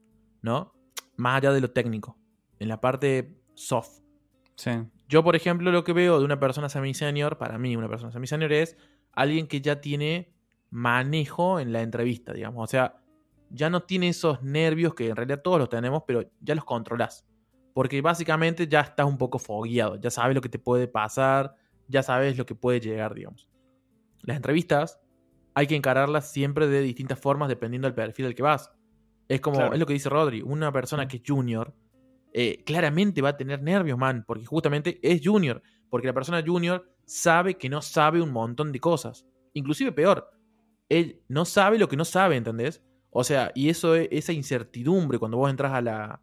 ¿no? 0.42 0.74
Más 1.18 1.38
allá 1.38 1.52
de 1.52 1.62
lo 1.62 1.72
técnico, 1.72 2.18
en 2.60 2.68
la 2.70 2.82
parte 2.82 3.38
soft. 3.54 4.00
Sí, 4.56 4.72
Yo, 5.08 5.24
por 5.24 5.36
ejemplo, 5.36 5.72
lo 5.72 5.84
que 5.84 5.94
veo 5.94 6.20
de 6.20 6.26
una 6.26 6.40
persona 6.40 6.70
semi-senior, 6.70 7.38
para 7.38 7.58
mí 7.58 7.76
una 7.76 7.90
persona 7.90 8.12
semi-senior 8.12 8.52
es 8.52 8.78
alguien 9.12 9.48
que 9.48 9.62
ya 9.62 9.82
tiene 9.82 10.34
manejo 10.70 11.60
en 11.60 11.72
la 11.72 11.82
entrevista, 11.82 12.34
digamos. 12.34 12.64
O 12.64 12.68
sea, 12.68 13.03
ya 13.54 13.70
no 13.70 13.84
tiene 13.84 14.10
esos 14.10 14.42
nervios 14.42 14.96
que 14.96 15.08
en 15.10 15.16
realidad 15.16 15.42
todos 15.44 15.60
los 15.60 15.70
tenemos, 15.70 16.04
pero 16.06 16.30
ya 16.42 16.56
los 16.56 16.66
controlas. 16.66 17.26
Porque 17.74 18.02
básicamente 18.02 18.68
ya 18.68 18.82
estás 18.82 19.06
un 19.06 19.18
poco 19.18 19.40
fogueado, 19.40 19.96
ya 19.96 20.10
sabes 20.10 20.36
lo 20.36 20.42
que 20.42 20.50
te 20.50 20.60
puede 20.60 20.88
pasar, 20.88 21.56
ya 21.88 22.04
sabes 22.04 22.38
lo 22.38 22.46
que 22.46 22.56
puede 22.56 22.80
llegar, 22.80 23.14
digamos. 23.14 23.48
Las 24.24 24.38
entrevistas 24.38 25.00
hay 25.54 25.68
que 25.68 25.76
encararlas 25.76 26.32
siempre 26.32 26.68
de 26.68 26.82
distintas 26.82 27.20
formas 27.20 27.48
dependiendo 27.50 27.88
del 27.88 27.96
perfil 27.96 28.26
del 28.26 28.36
que 28.36 28.44
vas. 28.44 28.72
Es 29.28 29.40
como, 29.40 29.58
Claro. 29.58 29.74
es 29.74 29.80
lo 29.80 29.86
que 29.86 29.94
dice 29.94 30.10
Rodri, 30.10 30.42
una 30.42 30.72
persona 30.72 31.08
que 31.08 31.18
es 31.18 31.24
junior, 31.26 31.74
eh, 32.34 32.64
claramente 32.66 33.22
va 33.22 33.30
a 33.30 33.38
tener 33.38 33.62
nervios, 33.62 33.98
man, 33.98 34.24
porque 34.28 34.46
justamente 34.46 35.00
es 35.04 35.22
junior, 35.24 35.62
porque 35.90 36.08
la 36.08 36.14
persona 36.14 36.44
junior 36.46 36.90
sabe 37.06 37.58
que 37.58 37.70
no 37.70 37.82
sabe 37.82 38.22
un 38.22 38.32
montón 38.32 38.72
de 38.72 38.80
cosas. 38.80 39.28
Inclusive 39.54 39.92
peor, 39.92 40.30
él 40.90 41.22
no 41.28 41.46
sabe 41.46 41.78
lo 41.78 41.88
que 41.88 41.96
no 41.98 42.06
sabe, 42.06 42.36
¿entendés? 42.36 42.84
O 43.14 43.24
sea, 43.24 43.52
y 43.56 43.70
eso 43.70 43.96
es- 43.96 44.08
esa 44.12 44.34
incertidumbre 44.34 45.20
cuando 45.20 45.38
vos 45.38 45.50
entras 45.50 45.72
a 45.74 45.82
la, 45.82 46.22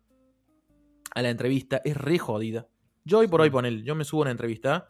a 1.15 1.23
la 1.23 1.31
entrevista 1.31 1.81
es 1.85 1.97
re 1.97 2.19
jodida. 2.19 2.67
Yo 3.05 3.19
hoy 3.21 3.29
por 3.29 3.41
hoy, 3.41 3.51
ponele, 3.51 3.83
yo 3.83 3.95
me 3.95 4.05
subo 4.05 4.21
a 4.21 4.25
una 4.25 4.31
entrevista 4.33 4.89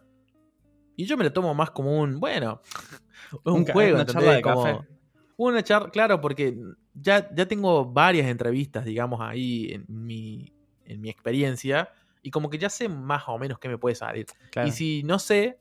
y 0.97 1.05
yo 1.05 1.17
me 1.17 1.25
la 1.25 1.33
tomo 1.33 1.55
más 1.55 1.71
como 1.71 1.99
un, 2.01 2.19
bueno, 2.21 2.61
un, 3.45 3.65
juego, 3.67 3.97
una 3.97 4.07
charla 4.07 4.33
de 4.35 4.43
Como- 4.43 4.63
café. 4.65 4.89
Una 5.37 5.63
charla, 5.63 5.89
claro, 5.91 6.21
porque 6.21 6.59
ya, 6.93 7.33
ya 7.35 7.47
tengo 7.47 7.87
varias 7.87 8.27
entrevistas, 8.29 8.85
digamos, 8.85 9.21
ahí 9.23 9.73
en 9.73 9.87
mi, 9.89 10.53
en 10.85 11.01
mi 11.01 11.09
experiencia 11.09 11.89
y 12.23 12.31
como 12.31 12.51
que 12.51 12.59
ya 12.59 12.69
sé 12.69 12.91
más 12.91 13.23
o 13.27 13.39
menos 13.39 13.59
qué 13.59 13.69
me 13.71 13.79
puede 13.79 13.95
salir. 13.95 14.27
claro. 14.51 14.69
Y 14.69 14.73
si 14.73 15.03
no 15.03 15.19
sé, 15.19 15.59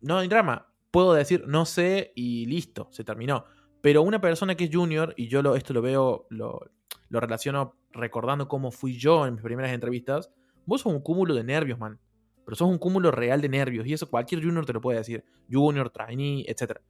no 0.00 0.16
hay 0.18 0.28
drama. 0.28 0.66
Puedo 0.90 1.12
decir 1.12 1.44
no 1.46 1.66
sé 1.66 2.12
y 2.14 2.46
listo, 2.46 2.88
se 2.90 3.04
terminó. 3.04 3.44
Pero 3.80 4.02
una 4.02 4.20
persona 4.20 4.54
que 4.54 4.64
es 4.64 4.70
junior, 4.72 5.14
y 5.16 5.28
yo 5.28 5.42
lo, 5.42 5.54
esto 5.56 5.72
lo 5.72 5.82
veo, 5.82 6.26
lo, 6.30 6.70
relaciono 7.10 7.76
recordando 7.92 8.48
cómo 8.48 8.70
fui 8.70 8.96
yo 8.98 9.26
en 9.26 9.34
mis 9.34 9.42
primeras 9.42 9.72
entrevistas, 9.72 10.30
vos 10.66 10.80
sos 10.80 10.92
un 10.92 11.00
cúmulo 11.00 11.34
de 11.34 11.44
nervios, 11.44 11.78
man. 11.78 11.98
Pero 12.44 12.56
sos 12.56 12.68
un 12.68 12.78
cúmulo 12.78 13.10
real 13.10 13.40
de 13.40 13.48
nervios. 13.48 13.86
Y 13.86 13.92
eso 13.92 14.08
cualquier 14.08 14.42
junior 14.42 14.66
te 14.66 14.72
lo 14.72 14.80
puede 14.80 14.98
decir. 14.98 15.24
Junior, 15.50 15.90
trainee, 15.90 16.44
etc. 16.48 16.80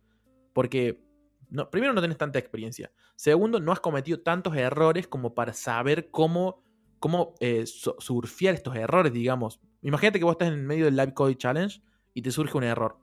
Porque, 0.53 1.03
primero, 1.70 1.93
no 1.93 2.01
tenés 2.03 2.18
tanta 2.18 2.39
experiencia. 2.39 2.91
Segundo, 3.14 3.61
no 3.61 3.72
has 3.72 3.80
cometido 3.80 4.20
tantos 4.20 4.55
errores 4.57 5.07
como 5.09 5.34
para 5.34 5.53
saber 5.55 6.11
cómo, 6.11 6.62
cómo 6.99 7.34
eh, 7.41 7.66
su- 7.66 7.95
surfear 7.99 8.55
estos 8.55 8.76
errores, 8.76 9.12
digamos. 9.12 9.61
Imagínate 9.82 10.18
que 10.18 10.24
vos 10.24 10.32
estás 10.32 10.49
en 10.49 10.66
medio 10.66 10.87
del 10.87 10.97
Live 10.97 11.14
Code 11.14 11.37
Challenge 11.37 11.80
y 12.12 12.22
te 12.22 12.30
surge 12.30 12.57
un 12.57 12.64
error. 12.64 12.99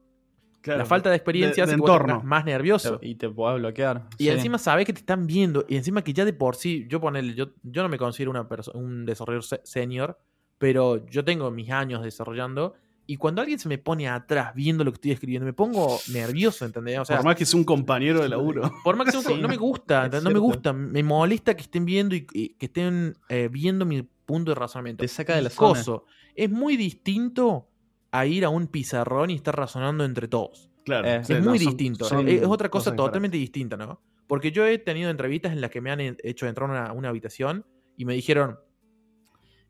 Claro, 0.63 0.79
La 0.79 0.85
falta 0.85 1.09
de 1.11 1.15
experiencia 1.17 1.65
de- 1.65 1.67
de 1.67 1.73
hace 1.75 1.81
que 1.83 1.91
entorno. 1.91 2.21
más 2.23 2.43
nervioso. 2.45 2.97
y 3.03 3.13
te 3.15 3.29
puedes 3.29 3.59
bloquear. 3.59 4.07
Y 4.17 4.23
sí. 4.23 4.29
encima 4.29 4.57
sabes 4.57 4.85
que 4.87 4.93
te 4.93 4.99
están 5.01 5.27
viendo. 5.27 5.65
Y 5.69 5.75
encima 5.75 6.03
que 6.03 6.13
ya 6.13 6.25
de 6.25 6.33
por 6.33 6.55
sí, 6.55 6.87
yo 6.89 6.99
ponele, 6.99 7.35
yo, 7.35 7.49
yo 7.61 7.83
no 7.83 7.89
me 7.89 7.97
considero 7.99 8.31
una 8.31 8.47
un 8.73 9.05
desarrollador 9.05 9.43
se- 9.43 9.61
senior, 9.63 10.17
pero 10.57 11.05
yo 11.07 11.23
tengo 11.23 11.51
mis 11.51 11.69
años 11.69 12.01
desarrollando. 12.03 12.73
Y 13.05 13.17
cuando 13.17 13.41
alguien 13.41 13.59
se 13.59 13.67
me 13.67 13.77
pone 13.77 14.07
atrás 14.07 14.55
viendo 14.55 14.85
lo 14.85 14.91
que 14.91 14.95
estoy 14.95 15.11
escribiendo, 15.11 15.45
me 15.45 15.51
pongo 15.51 15.99
nervioso, 16.13 16.63
¿entendés? 16.63 16.99
O 16.99 17.03
sea, 17.05 17.17
Por 17.17 17.25
más 17.25 17.35
que 17.35 17.45
sea 17.45 17.59
un 17.59 17.65
compañero 17.65 18.21
de 18.21 18.29
laburo. 18.29 18.71
por 18.81 18.95
más 18.95 19.05
que 19.07 19.11
sea 19.11 19.19
un 19.19 19.25
Sí, 19.35 19.41
no 19.41 19.49
me 19.49 19.57
gusta, 19.57 20.07
no 20.07 20.29
me 20.31 20.39
gusta. 20.39 20.71
Me 20.71 21.03
molesta 21.03 21.53
que 21.53 21.63
estén 21.63 21.83
viendo 21.83 22.15
y, 22.15 22.25
y 22.31 22.49
que 22.53 22.67
estén 22.67 23.17
eh, 23.27 23.49
viendo 23.51 23.85
mi 23.85 24.03
punto 24.03 24.51
de 24.51 24.55
razonamiento. 24.55 25.01
Te 25.01 25.09
saca 25.09 25.35
de 25.35 25.41
la 25.41 25.49
zona. 25.49 25.67
coso, 25.79 26.05
Es 26.33 26.49
muy 26.49 26.77
distinto 26.77 27.67
a 28.13 28.25
ir 28.25 28.45
a 28.45 28.49
un 28.49 28.67
pizarrón 28.67 29.29
y 29.29 29.35
estar 29.35 29.55
razonando 29.55 30.05
entre 30.05 30.27
todos. 30.27 30.69
Claro. 30.85 31.07
Eh, 31.07 31.23
sí, 31.25 31.33
es 31.33 31.39
no, 31.43 31.49
muy 31.49 31.59
son- 31.59 31.67
distinto. 31.67 32.05
son 32.05 32.27
es, 32.27 32.41
es 32.41 32.47
otra 32.47 32.69
cosa 32.69 32.95
totalmente 32.95 33.37
distinta, 33.37 33.75
¿no? 33.75 34.01
Porque 34.27 34.51
yo 34.51 34.65
he 34.65 34.77
tenido 34.77 35.09
entrevistas 35.09 35.51
en 35.51 35.61
las 35.61 35.69
que 35.71 35.81
me 35.81 35.91
han 35.91 35.99
hecho 36.23 36.47
entrar 36.47 36.69
a 36.69 36.73
una, 36.73 36.93
una 36.93 37.09
habitación 37.09 37.65
y 37.97 38.05
me 38.05 38.13
dijeron. 38.13 38.57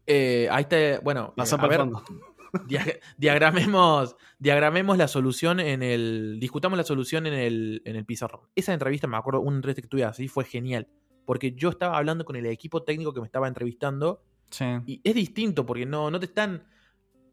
eh, 0.05 0.47
ahí 0.51 0.61
está. 0.69 0.99
Bueno, 1.03 1.33
eh, 1.37 1.41
a 1.57 1.67
ver, 1.67 1.81
dia- 2.67 2.99
diagramemos, 3.17 4.15
diagramemos 4.39 4.97
la 4.97 5.07
solución 5.07 5.59
en 5.59 5.81
el. 5.83 6.37
Discutamos 6.39 6.77
la 6.77 6.83
solución 6.83 7.25
en 7.27 7.33
el, 7.33 7.81
en 7.85 7.95
el 7.95 8.05
pizarrón. 8.05 8.41
Esa 8.55 8.73
entrevista, 8.73 9.07
me 9.07 9.17
acuerdo, 9.17 9.41
un 9.41 9.55
entrevista 9.55 9.81
que 9.81 9.87
tuve 9.87 10.03
así, 10.03 10.27
fue 10.27 10.43
genial. 10.45 10.87
Porque 11.25 11.53
yo 11.53 11.69
estaba 11.69 11.97
hablando 11.97 12.25
con 12.25 12.35
el 12.35 12.45
equipo 12.47 12.83
técnico 12.83 13.13
que 13.13 13.21
me 13.21 13.25
estaba 13.25 13.47
entrevistando 13.47 14.21
Sí. 14.49 14.65
y 14.85 15.01
es 15.03 15.15
distinto 15.15 15.65
porque 15.65 15.85
no, 15.85 16.11
no 16.11 16.19
te 16.19 16.25
están 16.27 16.63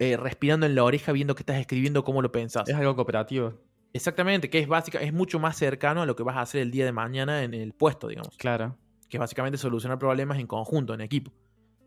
eh, 0.00 0.16
respirando 0.16 0.64
en 0.64 0.74
la 0.74 0.82
oreja 0.82 1.12
viendo 1.12 1.34
que 1.34 1.42
estás 1.42 1.58
escribiendo 1.58 2.02
cómo 2.04 2.22
lo 2.22 2.32
pensás. 2.32 2.66
Es 2.66 2.74
algo 2.74 2.96
cooperativo. 2.96 3.60
Exactamente, 3.92 4.48
que 4.48 4.58
es 4.58 4.66
básica, 4.66 4.98
es 4.98 5.12
mucho 5.12 5.38
más 5.38 5.58
cercano 5.58 6.00
a 6.00 6.06
lo 6.06 6.16
que 6.16 6.22
vas 6.22 6.38
a 6.38 6.40
hacer 6.40 6.62
el 6.62 6.70
día 6.70 6.86
de 6.86 6.92
mañana 6.92 7.42
en 7.42 7.52
el 7.52 7.74
puesto, 7.74 8.08
digamos. 8.08 8.34
Claro. 8.38 8.78
Que 9.10 9.18
es 9.18 9.20
básicamente 9.20 9.58
solucionar 9.58 9.98
problemas 9.98 10.38
en 10.38 10.46
conjunto, 10.46 10.94
en 10.94 11.02
equipo. 11.02 11.32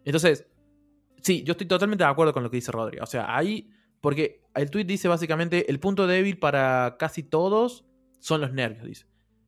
Entonces, 0.05 0.45
sí, 1.23 1.43
yo 1.43 1.53
estoy 1.53 1.65
totalmente 1.65 2.03
de 2.03 2.09
acuerdo 2.11 2.33
con 2.33 2.43
lo 2.43 2.51
que 2.51 2.57
dice 2.57 2.71
Rodri. 2.71 2.99
O 2.99 3.07
sea, 3.07 3.35
ahí, 3.35 3.71
porque 3.99 4.43
el 4.53 4.69
tweet 4.69 4.85
dice 4.85 5.07
básicamente, 5.07 5.71
el 5.71 5.79
punto 5.79 6.05
débil 6.05 6.37
para 6.37 6.97
casi 6.99 7.23
todos 7.23 7.83
son 8.19 8.41
los 8.41 8.53
nervios, 8.53 8.85
dice. 8.85 9.07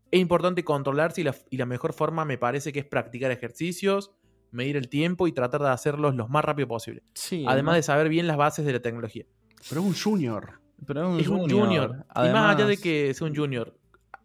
Es 0.09 0.19
importante 0.19 0.63
controlarse 0.63 1.21
y 1.21 1.23
la, 1.23 1.35
y 1.51 1.57
la 1.57 1.67
mejor 1.67 1.93
forma 1.93 2.25
me 2.25 2.39
parece 2.39 2.73
que 2.73 2.79
es 2.79 2.85
practicar 2.85 3.29
ejercicios, 3.29 4.15
medir 4.55 4.77
el 4.77 4.89
tiempo 4.89 5.27
y 5.27 5.31
tratar 5.31 5.61
de 5.61 5.69
hacerlos 5.69 6.15
lo 6.15 6.27
más 6.27 6.43
rápido 6.43 6.67
posible. 6.67 7.03
Sí. 7.13 7.45
Además 7.47 7.75
de 7.75 7.83
saber 7.83 8.09
bien 8.09 8.25
las 8.27 8.37
bases 8.37 8.65
de 8.65 8.73
la 8.73 8.79
tecnología. 8.79 9.25
Pero 9.69 9.81
es 9.81 9.87
un 9.87 9.93
junior. 9.93 10.59
Pero 10.85 11.17
es 11.19 11.27
un 11.27 11.49
junior. 11.49 12.05
Y 12.15 12.29
más 12.29 12.55
allá 12.55 12.65
de 12.65 12.77
que 12.77 13.13
sea 13.13 13.27
un 13.27 13.35
junior, 13.35 13.77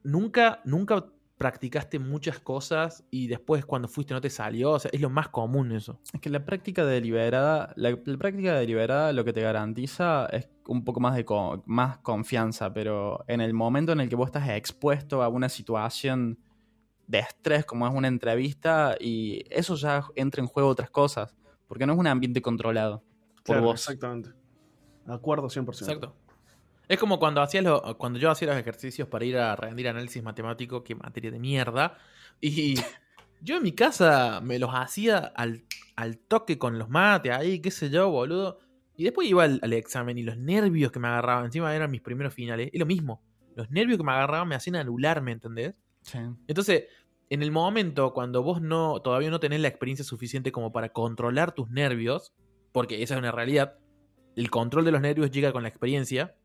nunca, 0.03 0.61
nunca 0.65 1.05
practicaste 1.39 1.99
muchas 1.99 2.39
cosas 2.39 3.03
y 3.11 3.27
después 3.27 3.65
cuando 3.65 3.89
fuiste 3.89 4.13
no 4.13 4.21
te 4.21 4.29
salió. 4.29 4.73
O 4.73 4.79
sea, 4.79 4.91
es 4.93 5.01
lo 5.01 5.09
más 5.09 5.29
común 5.31 5.73
eso. 5.73 5.99
Es 6.13 6.21
que 6.21 6.29
la 6.29 6.45
práctica 6.45 6.85
deliberada, 6.85 7.73
la, 7.77 7.97
la 8.05 8.19
práctica 8.19 8.55
deliberada 8.59 9.13
lo 9.15 9.25
que 9.25 9.33
te 9.33 9.41
garantiza 9.41 10.27
es 10.27 10.49
un 10.67 10.85
poco 10.85 11.01
más 11.01 11.17
de 11.17 11.25
co- 11.25 11.63
más 11.65 11.97
confianza, 11.99 12.75
pero 12.75 13.25
en 13.27 13.41
el 13.41 13.55
momento 13.55 13.93
en 13.93 14.01
el 14.01 14.09
que 14.11 14.17
vos 14.17 14.27
estás 14.27 14.49
expuesto 14.51 15.23
a 15.23 15.29
una 15.29 15.49
situación 15.49 16.39
de 17.11 17.19
estrés 17.19 17.65
como 17.65 17.87
es 17.89 17.95
una 17.95 18.09
entrevista 18.09 18.97
y 19.01 19.43
eso 19.51 19.75
ya 19.75 20.05
entra 20.15 20.41
en 20.41 20.47
juego 20.47 20.69
otras 20.69 20.91
cosas, 20.91 21.35
porque 21.67 21.87
no 21.87 21.93
es 21.95 21.99
un 21.99 22.07
ambiente 22.07 22.41
controlado 22.41 23.03
por 23.45 23.57
Claro, 23.57 23.63
vos. 23.63 23.81
Exactamente. 23.81 24.31
De 25.07 25.13
acuerdo 25.15 25.49
100%. 25.49 25.69
Exacto. 25.81 26.17
Es 26.89 26.99
como 26.99 27.19
cuando, 27.19 27.41
hacías 27.43 27.65
lo- 27.65 27.97
cuando 27.99 28.19
yo 28.19 28.31
hacía 28.31 28.49
los 28.49 28.57
ejercicios 28.57 29.09
para 29.09 29.25
ir 29.25 29.37
a 29.39 29.57
rendir 29.57 29.89
análisis 29.89 30.23
matemático, 30.23 30.83
que 30.85 30.95
materia 30.95 31.31
de 31.31 31.39
mierda. 31.39 31.97
Y 32.41 32.75
yo 33.43 33.57
en 33.57 33.63
mi 33.63 33.73
casa 33.73 34.41
me 34.41 34.59
los 34.59 34.71
hacía 34.73 35.19
al, 35.19 35.65
al 35.97 36.19
toque 36.19 36.59
con 36.59 36.79
los 36.79 36.89
mates 36.89 37.33
ahí, 37.33 37.61
qué 37.61 37.71
sé 37.71 37.91
yo, 37.91 38.11
boludo. 38.11 38.59
Y 38.97 39.05
después 39.05 39.29
iba 39.29 39.45
al, 39.45 39.59
al 39.63 39.73
examen 39.73 40.19
y 40.19 40.23
los 40.23 40.37
nervios 40.37 40.93
que 40.93 40.99
me 41.01 41.09
agarraban, 41.09 41.47
encima 41.47 41.75
eran 41.75 41.91
mis 41.91 42.03
primeros 42.03 42.35
finales, 42.35 42.71
es 42.73 42.79
lo 42.79 42.87
mismo. 42.87 43.23
Los 43.57 43.71
nervios 43.71 43.97
que 43.99 44.05
me 44.05 44.13
agarraban 44.13 44.47
me 44.49 44.55
hacían 44.55 44.77
anularme, 44.77 45.33
¿entendés? 45.33 45.75
Sí. 46.03 46.19
Entonces, 46.47 46.85
en 47.31 47.43
el 47.43 47.51
momento 47.53 48.13
cuando 48.13 48.43
vos 48.43 48.61
no 48.61 49.01
todavía 49.01 49.31
no 49.31 49.41
tenés 49.41 49.61
la 49.61 49.69
experiencia 49.69 50.05
suficiente 50.05 50.53
como 50.53 50.73
para 50.73 50.91
controlar 50.91 51.53
tus 51.53 51.71
nervios, 51.71 52.35
porque 52.73 53.03
esa 53.03 53.15
es 53.15 53.19
una 53.19 53.33
realidad, 53.33 53.79
el 54.37 54.51
control 54.51 54.85
de 54.85 54.93
los 54.93 55.01
nervios 55.01 55.31
llega 55.31 55.53
con 55.53 55.63
la 55.63 55.69
experiencia, 55.69 56.37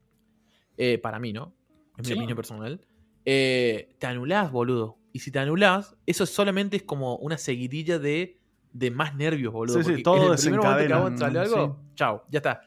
eh, 0.78 0.98
para 0.98 1.20
mí, 1.20 1.34
¿no? 1.34 1.54
Es 1.98 2.04
mi 2.08 2.10
Sí. 2.10 2.14
opinión 2.14 2.36
personal. 2.36 2.82
eh, 3.28 3.96
te 3.98 4.06
anulás, 4.06 4.52
boludo. 4.52 5.00
Y 5.12 5.20
si 5.20 5.32
te 5.32 5.40
anulás, 5.40 5.96
eso 6.06 6.28
solamente 6.28 6.78
es 6.78 6.84
como 6.84 7.16
una 7.18 7.40
seguidilla 7.40 7.98
de, 7.98 8.40
de 8.72 8.92
más 8.92 9.16
nervios, 9.16 9.52
boludo. 9.52 9.82
Sí, 9.82 9.96
sí, 9.96 10.04
todo 10.04 10.18
en 10.28 10.34
el 10.34 10.38
primer 10.38 10.60
momento 10.60 10.88
que 10.88 10.94
a 10.94 10.98
vos 10.98 11.20
sale 11.20 11.40
algo, 11.40 11.84
chao, 11.96 12.24
ya 12.30 12.38
está. 12.38 12.62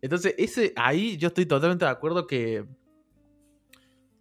Entonces, 0.00 0.34
ese, 0.38 0.72
ahí 0.74 1.16
yo 1.18 1.28
estoy 1.28 1.46
totalmente 1.46 1.84
de 1.84 1.90
acuerdo 1.92 2.26
que. 2.26 2.64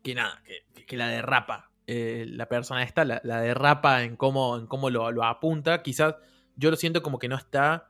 Que 0.04 0.14
nada, 0.14 0.44
que, 0.76 0.86
que 0.86 0.98
la 0.98 1.08
derrapa. 1.08 1.71
Eh, 1.88 2.26
la 2.30 2.48
persona 2.48 2.84
esta 2.84 3.04
la, 3.06 3.22
la 3.24 3.42
derrapa 3.42 4.04
en 4.04 4.16
cómo, 4.16 4.58
en 4.58 4.68
cómo 4.68 4.90
lo, 4.90 5.12
lo 5.12 5.24
apunta. 5.24 5.82
Quizás 5.82 6.16
yo 6.56 6.70
lo 6.70 6.76
siento 6.78 7.02
como 7.02 7.20
que 7.20 7.28
no 7.28 7.36
está. 7.36 7.90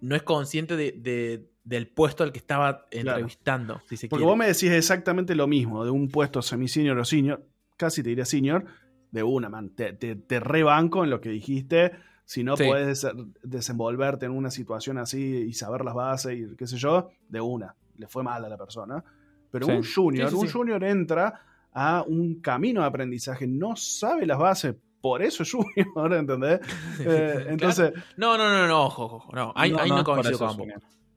No 0.00 0.16
es 0.16 0.22
consciente 0.22 0.76
de, 0.76 0.92
de- 0.92 1.48
del 1.64 1.86
puesto 1.86 2.24
al 2.24 2.32
que 2.32 2.38
estaba 2.40 2.86
entrevistando, 2.90 3.80
si 3.88 3.96
se 3.96 4.08
Porque 4.08 4.22
quiere. 4.22 4.30
vos 4.30 4.36
me 4.36 4.46
decís 4.46 4.70
exactamente 4.72 5.36
lo 5.36 5.46
mismo, 5.46 5.84
de 5.84 5.92
un 5.92 6.08
puesto 6.08 6.42
semi-senior 6.42 6.98
o 6.98 7.04
senior, 7.04 7.46
casi 7.76 8.02
te 8.02 8.08
diría 8.08 8.24
senior, 8.24 8.64
de 9.12 9.22
una, 9.22 9.48
man. 9.48 9.70
Te, 9.70 9.92
te, 9.92 10.16
te 10.16 10.40
rebanco 10.40 11.04
en 11.04 11.10
lo 11.10 11.20
que 11.20 11.28
dijiste. 11.28 11.92
Si 12.24 12.42
no 12.42 12.56
Sí. 12.56 12.64
puedes 12.66 13.06
desenvolverte 13.44 14.26
en 14.26 14.32
una 14.32 14.50
situación 14.50 14.98
así 14.98 15.20
y 15.20 15.52
saber 15.52 15.84
las 15.84 15.94
bases 15.94 16.36
y 16.38 16.56
qué 16.56 16.66
sé 16.66 16.76
yo, 16.78 17.10
de 17.28 17.40
una. 17.40 17.74
Le 17.96 18.06
fue 18.08 18.22
mal 18.22 18.44
a 18.44 18.48
la 18.48 18.56
persona. 18.56 19.04
Pero 19.50 19.66
Sí. 19.66 19.72
un 19.72 19.82
junior, 19.84 20.30
Sí, 20.30 20.34
un 20.36 20.48
junior 20.50 20.82
entra 20.82 21.42
a 21.72 22.04
un 22.06 22.40
camino 22.40 22.80
de 22.82 22.86
aprendizaje, 22.86 23.46
no 23.46 23.76
sabe 23.76 24.26
las 24.26 24.38
bases, 24.38 24.74
por 25.00 25.22
eso 25.22 25.42
es 25.42 25.52
junior, 25.52 26.12
¿entendés? 26.14 26.60
Eh, 27.00 27.46
entonces, 27.48 27.92
No, 28.16 28.36
no, 28.38 28.48
no, 28.50 28.66
no, 28.66 28.84
ojo, 28.84 29.04
ojo. 29.04 29.32
No, 29.34 29.52
ahí 29.56 29.74
ahí 29.78 29.88
no, 29.90 30.04
coincido 30.04 30.38
con 30.38 30.56
vos. 30.56 30.68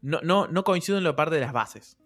No, 0.01 0.19
no, 0.23 0.47
no 0.47 0.63
coincido 0.63 0.97
en 0.97 1.03
la 1.03 1.15
parte 1.15 1.35
de 1.35 1.41
las 1.41 1.51
bases. 1.53 1.97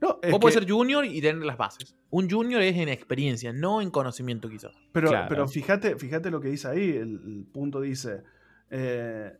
no, 0.00 0.18
es 0.22 0.30
Vos 0.30 0.40
podés 0.40 0.56
que- 0.56 0.62
ser 0.62 0.70
junior 0.70 1.04
y 1.04 1.20
tener 1.20 1.44
las 1.44 1.56
bases. 1.58 1.94
Un 2.10 2.28
junior 2.30 2.62
es 2.62 2.76
en 2.76 2.88
experiencia, 2.88 3.52
no 3.52 3.80
en 3.82 3.90
conocimiento 3.90 4.48
quizás. 4.48 4.72
Pero, 4.92 5.08
Claro. 5.10 5.26
pero 5.28 5.46
fíjate, 5.48 5.96
fíjate 5.96 6.30
lo 6.30 6.40
que 6.40 6.48
dice 6.48 6.68
ahí. 6.68 6.90
El, 6.90 7.20
el 7.24 7.46
punto 7.52 7.80
dice. 7.80 8.22
eh, 8.70 9.32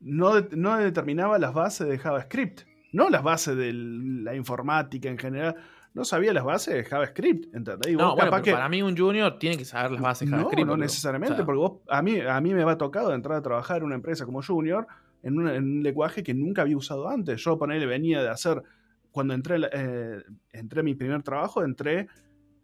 no, 0.00 0.34
de- 0.40 0.56
no 0.56 0.76
determinaba 0.78 1.38
las 1.38 1.54
bases 1.54 1.86
de 1.88 1.98
JavaScript. 1.98 2.62
No 2.92 3.08
las 3.08 3.22
bases 3.22 3.56
de 3.56 3.72
la 3.72 4.34
informática 4.34 5.08
en 5.08 5.16
general. 5.18 5.56
No 5.94 6.04
sabía 6.04 6.32
las 6.32 6.44
bases 6.44 6.74
de 6.74 6.84
JavaScript. 6.84 7.54
¿Entendés? 7.54 7.92
Y 7.92 7.94
vos 7.94 8.02
No, 8.04 8.08
bueno, 8.14 8.24
capaz 8.30 8.36
pero 8.38 8.44
que- 8.44 8.52
para 8.52 8.68
mí 8.68 8.82
un 8.82 8.96
junior 8.96 9.38
tiene 9.38 9.56
que 9.58 9.64
saber 9.64 9.92
las 9.92 10.00
bases 10.02 10.26
de 10.26 10.30
no, 10.30 10.36
JavaScript. 10.38 10.66
no 10.66 10.72
boludo. 10.72 10.82
necesariamente, 10.84 11.32
O 11.34 11.36
sea, 11.36 11.44
porque 11.44 11.58
vos, 11.58 11.72
a, 11.88 12.02
mí, 12.02 12.18
a 12.20 12.40
mí 12.40 12.54
me 12.54 12.64
va 12.64 12.78
tocado 12.78 13.14
entrar 13.14 13.36
a 13.38 13.42
trabajar 13.42 13.78
en 13.78 13.84
una 13.84 13.94
empresa 13.94 14.24
como 14.24 14.42
junior 14.42 14.86
en, 15.22 15.38
un 15.38 15.82
lenguaje 15.82 16.22
que 16.22 16.34
nunca 16.34 16.62
había 16.62 16.76
usado 16.76 17.08
antes. 17.08 17.42
Yo, 17.44 17.58
ponerle, 17.58 17.86
venía 17.86 18.22
de 18.22 18.28
hacer, 18.30 18.62
cuando 19.10 19.34
entré, 19.34 19.56
eh, 19.72 20.22
entré 20.52 20.80
a 20.80 20.82
mi 20.82 20.94
primer 20.94 21.22
trabajo, 21.22 21.62
entré, 21.62 22.08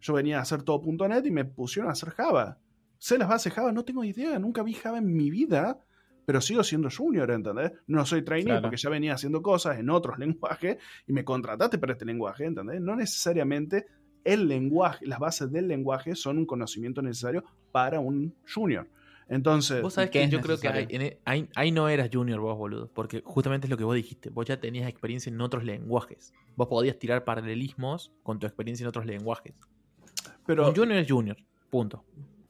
yo 0.01 0.13
venía 0.13 0.39
a 0.39 0.41
hacer 0.41 0.63
todo 0.63 0.81
.NET 1.07 1.25
y 1.25 1.31
me 1.31 1.45
pusieron 1.45 1.89
a 1.89 1.93
hacer 1.93 2.09
Java. 2.09 2.57
Sé 2.97 3.17
las 3.17 3.29
bases 3.29 3.53
Java, 3.53 3.71
no 3.71 3.85
tengo 3.85 4.03
idea, 4.03 4.37
nunca 4.39 4.61
vi 4.63 4.73
Java 4.73 4.97
en 4.97 5.15
mi 5.15 5.29
vida, 5.29 5.77
pero 6.29 6.41
sigo 6.41 6.63
siendo 6.63 6.89
junior, 6.95 7.31
¿entendés? 7.31 7.71
No 7.87 8.05
soy 8.05 8.21
trainee 8.21 8.45
Claro. 8.51 8.61
porque 8.61 8.77
ya 8.77 8.87
venía 8.91 9.15
haciendo 9.15 9.41
cosas 9.41 9.79
en 9.79 9.89
otros 9.89 10.19
lenguajes 10.19 10.77
y 11.07 11.11
me 11.11 11.23
contrataste 11.25 11.79
para 11.79 11.93
este 11.93 12.05
lenguaje, 12.05 12.45
¿entendés? 12.45 12.79
No 12.81 12.95
necesariamente 12.95 13.87
el 14.23 14.47
lenguaje, 14.47 15.07
las 15.07 15.17
bases 15.17 15.51
del 15.51 15.67
lenguaje 15.67 16.13
son 16.13 16.37
un 16.37 16.45
conocimiento 16.45 17.01
necesario 17.01 17.43
para 17.71 17.99
un 17.99 18.35
junior. 18.53 18.87
Entonces, 19.27 19.81
Vos 19.81 19.95
sabés 19.95 20.11
¿Qué 20.11 20.19
que 20.21 20.29
yo 20.29 20.39
creo 20.39 20.59
que 20.59 20.67
ahí, 20.67 20.85
en- 20.89 21.17
ahí- 21.25 21.49
ahí 21.55 21.71
no 21.71 21.89
eras 21.89 22.11
junior 22.13 22.39
vos, 22.39 22.55
boludo. 22.55 22.91
Porque 22.93 23.23
justamente 23.25 23.65
es 23.65 23.71
lo 23.71 23.77
que 23.77 23.83
vos 23.83 23.95
dijiste. 23.95 24.29
Vos 24.29 24.45
ya 24.45 24.59
tenías 24.59 24.87
experiencia 24.87 25.31
en 25.31 25.41
otros 25.41 25.63
lenguajes. 25.63 26.31
Vos 26.55 26.67
podías 26.67 26.99
tirar 26.99 27.23
paralelismos 27.23 28.11
con 28.21 28.37
tu 28.37 28.45
experiencia 28.45 28.83
en 28.83 28.89
otros 28.89 29.07
lenguajes. 29.07 29.55
pero, 30.45 30.67
un 30.69 30.75
junior 30.75 30.99
es 30.99 31.11
junior. 31.11 31.37
Punto. 31.71 32.03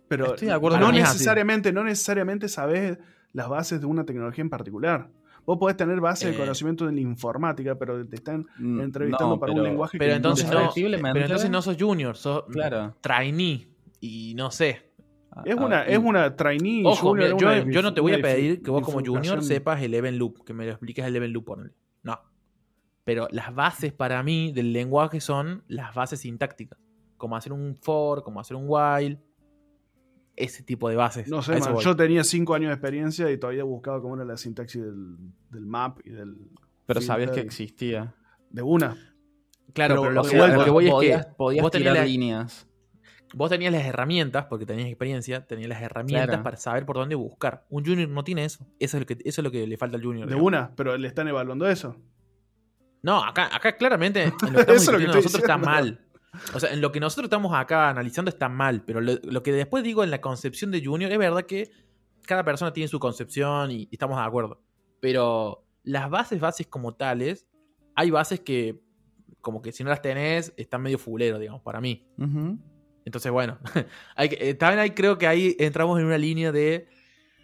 pero 0.10 0.34
Estoy 0.34 0.50
de 0.50 0.54
acuerdo 0.54 0.80
no 0.80 0.92
necesariamente, 0.92 1.72
no 1.72 1.84
necesariamente 1.86 2.50
sabes 2.50 2.98
las 3.34 3.50
bases 3.50 3.80
de 3.80 3.86
una 3.86 4.06
tecnología 4.06 4.42
en 4.42 4.50
particular. 4.50 5.10
Vos 5.46 5.58
podés 5.58 5.78
tener 5.78 6.00
bases 6.00 6.30
Eh. 6.30 6.32
de 6.32 6.38
conocimiento 6.38 6.88
en 6.88 6.96
la 6.96 7.02
informática, 7.02 7.76
pero 7.76 8.06
te 8.06 8.16
están 8.18 8.46
Mm, 8.60 8.82
entrevistando 8.82 9.36
no, 9.36 9.40
para 9.40 9.52
pero- 9.54 9.64
un 9.64 9.70
lenguaje 9.70 9.98
Pero 9.98 10.12
que 10.12 10.16
entonces 10.18 10.50
no, 10.52 10.70
pero 10.74 11.22
entonces 11.26 11.50
no 11.50 11.62
sos 11.62 11.78
junior, 11.80 12.16
sos 12.18 12.44
Claro. 12.52 12.96
trainee. 13.02 13.68
Y 14.00 14.34
no 14.36 14.52
sé. 14.52 14.90
Es 15.46 15.56
Ah, 15.58 15.66
una, 15.66 15.88
y- 15.90 15.94
es 15.94 15.98
una 16.00 16.36
trainee 16.36 16.84
Ojo, 16.86 17.10
junior, 17.10 17.36
mira, 17.36 17.36
es 17.36 17.42
yo, 17.42 17.64
una 17.64 17.72
yo 17.72 17.82
no 17.82 17.94
te 17.94 18.02
voy 18.02 18.14
a 18.14 18.22
pedir 18.22 18.62
que 18.62 18.72
vos 18.72 18.84
como 18.84 19.00
junior 19.04 19.44
sepas 19.44 19.82
el 19.82 19.94
event 19.94 20.18
loop, 20.18 20.44
que 20.44 20.54
me 20.54 20.66
lo 20.66 20.72
expliques 20.72 21.06
el 21.06 21.16
event 21.16 21.34
loop, 21.34 21.46
ponele. 21.46 21.72
No. 22.04 22.20
Pero 23.04 23.28
las 23.32 23.54
bases 23.56 23.92
para 23.94 24.22
mí 24.24 24.52
del 24.54 24.74
lenguaje 24.74 25.20
son 25.22 25.64
las 25.68 25.94
bases 25.96 26.20
sintácticas. 26.22 26.78
Como 27.18 27.36
hacer 27.36 27.54
un 27.54 27.76
for, 27.76 28.24
como 28.24 28.40
hacer 28.40 28.56
un 28.58 28.66
while. 28.68 29.20
Ese 30.40 30.64
tipo 30.64 30.88
de 30.90 30.96
bases. 30.96 31.28
No 31.28 31.42
sé, 31.42 31.58
eso 31.58 31.74
man, 31.74 31.84
yo 31.84 31.96
tenía 31.96 32.24
cinco 32.24 32.56
años 32.56 32.70
de 32.70 32.74
experiencia 32.76 33.30
y 33.30 33.38
todavía 33.38 33.64
buscaba 33.66 34.02
cómo 34.02 34.16
era 34.16 34.24
la 34.26 34.38
sintaxis 34.38 34.82
del, 34.82 35.18
del 35.50 35.66
map 35.66 36.00
y 36.06 36.12
del. 36.12 36.38
Pero 36.86 37.02
sabías 37.02 37.32
que 37.32 37.42
existía. 37.42 38.16
De 38.50 38.62
una. 38.62 38.96
Claro, 39.74 39.96
pero 39.96 40.02
pero, 40.02 40.12
lo, 40.14 40.22
o 40.22 40.24
que, 40.24 40.30
sea, 40.30 40.46
a 40.46 40.48
lo 40.48 40.64
que 40.64 40.70
voy 40.72 40.86
es 40.88 40.92
podías, 40.92 41.26
que 41.28 41.32
podías 41.34 41.62
vos 41.62 41.72
tenías 41.72 41.92
tirar 41.94 42.04
la- 42.06 42.10
líneas. 42.12 42.68
vos 43.36 43.50
tenías 43.50 43.72
las 43.72 43.86
herramientas, 43.86 44.46
porque 44.46 44.66
tenías 44.66 44.88
experiencia, 44.88 45.46
tenías 45.46 45.70
las 45.70 45.82
herramientas 45.84 46.28
Claro. 46.30 46.44
para 46.44 46.58
saber 46.58 46.86
por 46.86 46.96
dónde 46.96 47.14
buscar. 47.16 47.66
Un 47.70 47.86
junior 47.86 48.10
no 48.10 48.24
tiene 48.24 48.46
eso. 48.46 48.66
Eso 48.80 48.98
es 48.98 49.02
lo 49.02 49.06
que, 49.06 49.14
eso 49.24 49.42
es 49.42 49.44
lo 49.44 49.52
que 49.52 49.68
le 49.68 49.78
falta 49.78 49.98
al 49.98 50.04
junior. 50.04 50.26
De 50.26 50.34
digamos. 50.34 50.48
una, 50.48 50.72
pero 50.76 50.98
le 50.98 51.08
están 51.08 51.28
evaluando 51.28 51.68
eso. 51.70 51.96
No, 53.02 53.24
acá, 53.24 53.54
acá 53.56 53.76
claramente 53.78 54.24
en 54.24 54.30
lo 54.32 54.38
que 54.40 54.46
Eso 54.48 54.60
estamos 54.60 54.82
es 54.82 54.88
lo 54.88 54.98
que 54.98 55.04
discutiendo 55.06 55.18
estoy 55.20 55.24
nosotros 55.24 55.44
está 55.44 55.58
mal. 55.58 56.00
O 56.54 56.60
sea, 56.60 56.72
en 56.72 56.82
lo 56.82 56.92
que 56.92 57.00
nosotros 57.00 57.26
estamos 57.26 57.54
acá 57.56 57.90
analizando 57.90 58.30
está 58.30 58.50
mal, 58.50 58.84
pero 58.86 59.02
lo, 59.02 59.14
lo 59.24 59.44
que 59.44 59.52
después 59.52 59.84
digo 59.84 60.04
en 60.04 60.12
la 60.12 60.22
concepción 60.22 60.72
de 60.72 60.84
Junior, 60.86 61.12
es 61.12 61.18
verdad 61.18 61.44
que 61.46 61.72
cada 62.26 62.44
persona 62.44 62.72
tiene 62.74 62.88
su 62.88 63.00
concepción 63.00 63.72
y, 63.72 63.84
y 63.84 63.90
estamos 63.92 64.18
de 64.18 64.24
acuerdo. 64.24 64.62
Pero 65.00 65.64
las 65.84 66.10
bases, 66.10 66.40
bases 66.40 66.68
como 66.68 66.94
tales, 66.94 67.48
hay 67.96 68.12
bases 68.12 68.40
que, 68.42 68.80
como 69.42 69.62
que 69.62 69.72
si 69.72 69.84
no 69.84 69.90
las 69.90 70.02
tenés, 70.02 70.54
están 70.58 70.82
medio 70.82 71.00
fulero, 71.00 71.40
digamos, 71.40 71.62
para 71.62 71.82
mí. 71.82 72.06
Entonces, 73.06 73.32
bueno, 73.32 73.58
hay 74.16 74.30
que- 74.30 74.50
eh, 74.50 74.54
también 74.54 74.94
creo 74.94 75.18
que 75.18 75.28
ahí 75.28 75.56
entramos 75.60 76.00
en 76.00 76.06
una 76.06 76.18
línea 76.18 76.52
de 76.52 76.88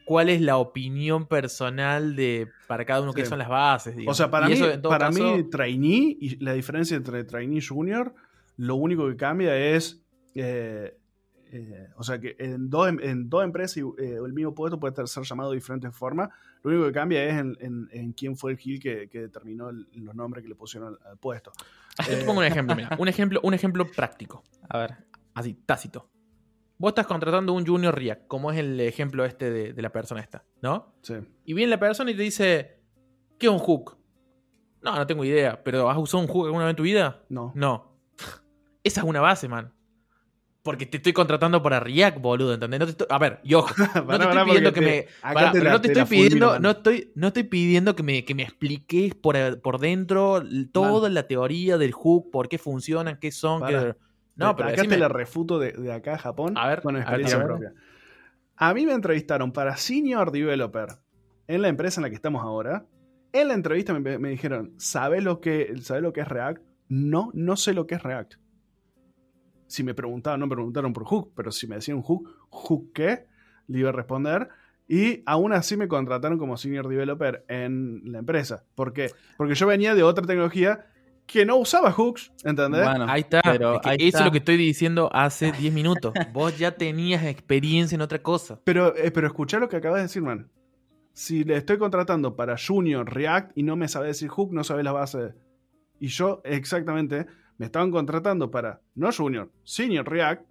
cuál 0.05 0.29
es 0.29 0.39
la 0.41 0.57
opinión 0.57 1.25
personal 1.25 2.15
de 2.15 2.47
para 2.67 2.85
cada 2.85 3.01
uno 3.01 3.13
que 3.13 3.23
Sí. 3.23 3.29
son 3.29 3.39
las 3.39 3.49
bases. 3.49 3.95
O 4.05 4.13
sea, 4.13 4.29
para 4.29 4.45
Y 4.47 4.49
mí, 4.53 4.55
eso, 4.61 4.81
para 4.83 5.07
caso- 5.07 5.37
mí, 5.37 5.43
trainee 5.49 6.17
y 6.19 6.43
la 6.43 6.53
diferencia 6.53 6.95
entre 6.95 7.23
trainee 7.23 7.57
y 7.57 7.65
junior, 7.65 8.13
lo 8.57 8.75
único 8.75 9.07
que 9.07 9.15
cambia 9.17 9.55
es. 9.57 10.01
eh, 10.35 10.97
eh, 11.51 11.87
o 11.95 12.03
sea, 12.03 12.19
que 12.19 12.35
en 12.39 12.69
dos, 12.69 12.89
em- 12.89 12.99
en 13.01 13.29
dos 13.29 13.43
empresas 13.43 13.77
eh, 13.77 14.17
el 14.25 14.33
mismo 14.33 14.53
puesto 14.53 14.79
puede 14.79 15.07
ser 15.07 15.23
llamado 15.23 15.51
de 15.51 15.55
diferentes 15.57 15.95
formas. 15.95 16.29
Lo 16.63 16.71
único 16.71 16.85
que 16.87 16.91
cambia 16.91 17.23
es 17.23 17.33
en, 17.39 17.55
en- 17.61 17.87
en 17.91 18.11
quién 18.13 18.35
fue 18.35 18.51
el 18.51 18.57
Gil 18.57 18.79
que, 18.79 19.07
que 19.09 19.21
determinó 19.21 19.69
el- 19.69 19.87
los 19.93 20.15
nombres 20.15 20.41
que 20.43 20.49
le 20.49 20.55
pusieron 20.55 20.89
al, 21.01 21.11
al 21.11 21.17
puesto. 21.17 21.51
Yo 21.99 22.05
te 22.07 22.21
Eh, 22.21 22.25
pongo 22.25 22.39
un 22.39 22.45
ejemplo, 22.45 22.75
mira. 22.75 22.89
Un 22.99 23.07
ejemplo, 23.07 23.39
un 23.43 23.53
ejemplo 23.53 23.85
práctico. 23.89 24.43
A 24.67 24.79
ver. 24.79 24.95
Así, 25.35 25.53
tácito. 25.53 26.09
Vos 26.77 26.89
estás 26.89 27.07
contratando 27.07 27.53
un 27.53 27.65
junior 27.65 27.95
React, 27.95 28.27
como 28.27 28.51
es 28.51 28.57
el 28.57 28.77
ejemplo 28.81 29.23
este 29.23 29.49
de, 29.49 29.71
de 29.73 29.81
la 29.81 29.91
persona 29.93 30.19
esta, 30.19 30.43
¿no? 30.61 30.93
sí. 31.03 31.13
Y 31.45 31.53
viene 31.53 31.69
la 31.69 31.79
persona 31.79 32.11
y 32.11 32.15
te 32.15 32.23
dice, 32.23 32.79
¿qué 33.37 33.45
es 33.45 33.51
un 33.51 33.59
hook? 33.59 33.97
No, 34.81 34.93
no 34.95 35.07
tengo 35.07 35.23
idea, 35.23 35.63
pero 35.63 35.89
¿has 35.89 35.97
usado 35.97 36.21
un 36.21 36.27
hook 36.27 36.47
alguna 36.47 36.65
vez 36.65 36.71
en 36.71 36.75
tu 36.75 36.83
vida? 36.83 37.23
No. 37.29 37.53
No. 37.55 37.94
Esa 38.85 39.01
es 39.01 39.05
una 39.07 39.19
base, 39.19 39.49
man. 39.49 39.73
Porque 40.63 40.85
te 40.87 40.97
estoy 40.97 41.13
contratando 41.13 41.61
para 41.61 41.79
React, 41.79 42.19
boludo, 42.21 42.53
¿entendés? 42.53 42.79
No 42.79 42.85
te 42.85 42.91
estoy- 42.93 43.07
a 43.09 43.19
ver, 43.19 43.39
y 43.43 43.53
ojo, 43.53 43.67
no 44.07 44.17
te 44.17 44.23
estoy 44.25 44.45
pidiendo 44.45 44.73
que 44.73 44.81
me. 44.81 45.05
no 45.71 45.81
te 45.81 45.87
estoy 45.91 46.05
pidiendo, 46.05 46.59
no 46.59 46.69
estoy, 46.71 47.11
no 47.15 47.27
estoy 47.27 47.43
pidiendo 47.43 47.95
que 47.95 48.01
me, 48.03 48.25
que 48.25 48.33
me 48.33 48.43
expliques 48.43 49.13
por, 49.13 49.61
por 49.61 49.79
dentro 49.79 50.41
toda 50.71 51.09
la 51.09 51.27
teoría 51.27 51.77
del 51.77 51.91
hook, 51.91 52.31
por 52.31 52.47
qué 52.49 52.57
funcionan, 52.57 53.19
qué 53.19 53.31
son, 53.31 53.65
qué. 53.67 53.95
No, 54.37 54.55
pero 54.55 54.69
acá 54.69 54.81
decime- 54.81 54.89
te 54.89 54.97
la 54.97 55.07
refuto 55.07 55.59
de, 55.59 55.71
de 55.73 55.93
acá 55.93 56.15
a 56.15 56.17
Japón 56.17 56.57
A 56.57 56.67
ver, 56.67 56.81
con 56.81 56.95
a 56.95 56.99
ver, 56.99 57.03
experiencia 57.03 57.35
a 57.37 57.39
ver. 57.39 57.47
propia. 57.47 57.73
A 58.57 58.73
mí 58.73 58.85
me 58.85 58.93
entrevistaron 58.93 59.51
para 59.51 59.77
Senior 59.77 60.31
Developer 60.31 60.89
en 61.47 61.61
la 61.61 61.67
empresa 61.67 61.99
en 61.99 62.03
la 62.03 62.09
que 62.09 62.15
estamos 62.15 62.41
ahora. 62.43 62.85
En 63.33 63.49
la 63.49 63.53
entrevista 63.53 63.93
me, 63.97 64.17
me 64.17 64.29
dijeron, 64.29 64.73
¿sabes 64.77 65.23
lo, 65.23 65.41
que, 65.41 65.73
¿sabes 65.81 66.01
lo 66.01 66.11
que 66.11 66.21
es 66.21 66.27
React? 66.27 66.61
No, 66.89 67.29
no 67.33 67.55
sé 67.55 67.73
lo 67.73 67.85
que 67.85 67.95
es 67.95 68.03
React. 68.03 68.35
Si 69.67 69.83
me 69.83 69.93
preguntaban, 69.93 70.39
no 70.39 70.47
me 70.47 70.55
preguntaron 70.55 70.93
por 70.93 71.05
hook, 71.05 71.31
pero 71.35 71.51
si 71.51 71.67
me 71.67 71.75
decían 71.75 72.01
hook, 72.01 72.29
¿hook 72.49 72.91
qué? 72.93 73.27
Le 73.67 73.79
iba 73.79 73.89
a 73.89 73.93
responder. 73.93 74.49
Y 74.87 75.23
aún 75.25 75.51
así 75.53 75.75
me 75.77 75.87
contrataron 75.87 76.37
como 76.37 76.57
senior 76.57 76.87
developer 76.87 77.43
en 77.47 78.01
la 78.05 78.19
empresa. 78.19 78.63
¿Por 78.75 78.93
qué? 78.93 79.09
Porque 79.37 79.55
yo 79.55 79.65
venía 79.65 79.95
de 79.95 80.03
otra 80.03 80.25
tecnología 80.25 80.85
que 81.25 81.43
no 81.43 81.55
usaba 81.55 81.91
hooks, 81.91 82.31
¿entendés? 82.43 82.83
Bueno, 82.83 83.07
Ahí 83.09 83.21
está. 83.21 83.41
pero 83.43 83.75
Es 83.75 83.81
que 83.81 83.89
ahí 83.89 83.95
eso 84.01 84.05
está. 84.09 84.19
es 84.19 84.25
lo 84.25 84.31
que 84.31 84.37
estoy 84.37 84.57
diciendo 84.57 85.09
hace 85.11 85.51
10 85.51 85.73
minutos. 85.73 86.13
Vos 86.33 86.55
ya 86.59 86.75
tenías 86.77 87.23
experiencia 87.25 87.95
en 87.95 88.01
otra 88.01 88.21
cosa. 88.21 88.59
Pero, 88.63 88.95
eh, 88.95 89.09
pero 89.09 89.25
escuchá 89.25 89.57
lo 89.57 89.67
que 89.67 89.77
acabas 89.77 89.97
de 89.97 90.03
decir, 90.03 90.21
man. 90.21 90.51
Si 91.13 91.43
le 91.43 91.55
estoy 91.55 91.79
contratando 91.79 92.35
para 92.35 92.55
Junior 92.55 93.11
React 93.11 93.57
y 93.57 93.63
no 93.63 93.75
me 93.75 93.87
sabe 93.87 94.07
decir 94.07 94.27
hook, 94.29 94.53
no 94.53 94.63
sabe 94.63 94.83
la 94.83 94.91
base. 94.91 95.33
Y 95.99 96.07
yo, 96.09 96.41
exactamente, 96.43 97.25
me 97.57 97.65
estaban 97.67 97.91
contratando 97.91 98.49
para 98.51 98.81
no 98.95 99.11
Junior, 99.11 99.51
Senior 99.63 100.07
React 100.09 100.43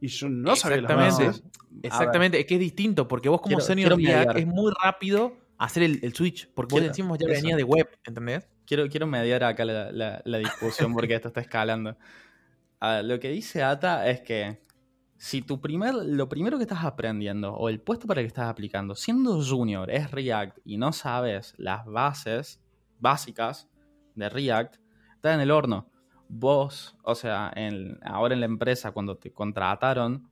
y 0.00 0.08
yo 0.08 0.28
no 0.28 0.54
sabía 0.56 0.82
las 0.82 0.90
Exactamente. 0.90 1.26
bases. 1.26 1.44
Exactamente, 1.82 2.40
es 2.40 2.46
que 2.46 2.54
es 2.54 2.60
distinto, 2.60 3.08
porque 3.08 3.28
vos 3.28 3.40
como 3.40 3.56
Quiero- 3.56 3.64
senior 3.64 3.94
quiero 3.96 4.12
React 4.12 4.28
mediar. 4.34 4.38
es 4.38 4.46
muy 4.54 4.72
rápido 4.82 5.36
hacer 5.58 5.82
el, 5.84 5.98
el 6.02 6.14
switch, 6.14 6.48
porque 6.54 6.74
vos 6.74 6.80
Quiero- 6.80 6.92
decimos 6.92 7.18
ya 7.18 7.26
eso. 7.32 7.40
venía 7.42 7.56
de 7.56 7.64
web, 7.64 7.88
¿entendés? 8.04 8.48
Quiero, 8.66 8.88
quiero 8.88 9.06
mediar 9.06 9.44
acá 9.44 9.64
la, 9.64 9.90
la- 9.92 10.22
la 10.24 10.38
discusión 10.38 10.92
porque 10.92 11.14
esto 11.14 11.28
está 11.28 11.40
escalando. 11.40 11.96
A 12.80 12.96
ver, 12.96 13.04
lo 13.06 13.18
que 13.20 13.30
dice 13.30 13.62
Ata 13.62 14.08
es 14.08 14.20
que 14.20 14.62
si 15.16 15.42
tu 15.42 15.60
primer, 15.60 15.94
lo 15.94 16.28
primero 16.28 16.58
que 16.58 16.64
estás 16.64 16.84
aprendiendo 16.84 17.54
o 17.54 17.68
el 17.68 17.80
puesto 17.80 18.06
para 18.06 18.20
el 18.20 18.26
que 18.26 18.28
estás 18.28 18.48
aplicando, 18.48 18.94
siendo 18.94 19.42
junior, 19.42 19.90
es 19.90 20.10
React 20.10 20.58
y 20.64 20.76
no 20.76 20.92
sabes 20.92 21.54
las 21.56 21.86
bases 21.86 22.60
básicas 23.00 23.68
de 24.14 24.28
React, 24.28 24.76
está 25.14 25.34
en 25.34 25.40
el 25.40 25.50
horno. 25.50 25.90
Vos, 26.28 26.96
o 27.04 27.14
sea, 27.14 27.52
en- 27.54 27.98
ahora 28.04 28.34
en 28.34 28.40
la 28.40 28.46
empresa, 28.46 28.92
cuando 28.92 29.16
te 29.16 29.32
contrataron, 29.32 30.30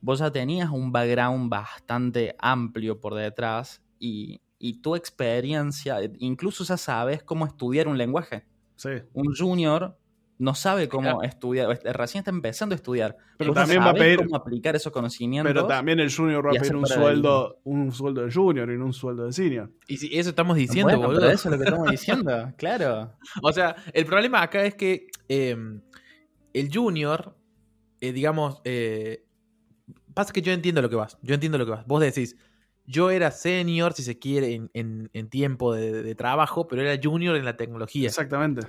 vos 0.00 0.20
ya 0.20 0.30
tenías 0.30 0.70
un 0.70 0.92
background 0.92 1.50
bastante 1.50 2.36
amplio 2.38 3.00
por 3.00 3.14
detrás 3.14 3.82
y, 3.98 4.40
y 4.58 4.80
tu 4.82 4.96
experiencia, 4.96 5.98
incluso 6.18 6.64
ya 6.64 6.76
sabes 6.76 7.22
cómo 7.22 7.46
estudiar 7.46 7.88
un 7.88 7.98
lenguaje. 7.98 8.46
Sí. 8.76 8.90
Un 9.14 9.34
junior 9.36 9.98
no 10.38 10.54
sabe 10.54 10.88
cómo 10.88 11.02
Claro. 11.18 11.22
estudiar, 11.22 11.80
recién 11.94 12.20
está 12.20 12.30
empezando 12.30 12.74
a 12.74 12.76
estudiar. 12.76 13.16
Pero 13.38 13.50
Vos 13.52 13.56
también 13.58 13.80
va 13.80 13.90
a 13.90 13.94
pedir- 13.94 14.18
cómo 14.18 14.36
aplicar 14.36 14.76
esos 14.76 14.92
conocimientos. 14.92 15.50
Pero 15.50 15.66
también 15.66 15.98
el 16.00 16.14
Junior 16.14 16.44
va 16.46 16.50
a 16.50 16.54
pedir 16.54 16.76
un 16.76 16.86
sueldo, 16.86 17.60
un 17.64 17.90
sueldo 17.92 18.22
de 18.26 18.32
Junior 18.32 18.70
y 18.70 18.76
no 18.76 18.84
un 18.86 18.92
sueldo 18.92 19.24
de 19.24 19.32
Senior. 19.32 19.70
Y 19.88 19.96
si 19.96 20.18
eso 20.18 20.30
estamos 20.30 20.56
diciendo, 20.56 20.90
Bueno, 20.92 21.06
boludo. 21.06 21.20
pero 21.22 21.32
eso 21.32 21.48
es 21.48 21.52
lo 21.52 21.58
que 21.58 21.64
estamos 21.64 21.90
diciendo, 21.90 22.52
claro. 22.58 23.12
O 23.42 23.52
sea, 23.52 23.76
el 23.94 24.04
problema 24.04 24.42
acá 24.42 24.62
es 24.64 24.74
que 24.74 25.06
eh, 25.28 25.56
el 26.52 26.70
junior, 26.72 27.34
eh, 28.00 28.12
digamos, 28.12 28.60
eh, 28.64 29.24
pasa 30.14 30.32
que 30.32 30.42
yo 30.42 30.52
entiendo 30.52 30.82
lo 30.82 30.90
que 30.90 30.96
vas. 30.96 31.18
Yo 31.22 31.34
entiendo 31.34 31.56
lo 31.58 31.64
que 31.64 31.70
vas. 31.72 31.86
Vos 31.86 32.00
decís, 32.02 32.36
yo 32.84 33.10
era 33.10 33.30
senior, 33.30 33.94
si 33.94 34.02
se 34.02 34.18
quiere, 34.18 34.52
en, 34.54 34.70
en- 34.74 35.10
en 35.12 35.28
tiempo 35.28 35.74
de, 35.74 36.02
de 36.02 36.14
trabajo, 36.14 36.68
pero 36.68 36.82
era 36.82 37.00
junior 37.02 37.36
en 37.36 37.44
la 37.44 37.56
tecnología. 37.56 38.08
Exactamente. 38.08 38.66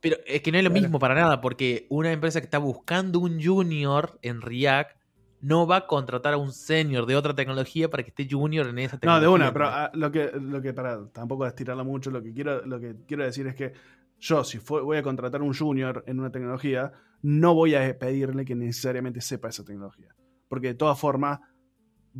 Pero 0.00 0.16
es 0.26 0.42
que 0.42 0.52
no 0.52 0.58
es 0.58 0.64
lo 0.64 0.70
mismo 0.70 0.98
para 0.98 1.14
nada, 1.14 1.40
porque 1.40 1.86
una 1.90 2.12
empresa 2.12 2.40
que 2.40 2.44
está 2.44 2.58
buscando 2.58 3.18
un 3.18 3.42
junior 3.42 4.18
en 4.22 4.40
React 4.40 4.96
no 5.40 5.66
va 5.66 5.76
a 5.76 5.86
contratar 5.86 6.34
a 6.34 6.36
un 6.36 6.52
senior 6.52 7.06
de 7.06 7.16
otra 7.16 7.34
tecnología 7.34 7.88
para 7.90 8.02
que 8.02 8.10
esté 8.10 8.28
junior 8.30 8.66
en 8.68 8.78
esa 8.78 8.96
No, 8.96 9.00
tecnología. 9.00 9.28
de 9.28 9.34
una, 9.34 9.52
pero 9.52 9.66
ah, 9.66 9.90
lo 9.94 10.10
que, 10.12 10.30
lo 10.40 10.60
que 10.62 10.72
para 10.72 11.06
tampoco 11.08 11.46
estirarla 11.46 11.82
mucho, 11.84 12.10
lo 12.10 12.22
que 12.22 12.32
quiero, 12.32 12.64
lo 12.66 12.78
que 12.80 12.94
quiero 13.06 13.24
decir 13.24 13.46
es 13.48 13.54
que 13.54 13.72
yo, 14.20 14.42
si 14.44 14.58
fue- 14.58 14.82
voy 14.82 14.96
a 14.98 15.02
contratar 15.02 15.42
un 15.42 15.54
junior 15.54 16.02
en 16.06 16.18
una 16.20 16.30
tecnología, 16.30 16.92
no 17.22 17.54
voy 17.54 17.74
a 17.74 17.96
pedirle 17.98 18.44
que 18.44 18.54
necesariamente 18.54 19.20
sepa 19.20 19.48
esa 19.48 19.64
tecnología. 19.64 20.14
Porque 20.48 20.68
de 20.68 20.74
todas 20.74 20.98
formas 20.98 21.40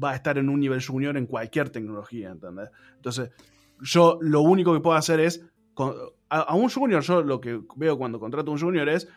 va 0.01 0.11
a 0.13 0.15
estar 0.17 0.39
en 0.39 0.49
un 0.49 0.61
nivel 0.61 0.85
junior 0.85 1.17
en 1.17 1.27
cualquier 1.27 1.71
tecnología, 1.71 2.31
¿entendés? 2.31 2.69
Entonces, 2.97 3.31
yo 3.81 4.19
lo 4.21 4.43
único 4.43 4.73
que 4.75 4.81
puedo 4.81 4.97
hacer 4.97 5.21
es. 5.21 5.45
con- 5.75 5.95
a, 6.31 6.41
a 6.41 6.55
un 6.55 6.69
junior, 6.69 7.03
yo 7.03 7.23
lo 7.23 7.41
que 7.41 7.61
veo 7.77 7.97
cuando 7.99 8.19
contrato 8.21 8.51
a 8.51 8.55
un 8.55 8.61
junior 8.61 8.89
es. 8.89 9.09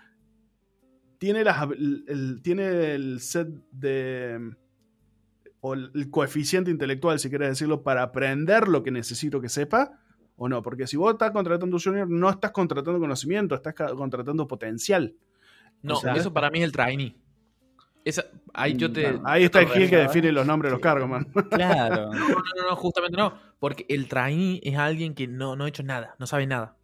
Tiene, 1.18 1.44
las, 1.44 1.62
el, 1.72 2.04
el- 2.08 2.42
tiene 2.42 2.94
el 2.96 3.20
set 3.20 3.48
de. 3.72 4.56
O 5.60 5.76
el, 5.76 5.92
el 5.94 6.10
coeficiente 6.10 6.72
intelectual, 6.72 7.20
si 7.20 7.30
quieres 7.30 7.50
decirlo, 7.50 7.84
para 7.84 8.02
aprender 8.02 8.68
lo 8.68 8.82
que 8.82 8.90
necesito 8.90 9.40
que 9.40 9.48
sepa 9.50 10.00
o 10.36 10.50
no. 10.50 10.64
Porque 10.64 10.88
si 10.88 10.98
vos 10.98 11.12
estás 11.14 11.30
contratando 11.30 11.76
un 11.76 11.82
junior, 11.82 12.10
no 12.10 12.28
estás 12.30 12.50
contratando 12.52 13.00
conocimiento, 13.00 13.54
estás 13.54 13.76
contratando 13.96 14.48
potencial. 14.48 15.14
No, 15.84 15.98
o 15.98 16.02
sea- 16.02 16.14
eso 16.16 16.34
para 16.34 16.50
mí 16.50 16.58
es 16.60 16.66
el 16.66 16.72
trainee. 16.72 17.16
Esa, 18.04 18.26
ahí 18.56 18.74
yo 18.76 18.92
te. 18.92 19.20
Ahí 19.24 19.44
está 19.44 19.60
el 19.60 19.68
Gil 19.68 19.84
que 19.84 19.90
Correcto. 19.92 20.08
define 20.14 20.32
los 20.32 20.48
nombres 20.48 20.72
de 20.72 20.74
los 20.74 20.82
cargos, 20.82 21.08
man. 21.08 21.28
Claro. 21.52 22.12
No, 22.12 22.20
no, 22.30 22.36
no, 22.36 22.70
no, 22.72 22.76
justamente 22.76 23.16
no. 23.16 23.34
Porque 23.60 23.86
el 23.90 24.08
trainee 24.08 24.60
es 24.64 24.76
alguien 24.76 25.14
que 25.14 25.28
no, 25.28 25.56
no 25.56 25.66
ha 25.66 25.70
hecho 25.70 25.84
nada, 25.84 26.16
no 26.18 26.26
sabe 26.26 26.48
nada. 26.48 26.76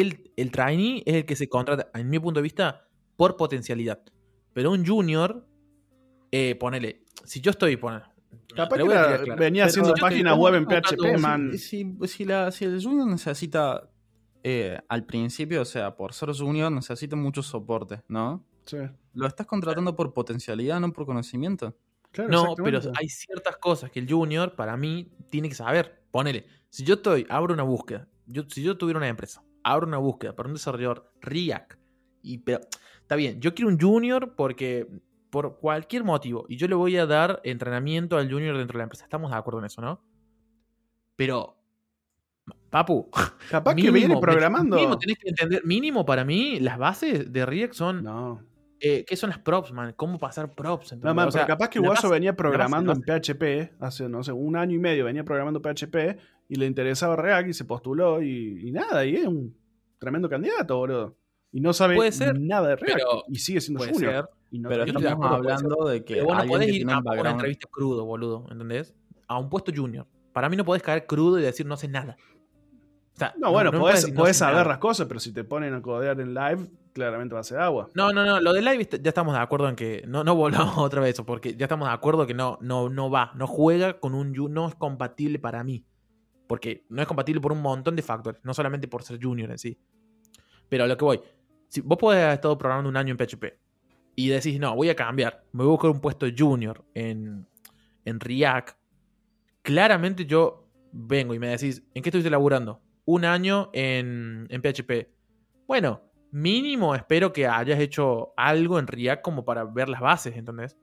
El, 0.00 0.32
el 0.36 0.50
trainee 0.50 1.02
es 1.06 1.14
el 1.14 1.24
que 1.24 1.36
se 1.36 1.48
contrata, 1.48 1.90
en 1.98 2.08
mi 2.10 2.18
punto 2.18 2.38
de 2.40 2.42
vista, 2.42 2.88
por 3.16 3.36
potencialidad. 3.36 4.00
Pero 4.52 4.72
un 4.72 4.84
junior, 4.86 5.46
eh, 6.30 6.54
ponele, 6.56 7.04
si 7.24 7.40
yo 7.40 7.50
estoy, 7.50 7.76
ponele, 7.76 8.04
Capaz 8.54 8.76
que 8.76 8.84
claro. 8.84 9.36
venía 9.36 9.64
haciendo 9.64 9.94
si 9.94 10.00
páginas 10.00 10.36
web 10.36 10.54
en 10.54 10.64
PHP, 10.66 11.18
man. 11.18 11.56
Si, 11.58 11.96
si 12.06 12.24
la- 12.24 12.50
si 12.52 12.64
el 12.64 12.82
junior 12.82 13.06
necesita, 13.06 13.88
eh, 14.42 14.78
al 14.88 15.04
principio, 15.06 15.62
o 15.62 15.64
sea, 15.64 15.96
por 15.96 16.12
ser 16.12 16.30
junior, 16.32 16.70
necesita 16.70 17.16
mucho 17.16 17.42
soporte, 17.42 18.02
¿no? 18.08 18.44
Sí, 18.66 18.78
Lo 19.14 19.26
estás 19.26 19.46
contratando 19.46 19.94
por 19.94 20.12
potencialidad, 20.12 20.80
no 20.80 20.92
por 20.92 21.06
conocimiento. 21.06 21.76
claro, 22.10 22.30
No, 22.30 22.54
pero 22.56 22.80
hay 22.96 23.08
ciertas 23.08 23.56
cosas 23.56 23.90
que 23.90 24.00
el 24.00 24.10
junior, 24.10 24.54
para 24.54 24.76
mí, 24.76 25.10
tiene 25.30 25.48
que 25.48 25.54
saber. 25.54 26.02
Ponele, 26.10 26.46
si 26.70 26.84
yo 26.84 26.94
estoy, 26.94 27.26
abro 27.28 27.54
una 27.54 27.62
búsqueda, 27.64 28.08
yo, 28.26 28.42
si 28.48 28.62
yo 28.62 28.76
tuviera 28.76 28.98
una 28.98 29.08
empresa, 29.08 29.42
abro 29.64 29.86
una 29.86 29.98
búsqueda 29.98 30.36
para 30.36 30.48
un 30.48 30.54
desarrollador 30.54 31.10
React, 31.20 31.74
y, 32.22 32.38
pero 32.38 32.60
está 33.00 33.16
bien, 33.16 33.40
yo 33.40 33.54
quiero 33.54 33.70
un 33.70 33.80
junior 33.80 34.34
porque 34.36 34.86
por 35.30 35.58
cualquier 35.58 36.04
motivo, 36.04 36.46
y 36.48 36.56
yo 36.56 36.68
le 36.68 36.76
voy 36.76 36.96
a 36.96 37.06
dar 37.06 37.40
entrenamiento 37.42 38.16
al 38.16 38.30
junior 38.30 38.56
dentro 38.56 38.74
de 38.74 38.78
la 38.78 38.84
empresa. 38.84 39.04
Estamos 39.04 39.32
de 39.32 39.36
acuerdo 39.36 39.58
en 39.58 39.66
eso, 39.66 39.80
¿no? 39.80 40.00
Pero, 41.16 41.56
papu, 42.70 43.10
Capaz 43.50 43.74
que 43.74 43.90
viene 43.90 44.16
programando. 44.20 44.76
Mínimo 44.76 44.96
tenés 44.96 45.18
que 45.18 45.30
entender, 45.30 45.64
mínimo 45.64 46.06
para 46.06 46.24
mí, 46.24 46.60
las 46.60 46.78
bases 46.78 47.32
de 47.32 47.44
React 47.44 47.74
son, 47.74 48.04
No, 48.04 48.42
eh, 48.80 49.04
¿qué 49.06 49.16
son 49.16 49.30
las 49.30 49.38
props, 49.38 49.72
man? 49.72 49.94
¿Cómo 49.96 50.18
pasar 50.18 50.54
props? 50.54 50.92
no 50.92 50.96
¿entendés? 50.96 51.14
man, 51.14 51.28
O 51.28 51.30
sea, 51.30 51.46
pero 51.46 51.54
capaz 51.54 51.68
que 51.70 51.78
Guaso 51.78 52.10
venía 52.10 52.36
programando 52.36 52.92
en 52.92 53.00
PHP 53.00 53.80
hace, 53.80 54.08
no 54.08 54.22
sé, 54.22 54.32
un 54.32 54.56
año 54.56 54.76
y 54.76 54.78
medio 54.78 55.04
venía 55.04 55.24
programando 55.24 55.60
PHP 55.60 56.18
y 56.48 56.56
le 56.56 56.66
interesaba 56.66 57.16
React 57.16 57.48
y 57.48 57.54
se 57.54 57.64
postuló 57.64 58.22
y, 58.22 58.68
y 58.68 58.72
nada, 58.72 59.04
y 59.04 59.16
es 59.16 59.26
un 59.26 59.56
tremendo 59.98 60.28
candidato, 60.28 60.76
boludo. 60.76 61.16
Y 61.52 61.60
no 61.60 61.72
sabe 61.72 61.94
Puede 61.94 62.12
ser, 62.12 62.38
nada 62.40 62.68
de 62.70 62.76
React 62.76 62.98
pero 62.98 63.24
y 63.28 63.38
sigue 63.38 63.60
siendo 63.60 63.84
junior. 63.84 64.12
ser. 64.12 64.24
Y 64.50 64.58
no 64.58 64.68
Pero 64.68 64.84
estamos 64.84 65.06
acuerdo, 65.12 65.34
hablando 65.34 65.84
de 65.86 66.04
que 66.04 66.14
Pero 66.14 66.26
vos 66.26 66.36
no 66.38 66.44
podés 66.46 66.68
ir 66.68 66.90
a 66.90 66.98
un 66.98 67.18
una 67.20 67.30
entrevista 67.30 67.68
crudo, 67.70 68.04
boludo, 68.04 68.46
¿entendés? 68.50 68.94
A 69.26 69.38
un 69.38 69.48
puesto 69.48 69.72
junior. 69.74 70.06
Para 70.32 70.48
mí 70.48 70.56
no 70.56 70.64
podés 70.64 70.82
caer 70.82 71.06
crudo 71.06 71.38
y 71.38 71.42
decir 71.42 71.64
no 71.66 71.76
sé 71.76 71.88
nada. 71.88 72.16
O 73.14 73.16
sea, 73.16 73.34
No, 73.38 73.52
bueno, 73.52 73.70
me 73.70 73.78
podés, 73.78 74.02
decir, 74.02 74.14
no 74.14 74.20
podés 74.20 74.36
saber 74.36 74.56
nada. 74.56 74.68
las 74.68 74.78
cosas, 74.78 75.06
pero 75.06 75.20
si 75.20 75.32
te 75.32 75.44
ponen 75.44 75.74
a 75.74 75.80
codear 75.80 76.20
en 76.20 76.34
live, 76.34 76.68
claramente 76.92 77.34
va 77.34 77.40
a 77.40 77.44
ser 77.44 77.58
agua. 77.58 77.90
No, 77.94 78.12
no, 78.12 78.24
no, 78.24 78.40
lo 78.40 78.52
de 78.52 78.62
live 78.62 78.88
ya 79.00 79.08
estamos 79.08 79.34
de 79.34 79.40
acuerdo 79.40 79.68
en 79.68 79.76
que 79.76 80.04
no, 80.08 80.24
no 80.24 80.34
volvamos 80.34 80.76
otra 80.78 81.00
vez 81.00 81.14
eso, 81.14 81.24
porque 81.24 81.54
ya 81.56 81.66
estamos 81.66 81.86
de 81.88 81.94
acuerdo 81.94 82.26
que 82.26 82.34
no, 82.34 82.58
no, 82.60 82.88
no 82.88 83.10
va, 83.10 83.30
no 83.36 83.46
juega 83.46 84.00
con 84.00 84.14
un 84.14 84.32
no 84.52 84.68
es 84.68 84.74
compatible 84.74 85.38
para 85.38 85.62
mí. 85.62 85.84
Porque 86.54 86.84
no 86.88 87.02
es 87.02 87.08
compatible 87.08 87.40
por 87.40 87.50
un 87.50 87.60
montón 87.60 87.96
de 87.96 88.02
factores, 88.02 88.40
no 88.44 88.54
solamente 88.54 88.86
por 88.86 89.02
ser 89.02 89.18
junior 89.20 89.50
en 89.50 89.58
sí. 89.58 89.76
Pero 90.68 90.84
a 90.84 90.86
lo 90.86 90.96
que 90.96 91.04
voy, 91.04 91.20
si 91.66 91.80
vos 91.80 91.98
podés 91.98 92.22
haber 92.22 92.34
estado 92.34 92.56
programando 92.56 92.88
un 92.88 92.96
año 92.96 93.10
en 93.10 93.16
PHP 93.16 93.58
y 94.14 94.28
decís, 94.28 94.60
no, 94.60 94.72
voy 94.76 94.88
a 94.88 94.94
cambiar, 94.94 95.42
me 95.50 95.64
voy 95.64 95.70
a 95.70 95.72
buscar 95.72 95.90
un 95.90 96.00
puesto 96.00 96.28
junior 96.38 96.84
en, 96.94 97.44
en 98.04 98.20
React, 98.20 98.78
claramente 99.62 100.26
yo 100.26 100.70
vengo 100.92 101.34
y 101.34 101.40
me 101.40 101.48
decís, 101.48 101.82
¿en 101.92 102.04
qué 102.04 102.10
estuviste 102.10 102.30
laburando? 102.30 102.80
Un 103.04 103.24
año 103.24 103.70
en, 103.72 104.46
en 104.48 104.62
PHP. 104.62 105.08
Bueno, 105.66 106.02
mínimo 106.30 106.94
espero 106.94 107.32
que 107.32 107.48
hayas 107.48 107.80
hecho 107.80 108.32
algo 108.36 108.78
en 108.78 108.86
React 108.86 109.22
como 109.22 109.44
para 109.44 109.64
ver 109.64 109.88
las 109.88 110.00
bases, 110.00 110.36
¿entendés? 110.36 110.78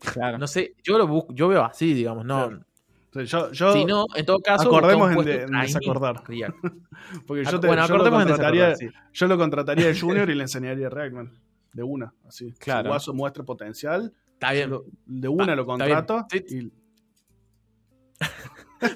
Claro. 0.00 0.36
No 0.36 0.48
sé, 0.48 0.74
yo 0.82 0.98
lo 0.98 1.06
busco, 1.06 1.32
yo 1.32 1.46
veo 1.46 1.62
así, 1.62 1.94
digamos, 1.94 2.24
no. 2.24 2.48
Claro. 2.48 2.66
O 3.10 3.12
sea, 3.12 3.24
yo, 3.24 3.52
yo- 3.52 3.72
Si 3.72 3.84
no, 3.84 4.06
en 4.14 4.24
todo 4.24 4.40
caso, 4.40 4.68
acordemos 4.68 5.10
en 5.12 5.24
de- 5.24 5.46
desacordar. 5.46 6.22
Porque 7.26 7.44
yo, 7.44 7.58
te- 7.60 7.66
bueno, 7.66 7.86
yo 7.86 7.96
lo 7.98 8.10
contrataría, 8.10 8.74
sí. 8.76 8.88
yo 9.12 9.26
lo 9.26 9.36
contrataría 9.38 9.86
de 9.86 9.94
junior 10.00 10.30
y 10.30 10.34
le 10.34 10.42
enseñaría 10.42 10.88
React, 10.88 11.14
man. 11.14 11.32
De 11.72 11.82
una, 11.82 12.12
así. 12.26 12.52
Claro. 12.58 12.82
Si 12.84 12.88
Guaso 12.88 13.14
muestra 13.14 13.44
potencial, 13.44 14.12
Está 14.34 14.52
bien. 14.52 14.70
lo- 14.70 14.84
de 15.06 15.28
una 15.28 15.52
Ah, 15.52 15.56
lo 15.56 15.66
contrato 15.66 16.26
y 16.50 16.70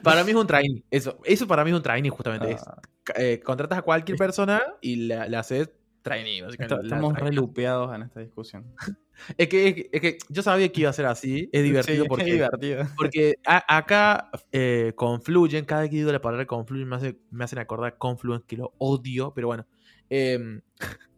Para 0.02 0.24
mí 0.24 0.30
es 0.30 0.36
un 0.36 0.46
trainee. 0.46 0.82
Eso, 0.90 1.18
eso 1.24 1.46
para 1.46 1.62
mí 1.64 1.70
es 1.70 1.76
un 1.76 1.82
trainee, 1.82 2.10
justamente. 2.10 2.52
es, 2.52 2.62
Ah, 2.66 2.80
eh, 3.16 3.40
contratas 3.44 3.78
a 3.78 3.82
cualquier 3.82 4.16
persona 4.16 4.62
y 4.80 4.96
le, 4.96 5.28
le 5.28 5.36
haces 5.36 5.70
trainee, 6.04 6.42
básicamente. 6.42 6.84
Estamos 6.84 7.18
relupeados 7.18 7.92
en 7.94 8.02
esta 8.02 8.20
discusión. 8.20 8.64
Es 9.38 9.46
que, 9.48 9.68
es, 9.68 9.74
que, 9.76 9.90
es 9.92 10.00
que 10.00 10.18
yo 10.28 10.42
sabía 10.42 10.68
que 10.70 10.80
iba 10.80 10.90
a 10.90 10.92
ser 10.92 11.06
así. 11.06 11.48
Es 11.52 11.62
divertido 11.62 12.02
Sí, 12.02 12.08
porque, 12.08 12.24
es 12.24 12.32
divertido. 12.32 12.84
porque 12.96 13.36
a- 13.46 13.76
acá 13.76 14.28
eh, 14.50 14.92
confluyen. 14.96 15.64
Cada 15.64 15.82
vez 15.82 15.90
que 15.90 15.96
digo 15.96 16.10
la 16.10 16.20
palabra 16.20 16.46
confluyen 16.46 16.88
me, 16.88 16.96
hace, 16.96 17.16
me 17.30 17.44
hacen 17.44 17.60
acordar 17.60 17.96
Confluence, 17.96 18.44
que 18.44 18.56
lo 18.56 18.74
odio, 18.78 19.32
pero 19.32 19.46
bueno. 19.46 19.66
Em, 20.10 20.60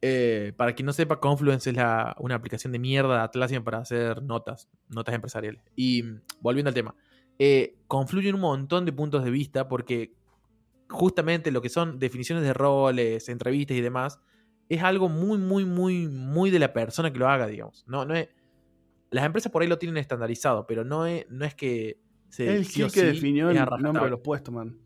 eh, 0.00 0.52
para 0.56 0.74
quien 0.74 0.86
no 0.86 0.92
sepa, 0.92 1.18
Confluence 1.18 1.70
es 1.70 1.76
la, 1.76 2.14
una 2.20 2.36
aplicación 2.36 2.72
de 2.72 2.78
mierda 2.78 3.14
de 3.16 3.22
Atlassian 3.24 3.64
para 3.64 3.78
hacer 3.78 4.22
notas, 4.22 4.68
notas 4.88 5.14
empresariales. 5.14 5.60
Y 5.74 6.04
mm, 6.04 6.20
volviendo 6.40 6.68
al 6.68 6.74
tema, 6.74 6.94
eh, 7.40 7.74
confluyen 7.88 8.36
un 8.36 8.42
montón 8.42 8.84
de 8.84 8.92
puntos 8.92 9.24
de 9.24 9.30
vista 9.32 9.66
porque 9.68 10.14
justamente 10.94 11.50
lo 11.50 11.60
que 11.60 11.68
son 11.68 11.98
definiciones 11.98 12.44
de 12.44 12.54
roles, 12.54 13.28
entrevistas 13.28 13.76
y 13.76 13.80
demás, 13.80 14.20
es 14.68 14.82
algo 14.82 15.08
muy, 15.08 15.38
muy, 15.38 15.64
muy, 15.64 16.08
muy 16.08 16.50
de 16.50 16.58
la 16.58 16.72
persona 16.72 17.12
que 17.12 17.18
lo 17.18 17.28
haga, 17.28 17.46
digamos. 17.46 17.84
No, 17.86 18.04
no 18.04 18.14
es, 18.14 18.28
las 19.10 19.24
empresas 19.26 19.52
por 19.52 19.62
ahí 19.62 19.68
lo 19.68 19.78
tienen 19.78 19.98
estandarizado, 19.98 20.66
pero 20.66 20.84
no 20.84 21.06
es, 21.06 21.26
no 21.30 21.44
es 21.44 21.54
que 21.54 22.00
se, 22.28 22.48
el 22.56 22.64
sí 22.64 22.82
que 22.82 23.00
sí 23.00 23.06
definió 23.06 23.50
el 23.50 23.56
nombre 23.82 24.04
de 24.04 24.10
los 24.10 24.20
puestos, 24.20 24.54
man. 24.54 24.76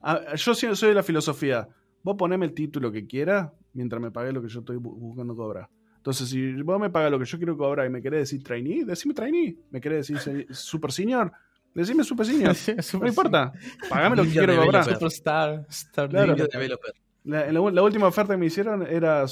Ah, 0.00 0.34
yo 0.36 0.54
soy 0.54 0.88
de 0.88 0.94
la 0.94 1.02
filosofía. 1.02 1.68
Vos 2.02 2.16
poneme 2.16 2.46
el 2.46 2.54
título 2.54 2.92
que 2.92 3.06
quieras 3.06 3.50
mientras 3.72 4.00
me 4.00 4.10
pagues 4.10 4.32
lo 4.32 4.40
que 4.42 4.48
yo 4.48 4.60
estoy 4.60 4.76
bu- 4.76 4.96
buscando 4.96 5.34
cobrar. 5.34 5.68
Entonces, 5.96 6.28
si 6.28 6.52
vos 6.62 6.78
me 6.78 6.90
pagas 6.90 7.10
lo 7.10 7.18
que 7.18 7.24
yo 7.24 7.36
quiero 7.36 7.56
cobrar 7.56 7.86
y 7.86 7.90
me 7.90 8.00
querés 8.00 8.20
decir 8.30 8.42
trainee, 8.44 8.84
decime 8.84 9.12
trainee. 9.12 9.58
¿Me 9.70 9.80
querés 9.80 10.06
decir 10.06 10.46
super 10.50 10.92
senior? 10.92 11.32
Decime 11.76 12.02
super 12.04 12.26
senior. 12.26 12.54
No 13.00 13.06
importa. 13.06 13.52
Pagame 13.88 14.16
lo 14.16 14.24
que 14.24 14.30
quiero 14.30 14.56
cobrar. 14.56 14.84
Superstar. 14.84 15.66
Star 15.68 16.08
Claro. 16.08 16.34
Developer. 16.34 16.94
La, 17.24 17.50
la- 17.52 17.70
la 17.70 17.82
última 17.82 18.06
oferta 18.06 18.34
que 18.34 18.38
me 18.38 18.46
hicieron 18.46 18.86
era 18.86 19.24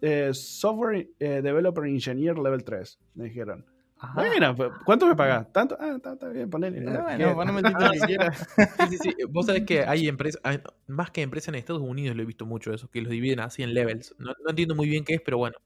eh, 0.00 0.30
Software 0.32 1.08
eh, 1.20 1.40
Developer 1.42 1.84
Engineer 1.84 2.38
Level 2.38 2.64
3. 2.64 2.98
Me 3.14 3.24
dijeron. 3.24 3.64
Ajá. 3.98 4.14
Bueno, 4.14 4.56
pues, 4.56 4.70
¿cuánto 4.84 5.06
me 5.06 5.14
pagás? 5.14 5.52
¿Tanto? 5.52 5.76
Ah, 5.78 5.92
está, 5.96 6.14
está 6.14 6.28
bien, 6.30 6.50
ponele. 6.50 6.78
Eh, 6.80 6.88
Ah, 6.88 7.02
bueno, 7.04 7.34
poneme 7.36 7.60
el 7.60 7.66
título 7.66 7.90
que 7.92 7.98
quieras. 8.00 8.48
Sí, 8.56 8.86
sí, 8.88 8.98
sí. 9.00 9.14
Vos 9.28 9.46
sabés 9.46 9.62
que 9.64 9.84
hay 9.84 10.08
empresas, 10.08 10.40
hay- 10.42 10.60
más 10.88 11.12
que 11.12 11.22
empresas 11.22 11.50
en 11.50 11.54
Estados 11.54 11.82
Unidos 11.82 12.16
lo 12.16 12.22
he 12.22 12.26
visto 12.26 12.44
mucho 12.44 12.72
eso, 12.74 12.88
que 12.90 13.00
los 13.00 13.10
dividen 13.10 13.38
así 13.38 13.62
en 13.62 13.74
levels. 13.74 14.12
No, 14.18 14.32
no 14.42 14.50
entiendo 14.50 14.74
muy 14.74 14.88
bien 14.88 15.04
qué 15.04 15.14
es, 15.14 15.20
pero 15.20 15.38
bueno. 15.38 15.56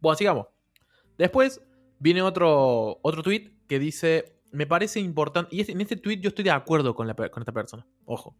Bueno, 0.00 0.16
sigamos. 0.16 0.46
Después 1.18 1.60
viene 1.98 2.22
otro, 2.22 2.98
otro 3.02 3.22
tweet 3.24 3.50
que 3.66 3.80
dice, 3.80 4.35
me 4.52 4.66
parece 4.66 5.00
importante, 5.00 5.54
y 5.54 5.70
en 5.70 5.80
este 5.80 5.96
tweet 5.96 6.18
yo 6.20 6.28
estoy 6.28 6.44
de 6.44 6.50
acuerdo 6.50 6.94
con, 6.94 7.06
la, 7.06 7.14
con 7.14 7.42
esta 7.42 7.52
persona, 7.52 7.86
ojo. 8.04 8.34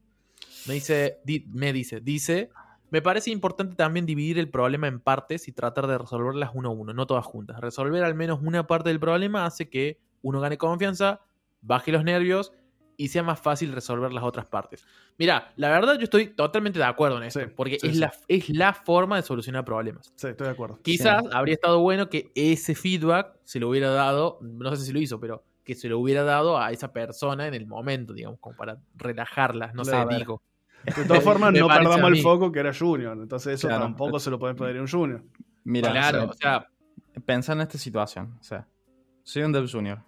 Me 0.66 0.74
dice, 0.74 1.18
di- 1.24 1.46
me 1.52 1.72
dice, 1.72 2.00
dice, 2.00 2.50
me 2.90 3.02
parece 3.02 3.30
importante 3.30 3.76
también 3.76 4.06
dividir 4.06 4.38
el 4.38 4.48
problema 4.48 4.86
en 4.88 5.00
partes 5.00 5.48
y 5.48 5.52
tratar 5.52 5.86
de 5.86 5.98
resolverlas 5.98 6.50
uno 6.54 6.68
a 6.68 6.72
uno, 6.72 6.92
no 6.92 7.06
todas 7.06 7.24
juntas. 7.24 7.60
Resolver 7.60 8.02
al 8.04 8.14
menos 8.14 8.40
una 8.42 8.66
parte 8.66 8.88
del 8.88 9.00
problema 9.00 9.46
hace 9.46 9.68
que 9.68 9.98
uno 10.22 10.40
gane 10.40 10.58
confianza, 10.58 11.20
baje 11.60 11.92
los 11.92 12.04
nervios 12.04 12.52
y 12.96 13.08
sea 13.08 13.22
más 13.22 13.38
fácil 13.40 13.72
resolver 13.72 14.12
las 14.12 14.24
otras 14.24 14.46
partes. 14.46 14.84
Mira, 15.18 15.52
la 15.56 15.68
verdad 15.68 15.96
yo 15.98 16.04
estoy 16.04 16.28
totalmente 16.28 16.78
de 16.78 16.84
acuerdo 16.84 17.18
en 17.18 17.24
esto, 17.24 17.40
Sí, 17.40 17.46
porque 17.54 17.78
sí, 17.78 17.88
es, 17.88 17.94
sí. 17.94 18.00
La, 18.00 18.12
es 18.28 18.48
la 18.50 18.72
forma 18.72 19.16
de 19.16 19.22
solucionar 19.22 19.64
problemas. 19.64 20.12
Sí, 20.16 20.28
estoy 20.28 20.46
de 20.46 20.52
acuerdo. 20.52 20.80
Quizás 20.82 21.22
habría 21.32 21.54
estado 21.54 21.80
bueno 21.80 22.08
que 22.08 22.30
ese 22.34 22.74
feedback 22.74 23.36
se 23.44 23.60
lo 23.60 23.68
hubiera 23.68 23.90
dado, 23.90 24.38
no 24.40 24.74
sé 24.74 24.84
si 24.84 24.92
lo 24.92 25.00
hizo, 25.00 25.20
pero 25.20 25.44
que 25.66 25.74
se 25.74 25.88
lo 25.90 25.98
hubiera 25.98 26.22
dado 26.22 26.58
a 26.58 26.70
esa 26.70 26.92
persona 26.92 27.46
en 27.46 27.52
el 27.52 27.66
momento, 27.66 28.14
digamos, 28.14 28.38
como 28.40 28.56
para 28.56 28.78
relajarla, 28.94 29.72
no 29.74 29.84
sé, 29.84 29.96
ver. 30.06 30.18
digo. 30.20 30.40
De 30.84 31.04
todas 31.04 31.22
formas, 31.24 31.52
no 31.52 31.66
perdamos 31.68 32.08
el 32.12 32.22
foco 32.22 32.52
que 32.52 32.60
era 32.60 32.72
Junior. 32.72 33.18
Entonces, 33.20 33.54
eso 33.54 33.66
Claro. 33.68 33.82
tampoco 33.82 34.18
se 34.20 34.30
lo 34.30 34.38
puede 34.38 34.54
pedir 34.54 34.78
a 34.78 34.80
un 34.80 34.88
Junior. 34.88 35.22
Mira, 35.64 35.90
claro, 35.90 36.24
o 36.26 36.30
o 36.30 36.32
sea, 36.34 36.68
pensá 37.24 37.52
en 37.54 37.60
esta 37.62 37.76
situación. 37.76 38.36
O 38.40 38.42
sea, 38.44 38.66
soy 39.24 39.42
un 39.42 39.52
dev 39.52 39.68
junior. 39.70 40.02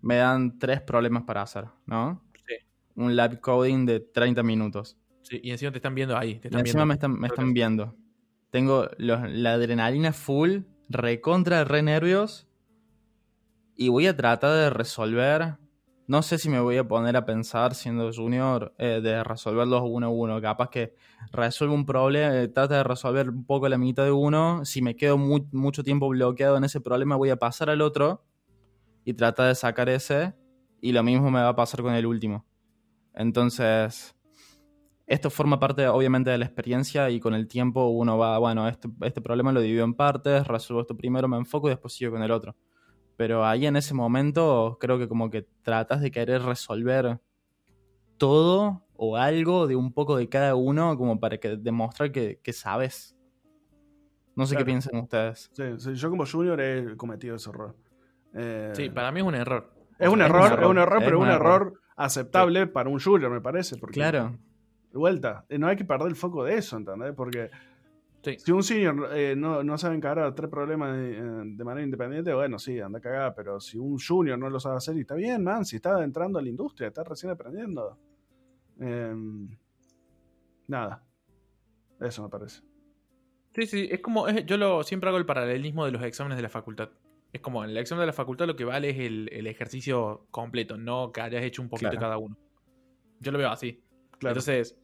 Me 0.00 0.16
dan 0.16 0.58
tres 0.58 0.80
problemas 0.80 1.24
para 1.24 1.42
hacer, 1.42 1.64
¿no? 1.86 2.22
Sí. 2.46 2.54
Un 2.94 3.14
lab 3.16 3.40
coding 3.40 3.86
de 3.86 4.00
30 4.00 4.42
minutos. 4.42 4.96
sí, 5.22 5.40
y 5.42 5.50
encima 5.50 5.70
te 5.72 5.78
están 5.78 5.94
viendo 5.94 6.16
ahí, 6.16 6.38
te 6.38 6.46
Y 6.46 6.50
están 6.50 6.60
encima 6.60 6.84
viendo. 6.84 7.08
me 7.08 7.26
están, 7.28 7.46
me 7.48 7.52
viendo. 7.52 7.94
Tengo 8.50 8.88
los- 8.98 9.28
la 9.30 9.52
adrenalina 9.54 10.12
full, 10.12 10.60
recontra, 10.88 11.62
re 11.64 11.82
nervios. 11.82 12.46
Y 13.80 13.88
voy 13.88 14.06
a 14.08 14.14
tratar 14.14 14.52
de 14.52 14.68
resolver. 14.68 15.56
No 16.06 16.20
sé 16.20 16.36
si 16.36 16.50
me 16.50 16.60
voy 16.60 16.76
a 16.76 16.86
poner 16.86 17.16
a 17.16 17.24
pensar, 17.24 17.74
siendo 17.74 18.12
junior, 18.12 18.74
eh, 18.76 19.00
de 19.02 19.24
resolverlos 19.24 19.80
uno 19.86 20.08
a 20.08 20.10
uno. 20.10 20.38
Capaz 20.42 20.68
que 20.68 20.92
resuelvo 21.32 21.74
un 21.74 21.86
problema, 21.86 22.36
eh, 22.42 22.48
trata 22.48 22.74
de 22.76 22.84
resolver 22.84 23.30
un 23.30 23.46
poco 23.46 23.70
la 23.70 23.78
mitad 23.78 24.04
de 24.04 24.12
uno. 24.12 24.66
Si 24.66 24.82
me 24.82 24.96
quedo 24.96 25.16
mu- 25.16 25.48
mucho 25.52 25.82
tiempo 25.82 26.10
bloqueado 26.10 26.58
en 26.58 26.64
ese 26.64 26.82
problema, 26.82 27.16
voy 27.16 27.30
a 27.30 27.36
pasar 27.36 27.70
al 27.70 27.80
otro 27.80 28.22
y 29.04 29.14
tratar 29.14 29.48
de 29.48 29.56
sacar 29.56 29.88
ese. 29.88 30.34
Y 30.80 30.92
lo 30.92 31.02
mismo 31.02 31.30
me 31.30 31.40
va 31.42 31.50
a 31.50 31.56
pasar 31.56 31.82
con 31.82 31.94
el 31.94 32.06
último. 32.06 32.46
Entonces, 33.14 34.16
esto 35.06 35.30
forma 35.30 35.58
parte, 35.58 35.88
obviamente, 35.88 36.30
de 36.30 36.38
la 36.38 36.44
experiencia 36.44 37.10
y 37.10 37.18
con 37.20 37.34
el 37.34 37.48
tiempo 37.48 37.88
uno 37.88 38.16
va, 38.16 38.38
bueno, 38.38 38.68
este, 38.68 38.88
este 39.02 39.20
problema 39.20 39.52
lo 39.52 39.60
divido 39.60 39.84
en 39.84 39.94
partes, 39.94 40.46
resuelvo 40.46 40.82
esto 40.82 40.96
primero, 40.96 41.26
me 41.28 41.36
enfoco 41.36 41.66
y 41.68 41.70
después 41.70 41.94
sigo 41.94 42.12
con 42.12 42.22
el 42.22 42.30
otro. 42.30 42.54
Pero 43.20 43.44
ahí 43.44 43.66
en 43.66 43.76
ese 43.76 43.92
momento 43.92 44.78
creo 44.80 44.98
que 44.98 45.06
como 45.06 45.28
que 45.28 45.46
tratas 45.60 46.00
de 46.00 46.10
querer 46.10 46.40
resolver 46.40 47.20
todo 48.16 48.82
o 48.96 49.18
algo 49.18 49.66
de 49.66 49.76
un 49.76 49.92
poco 49.92 50.16
de 50.16 50.26
cada 50.30 50.54
uno 50.54 50.96
como 50.96 51.20
para 51.20 51.36
que 51.36 51.58
demostrar 51.58 52.12
que, 52.12 52.40
que 52.42 52.54
sabes. 52.54 53.14
No 54.34 54.46
sé 54.46 54.54
Claro. 54.54 54.64
qué 54.64 54.70
piensan 54.70 54.96
ustedes. 55.02 55.50
Sí, 55.52 55.64
sí, 55.76 55.94
yo 55.96 56.08
como 56.08 56.24
Junior 56.24 56.58
he 56.62 56.96
cometido 56.96 57.36
ese 57.36 57.50
error. 57.50 57.76
Eh, 58.32 58.72
Sí, 58.74 58.88
para 58.88 59.12
mí 59.12 59.20
es 59.20 59.26
un 59.26 59.34
error. 59.34 59.70
es 59.98 60.08
un 60.08 60.22
es 60.22 60.26
error, 60.26 60.52
un 60.54 60.62
es 60.64 60.68
un 60.70 60.78
error, 60.78 60.98
es 61.02 61.04
pero 61.04 61.18
un 61.18 61.26
un 61.26 61.30
error. 61.30 61.62
error 61.62 61.80
aceptable 61.96 62.66
para 62.68 62.88
un 62.88 63.00
Junior, 63.00 63.30
me 63.30 63.42
parece. 63.42 63.76
Porque, 63.76 63.94
Claro. 64.00 64.38
De 64.92 64.98
vuelta, 64.98 65.44
eh, 65.50 65.58
no 65.58 65.66
hay 65.66 65.76
que 65.76 65.84
perder 65.84 66.08
el 66.08 66.16
foco 66.16 66.42
de 66.44 66.54
eso, 66.54 66.78
¿entendés? 66.78 67.12
Porque 67.14 67.50
Sí. 68.22 68.36
si 68.38 68.52
un 68.52 68.62
senior 68.62 69.08
eh, 69.14 69.34
no, 69.34 69.62
no 69.64 69.78
sabe 69.78 69.96
encarar 69.96 70.34
tres 70.34 70.50
problemas 70.50 70.94
de, 70.96 71.18
eh, 71.18 71.22
de 71.22 71.64
manera 71.64 71.84
independiente, 71.84 72.34
bueno, 72.34 72.58
sí, 72.58 72.78
anda 72.78 72.98
a 72.98 73.02
cagar, 73.02 73.34
pero 73.34 73.60
si 73.60 73.78
un 73.78 73.98
junior 73.98 74.38
no 74.38 74.50
lo 74.50 74.60
sabe 74.60 74.76
hacer, 74.76 74.96
y 74.96 75.00
está 75.00 75.14
bien, 75.14 75.42
man, 75.42 75.64
si 75.64 75.76
está 75.76 76.04
entrando 76.04 76.38
a 76.38 76.42
la 76.42 76.48
industria, 76.48 76.88
está 76.88 77.02
recién 77.02 77.32
aprendiendo. 77.32 77.98
Em, 78.78 79.48
nada, 80.66 81.02
eso 82.00 82.22
me 82.22 82.28
parece. 82.28 82.62
Sí, 83.54 83.66
sí, 83.66 83.88
es 83.90 84.00
como, 84.00 84.28
es- 84.28 84.44
yo 84.46 84.56
lo, 84.56 84.82
siempre 84.82 85.08
hago 85.08 85.18
el 85.18 85.26
paralelismo 85.26 85.84
de 85.84 85.92
los 85.92 86.02
exámenes 86.02 86.36
de 86.36 86.42
la 86.42 86.48
facultad. 86.48 86.90
Es 87.32 87.40
como 87.40 87.62
en 87.64 87.70
el 87.70 87.76
examen 87.76 88.00
de 88.02 88.06
la 88.06 88.12
facultad 88.12 88.46
lo 88.46 88.56
que 88.56 88.64
vale 88.64 88.90
es 88.90 88.98
el, 88.98 89.28
el 89.32 89.46
ejercicio 89.46 90.26
completo, 90.30 90.76
no 90.76 91.12
que 91.12 91.20
hayas 91.20 91.42
hecho 91.42 91.62
un 91.62 91.68
poquito 91.68 91.90
Claro. 91.90 92.00
cada 92.00 92.18
uno. 92.18 92.36
Yo 93.20 93.32
lo 93.32 93.38
veo 93.38 93.50
así. 93.50 93.82
Claro. 94.18 94.32
Entonces, 94.32 94.79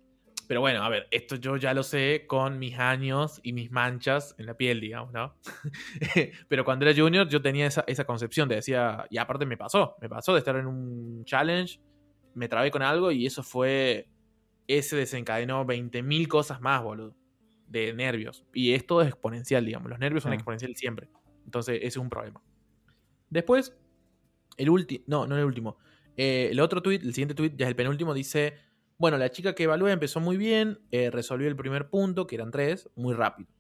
pero 0.48 0.60
bueno, 0.60 0.82
a 0.82 0.88
ver, 0.88 1.08
esto 1.10 1.36
yo 1.36 1.56
ya 1.56 1.74
lo 1.74 1.82
sé 1.82 2.24
con 2.28 2.58
mis 2.58 2.78
años 2.78 3.40
y 3.42 3.52
mis 3.52 3.70
manchas 3.70 4.34
en 4.38 4.46
la 4.46 4.54
piel, 4.56 4.80
digamos, 4.80 5.12
¿no? 5.12 5.36
pero 6.48 6.64
cuando 6.64 6.86
era 6.86 6.98
junior 7.00 7.28
yo 7.28 7.42
tenía 7.42 7.66
esa, 7.66 7.84
esa 7.86 8.04
concepción 8.04 8.48
de 8.48 8.56
decía, 8.56 9.06
y 9.10 9.18
aparte 9.18 9.46
me 9.46 9.56
pasó, 9.56 9.96
me 10.00 10.08
pasó 10.08 10.32
de 10.34 10.38
estar 10.40 10.56
en 10.56 10.66
un 10.66 11.24
challenge, 11.24 11.80
me 12.34 12.48
trabé 12.48 12.70
con 12.70 12.82
algo 12.82 13.10
y 13.12 13.26
eso 13.26 13.42
fue, 13.42 14.08
ese 14.68 14.96
desencadenó 14.96 15.64
20.000 15.66 16.28
cosas 16.28 16.60
más, 16.60 16.82
boludo, 16.82 17.16
de 17.68 17.92
nervios. 17.94 18.44
Y 18.54 18.72
esto 18.74 19.02
es 19.02 19.08
exponencial, 19.08 19.64
digamos, 19.64 19.90
los 19.90 19.98
nervios 19.98 20.22
son 20.22 20.32
Sí. 20.32 20.34
exponenciales 20.34 20.78
siempre. 20.78 21.08
Entonces, 21.44 21.76
ese 21.78 21.86
es 21.86 21.96
un 21.96 22.10
problema. 22.10 22.42
Después, 23.30 23.76
el 24.56 24.70
último, 24.70 25.04
no, 25.06 25.26
no 25.26 25.36
el 25.36 25.44
último. 25.44 25.78
Eh, 26.16 26.48
el 26.50 26.60
otro 26.60 26.82
tweet, 26.82 26.98
el 27.02 27.12
siguiente 27.14 27.34
tweet, 27.34 27.52
ya 27.56 27.66
es 27.66 27.70
el 27.70 27.76
penúltimo, 27.76 28.14
dice: 28.14 28.54
Bueno, 28.98 29.18
la 29.18 29.30
chica 29.30 29.54
que 29.54 29.64
evalué 29.64 29.92
empezó 29.92 30.20
muy 30.20 30.38
bien, 30.38 30.80
eh, 30.90 31.10
resolvió 31.10 31.48
el 31.48 31.56
primer 31.56 31.90
punto, 31.90 32.26
que 32.26 32.36
eran 32.36 32.50
tres, 32.50 32.88
muy 32.96 33.12
rápido. 33.12 33.50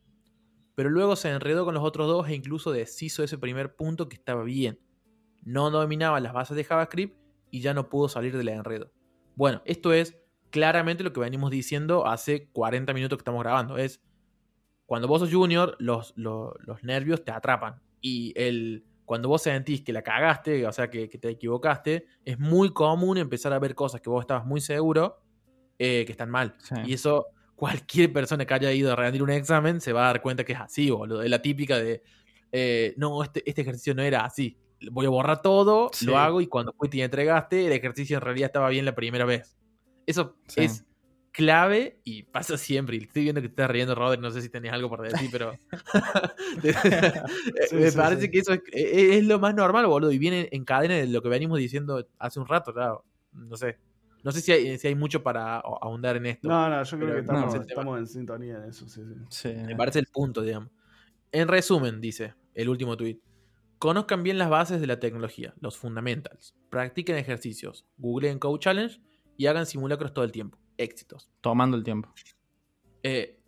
Pero 0.74 0.88
luego 0.88 1.14
se 1.14 1.28
enredó 1.28 1.66
con 1.66 1.74
los 1.74 1.84
otros 1.84 2.06
dos 2.06 2.28
e 2.28 2.34
incluso 2.34 2.70
deshizo 2.70 3.22
ese 3.22 3.36
primer 3.36 3.76
punto 3.76 4.08
que 4.08 4.16
estaba 4.16 4.44
bien. 4.44 4.80
No 5.42 5.70
dominaba 5.70 6.20
las 6.20 6.32
bases 6.32 6.56
de 6.56 6.64
JavaScript 6.64 7.18
y 7.50 7.60
ya 7.60 7.74
no 7.74 7.90
pudo 7.90 8.08
salir 8.08 8.36
del 8.36 8.48
enredo. 8.48 8.90
Bueno, 9.34 9.60
esto 9.66 9.92
es 9.92 10.16
claramente 10.50 11.04
lo 11.04 11.12
que 11.12 11.20
venimos 11.20 11.50
diciendo 11.50 12.06
hace 12.06 12.48
40 12.52 12.94
minutos 12.94 13.18
que 13.18 13.20
estamos 13.20 13.42
grabando. 13.42 13.76
Es 13.76 14.02
cuando 14.86 15.06
vos 15.06 15.20
sos 15.20 15.32
junior, 15.32 15.76
los, 15.78 16.14
los, 16.16 16.54
los 16.60 16.82
nervios 16.82 17.24
te 17.24 17.32
atrapan. 17.32 17.82
Y 18.00 18.32
el, 18.36 18.86
cuando 19.04 19.28
vos 19.28 19.42
sentís 19.42 19.82
que 19.82 19.92
la 19.92 20.02
cagaste, 20.02 20.66
o 20.66 20.72
sea, 20.72 20.88
que, 20.88 21.10
que 21.10 21.18
te 21.18 21.28
equivocaste, 21.28 22.06
es 22.24 22.38
muy 22.38 22.72
común 22.72 23.18
empezar 23.18 23.52
a 23.52 23.58
ver 23.58 23.74
cosas 23.74 24.00
que 24.00 24.08
vos 24.08 24.22
estabas 24.22 24.46
muy 24.46 24.60
seguro 24.62 25.25
eh, 25.78 26.04
que 26.06 26.12
están 26.12 26.30
mal. 26.30 26.54
Sí. 26.58 26.74
Y 26.86 26.92
eso, 26.94 27.26
cualquier 27.54 28.12
persona 28.12 28.44
que 28.44 28.54
haya 28.54 28.72
ido 28.72 28.92
a 28.92 28.96
rendir 28.96 29.22
un 29.22 29.30
examen 29.30 29.80
se 29.80 29.92
va 29.92 30.04
a 30.04 30.06
dar 30.12 30.22
cuenta 30.22 30.44
que 30.44 30.52
es 30.54 30.60
así, 30.60 30.90
boludo. 30.90 31.22
Es 31.22 31.30
la 31.30 31.40
típica 31.42 31.78
de, 31.78 32.02
eh, 32.52 32.94
no, 32.96 33.22
este, 33.22 33.42
este 33.48 33.62
ejercicio 33.62 33.94
no 33.94 34.02
era 34.02 34.24
así. 34.24 34.58
Voy 34.90 35.06
a 35.06 35.08
borrar 35.10 35.40
todo, 35.42 35.90
Sí. 35.92 36.04
lo 36.06 36.18
hago 36.18 36.40
y 36.40 36.46
cuando 36.48 36.72
fuiste 36.74 36.98
y 36.98 37.02
entregaste, 37.02 37.66
el 37.66 37.72
ejercicio 37.72 38.16
en 38.18 38.22
realidad 38.22 38.46
estaba 38.48 38.68
bien 38.68 38.84
la 38.84 38.94
primera 38.94 39.24
vez. 39.24 39.56
Eso 40.06 40.36
Sí. 40.48 40.60
es 40.64 40.84
clave 41.32 42.00
y 42.04 42.22
pasa 42.24 42.56
siempre. 42.56 42.96
Y 42.96 43.00
estoy 43.04 43.22
viendo 43.24 43.42
que 43.42 43.48
te 43.48 43.52
estás 43.52 43.70
riendo, 43.70 43.94
Robert. 43.94 44.20
No 44.22 44.30
sé 44.30 44.40
si 44.42 44.48
tenés 44.48 44.72
algo 44.72 44.88
por 44.88 45.02
decir, 45.02 45.28
pero. 45.32 45.52
me 47.72 47.90
sí, 47.90 47.96
parece 47.96 48.22
sí. 48.22 48.30
que 48.30 48.38
eso 48.38 48.52
es, 48.52 48.60
es- 48.72 49.16
es 49.16 49.24
lo 49.24 49.38
más 49.38 49.54
normal, 49.54 49.86
boludo. 49.86 50.12
Y 50.12 50.18
viene 50.18 50.48
en 50.52 50.64
cadena 50.64 50.94
de 50.94 51.06
lo 51.06 51.22
que 51.22 51.28
venimos 51.28 51.58
diciendo 51.58 52.06
hace 52.18 52.40
un 52.40 52.46
rato, 52.46 52.72
claro. 52.72 53.04
No 53.32 53.56
sé. 53.56 53.76
No 54.26 54.32
sé 54.32 54.40
si 54.40 54.50
hay, 54.50 54.76
si 54.76 54.88
hay 54.88 54.96
mucho 54.96 55.22
para 55.22 55.58
ahondar 55.58 56.16
en 56.16 56.26
esto. 56.26 56.48
No, 56.48 56.68
no, 56.68 56.82
yo 56.82 56.96
creo 56.98 57.10
Pero 57.10 57.52
que 57.52 57.58
estamos, 57.58 57.96
en 57.96 58.08
sintonía 58.08 58.56
en 58.56 58.64
eso, 58.64 58.88
sí, 58.88 59.00
sí. 59.06 59.14
Sí. 59.28 59.54
Me 59.64 59.76
parece 59.76 60.00
el 60.00 60.06
punto, 60.06 60.42
digamos. 60.42 60.68
En 61.30 61.46
resumen, 61.46 62.00
dice 62.00 62.34
el 62.52 62.68
último 62.68 62.96
tweet. 62.96 63.20
Conozcan 63.78 64.24
bien 64.24 64.36
las 64.36 64.50
bases 64.50 64.80
de 64.80 64.88
la 64.88 64.98
tecnología, 64.98 65.54
los 65.60 65.76
fundamentals. 65.76 66.56
Practiquen 66.70 67.16
ejercicios. 67.18 67.86
Googleen 67.98 68.40
Code 68.40 68.58
Challenge 68.58 69.00
y 69.36 69.46
hagan 69.46 69.64
simulacros 69.64 70.12
todo 70.12 70.24
el 70.24 70.32
tiempo. 70.32 70.58
Éxitos. 70.76 71.30
Tomando 71.40 71.76
el 71.76 71.84
tiempo. 71.84 72.12
Eh, 73.04 73.38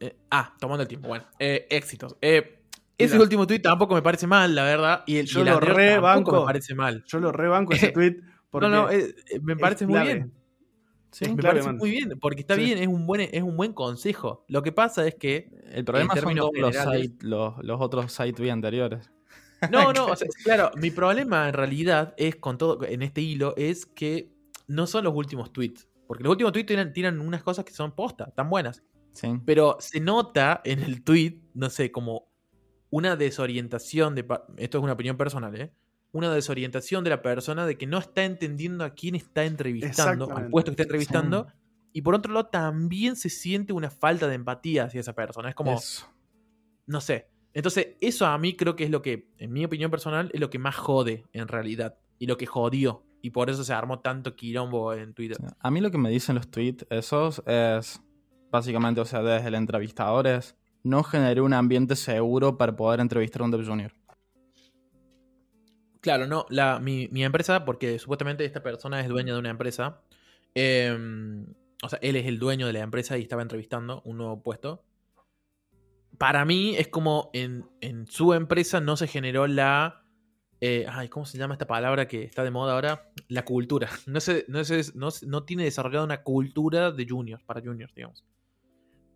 eh, 0.00 0.16
ah, 0.32 0.52
tomando 0.58 0.82
el 0.82 0.88
tiempo. 0.88 1.06
Bueno, 1.06 1.26
eh, 1.38 1.68
éxitos. 1.70 2.16
Eh, 2.20 2.64
ese 2.98 3.20
último 3.20 3.46
tweet 3.46 3.60
tampoco 3.60 3.94
me 3.94 4.02
parece 4.02 4.26
mal, 4.26 4.52
la 4.52 4.64
verdad. 4.64 5.04
Y 5.06 5.18
el, 5.18 5.26
Yo 5.26 5.38
y 5.38 5.42
el 5.42 5.48
lo 5.50 5.54
anterior 5.54 5.76
rebanco. 5.76 6.14
tampoco 6.16 6.40
me 6.40 6.46
parece 6.46 6.74
mal. 6.74 7.04
Yo 7.06 7.20
lo 7.20 7.30
rebanco 7.30 7.72
ese 7.72 7.92
tweet 7.92 8.16
porque 8.60 8.68
no, 8.68 8.84
no, 8.84 8.90
eh, 8.90 9.14
eh, 9.30 9.40
me 9.42 9.56
parece 9.56 9.86
muy 9.86 10.00
bien. 10.00 10.32
Sí. 11.10 11.32
me 11.32 11.42
parece 11.42 11.72
muy 11.72 11.90
bien, 11.90 12.18
porque 12.20 12.40
está 12.40 12.56
Sí. 12.56 12.64
bien, 12.64 12.78
es 12.78 12.88
un 12.88 13.06
buen, 13.06 13.20
es 13.20 13.42
un 13.42 13.56
buen 13.56 13.72
consejo. 13.72 14.44
Lo 14.48 14.62
que 14.62 14.72
pasa 14.72 15.06
es 15.06 15.14
que 15.14 15.48
El 15.70 15.84
problema 15.84 16.16
son 16.16 16.34
todos 16.34 16.50
los, 16.56 16.74
site- 16.74 17.22
los, 17.24 17.54
los 17.62 17.80
otros 17.80 18.12
site 18.12 18.32
tweets 18.32 18.52
anteriores. 18.52 19.10
No, 19.70 19.92
no, 19.92 20.06
o 20.12 20.16
sea, 20.16 20.28
claro, 20.44 20.70
mi 20.76 20.90
problema 20.90 21.48
en 21.48 21.54
realidad 21.54 22.14
es 22.18 22.36
con 22.36 22.58
todo, 22.58 22.84
en 22.84 23.02
este 23.02 23.20
hilo, 23.22 23.54
es 23.56 23.86
que 23.86 24.30
no 24.66 24.86
son 24.86 25.04
los 25.04 25.14
últimos 25.14 25.52
tweets. 25.52 25.88
Porque 26.06 26.22
los 26.24 26.32
últimos 26.32 26.52
tweets 26.52 26.66
tienen, 26.66 26.92
tienen 26.92 27.20
unas 27.20 27.42
cosas 27.42 27.64
que 27.64 27.72
son 27.72 27.92
posta, 27.94 28.30
tan 28.34 28.50
buenas. 28.50 28.82
Sí. 29.12 29.28
Pero 29.46 29.76
se 29.80 30.00
nota 30.00 30.60
en 30.64 30.82
el 30.82 31.02
tweet, 31.02 31.40
no 31.54 31.70
sé, 31.70 31.90
como 31.92 32.26
una 32.90 33.16
desorientación 33.16 34.14
de. 34.16 34.26
Esto 34.58 34.78
es 34.78 34.84
una 34.84 34.92
opinión 34.94 35.16
personal, 35.16 35.54
¿eh? 35.58 35.72
Una 36.14 36.32
desorientación 36.32 37.04
de 37.04 37.10
la 37.10 37.22
persona 37.22 37.66
de 37.66 37.76
que 37.76 37.86
no 37.86 37.98
está 37.98 38.24
entendiendo 38.24 38.84
a 38.84 38.90
quién 38.90 39.14
está 39.14 39.44
entrevistando, 39.44 40.30
al 40.34 40.48
puesto 40.48 40.70
que 40.70 40.72
está 40.72 40.84
entrevistando. 40.84 41.48
Y 41.92 42.02
por 42.02 42.14
otro 42.14 42.32
lado, 42.32 42.46
también 42.46 43.16
se 43.16 43.28
siente 43.28 43.72
una 43.72 43.90
falta 43.90 44.28
de 44.28 44.36
empatía 44.36 44.84
hacia 44.84 45.00
esa 45.00 45.12
persona. 45.12 45.48
Es 45.48 45.54
como. 45.54 45.74
Eso. 45.74 46.08
No 46.86 47.00
sé. 47.00 47.28
Entonces, 47.52 47.96
eso 48.00 48.26
a 48.26 48.38
mí 48.38 48.56
creo 48.56 48.76
que 48.76 48.84
es 48.84 48.90
lo 48.90 49.02
que, 49.02 49.28
en 49.38 49.52
mi 49.52 49.64
opinión 49.64 49.90
personal, 49.90 50.30
es 50.32 50.40
lo 50.40 50.50
que 50.50 50.58
más 50.58 50.76
jode 50.76 51.24
en 51.32 51.48
realidad. 51.48 51.98
Y 52.18 52.26
lo 52.26 52.36
que 52.36 52.46
jodió. 52.46 53.04
Y 53.20 53.30
por 53.30 53.50
eso 53.50 53.64
se 53.64 53.72
armó 53.72 53.98
tanto 54.00 54.36
quilombo 54.36 54.94
en 54.94 55.14
Twitter. 55.14 55.36
A 55.58 55.70
mí 55.70 55.80
lo 55.80 55.90
que 55.90 55.98
me 55.98 56.10
dicen 56.10 56.36
los 56.36 56.48
tweets 56.48 56.86
esos 56.90 57.42
es 57.46 58.00
básicamente, 58.52 59.00
o 59.00 59.04
sea, 59.04 59.22
desde 59.22 59.48
el 59.48 59.54
entrevistador 59.56 60.28
es 60.28 60.56
no 60.84 61.02
generé 61.02 61.40
un 61.40 61.54
ambiente 61.54 61.96
seguro 61.96 62.56
para 62.56 62.76
poder 62.76 63.00
entrevistar 63.00 63.42
a 63.42 63.46
un 63.46 63.50
dev 63.50 63.66
junior. 63.66 63.92
Claro, 66.04 66.26
no, 66.26 66.44
la, 66.50 66.80
mi, 66.80 67.08
mi 67.10 67.24
empresa, 67.24 67.64
porque 67.64 67.98
supuestamente 67.98 68.44
esta 68.44 68.62
persona 68.62 69.00
es 69.00 69.08
dueña 69.08 69.32
de 69.32 69.38
una 69.38 69.48
empresa. 69.48 70.02
eh, 70.54 70.94
o 71.82 71.88
sea, 71.88 71.98
él 72.02 72.16
es 72.16 72.26
el 72.26 72.38
dueño 72.38 72.66
de 72.66 72.74
la 72.74 72.80
empresa 72.80 73.16
y 73.16 73.22
estaba 73.22 73.40
entrevistando 73.40 74.02
un 74.04 74.18
nuevo 74.18 74.42
puesto. 74.42 74.84
Para 76.18 76.44
mí 76.44 76.74
es 76.76 76.88
como 76.88 77.30
en, 77.32 77.64
en 77.80 78.06
su 78.06 78.34
empresa 78.34 78.80
no 78.80 78.96
se 78.98 79.06
generó 79.06 79.46
la... 79.46 80.04
eh, 80.60 80.84
ay, 80.88 81.08
¿cómo 81.08 81.24
se 81.26 81.38
llama 81.38 81.54
esta 81.54 81.66
palabra 81.66 82.06
que 82.06 82.22
está 82.22 82.44
de 82.44 82.50
moda 82.50 82.74
ahora? 82.74 83.10
La 83.28 83.44
cultura. 83.46 83.88
No, 84.06 84.20
se, 84.20 84.44
no, 84.48 84.62
se- 84.62 84.92
no, 84.94 85.08
no 85.26 85.44
tiene 85.44 85.64
desarrollada 85.64 86.04
una 86.04 86.22
cultura 86.22 86.92
de 86.92 87.06
juniors, 87.08 87.42
para 87.44 87.60
juniors, 87.62 87.94
digamos. 87.94 88.24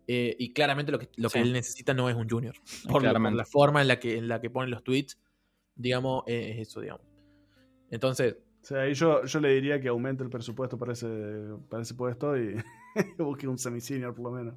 Eh, 0.07 0.35
y 0.39 0.53
claramente 0.53 0.91
lo 0.91 0.97
que, 0.97 1.09
lo 1.17 1.29
que 1.29 1.39
él 1.41 1.53
necesita 1.53 1.93
no 1.93 2.09
es 2.09 2.15
un 2.15 2.27
junior. 2.27 2.55
Por, 2.87 3.01
por 3.29 3.37
la 3.37 3.45
forma 3.45 3.81
en 3.83 3.87
la 3.87 3.99
que, 3.99 4.17
en 4.17 4.27
la 4.27 4.41
que 4.41 4.49
ponen 4.49 4.71
los 4.71 4.83
tweets, 4.83 5.19
digamos, 5.79 6.23
es 6.27 6.59
eso, 6.67 6.81
digamos. 6.81 7.01
Entonces, 7.89 8.35
O 8.61 8.65
sea, 8.65 8.81
ahí 8.81 8.93
yo, 8.93 9.23
yo 9.25 9.39
le 9.39 9.53
diría 9.55 9.79
que 9.81 9.87
aumente 9.87 10.23
el 10.23 10.29
presupuesto 10.29 10.77
para 10.77 10.91
ese, 10.93 11.07
para 11.69 11.81
ese 11.81 11.95
puesto 11.95 12.37
y 12.37 12.55
busque 13.17 13.47
un 13.47 13.57
semi-senior 13.57 14.13
por 14.13 14.25
lo 14.25 14.31
menos. 14.31 14.55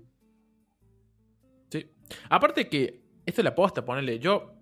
sí. 1.70 1.86
Aparte 2.28 2.68
que, 2.68 3.00
esto 3.24 3.40
es 3.40 3.44
la 3.44 3.54
posta, 3.54 3.84
ponerle, 3.84 4.18
yo, 4.18 4.52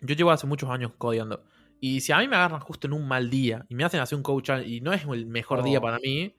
yo 0.00 0.14
llevo 0.14 0.30
hace 0.30 0.46
muchos 0.46 0.68
años 0.70 0.92
codeando. 0.98 1.44
Y 1.78 2.00
si 2.00 2.12
a 2.12 2.18
mí 2.18 2.26
me 2.28 2.36
agarran 2.36 2.60
justo 2.60 2.86
en 2.86 2.94
un 2.94 3.06
mal 3.06 3.30
día 3.30 3.64
y 3.68 3.74
me 3.74 3.84
hacen 3.84 4.00
hacer 4.00 4.16
un 4.16 4.22
coach 4.22 4.50
y 4.66 4.80
no 4.80 4.92
es 4.92 5.04
el 5.04 5.26
mejor 5.26 5.60
Oh. 5.60 5.62
día 5.62 5.80
para 5.80 5.98
mí, 5.98 6.34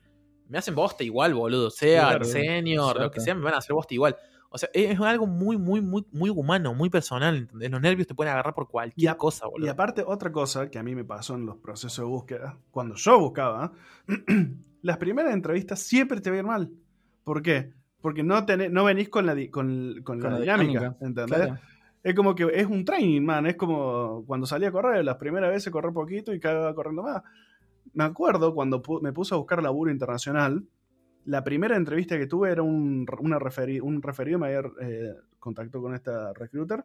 me 0.49 0.57
hacen 0.57 0.76
bosta 0.76 1.03
igual, 1.03 1.34
boludo. 1.34 1.70
Sea 1.70 2.09
Claro, 2.09 2.26
senior, 2.26 2.99
lo 2.99 3.09
que 3.12 3.22
sea, 3.22 3.34
me 3.36 3.43
van 3.43 3.53
a 3.53 3.57
hacer 3.57 3.74
bosta 3.74 3.93
igual. 3.93 4.16
O 4.54 4.58
sea, 4.58 4.70
es 4.74 4.99
algo 4.99 5.28
muy, 5.28 5.58
muy, 5.58 5.80
muy, 5.82 6.06
muy 6.12 6.30
humano, 6.30 6.74
muy 6.74 6.89
personal. 6.89 7.38
¿entendés? 7.38 7.72
Los 7.72 7.80
nervios 7.82 8.06
te 8.08 8.14
pueden 8.14 8.34
agarrar 8.34 8.54
por 8.54 8.68
cualquier 8.68 9.02
Y 9.04 9.08
a- 9.08 9.16
cosa, 9.16 9.45
Y 9.47 9.52
boludo. 9.52 9.72
aparte, 9.72 10.04
otra 10.06 10.32
cosa 10.32 10.70
que 10.70 10.78
a 10.78 10.84
mí 10.84 10.93
me 10.93 11.06
pasó 11.06 11.36
en 11.36 11.45
los 11.45 11.56
procesos 11.58 11.97
de 12.06 12.10
búsqueda, 12.10 12.58
cuando 12.70 12.95
yo 12.95 13.18
buscaba, 13.20 13.72
las 14.82 14.97
primeras 14.97 15.34
entrevistas 15.34 15.80
siempre 15.80 16.20
te 16.22 16.30
va 16.30 16.36
a 16.36 16.39
ir 16.39 16.45
mal. 16.45 16.70
¿Por 17.24 17.41
qué? 17.41 17.72
Porque 18.02 18.24
no, 18.24 18.45
tenés- 18.45 18.72
no 18.72 18.84
venís 18.84 19.10
con 19.10 19.26
la, 19.26 19.36
di- 19.36 19.49
con, 19.49 20.02
con 20.04 20.18
la 20.20 20.24
Con 20.24 20.34
la 20.34 20.39
dinámica, 20.41 20.80
dinámica, 20.80 21.06
¿entendés? 21.06 21.38
Claro. 21.38 21.60
Es 22.04 22.16
como 22.16 22.34
que 22.34 22.49
es 22.54 22.66
un 22.66 22.84
training, 22.84 23.22
man. 23.22 23.45
Es 23.45 23.56
como 23.56 24.24
cuando 24.26 24.47
salí 24.47 24.66
a 24.66 24.72
correr, 24.72 25.06
las 25.06 25.18
primeras 25.18 25.52
veces 25.52 25.72
correr 25.72 25.93
poquito 25.93 26.34
y 26.34 26.39
cada 26.39 26.66
vez 26.68 26.76
corriendo 26.76 27.04
más. 27.04 27.22
Me 27.93 28.04
acuerdo 28.04 28.54
cuando 28.56 28.82
pu- 28.82 29.02
me 29.02 29.14
puse 29.14 29.34
a 29.36 29.38
buscar 29.38 29.62
laburo 29.62 29.91
internacional, 29.91 30.64
la 31.26 31.43
primera 31.43 31.76
entrevista 31.76 32.17
que 32.17 32.28
tuve 32.28 32.51
era 32.51 32.63
un, 32.63 33.05
una 33.19 33.38
referi- 33.39 33.82
un 33.82 34.01
referido, 34.01 34.39
me 34.39 34.47
había 34.47 34.69
eh, 34.82 35.15
con 35.39 35.93
esta 35.93 36.34
recruiter. 36.34 36.84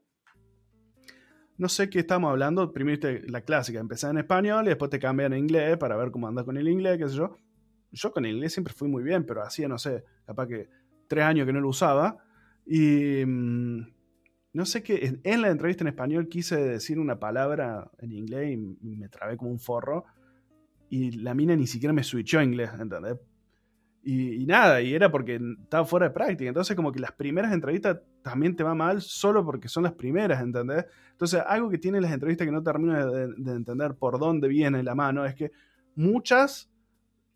No 1.58 1.68
sé 1.68 1.88
qué 1.88 2.00
estamos 2.00 2.30
hablando. 2.30 2.72
Primero 2.72 3.08
la 3.28 3.40
clásica, 3.40 3.80
empecé 3.80 4.08
en 4.08 4.18
español 4.18 4.66
y 4.66 4.68
después 4.68 4.90
te 4.90 4.98
cambian 4.98 5.32
a 5.32 5.38
inglés 5.38 5.78
para 5.78 5.96
ver 5.96 6.10
cómo 6.10 6.28
andas 6.28 6.44
con 6.44 6.56
el 6.56 6.68
inglés, 6.68 6.98
qué 6.98 7.08
sé 7.08 7.16
yo. 7.16 7.36
Yo 7.92 8.12
con 8.12 8.24
el 8.26 8.34
inglés 8.34 8.52
siempre 8.52 8.74
fui 8.74 8.88
muy 8.88 9.02
bien, 9.02 9.24
pero 9.24 9.42
hacía, 9.42 9.68
no 9.68 9.78
sé, 9.78 10.04
capaz 10.26 10.48
que 10.48 10.68
tres 11.08 11.24
años 11.24 11.46
que 11.46 11.52
no 11.52 11.60
lo 11.60 11.68
usaba. 11.68 12.18
Y 12.66 13.24
mm, 13.24 13.86
no 14.52 14.66
sé 14.66 14.82
qué, 14.82 15.18
en 15.22 15.42
la 15.42 15.48
entrevista 15.48 15.84
en 15.84 15.88
español 15.88 16.28
quise 16.28 16.56
decir 16.56 16.98
una 16.98 17.18
palabra 17.18 17.90
en 17.98 18.12
inglés 18.12 18.52
y 18.52 18.96
me 18.96 19.08
trabé 19.08 19.36
como 19.36 19.50
un 19.50 19.58
forro. 19.58 20.04
Y 20.90 21.12
la 21.12 21.34
mina 21.34 21.56
ni 21.56 21.66
siquiera 21.66 21.92
me 21.92 22.02
switchó 22.02 22.38
a 22.38 22.44
inglés, 22.44 22.70
¿entendés? 22.78 23.16
Y, 24.08 24.46
nada, 24.46 24.80
y 24.82 24.94
era 24.94 25.10
porque 25.10 25.40
estaba 25.64 25.84
fuera 25.84 26.06
de 26.06 26.14
práctica. 26.14 26.46
Entonces, 26.46 26.76
como 26.76 26.92
que 26.92 27.00
las 27.00 27.10
primeras 27.10 27.52
entrevistas 27.52 27.98
también 28.22 28.54
te 28.54 28.62
va 28.62 28.72
mal 28.72 29.02
solo 29.02 29.44
porque 29.44 29.68
son 29.68 29.82
las 29.82 29.94
primeras, 29.94 30.40
¿entendés? 30.40 30.86
Entonces, 31.10 31.42
algo 31.44 31.68
que 31.68 31.78
tienen 31.78 32.02
las 32.02 32.12
entrevistas 32.12 32.46
que 32.46 32.52
no 32.52 32.62
termino 32.62 33.10
de, 33.10 33.34
de 33.36 33.52
entender 33.52 33.96
por 33.96 34.20
dónde 34.20 34.46
viene 34.46 34.84
la 34.84 34.94
mano 34.94 35.24
es 35.24 35.34
que 35.34 35.50
muchas 35.96 36.70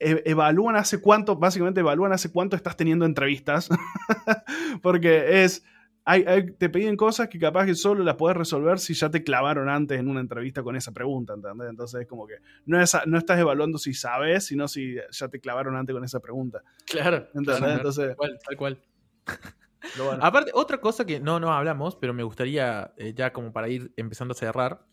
e- 0.00 0.22
evalúan 0.24 0.76
hace 0.76 1.00
cuánto, 1.00 1.36
básicamente 1.36 1.80
evalúan 1.80 2.12
hace 2.12 2.32
cuánto 2.32 2.56
estás 2.56 2.76
teniendo 2.76 3.04
entrevistas. 3.04 3.68
porque 4.82 5.44
es. 5.44 5.64
Hay, 6.10 6.24
hay- 6.26 6.50
te 6.52 6.68
piden 6.68 6.96
cosas 6.96 7.28
que 7.28 7.38
capaz 7.38 7.66
que 7.66 7.74
solo 7.74 8.02
las 8.02 8.16
puedes 8.16 8.36
resolver 8.36 8.78
si 8.78 8.94
ya 8.94 9.10
te 9.10 9.22
clavaron 9.22 9.68
antes 9.68 9.98
en 10.00 10.08
una 10.08 10.20
entrevista 10.20 10.62
con 10.62 10.74
esa 10.76 10.92
pregunta, 10.92 11.34
¿entendés? 11.34 11.68
Entonces 11.70 12.00
es 12.02 12.06
como 12.08 12.26
que 12.26 12.34
no, 12.66 12.80
es, 12.80 12.96
no 13.06 13.18
estás 13.18 13.38
evaluando 13.38 13.78
si 13.78 13.94
sabes, 13.94 14.46
sino 14.46 14.66
si 14.66 14.96
ya 15.10 15.28
te 15.28 15.38
clavaron 15.40 15.76
antes 15.76 15.94
con 15.94 16.04
esa 16.04 16.18
pregunta. 16.20 16.62
Claro. 16.86 17.28
¿Entendés? 17.34 17.62
Entonces, 17.76 18.06
Tal 18.08 18.16
cual, 18.16 18.38
tal 18.44 18.56
cual. 18.56 18.78
bueno. 19.98 20.18
Aparte, 20.24 20.50
otra 20.54 20.78
cosa 20.80 21.04
que 21.04 21.20
no, 21.20 21.38
no 21.40 21.52
hablamos, 21.52 21.96
pero 21.96 22.12
me 22.12 22.22
gustaría 22.22 22.92
eh, 22.96 23.12
ya 23.14 23.32
como 23.32 23.52
para 23.52 23.68
ir 23.68 23.92
empezando 23.96 24.32
a 24.32 24.36
cerrar, 24.36 24.84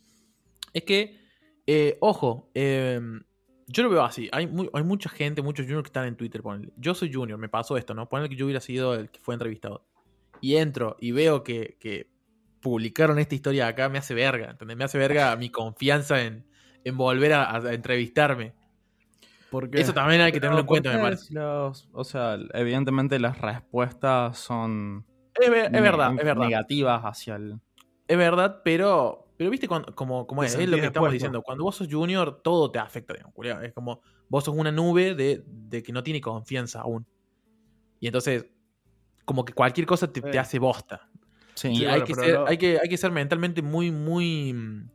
es 0.73 0.83
que, 0.83 1.19
eh, 1.65 1.97
ojo, 1.99 2.51
eh, 2.53 2.99
yo 3.67 3.83
lo 3.83 3.89
veo 3.89 4.03
así, 4.03 4.29
hay, 4.31 4.47
mu- 4.47 4.69
hay 4.73 4.83
mucha 4.83 5.09
gente, 5.09 5.41
muchos 5.41 5.65
juniors 5.65 5.83
que 5.83 5.89
están 5.89 6.07
en 6.07 6.15
Twitter, 6.15 6.41
ponele. 6.41 6.71
Yo 6.77 6.93
soy 6.93 7.11
junior, 7.11 7.37
me 7.37 7.49
pasó 7.49 7.75
esto, 7.77 7.93
¿no? 7.93 8.07
Ponele 8.07 8.29
que 8.29 8.35
yo 8.35 8.45
hubiera 8.45 8.61
sido 8.61 8.93
el 8.95 9.09
que 9.09 9.19
fue 9.19 9.33
entrevistado. 9.35 9.85
Y 10.41 10.55
entro 10.57 10.95
y 10.99 11.11
veo 11.11 11.43
que, 11.43 11.77
que 11.79 12.09
publicaron 12.61 13.19
esta 13.19 13.35
historia 13.35 13.67
acá, 13.67 13.89
me 13.89 13.97
hace 13.97 14.13
verga, 14.13 14.51
¿entendés? 14.51 14.77
Me 14.77 14.83
hace 14.83 14.97
verga 14.97 15.35
mi 15.35 15.49
confianza 15.49 16.21
en, 16.21 16.45
en 16.83 16.97
volver 16.97 17.33
a, 17.33 17.55
a 17.55 17.73
entrevistarme. 17.73 18.53
Porque 19.49 19.79
Eso 19.79 19.93
también 19.93 20.21
hay 20.21 20.31
que 20.31 20.39
tenerlo 20.39 20.61
en 20.61 20.65
cuenta, 20.65 20.89
me 20.89 20.97
¿por 20.97 21.03
qué 21.09 21.15
parece. 21.15 21.33
los- 21.33 21.87
o 21.93 22.03
sea, 22.03 22.37
evidentemente 22.53 23.17
las 23.19 23.39
respuestas 23.39 24.37
son 24.37 25.05
Es, 25.39 25.49
ver- 25.49 25.65
es 25.65 25.71
ne- 25.71 25.81
verdad, 25.81 26.11
es 26.17 26.25
verdad. 26.25 26.45
negativas 26.47 27.01
hacia 27.03 27.35
el... 27.37 27.59
Es 28.09 28.17
verdad, 28.17 28.61
pero, 28.63 29.33
pero 29.37 29.49
viste 29.49 29.67
cuando, 29.67 29.93
como, 29.95 30.27
como 30.27 30.43
es, 30.43 30.55
es 30.55 30.67
lo 30.69 30.77
que 30.77 30.87
estamos 30.87 31.11
diciendo. 31.11 31.41
Cuando 31.41 31.63
vos 31.63 31.75
sos 31.75 31.87
junior, 31.89 32.41
todo 32.41 32.71
te 32.71 32.79
afecta, 32.79 33.13
digamos. 33.13 33.33
Es 33.63 33.73
como, 33.73 34.01
vos 34.29 34.43
sos 34.43 34.55
una 34.55 34.71
nube 34.71 35.13
de, 35.15 35.43
de 35.45 35.83
que 35.83 35.91
no 35.93 36.03
tiene 36.03 36.21
confianza 36.21 36.81
aún. 36.81 37.05
Y 37.99 38.07
entonces, 38.07 38.45
como 39.27 39.43
que 39.43 39.51
cualquier 39.53 39.85
cosa 39.85 40.09
te, 40.11 40.21
te 40.21 40.39
hace 40.39 40.57
bosta. 40.57 41.09
Sí, 41.53 41.67
Y 41.69 41.85
hay, 41.85 41.99
bueno, 41.99 42.05
que 42.05 42.13
ser, 42.15 42.33
no- 42.39 42.45
hay, 42.47 42.57
que, 42.57 42.79
hay 42.81 42.87
que 42.87 42.97
ser 42.97 43.11
mentalmente 43.11 43.61
muy, 43.61 43.91
muy 43.91 44.53
mm, 44.53 44.89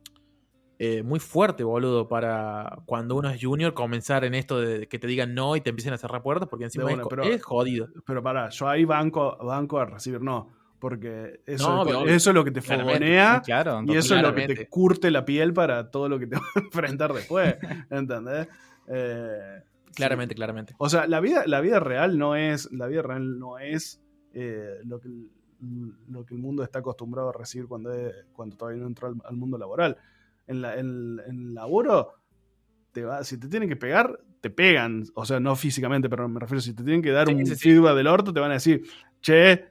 eh, 0.79 1.03
muy 1.03 1.19
fuerte, 1.19 1.63
boludo, 1.63 2.07
para 2.07 2.79
cuando 2.85 3.15
uno 3.15 3.29
es 3.29 3.39
junior 3.41 3.73
comenzar 3.73 4.25
en 4.25 4.33
esto 4.33 4.59
de 4.59 4.87
que 4.87 4.97
te 4.97 5.05
digan 5.07 5.33
no 5.35 5.55
y 5.55 5.61
te 5.61 5.69
empiecen 5.69 5.93
a 5.93 5.97
cerrar 5.97 6.21
puertas, 6.23 6.49
porque 6.49 6.65
encima 6.65 6.85
De 6.85 6.93
es, 6.93 6.99
pero- 7.09 7.23
jodido. 7.41 7.87
Pero 8.05 8.23
pará, 8.23 8.49
yo 8.49 8.67
ahí 8.67 8.83
banco, 8.85 9.37
banco 9.37 9.79
a 9.79 9.85
recibir 9.85 10.21
no. 10.21 10.49
Porque 10.79 11.39
eso, 11.45 11.69
No, 11.69 11.83
es, 11.89 11.95
obvio, 11.95 12.13
eso 12.13 12.31
es 12.31 12.33
lo 12.33 12.43
que 12.43 12.51
te 12.51 12.59
Claramente, 12.61 12.99
fogonea 12.99 13.41
claro. 13.45 13.83
y 13.85 13.95
eso 13.95 14.15
es 14.17 14.21
lo 14.21 14.35
que 14.35 14.47
te 14.47 14.67
curte 14.67 15.11
la 15.11 15.23
piel 15.23 15.53
para 15.53 15.89
todo 15.91 16.09
lo 16.09 16.19
que 16.19 16.27
te 16.27 16.35
va 16.37 16.41
a 16.55 16.59
enfrentar 16.59 17.13
después. 17.13 17.55
¿Entendés? 17.89 18.47
Eh, 18.87 19.61
Claramente, 19.95 20.33
claramente. 20.35 20.73
O 20.79 20.89
sea, 20.89 21.07
la 21.07 21.19
vida, 21.21 21.43
la 21.45 21.61
vida 21.61 21.79
real 21.79 22.17
no 22.17 22.35
es, 22.35 22.69
la 22.73 22.87
vida 22.87 23.01
real 23.03 23.37
no 23.39 23.59
es 23.59 24.01
eh, 24.33 24.79
lo, 24.85 24.99
que, 24.99 25.07
el- 25.07 25.31
lo 26.09 26.25
que 26.25 26.33
el 26.35 26.41
mundo 26.41 26.63
está 26.63 26.79
acostumbrado 26.79 27.29
a 27.29 27.33
recibir 27.33 27.67
cuando, 27.67 27.91
es- 27.93 28.13
cuando 28.33 28.55
todavía 28.57 28.81
no 28.81 28.87
entró 28.87 29.07
al, 29.07 29.15
al 29.25 29.35
mundo 29.37 29.57
laboral. 29.57 29.97
En, 30.47 30.61
la, 30.61 30.77
en, 30.77 31.53
laboro, 31.53 32.13
te 32.91 33.03
va, 33.05 33.23
si 33.23 33.39
te 33.39 33.47
tienen 33.47 33.69
que 33.69 33.75
pegar, 33.75 34.19
te 34.41 34.49
pegan. 34.49 35.03
O 35.15 35.25
sea, 35.25 35.39
no 35.39 35.55
físicamente, 35.55 36.09
pero 36.09 36.27
me 36.27 36.39
refiero, 36.39 36.59
si 36.61 36.73
te 36.73 36.83
tienen 36.83 37.01
que 37.01 37.11
dar 37.11 37.27
Sí, 37.27 37.33
un 37.33 37.45
sí, 37.45 37.55
sí. 37.55 37.69
feedback 37.69 37.95
del 37.95 38.07
orto, 38.07 38.33
te 38.33 38.39
van 38.39 38.51
a 38.51 38.55
decir, 38.55 38.83
che, 39.21 39.65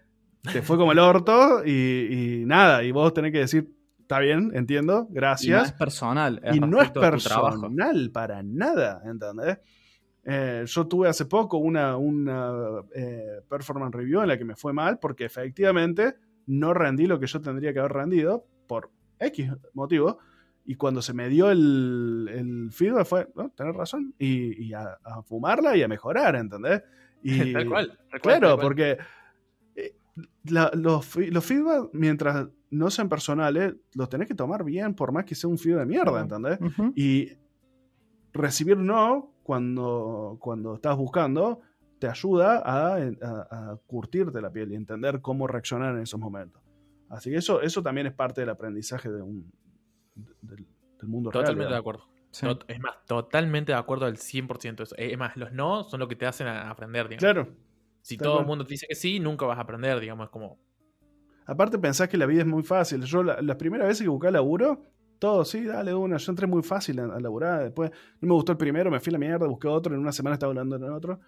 te 0.50 0.62
fue 0.62 0.76
como 0.76 0.92
el 0.92 0.98
orto 0.98 1.62
y, 1.64 2.40
y 2.40 2.44
nada, 2.46 2.82
y 2.82 2.90
vos 2.90 3.12
tenés 3.12 3.32
que 3.32 3.38
decir, 3.40 3.70
está 4.00 4.18
bien, 4.18 4.50
entiendo, 4.54 5.02
Y 5.02 5.04
no 5.04 5.10
es 5.12 5.20
gracias 5.20 5.72
personal. 5.74 6.40
Y 6.50 6.58
no 6.58 6.80
es 6.82 6.90
personal 6.90 8.10
para 8.12 8.42
nada, 8.42 9.02
¿entendés? 9.04 9.58
Eh, 10.24 10.62
yo 10.66 10.86
tuve 10.86 11.08
hace 11.08 11.24
poco 11.26 11.58
una, 11.58 11.96
una 11.96 12.52
eh, 12.94 13.40
performance 13.48 13.94
review 13.94 14.20
en 14.22 14.28
la 14.28 14.38
que 14.38 14.44
me 14.44 14.54
fue 14.54 14.72
mal 14.72 14.98
porque 15.00 15.24
efectivamente 15.24 16.14
no 16.46 16.72
rendí 16.74 17.06
lo 17.06 17.18
que 17.18 17.26
yo 17.26 17.40
tendría 17.40 17.72
que 17.72 17.80
haber 17.80 17.92
rendido 17.92 18.46
por 18.68 18.90
X 19.18 19.50
motivo. 19.74 20.18
Y 20.64 20.76
cuando 20.76 21.02
se 21.02 21.12
me 21.12 21.28
dio 21.28 21.50
el, 21.50 22.28
el 22.32 22.70
feedback 22.70 23.04
fue, 23.04 23.28
no, 23.34 23.50
tenés 23.50 23.74
razón, 23.74 24.14
y, 24.16 24.66
y 24.66 24.72
a, 24.74 24.96
a 25.02 25.22
fumarla 25.24 25.76
y 25.76 25.82
a 25.82 25.88
mejorar, 25.88 26.36
¿entendés? 26.36 26.82
Y, 27.24 27.52
tal 27.52 27.68
cual. 27.68 27.88
tal 27.88 28.08
cual, 28.08 28.20
Claro, 28.20 28.48
tal 28.48 28.56
cual. 28.56 28.66
porque 28.66 28.98
eh, 29.76 29.94
la- 30.44 30.70
los, 30.74 31.16
los 31.16 31.44
feedback, 31.44 31.90
mientras 31.92 32.48
no 32.70 32.90
sean 32.90 33.08
personales, 33.08 33.74
los 33.94 34.08
tenés 34.08 34.26
que 34.28 34.34
tomar 34.34 34.62
bien, 34.64 34.94
por 34.94 35.10
más 35.12 35.24
que 35.24 35.34
sea 35.36 35.48
un 35.50 35.58
feedback 35.58 35.80
de 35.80 35.86
mierda, 35.86 36.20
¿entendés? 36.20 36.58
Y 36.96 37.28
recibir 38.32 38.76
no 38.78 39.31
cuando, 39.42 40.36
cuando 40.40 40.74
estás 40.74 40.96
buscando 40.96 41.60
te 41.98 42.08
ayuda 42.08 42.58
a, 42.58 42.96
a- 42.96 43.72
a 43.72 43.76
curtirte 43.86 44.40
la 44.40 44.50
piel 44.50 44.72
y 44.72 44.74
entender 44.74 45.20
cómo 45.20 45.46
reaccionar 45.46 45.94
en 45.94 46.02
esos 46.02 46.18
momentos. 46.18 46.60
Así 47.08 47.30
que 47.30 47.36
eso, 47.36 47.60
eso 47.60 47.82
también 47.82 48.06
es 48.06 48.12
parte 48.14 48.40
del 48.40 48.50
aprendizaje 48.50 49.10
de 49.10 49.22
un, 49.22 49.52
de- 50.14 50.34
del, 50.42 50.66
del 50.98 51.08
mundo 51.08 51.30
real. 51.30 51.44
Totalmente 51.44 51.72
de 51.72 51.78
acuerdo. 51.78 52.04
Sí. 52.30 52.46
Es 52.66 52.80
más, 52.80 52.94
totalmente 53.06 53.72
de 53.72 53.78
acuerdo 53.78 54.06
al 54.06 54.16
100% 54.16 54.76
de 54.76 54.82
eso. 54.84 54.94
Es 54.96 55.18
más, 55.18 55.36
los 55.36 55.52
no 55.52 55.84
son 55.84 56.00
lo 56.00 56.08
que 56.08 56.16
te 56.16 56.26
hacen 56.26 56.46
a- 56.46 56.70
aprender, 56.70 57.08
digamos. 57.08 57.20
Claro. 57.20 57.54
si 58.00 58.16
todo 58.16 58.40
el 58.40 58.46
mundo 58.46 58.64
te 58.64 58.70
dice 58.74 58.86
que 58.88 58.94
sí, 58.94 59.20
nunca 59.20 59.44
vas 59.46 59.58
a 59.58 59.62
aprender, 59.62 60.00
digamos. 60.00 60.24
Es 60.26 60.30
como, 60.30 60.58
Aparte 61.44 61.76
pensás 61.78 62.08
que 62.08 62.16
la 62.16 62.24
vida 62.26 62.40
es 62.42 62.46
muy 62.46 62.62
fácil. 62.62 63.02
Yo 63.02 63.22
la- 63.22 63.42
las 63.42 63.56
primeras 63.56 63.88
veces 63.88 64.02
que 64.04 64.08
busqué 64.08 64.30
laburo, 64.30 64.84
todo, 65.22 65.44
sí, 65.44 65.64
dale 65.64 65.94
una. 65.94 66.16
Yo 66.16 66.32
entré 66.32 66.48
muy 66.48 66.64
fácil 66.64 66.98
a, 66.98 67.04
a 67.04 67.20
laburar. 67.20 67.62
Después 67.62 67.92
no 68.20 68.26
me 68.26 68.34
gustó 68.34 68.50
el 68.50 68.58
primero, 68.58 68.90
me 68.90 68.98
fui 68.98 69.10
a 69.10 69.12
la 69.12 69.18
mierda, 69.18 69.46
busqué 69.46 69.68
otro, 69.68 69.94
en 69.94 70.00
una 70.00 70.10
semana 70.10 70.34
estaba 70.34 70.50
hablando 70.50 70.74
en 70.74 70.82
otro. 70.90 71.20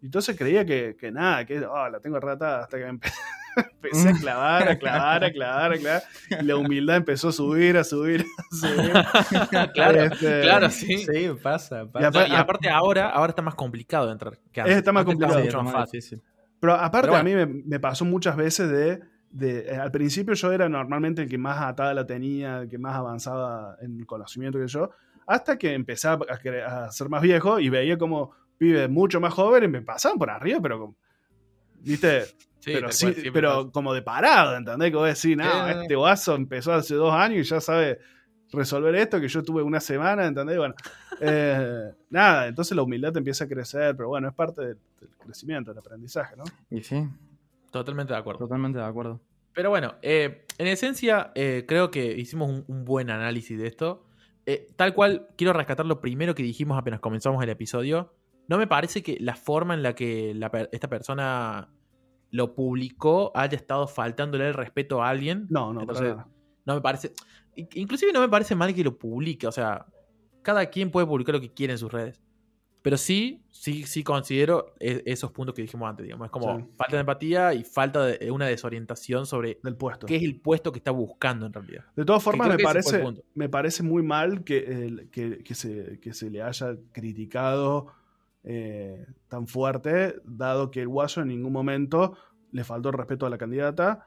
Y 0.00 0.06
entonces 0.06 0.34
creía 0.38 0.64
que, 0.64 0.96
que 0.98 1.12
nada, 1.12 1.44
que 1.44 1.60
oh, 1.60 1.88
la 1.90 2.00
tengo 2.00 2.18
ratada 2.18 2.60
hasta 2.64 2.78
que 2.78 2.84
me 2.84 2.98
empecé 3.74 4.08
a 4.08 4.12
clavar, 4.14 4.68
a 4.70 4.78
clavar, 4.78 5.24
a 5.24 5.30
clavar, 5.30 5.72
a 5.74 5.76
clavar. 5.76 6.02
Y 6.40 6.44
la 6.46 6.56
humildad 6.56 6.96
empezó 6.96 7.28
a 7.28 7.32
subir, 7.32 7.76
a 7.76 7.84
subir, 7.84 8.24
a 8.24 8.54
subir. 8.56 9.70
claro, 9.74 10.00
Este, 10.00 10.40
claro, 10.40 10.70
sí. 10.70 10.96
Sí, 11.04 11.28
pasa. 11.42 11.82
Y 11.82 11.86
pasa. 11.88 12.08
aparte- 12.08 12.32
y 12.32 12.34
aparte 12.34 12.70
ahora, 12.70 13.10
ahora 13.10 13.32
está 13.32 13.42
más 13.42 13.54
complicado 13.54 14.06
de 14.06 14.12
entrar. 14.12 14.38
que 14.50 14.62
antes. 14.62 14.76
Está 14.78 14.92
más 14.92 15.02
Antes 15.02 15.14
complicado. 15.14 15.44
Mucho 15.44 15.62
más 15.62 15.72
fácil. 15.74 16.22
Pero 16.58 16.72
aparte 16.72 17.08
Pero 17.08 17.16
a 17.20 17.22
mí 17.22 17.34
me, 17.34 17.44
me 17.44 17.78
pasó 17.78 18.06
muchas 18.06 18.34
veces 18.34 18.70
de, 18.70 19.00
de- 19.32 19.60
eh, 19.72 19.76
al 19.76 19.90
principio 19.90 20.34
yo 20.34 20.52
era 20.52 20.68
normalmente 20.68 21.22
el 21.22 21.28
que 21.28 21.38
más 21.38 21.60
atada 21.60 21.92
la 21.94 22.06
tenía, 22.06 22.60
el 22.62 22.68
que 22.68 22.78
más 22.78 22.94
avanzaba 22.94 23.76
en 23.80 23.98
el 23.98 24.06
conocimiento 24.06 24.58
que 24.58 24.68
yo, 24.68 24.90
hasta 25.26 25.56
que 25.58 25.72
empecé 25.74 26.08
a, 26.08 26.18
a 26.66 26.90
ser 26.92 27.08
más 27.08 27.22
viejo 27.22 27.58
y 27.58 27.68
veía 27.68 27.96
como 27.98 28.30
pibes 28.58 28.88
mucho 28.90 29.20
más 29.20 29.32
jóvenes 29.34 29.68
me 29.70 29.82
pasaban 29.82 30.18
por 30.18 30.30
arriba, 30.30 30.60
pero 30.62 30.78
como- 30.78 30.96
viste, 31.80 32.24
Sí, 32.60 32.70
pero 32.74 32.92
sí, 32.92 33.12
cual, 33.12 33.30
pero 33.32 33.72
como 33.72 33.92
de 33.92 34.02
parado, 34.02 34.56
¿entendés? 34.56 34.90
Que 34.90 34.96
vos 34.96 35.08
decís, 35.08 35.36
no, 35.36 35.44
Sí. 35.44 35.80
este 35.82 35.96
guaso 35.96 36.34
empezó 36.36 36.72
hace 36.72 36.94
dos 36.94 37.12
años 37.12 37.38
y 37.44 37.48
ya 37.50 37.60
sabe 37.60 37.98
resolver 38.52 38.94
esto 38.94 39.20
que 39.20 39.26
yo 39.28 39.42
tuve 39.42 39.62
una 39.62 39.80
semana, 39.80 40.26
¿entendés? 40.26 40.58
Bueno, 40.58 40.74
eh, 41.20 41.90
nada, 42.10 42.46
entonces 42.46 42.76
la 42.76 42.82
humildad 42.84 43.12
te 43.12 43.18
empieza 43.18 43.44
a 43.44 43.48
crecer, 43.48 43.96
pero 43.96 44.10
bueno, 44.10 44.28
es 44.28 44.34
parte 44.34 44.60
del, 44.62 44.78
del 45.00 45.08
crecimiento, 45.18 45.72
del 45.72 45.78
aprendizaje, 45.78 46.36
¿no? 46.36 46.44
Y 46.70 46.82
sí, 46.84 47.04
Totalmente 47.72 48.12
de 48.12 48.18
acuerdo. 48.20 48.38
totalmente 48.38 48.78
de 48.78 48.84
acuerdo. 48.84 49.20
Pero 49.52 49.70
bueno, 49.70 49.94
eh, 50.02 50.46
en 50.58 50.66
esencia, 50.68 51.32
eh, 51.34 51.64
creo 51.66 51.90
que 51.90 52.12
hicimos 52.16 52.48
un, 52.48 52.64
un 52.68 52.84
buen 52.84 53.10
análisis 53.10 53.58
de 53.58 53.66
esto. 53.66 54.06
Eh, 54.46 54.68
tal 54.76 54.94
cual, 54.94 55.26
quiero 55.36 55.52
rescatar 55.52 55.84
lo 55.86 56.00
primero 56.00 56.34
que 56.34 56.42
dijimos 56.42 56.78
apenas 56.78 57.00
comenzamos 57.00 57.42
el 57.42 57.48
episodio. 57.50 58.14
No 58.48 58.58
me 58.58 58.66
parece 58.66 59.02
que 59.02 59.18
la 59.20 59.34
forma 59.34 59.74
en 59.74 59.82
la 59.82 59.94
que 59.94 60.32
la 60.34 60.50
esta 60.72 60.88
persona 60.88 61.68
lo 62.30 62.54
publicó 62.54 63.30
haya 63.34 63.56
estado 63.56 63.86
faltándole 63.86 64.48
el 64.48 64.54
respeto 64.54 65.02
a 65.02 65.08
alguien. 65.10 65.46
No, 65.50 65.72
no, 65.72 65.80
Entonces, 65.82 66.14
no 66.64 66.74
me 66.74 66.80
parece. 66.80 67.12
in- 67.56 67.68
Inclusive 67.74 68.12
no 68.12 68.20
me 68.20 68.28
parece 68.28 68.54
mal 68.54 68.74
que 68.74 68.82
lo 68.84 68.96
publique. 68.98 69.46
O 69.46 69.52
sea, 69.52 69.86
cada 70.42 70.66
quien 70.66 70.90
puede 70.90 71.06
publicar 71.06 71.34
lo 71.34 71.40
que 71.40 71.52
quiere 71.52 71.74
en 71.74 71.78
sus 71.78 71.92
redes. 71.92 72.20
Pero 72.82 72.96
sí, 72.96 73.40
sí, 73.52 73.84
sí 73.84 74.02
considero 74.02 74.74
e- 74.80 75.02
esos 75.06 75.30
puntos 75.30 75.54
que 75.54 75.62
dijimos 75.62 75.88
antes. 75.88 76.04
Digamos. 76.04 76.24
Es 76.26 76.30
como 76.32 76.58
Sí. 76.58 76.64
falta 76.76 76.96
de 76.96 77.00
empatía 77.00 77.54
y 77.54 77.62
falta 77.62 78.06
de 78.06 78.30
una 78.32 78.46
desorientación 78.46 79.24
sobre 79.24 79.60
del 79.62 79.76
puesto. 79.76 80.06
qué 80.06 80.16
es 80.16 80.22
el 80.24 80.40
puesto 80.40 80.72
que 80.72 80.78
está 80.78 80.90
buscando 80.90 81.46
en 81.46 81.52
realidad. 81.52 81.84
De 81.94 82.04
todas 82.04 82.22
formas, 82.22 82.48
me 82.48 82.58
parece, 82.58 83.04
me 83.34 83.48
parece 83.48 83.82
muy 83.84 84.02
mal 84.02 84.42
que, 84.42 85.06
que, 85.12 85.44
que 85.44 85.54
se, 85.54 86.00
que 86.00 86.12
se 86.12 86.28
le 86.28 86.42
haya 86.42 86.76
criticado 86.90 87.86
eh, 88.44 89.06
tan 89.28 89.46
fuerte, 89.46 90.16
dado 90.24 90.72
que 90.72 90.80
el 90.80 90.88
Guaso 90.88 91.20
en 91.22 91.28
ningún 91.28 91.52
momento 91.52 92.16
le 92.50 92.64
faltó 92.64 92.88
el 92.88 92.96
respeto 92.96 93.26
a 93.26 93.30
la 93.30 93.38
candidata, 93.38 94.04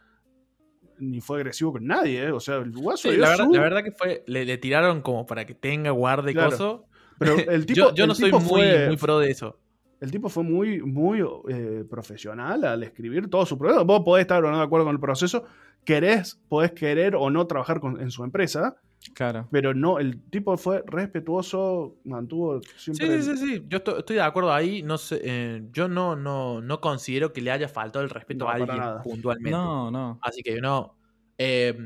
ni 1.00 1.22
fue 1.22 1.38
agresivo 1.38 1.72
con 1.72 1.86
nadie. 1.88 2.26
¿eh? 2.26 2.32
O 2.32 2.42
sea, 2.42 2.58
el 2.58 2.72
Guaso 2.74 3.10
Sí, 3.10 3.16
la, 3.18 3.30
verdad, 3.30 3.46
su- 3.46 3.54
la 3.54 3.62
verdad 3.62 3.84
que 3.86 3.92
fue, 3.94 4.24
le, 4.28 4.44
le 4.44 4.58
tiraron 4.58 5.02
como 5.02 5.26
para 5.26 5.46
que 5.46 5.54
tenga 5.56 5.92
guarde 5.92 6.34
Claro. 6.34 6.52
coso. 6.52 6.86
Pero 7.20 7.36
el 7.52 7.66
tipo, 7.66 7.90
yo 7.90 7.94
yo 7.96 8.04
el 8.04 8.08
no 8.10 8.16
soy 8.16 8.26
tipo 8.26 8.40
fue, 8.40 8.88
muy 8.88 8.98
pro 8.98 9.20
de 9.20 9.32
eso. 9.32 9.58
el 10.02 10.12
tipo 10.12 10.30
fue 10.30 10.44
muy, 10.44 10.82
muy 10.82 11.22
eh, 11.50 11.84
profesional 11.90 12.64
al 12.64 12.84
escribir 12.84 13.30
todo 13.30 13.46
su 13.46 13.58
proceso. 13.58 13.86
Vos 13.86 14.02
podés 14.04 14.22
estar 14.24 14.44
o 14.44 14.52
no 14.52 14.58
de 14.58 14.64
acuerdo 14.64 14.86
con 14.86 14.94
el 14.96 15.00
proceso, 15.00 15.46
querés, 15.84 16.40
podés 16.50 16.72
querer 16.74 17.16
o 17.16 17.30
no 17.30 17.46
trabajar 17.48 17.80
con- 17.80 18.00
en 18.02 18.12
su 18.12 18.24
empresa, 18.24 18.76
Claro. 19.14 19.48
pero 19.52 19.74
no, 19.76 20.00
el 20.00 20.20
tipo 20.32 20.58
fue 20.58 20.84
respetuoso, 20.88 21.96
mantuvo 22.06 22.60
siempre... 22.76 23.22
Sí, 23.22 23.30
sí, 23.32 23.38
sí, 23.38 23.48
sí. 23.58 23.66
Yo 23.70 23.78
estoy, 23.78 24.00
estoy 24.00 24.16
de 24.16 24.22
acuerdo 24.24 24.52
ahí. 24.52 24.82
No 24.84 24.98
sé, 24.98 25.22
eh, 25.24 25.64
yo 25.72 25.88
no, 25.88 26.16
no, 26.16 26.60
no 26.62 26.82
considero 26.82 27.32
que 27.32 27.42
le 27.42 27.52
haya 27.52 27.68
faltado 27.70 28.04
el 28.04 28.10
respeto 28.10 28.46
No, 28.46 28.50
a 28.52 28.54
alguien 28.56 28.78
nada. 28.78 29.02
puntualmente. 29.04 29.52
No, 29.52 29.92
no. 29.92 30.20
Así 30.22 30.42
que 30.42 30.60
no. 30.60 30.96
eh, 31.38 31.78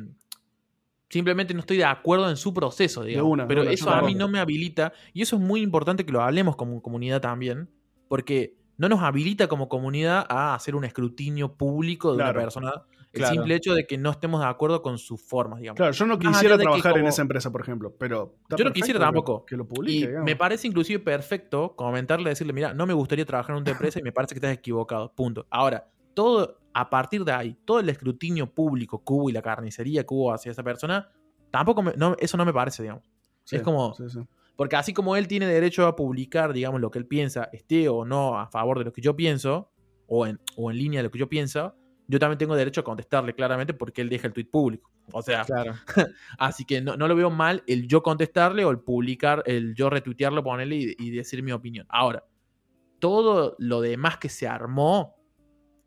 simplemente 1.10 1.53
no 1.53 1.62
estoy 1.62 1.78
de 1.78 1.86
acuerdo 1.86 2.30
en 2.30 2.38
su 2.38 2.53
proceso, 2.53 3.03
digamos. 3.03 3.32
una, 3.32 3.43
de 3.43 3.47
Pero 3.47 3.62
una, 3.64 3.72
eso 3.72 3.89
a 3.89 4.01
mí 4.01 4.16
no 4.16 4.28
me 4.28 4.39
habilita. 4.39 4.93
Y 5.14 5.22
eso 5.22 5.36
es 5.36 5.41
muy 5.41 5.62
importante 5.62 6.05
que 6.05 6.12
lo 6.12 6.22
hablemos 6.22 6.55
como 6.55 6.82
comunidad 6.82 7.22
también. 7.22 7.70
Porque 8.07 8.57
no 8.78 8.89
nos 8.89 9.01
habilita 9.01 9.47
como 9.47 9.70
comunidad 9.70 10.26
a 10.30 10.55
hacer 10.55 10.76
un 10.76 10.86
escrutinio 10.86 11.55
público 11.55 12.12
de 12.12 12.18
Claro, 12.18 12.32
una 12.32 12.41
persona. 12.41 12.74
El 13.12 13.22
claro. 13.22 13.34
simple 13.34 13.55
hecho 13.55 13.74
de 13.74 13.88
que 13.88 13.97
no 13.97 14.12
estemos 14.12 14.39
de 14.39 14.45
acuerdo 14.47 14.84
con 14.84 14.99
sus 14.99 15.20
formas, 15.20 15.60
digamos. 15.60 15.78
Claro, 15.78 15.91
yo 15.93 16.05
no 16.05 16.20
quisiera 16.20 16.57
trabajar 16.60 16.95
en 16.97 17.07
esa 17.07 17.24
empresa, 17.24 17.51
por 17.51 17.62
ejemplo, 17.62 17.95
pero... 17.97 18.36
Yo 18.55 18.64
no 18.64 18.72
quisiera 18.72 18.99
tampoco. 18.99 19.45
Que 19.45 19.57
lo 19.57 19.68
publique, 19.68 19.97
Y 19.97 20.07
digamos. 20.07 20.26
me 20.26 20.36
parece 20.36 20.68
inclusive 20.68 20.99
perfecto 20.99 21.76
comentarle, 21.76 22.30
decirle, 22.30 22.53
mira, 22.53 22.74
no 22.76 22.86
me 22.86 22.93
gustaría 22.93 23.26
trabajar 23.26 23.55
en 23.55 23.64
una 23.64 23.72
empresa 23.91 23.99
y 23.99 24.03
me 24.03 24.12
parece 24.12 24.36
que 24.36 24.38
estás 24.38 24.53
equivocado. 24.53 25.12
Punto. 25.16 25.47
Ahora, 25.49 25.88
todo, 26.20 26.59
a 26.74 26.89
partir 26.89 27.24
de 27.24 27.32
ahí, 27.32 27.57
todo 27.63 27.80
el 27.80 27.88
escrutinio 27.88 28.53
público 28.53 29.01
que 29.05 29.13
hubo 29.13 29.30
y 29.30 29.34
la 29.34 29.41
carnicería 29.41 30.03
que 30.03 30.13
hubo 30.13 30.34
hacia 30.34 30.51
esa 30.51 30.63
persona, 30.63 31.09
tampoco 31.49 31.82
me- 31.82 31.93
no, 31.95 32.13
eso 32.20 32.36
no 32.36 32.43
me 32.43 32.51
parece, 32.51 32.84
digamos. 32.84 33.05
Sí, 33.45 33.55
es 33.55 33.61
como- 33.61 33.93
sí, 33.93 34.03
sí. 34.09 34.20
Porque 34.57 34.76
así 34.76 34.93
como 34.93 35.15
él 35.15 35.30
tiene 35.30 35.47
derecho 35.47 35.88
a 35.88 35.95
publicar, 35.95 36.51
digamos, 36.51 36.82
lo 36.82 36.91
que 36.91 36.99
él 36.99 37.05
piensa, 37.07 37.47
esté 37.53 37.88
o 37.88 38.03
no 38.03 38.38
a 38.38 38.47
favor 38.47 38.80
de 38.80 38.84
lo 38.84 38.91
que 38.91 38.99
yo 39.01 39.15
pienso, 39.15 39.72
o 40.07 40.28
en, 40.28 40.41
o 40.57 40.70
en 40.72 40.78
línea 40.78 40.99
de 40.99 41.03
lo 41.03 41.11
que 41.11 41.20
yo 41.20 41.30
pienso, 41.30 41.74
yo 42.09 42.20
también 42.20 42.38
tengo 42.38 42.53
derecho 42.57 42.82
a 42.82 42.84
contestarle 42.84 43.34
claramente 43.34 43.74
porque 43.74 44.01
él 44.01 44.09
deja 44.09 44.28
el 44.28 44.34
tweet 44.34 44.47
público. 44.51 44.91
O 45.13 45.22
sea, 45.22 45.45
Claro. 45.45 45.74
Así 46.38 46.65
que 46.65 46.82
no, 46.82 46.97
no 46.97 47.07
lo 47.07 47.15
veo 47.15 47.30
mal 47.30 47.63
el 47.67 47.88
yo 47.88 48.03
contestarle 48.03 48.65
o 48.65 48.72
el 48.72 48.80
publicar, 48.80 49.41
el 49.45 49.74
yo 49.74 49.89
retuitearlo, 49.89 50.43
ponerle 50.43 50.76
y, 50.76 50.95
y 50.99 51.11
decir 51.11 51.41
mi 51.43 51.53
opinión. 51.53 51.86
Ahora, 51.88 52.26
todo 52.99 53.55
lo 53.59 53.80
demás 53.80 54.17
que 54.17 54.28
se 54.28 54.47
armó 54.47 55.15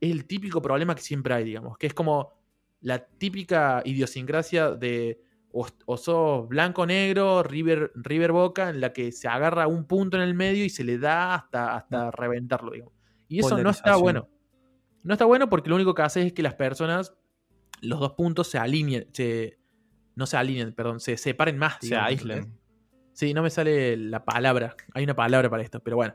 es 0.03 0.11
el 0.11 0.27
típico 0.27 0.61
problema 0.61 0.97
que 0.97 1.01
siempre 1.01 1.33
hay, 1.33 1.45
digamos, 1.45 1.79
que 1.79 1.87
es 1.87 1.95
como 1.95 2.33
la 2.81 3.07
típica 3.07 3.83
idiosincrasia 3.85 4.73
de 4.73 5.23
o, 5.53 5.67
o 5.87 5.97
sos 5.97 6.49
blanco-negro, 6.49 7.45
River, 7.45 7.93
River 7.95 8.33
Boca, 8.33 8.71
en 8.71 8.81
la 8.81 8.93
que 8.93 9.13
se 9.13 9.29
agarra 9.29 9.69
un 9.69 9.85
punto 9.85 10.17
en 10.17 10.25
el 10.25 10.35
medio 10.35 10.65
y 10.65 10.71
se 10.71 10.83
le 10.83 10.99
da 10.99 11.37
hasta, 11.37 11.77
hasta 11.77 12.11
reventarlo, 12.11 12.73
digamos. 12.73 12.95
Y 13.29 13.39
eso 13.39 13.57
no 13.59 13.71
está 13.71 13.97
bueno. 13.97 14.29
No 15.05 15.15
está 15.15 15.25
bueno 15.25 15.49
porque 15.49 15.71
lo 15.71 15.77
único 15.77 15.95
que 15.95 16.03
hace 16.03 16.27
es 16.27 16.33
que 16.33 16.43
las 16.43 16.55
personas, 16.55 17.15
los 17.81 18.01
dos 18.01 18.13
puntos 18.15 18.49
se 18.49 18.59
alineen, 18.59 19.07
se, 19.13 19.59
no 20.17 20.27
se 20.27 20.37
alineen, 20.37 20.73
perdón, 20.73 20.99
se 20.99 21.17
separen 21.17 21.59
más. 21.59 21.77
Se 21.81 21.87
digamos, 21.87 22.09
aíslen. 22.09 22.39
¿entendés? 22.39 22.63
Sí, 23.13 23.35
no 23.35 23.43
me 23.43 23.51
sale 23.51 23.97
la 23.97 24.25
palabra. 24.25 24.75
Hay 24.95 25.05
una 25.05 25.15
palabra 25.15 25.49
para 25.49 25.63
esto, 25.63 25.81
pero 25.81 25.97
bueno. 25.97 26.15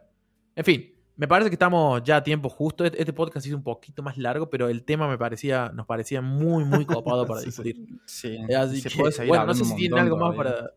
En 0.55 0.65
fin, 0.65 0.96
me 1.17 1.27
parece 1.27 1.49
que 1.49 1.55
estamos 1.55 2.01
ya 2.03 2.17
a 2.17 2.23
tiempo 2.23 2.47
justo. 2.49 2.85
Este 2.85 2.99
este 2.99 3.11
podcast 3.13 3.45
hizo 3.45 3.55
un 3.57 3.63
poquito 3.63 4.01
más 4.03 4.17
largo, 4.17 4.49
pero 4.49 4.69
el 4.69 4.83
tema 4.83 5.07
me 5.07 5.17
parecía, 5.17 5.71
nos 5.73 5.85
parecía 5.85 6.21
muy, 6.21 6.63
muy 6.63 6.85
copado 6.85 7.25
para 7.25 7.41
Sí, 7.41 7.47
discutir. 7.47 7.85
Sí. 8.05 8.37
Eh, 8.47 8.55
Así 8.55 8.79
se 8.81 8.89
que, 8.89 8.97
puede 8.99 9.11
seguir 9.11 9.29
bueno, 9.29 9.45
no 9.47 9.53
sé 9.53 9.65
si 9.65 9.75
tienen 9.75 9.99
algo 9.99 10.17
más 10.17 10.35
para. 10.35 10.71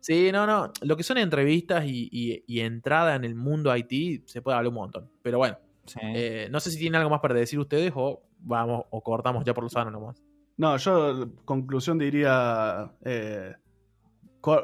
Sí, 0.00 0.30
no, 0.32 0.46
no. 0.46 0.72
Lo 0.82 0.96
que 0.96 1.02
son 1.02 1.18
entrevistas 1.18 1.84
y, 1.86 2.08
y- 2.12 2.44
y 2.46 2.60
entrada 2.60 3.14
en 3.16 3.24
el 3.24 3.34
mundo 3.34 3.74
IT 3.76 4.26
se 4.28 4.42
puede 4.42 4.56
hablar 4.56 4.68
un 4.68 4.74
montón. 4.76 5.10
Pero 5.22 5.38
bueno, 5.38 5.58
Sí. 5.86 5.98
eh, 6.02 6.48
no 6.50 6.60
sé 6.60 6.70
si 6.70 6.78
tienen 6.78 6.96
algo 6.98 7.10
más 7.10 7.20
para 7.20 7.34
decir 7.34 7.58
ustedes 7.58 7.92
o 7.94 8.22
vamos 8.40 8.84
o 8.90 9.02
cortamos 9.02 9.44
ya 9.44 9.54
por 9.54 9.64
lo 9.64 9.70
sano 9.70 9.90
nomás. 9.90 10.22
No, 10.56 10.76
yo, 10.78 11.28
conclusión, 11.44 11.98
diría. 11.98 12.92
eh, 13.04 13.54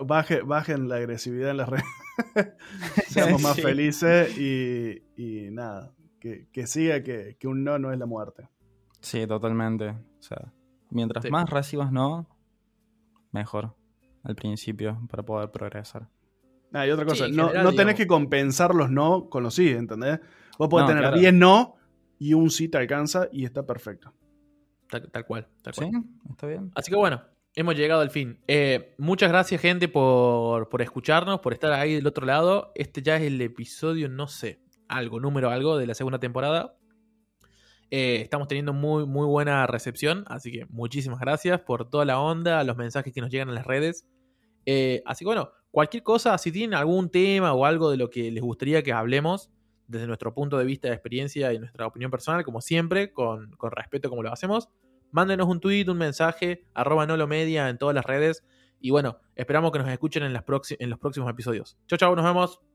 baje- 0.04 0.42
bajen 0.42 0.88
la 0.88 0.96
agresividad 0.96 1.50
en 1.50 1.56
las 1.58 1.68
redes. 1.68 1.84
Seamos 3.08 3.42
más 3.42 3.56
Sí. 3.56 3.62
felices 3.62 4.36
y, 4.38 5.02
y 5.16 5.50
nada. 5.50 5.92
Que, 6.20 6.46
que 6.52 6.66
siga 6.66 7.02
que, 7.02 7.36
que 7.38 7.48
un 7.48 7.64
no 7.64 7.78
no 7.78 7.92
es 7.92 7.98
la 7.98 8.06
muerte. 8.06 8.48
Sí, 9.00 9.26
totalmente. 9.26 9.88
O 9.90 10.22
sea, 10.22 10.52
mientras 10.90 11.24
Sí. 11.24 11.30
más 11.30 11.50
recibas 11.50 11.90
no, 11.92 12.28
mejor 13.32 13.74
al 14.22 14.34
principio 14.36 15.00
para 15.10 15.22
poder 15.24 15.50
progresar. 15.50 16.08
Ah, 16.72 16.86
y 16.86 16.90
otra 16.90 17.04
cosa, 17.04 17.26
no, 17.28 17.48
general, 17.48 17.64
no 17.64 17.70
tenés 17.70 17.76
digamos. 17.76 17.94
que 17.96 18.06
compensar 18.06 18.74
los 18.74 18.90
no 18.90 19.28
con 19.28 19.42
los 19.42 19.54
sí, 19.54 19.68
¿entendés? 19.70 20.20
Vos 20.58 20.68
podés 20.68 20.84
No, 20.84 20.88
tener 20.88 21.02
claro. 21.02 21.18
10 21.18 21.34
no 21.34 21.74
y 22.18 22.34
un 22.34 22.50
sí 22.50 22.68
te 22.68 22.78
alcanza 22.78 23.28
y 23.32 23.44
está 23.44 23.66
perfecto. 23.66 24.12
Tal, 24.88 25.10
tal 25.10 25.26
cual, 25.26 25.48
tal 25.62 25.74
cual. 25.74 25.90
¿Sí? 25.90 25.98
¿Está 26.30 26.46
bien? 26.46 26.70
Así 26.74 26.90
que 26.90 26.96
bueno, 26.96 27.20
hemos 27.54 27.76
llegado 27.76 28.00
al 28.00 28.10
fin. 28.10 28.38
Eh, 28.48 28.94
muchas 28.98 29.30
gracias, 29.30 29.60
gente, 29.60 29.88
por, 29.88 30.68
por 30.68 30.82
escucharnos, 30.82 31.40
por 31.40 31.52
estar 31.52 31.72
ahí 31.72 31.94
del 31.94 32.06
otro 32.06 32.26
lado. 32.26 32.72
Este 32.74 33.02
ya 33.02 33.16
es 33.16 33.22
el 33.22 33.40
episodio, 33.40 34.08
no 34.08 34.28
sé, 34.28 34.60
algo, 34.88 35.20
número 35.20 35.50
algo 35.50 35.76
de 35.76 35.86
la 35.86 35.94
segunda 35.94 36.18
temporada. 36.18 36.76
Eh, 37.90 38.22
estamos 38.22 38.48
teniendo 38.48 38.72
muy, 38.72 39.04
muy 39.04 39.26
buena 39.26 39.66
recepción, 39.66 40.24
así 40.28 40.50
que 40.50 40.64
muchísimas 40.70 41.20
gracias 41.20 41.60
por 41.60 41.90
toda 41.90 42.06
la 42.06 42.20
onda, 42.20 42.64
los 42.64 42.78
mensajes 42.78 43.12
que 43.12 43.20
nos 43.20 43.30
llegan 43.30 43.50
en 43.50 43.54
las 43.54 43.66
redes. 43.66 44.06
Eh, 44.64 45.02
así 45.04 45.24
que 45.24 45.26
bueno, 45.26 45.50
cualquier 45.70 46.02
cosa, 46.02 46.38
si 46.38 46.50
tienen 46.50 46.74
algún 46.74 47.10
tema 47.10 47.52
o 47.52 47.66
algo 47.66 47.90
de 47.90 47.98
lo 47.98 48.08
que 48.08 48.30
les 48.30 48.42
gustaría 48.42 48.82
que 48.82 48.92
hablemos, 48.92 49.50
desde 49.88 50.06
nuestro 50.06 50.32
punto 50.32 50.56
de 50.56 50.64
vista 50.64 50.88
de 50.88 50.94
experiencia 50.94 51.52
y 51.52 51.58
nuestra 51.58 51.86
opinión 51.86 52.10
personal, 52.10 52.44
como 52.44 52.62
siempre, 52.62 53.12
con, 53.12 53.50
con 53.56 53.72
respeto 53.72 54.08
como 54.08 54.22
lo 54.22 54.32
hacemos, 54.32 54.70
mándenos 55.12 55.46
un 55.46 55.60
tweet, 55.60 55.88
un 55.88 55.98
mensaje, 55.98 56.66
arroba 56.74 57.06
no 57.06 57.16
lo 57.16 57.28
media 57.28 57.68
en 57.68 57.78
todas 57.78 57.94
las 57.94 58.04
redes. 58.04 58.44
Y 58.80 58.90
bueno, 58.90 59.18
esperamos 59.36 59.70
que 59.70 59.78
nos 59.78 59.88
escuchen 59.88 60.24
en, 60.24 60.34
en 60.34 60.90
los 60.90 60.98
próximos 60.98 61.30
episodios. 61.30 61.78
Chau, 61.86 61.98
chau, 61.98 62.16
nos 62.16 62.24
vemos. 62.24 62.71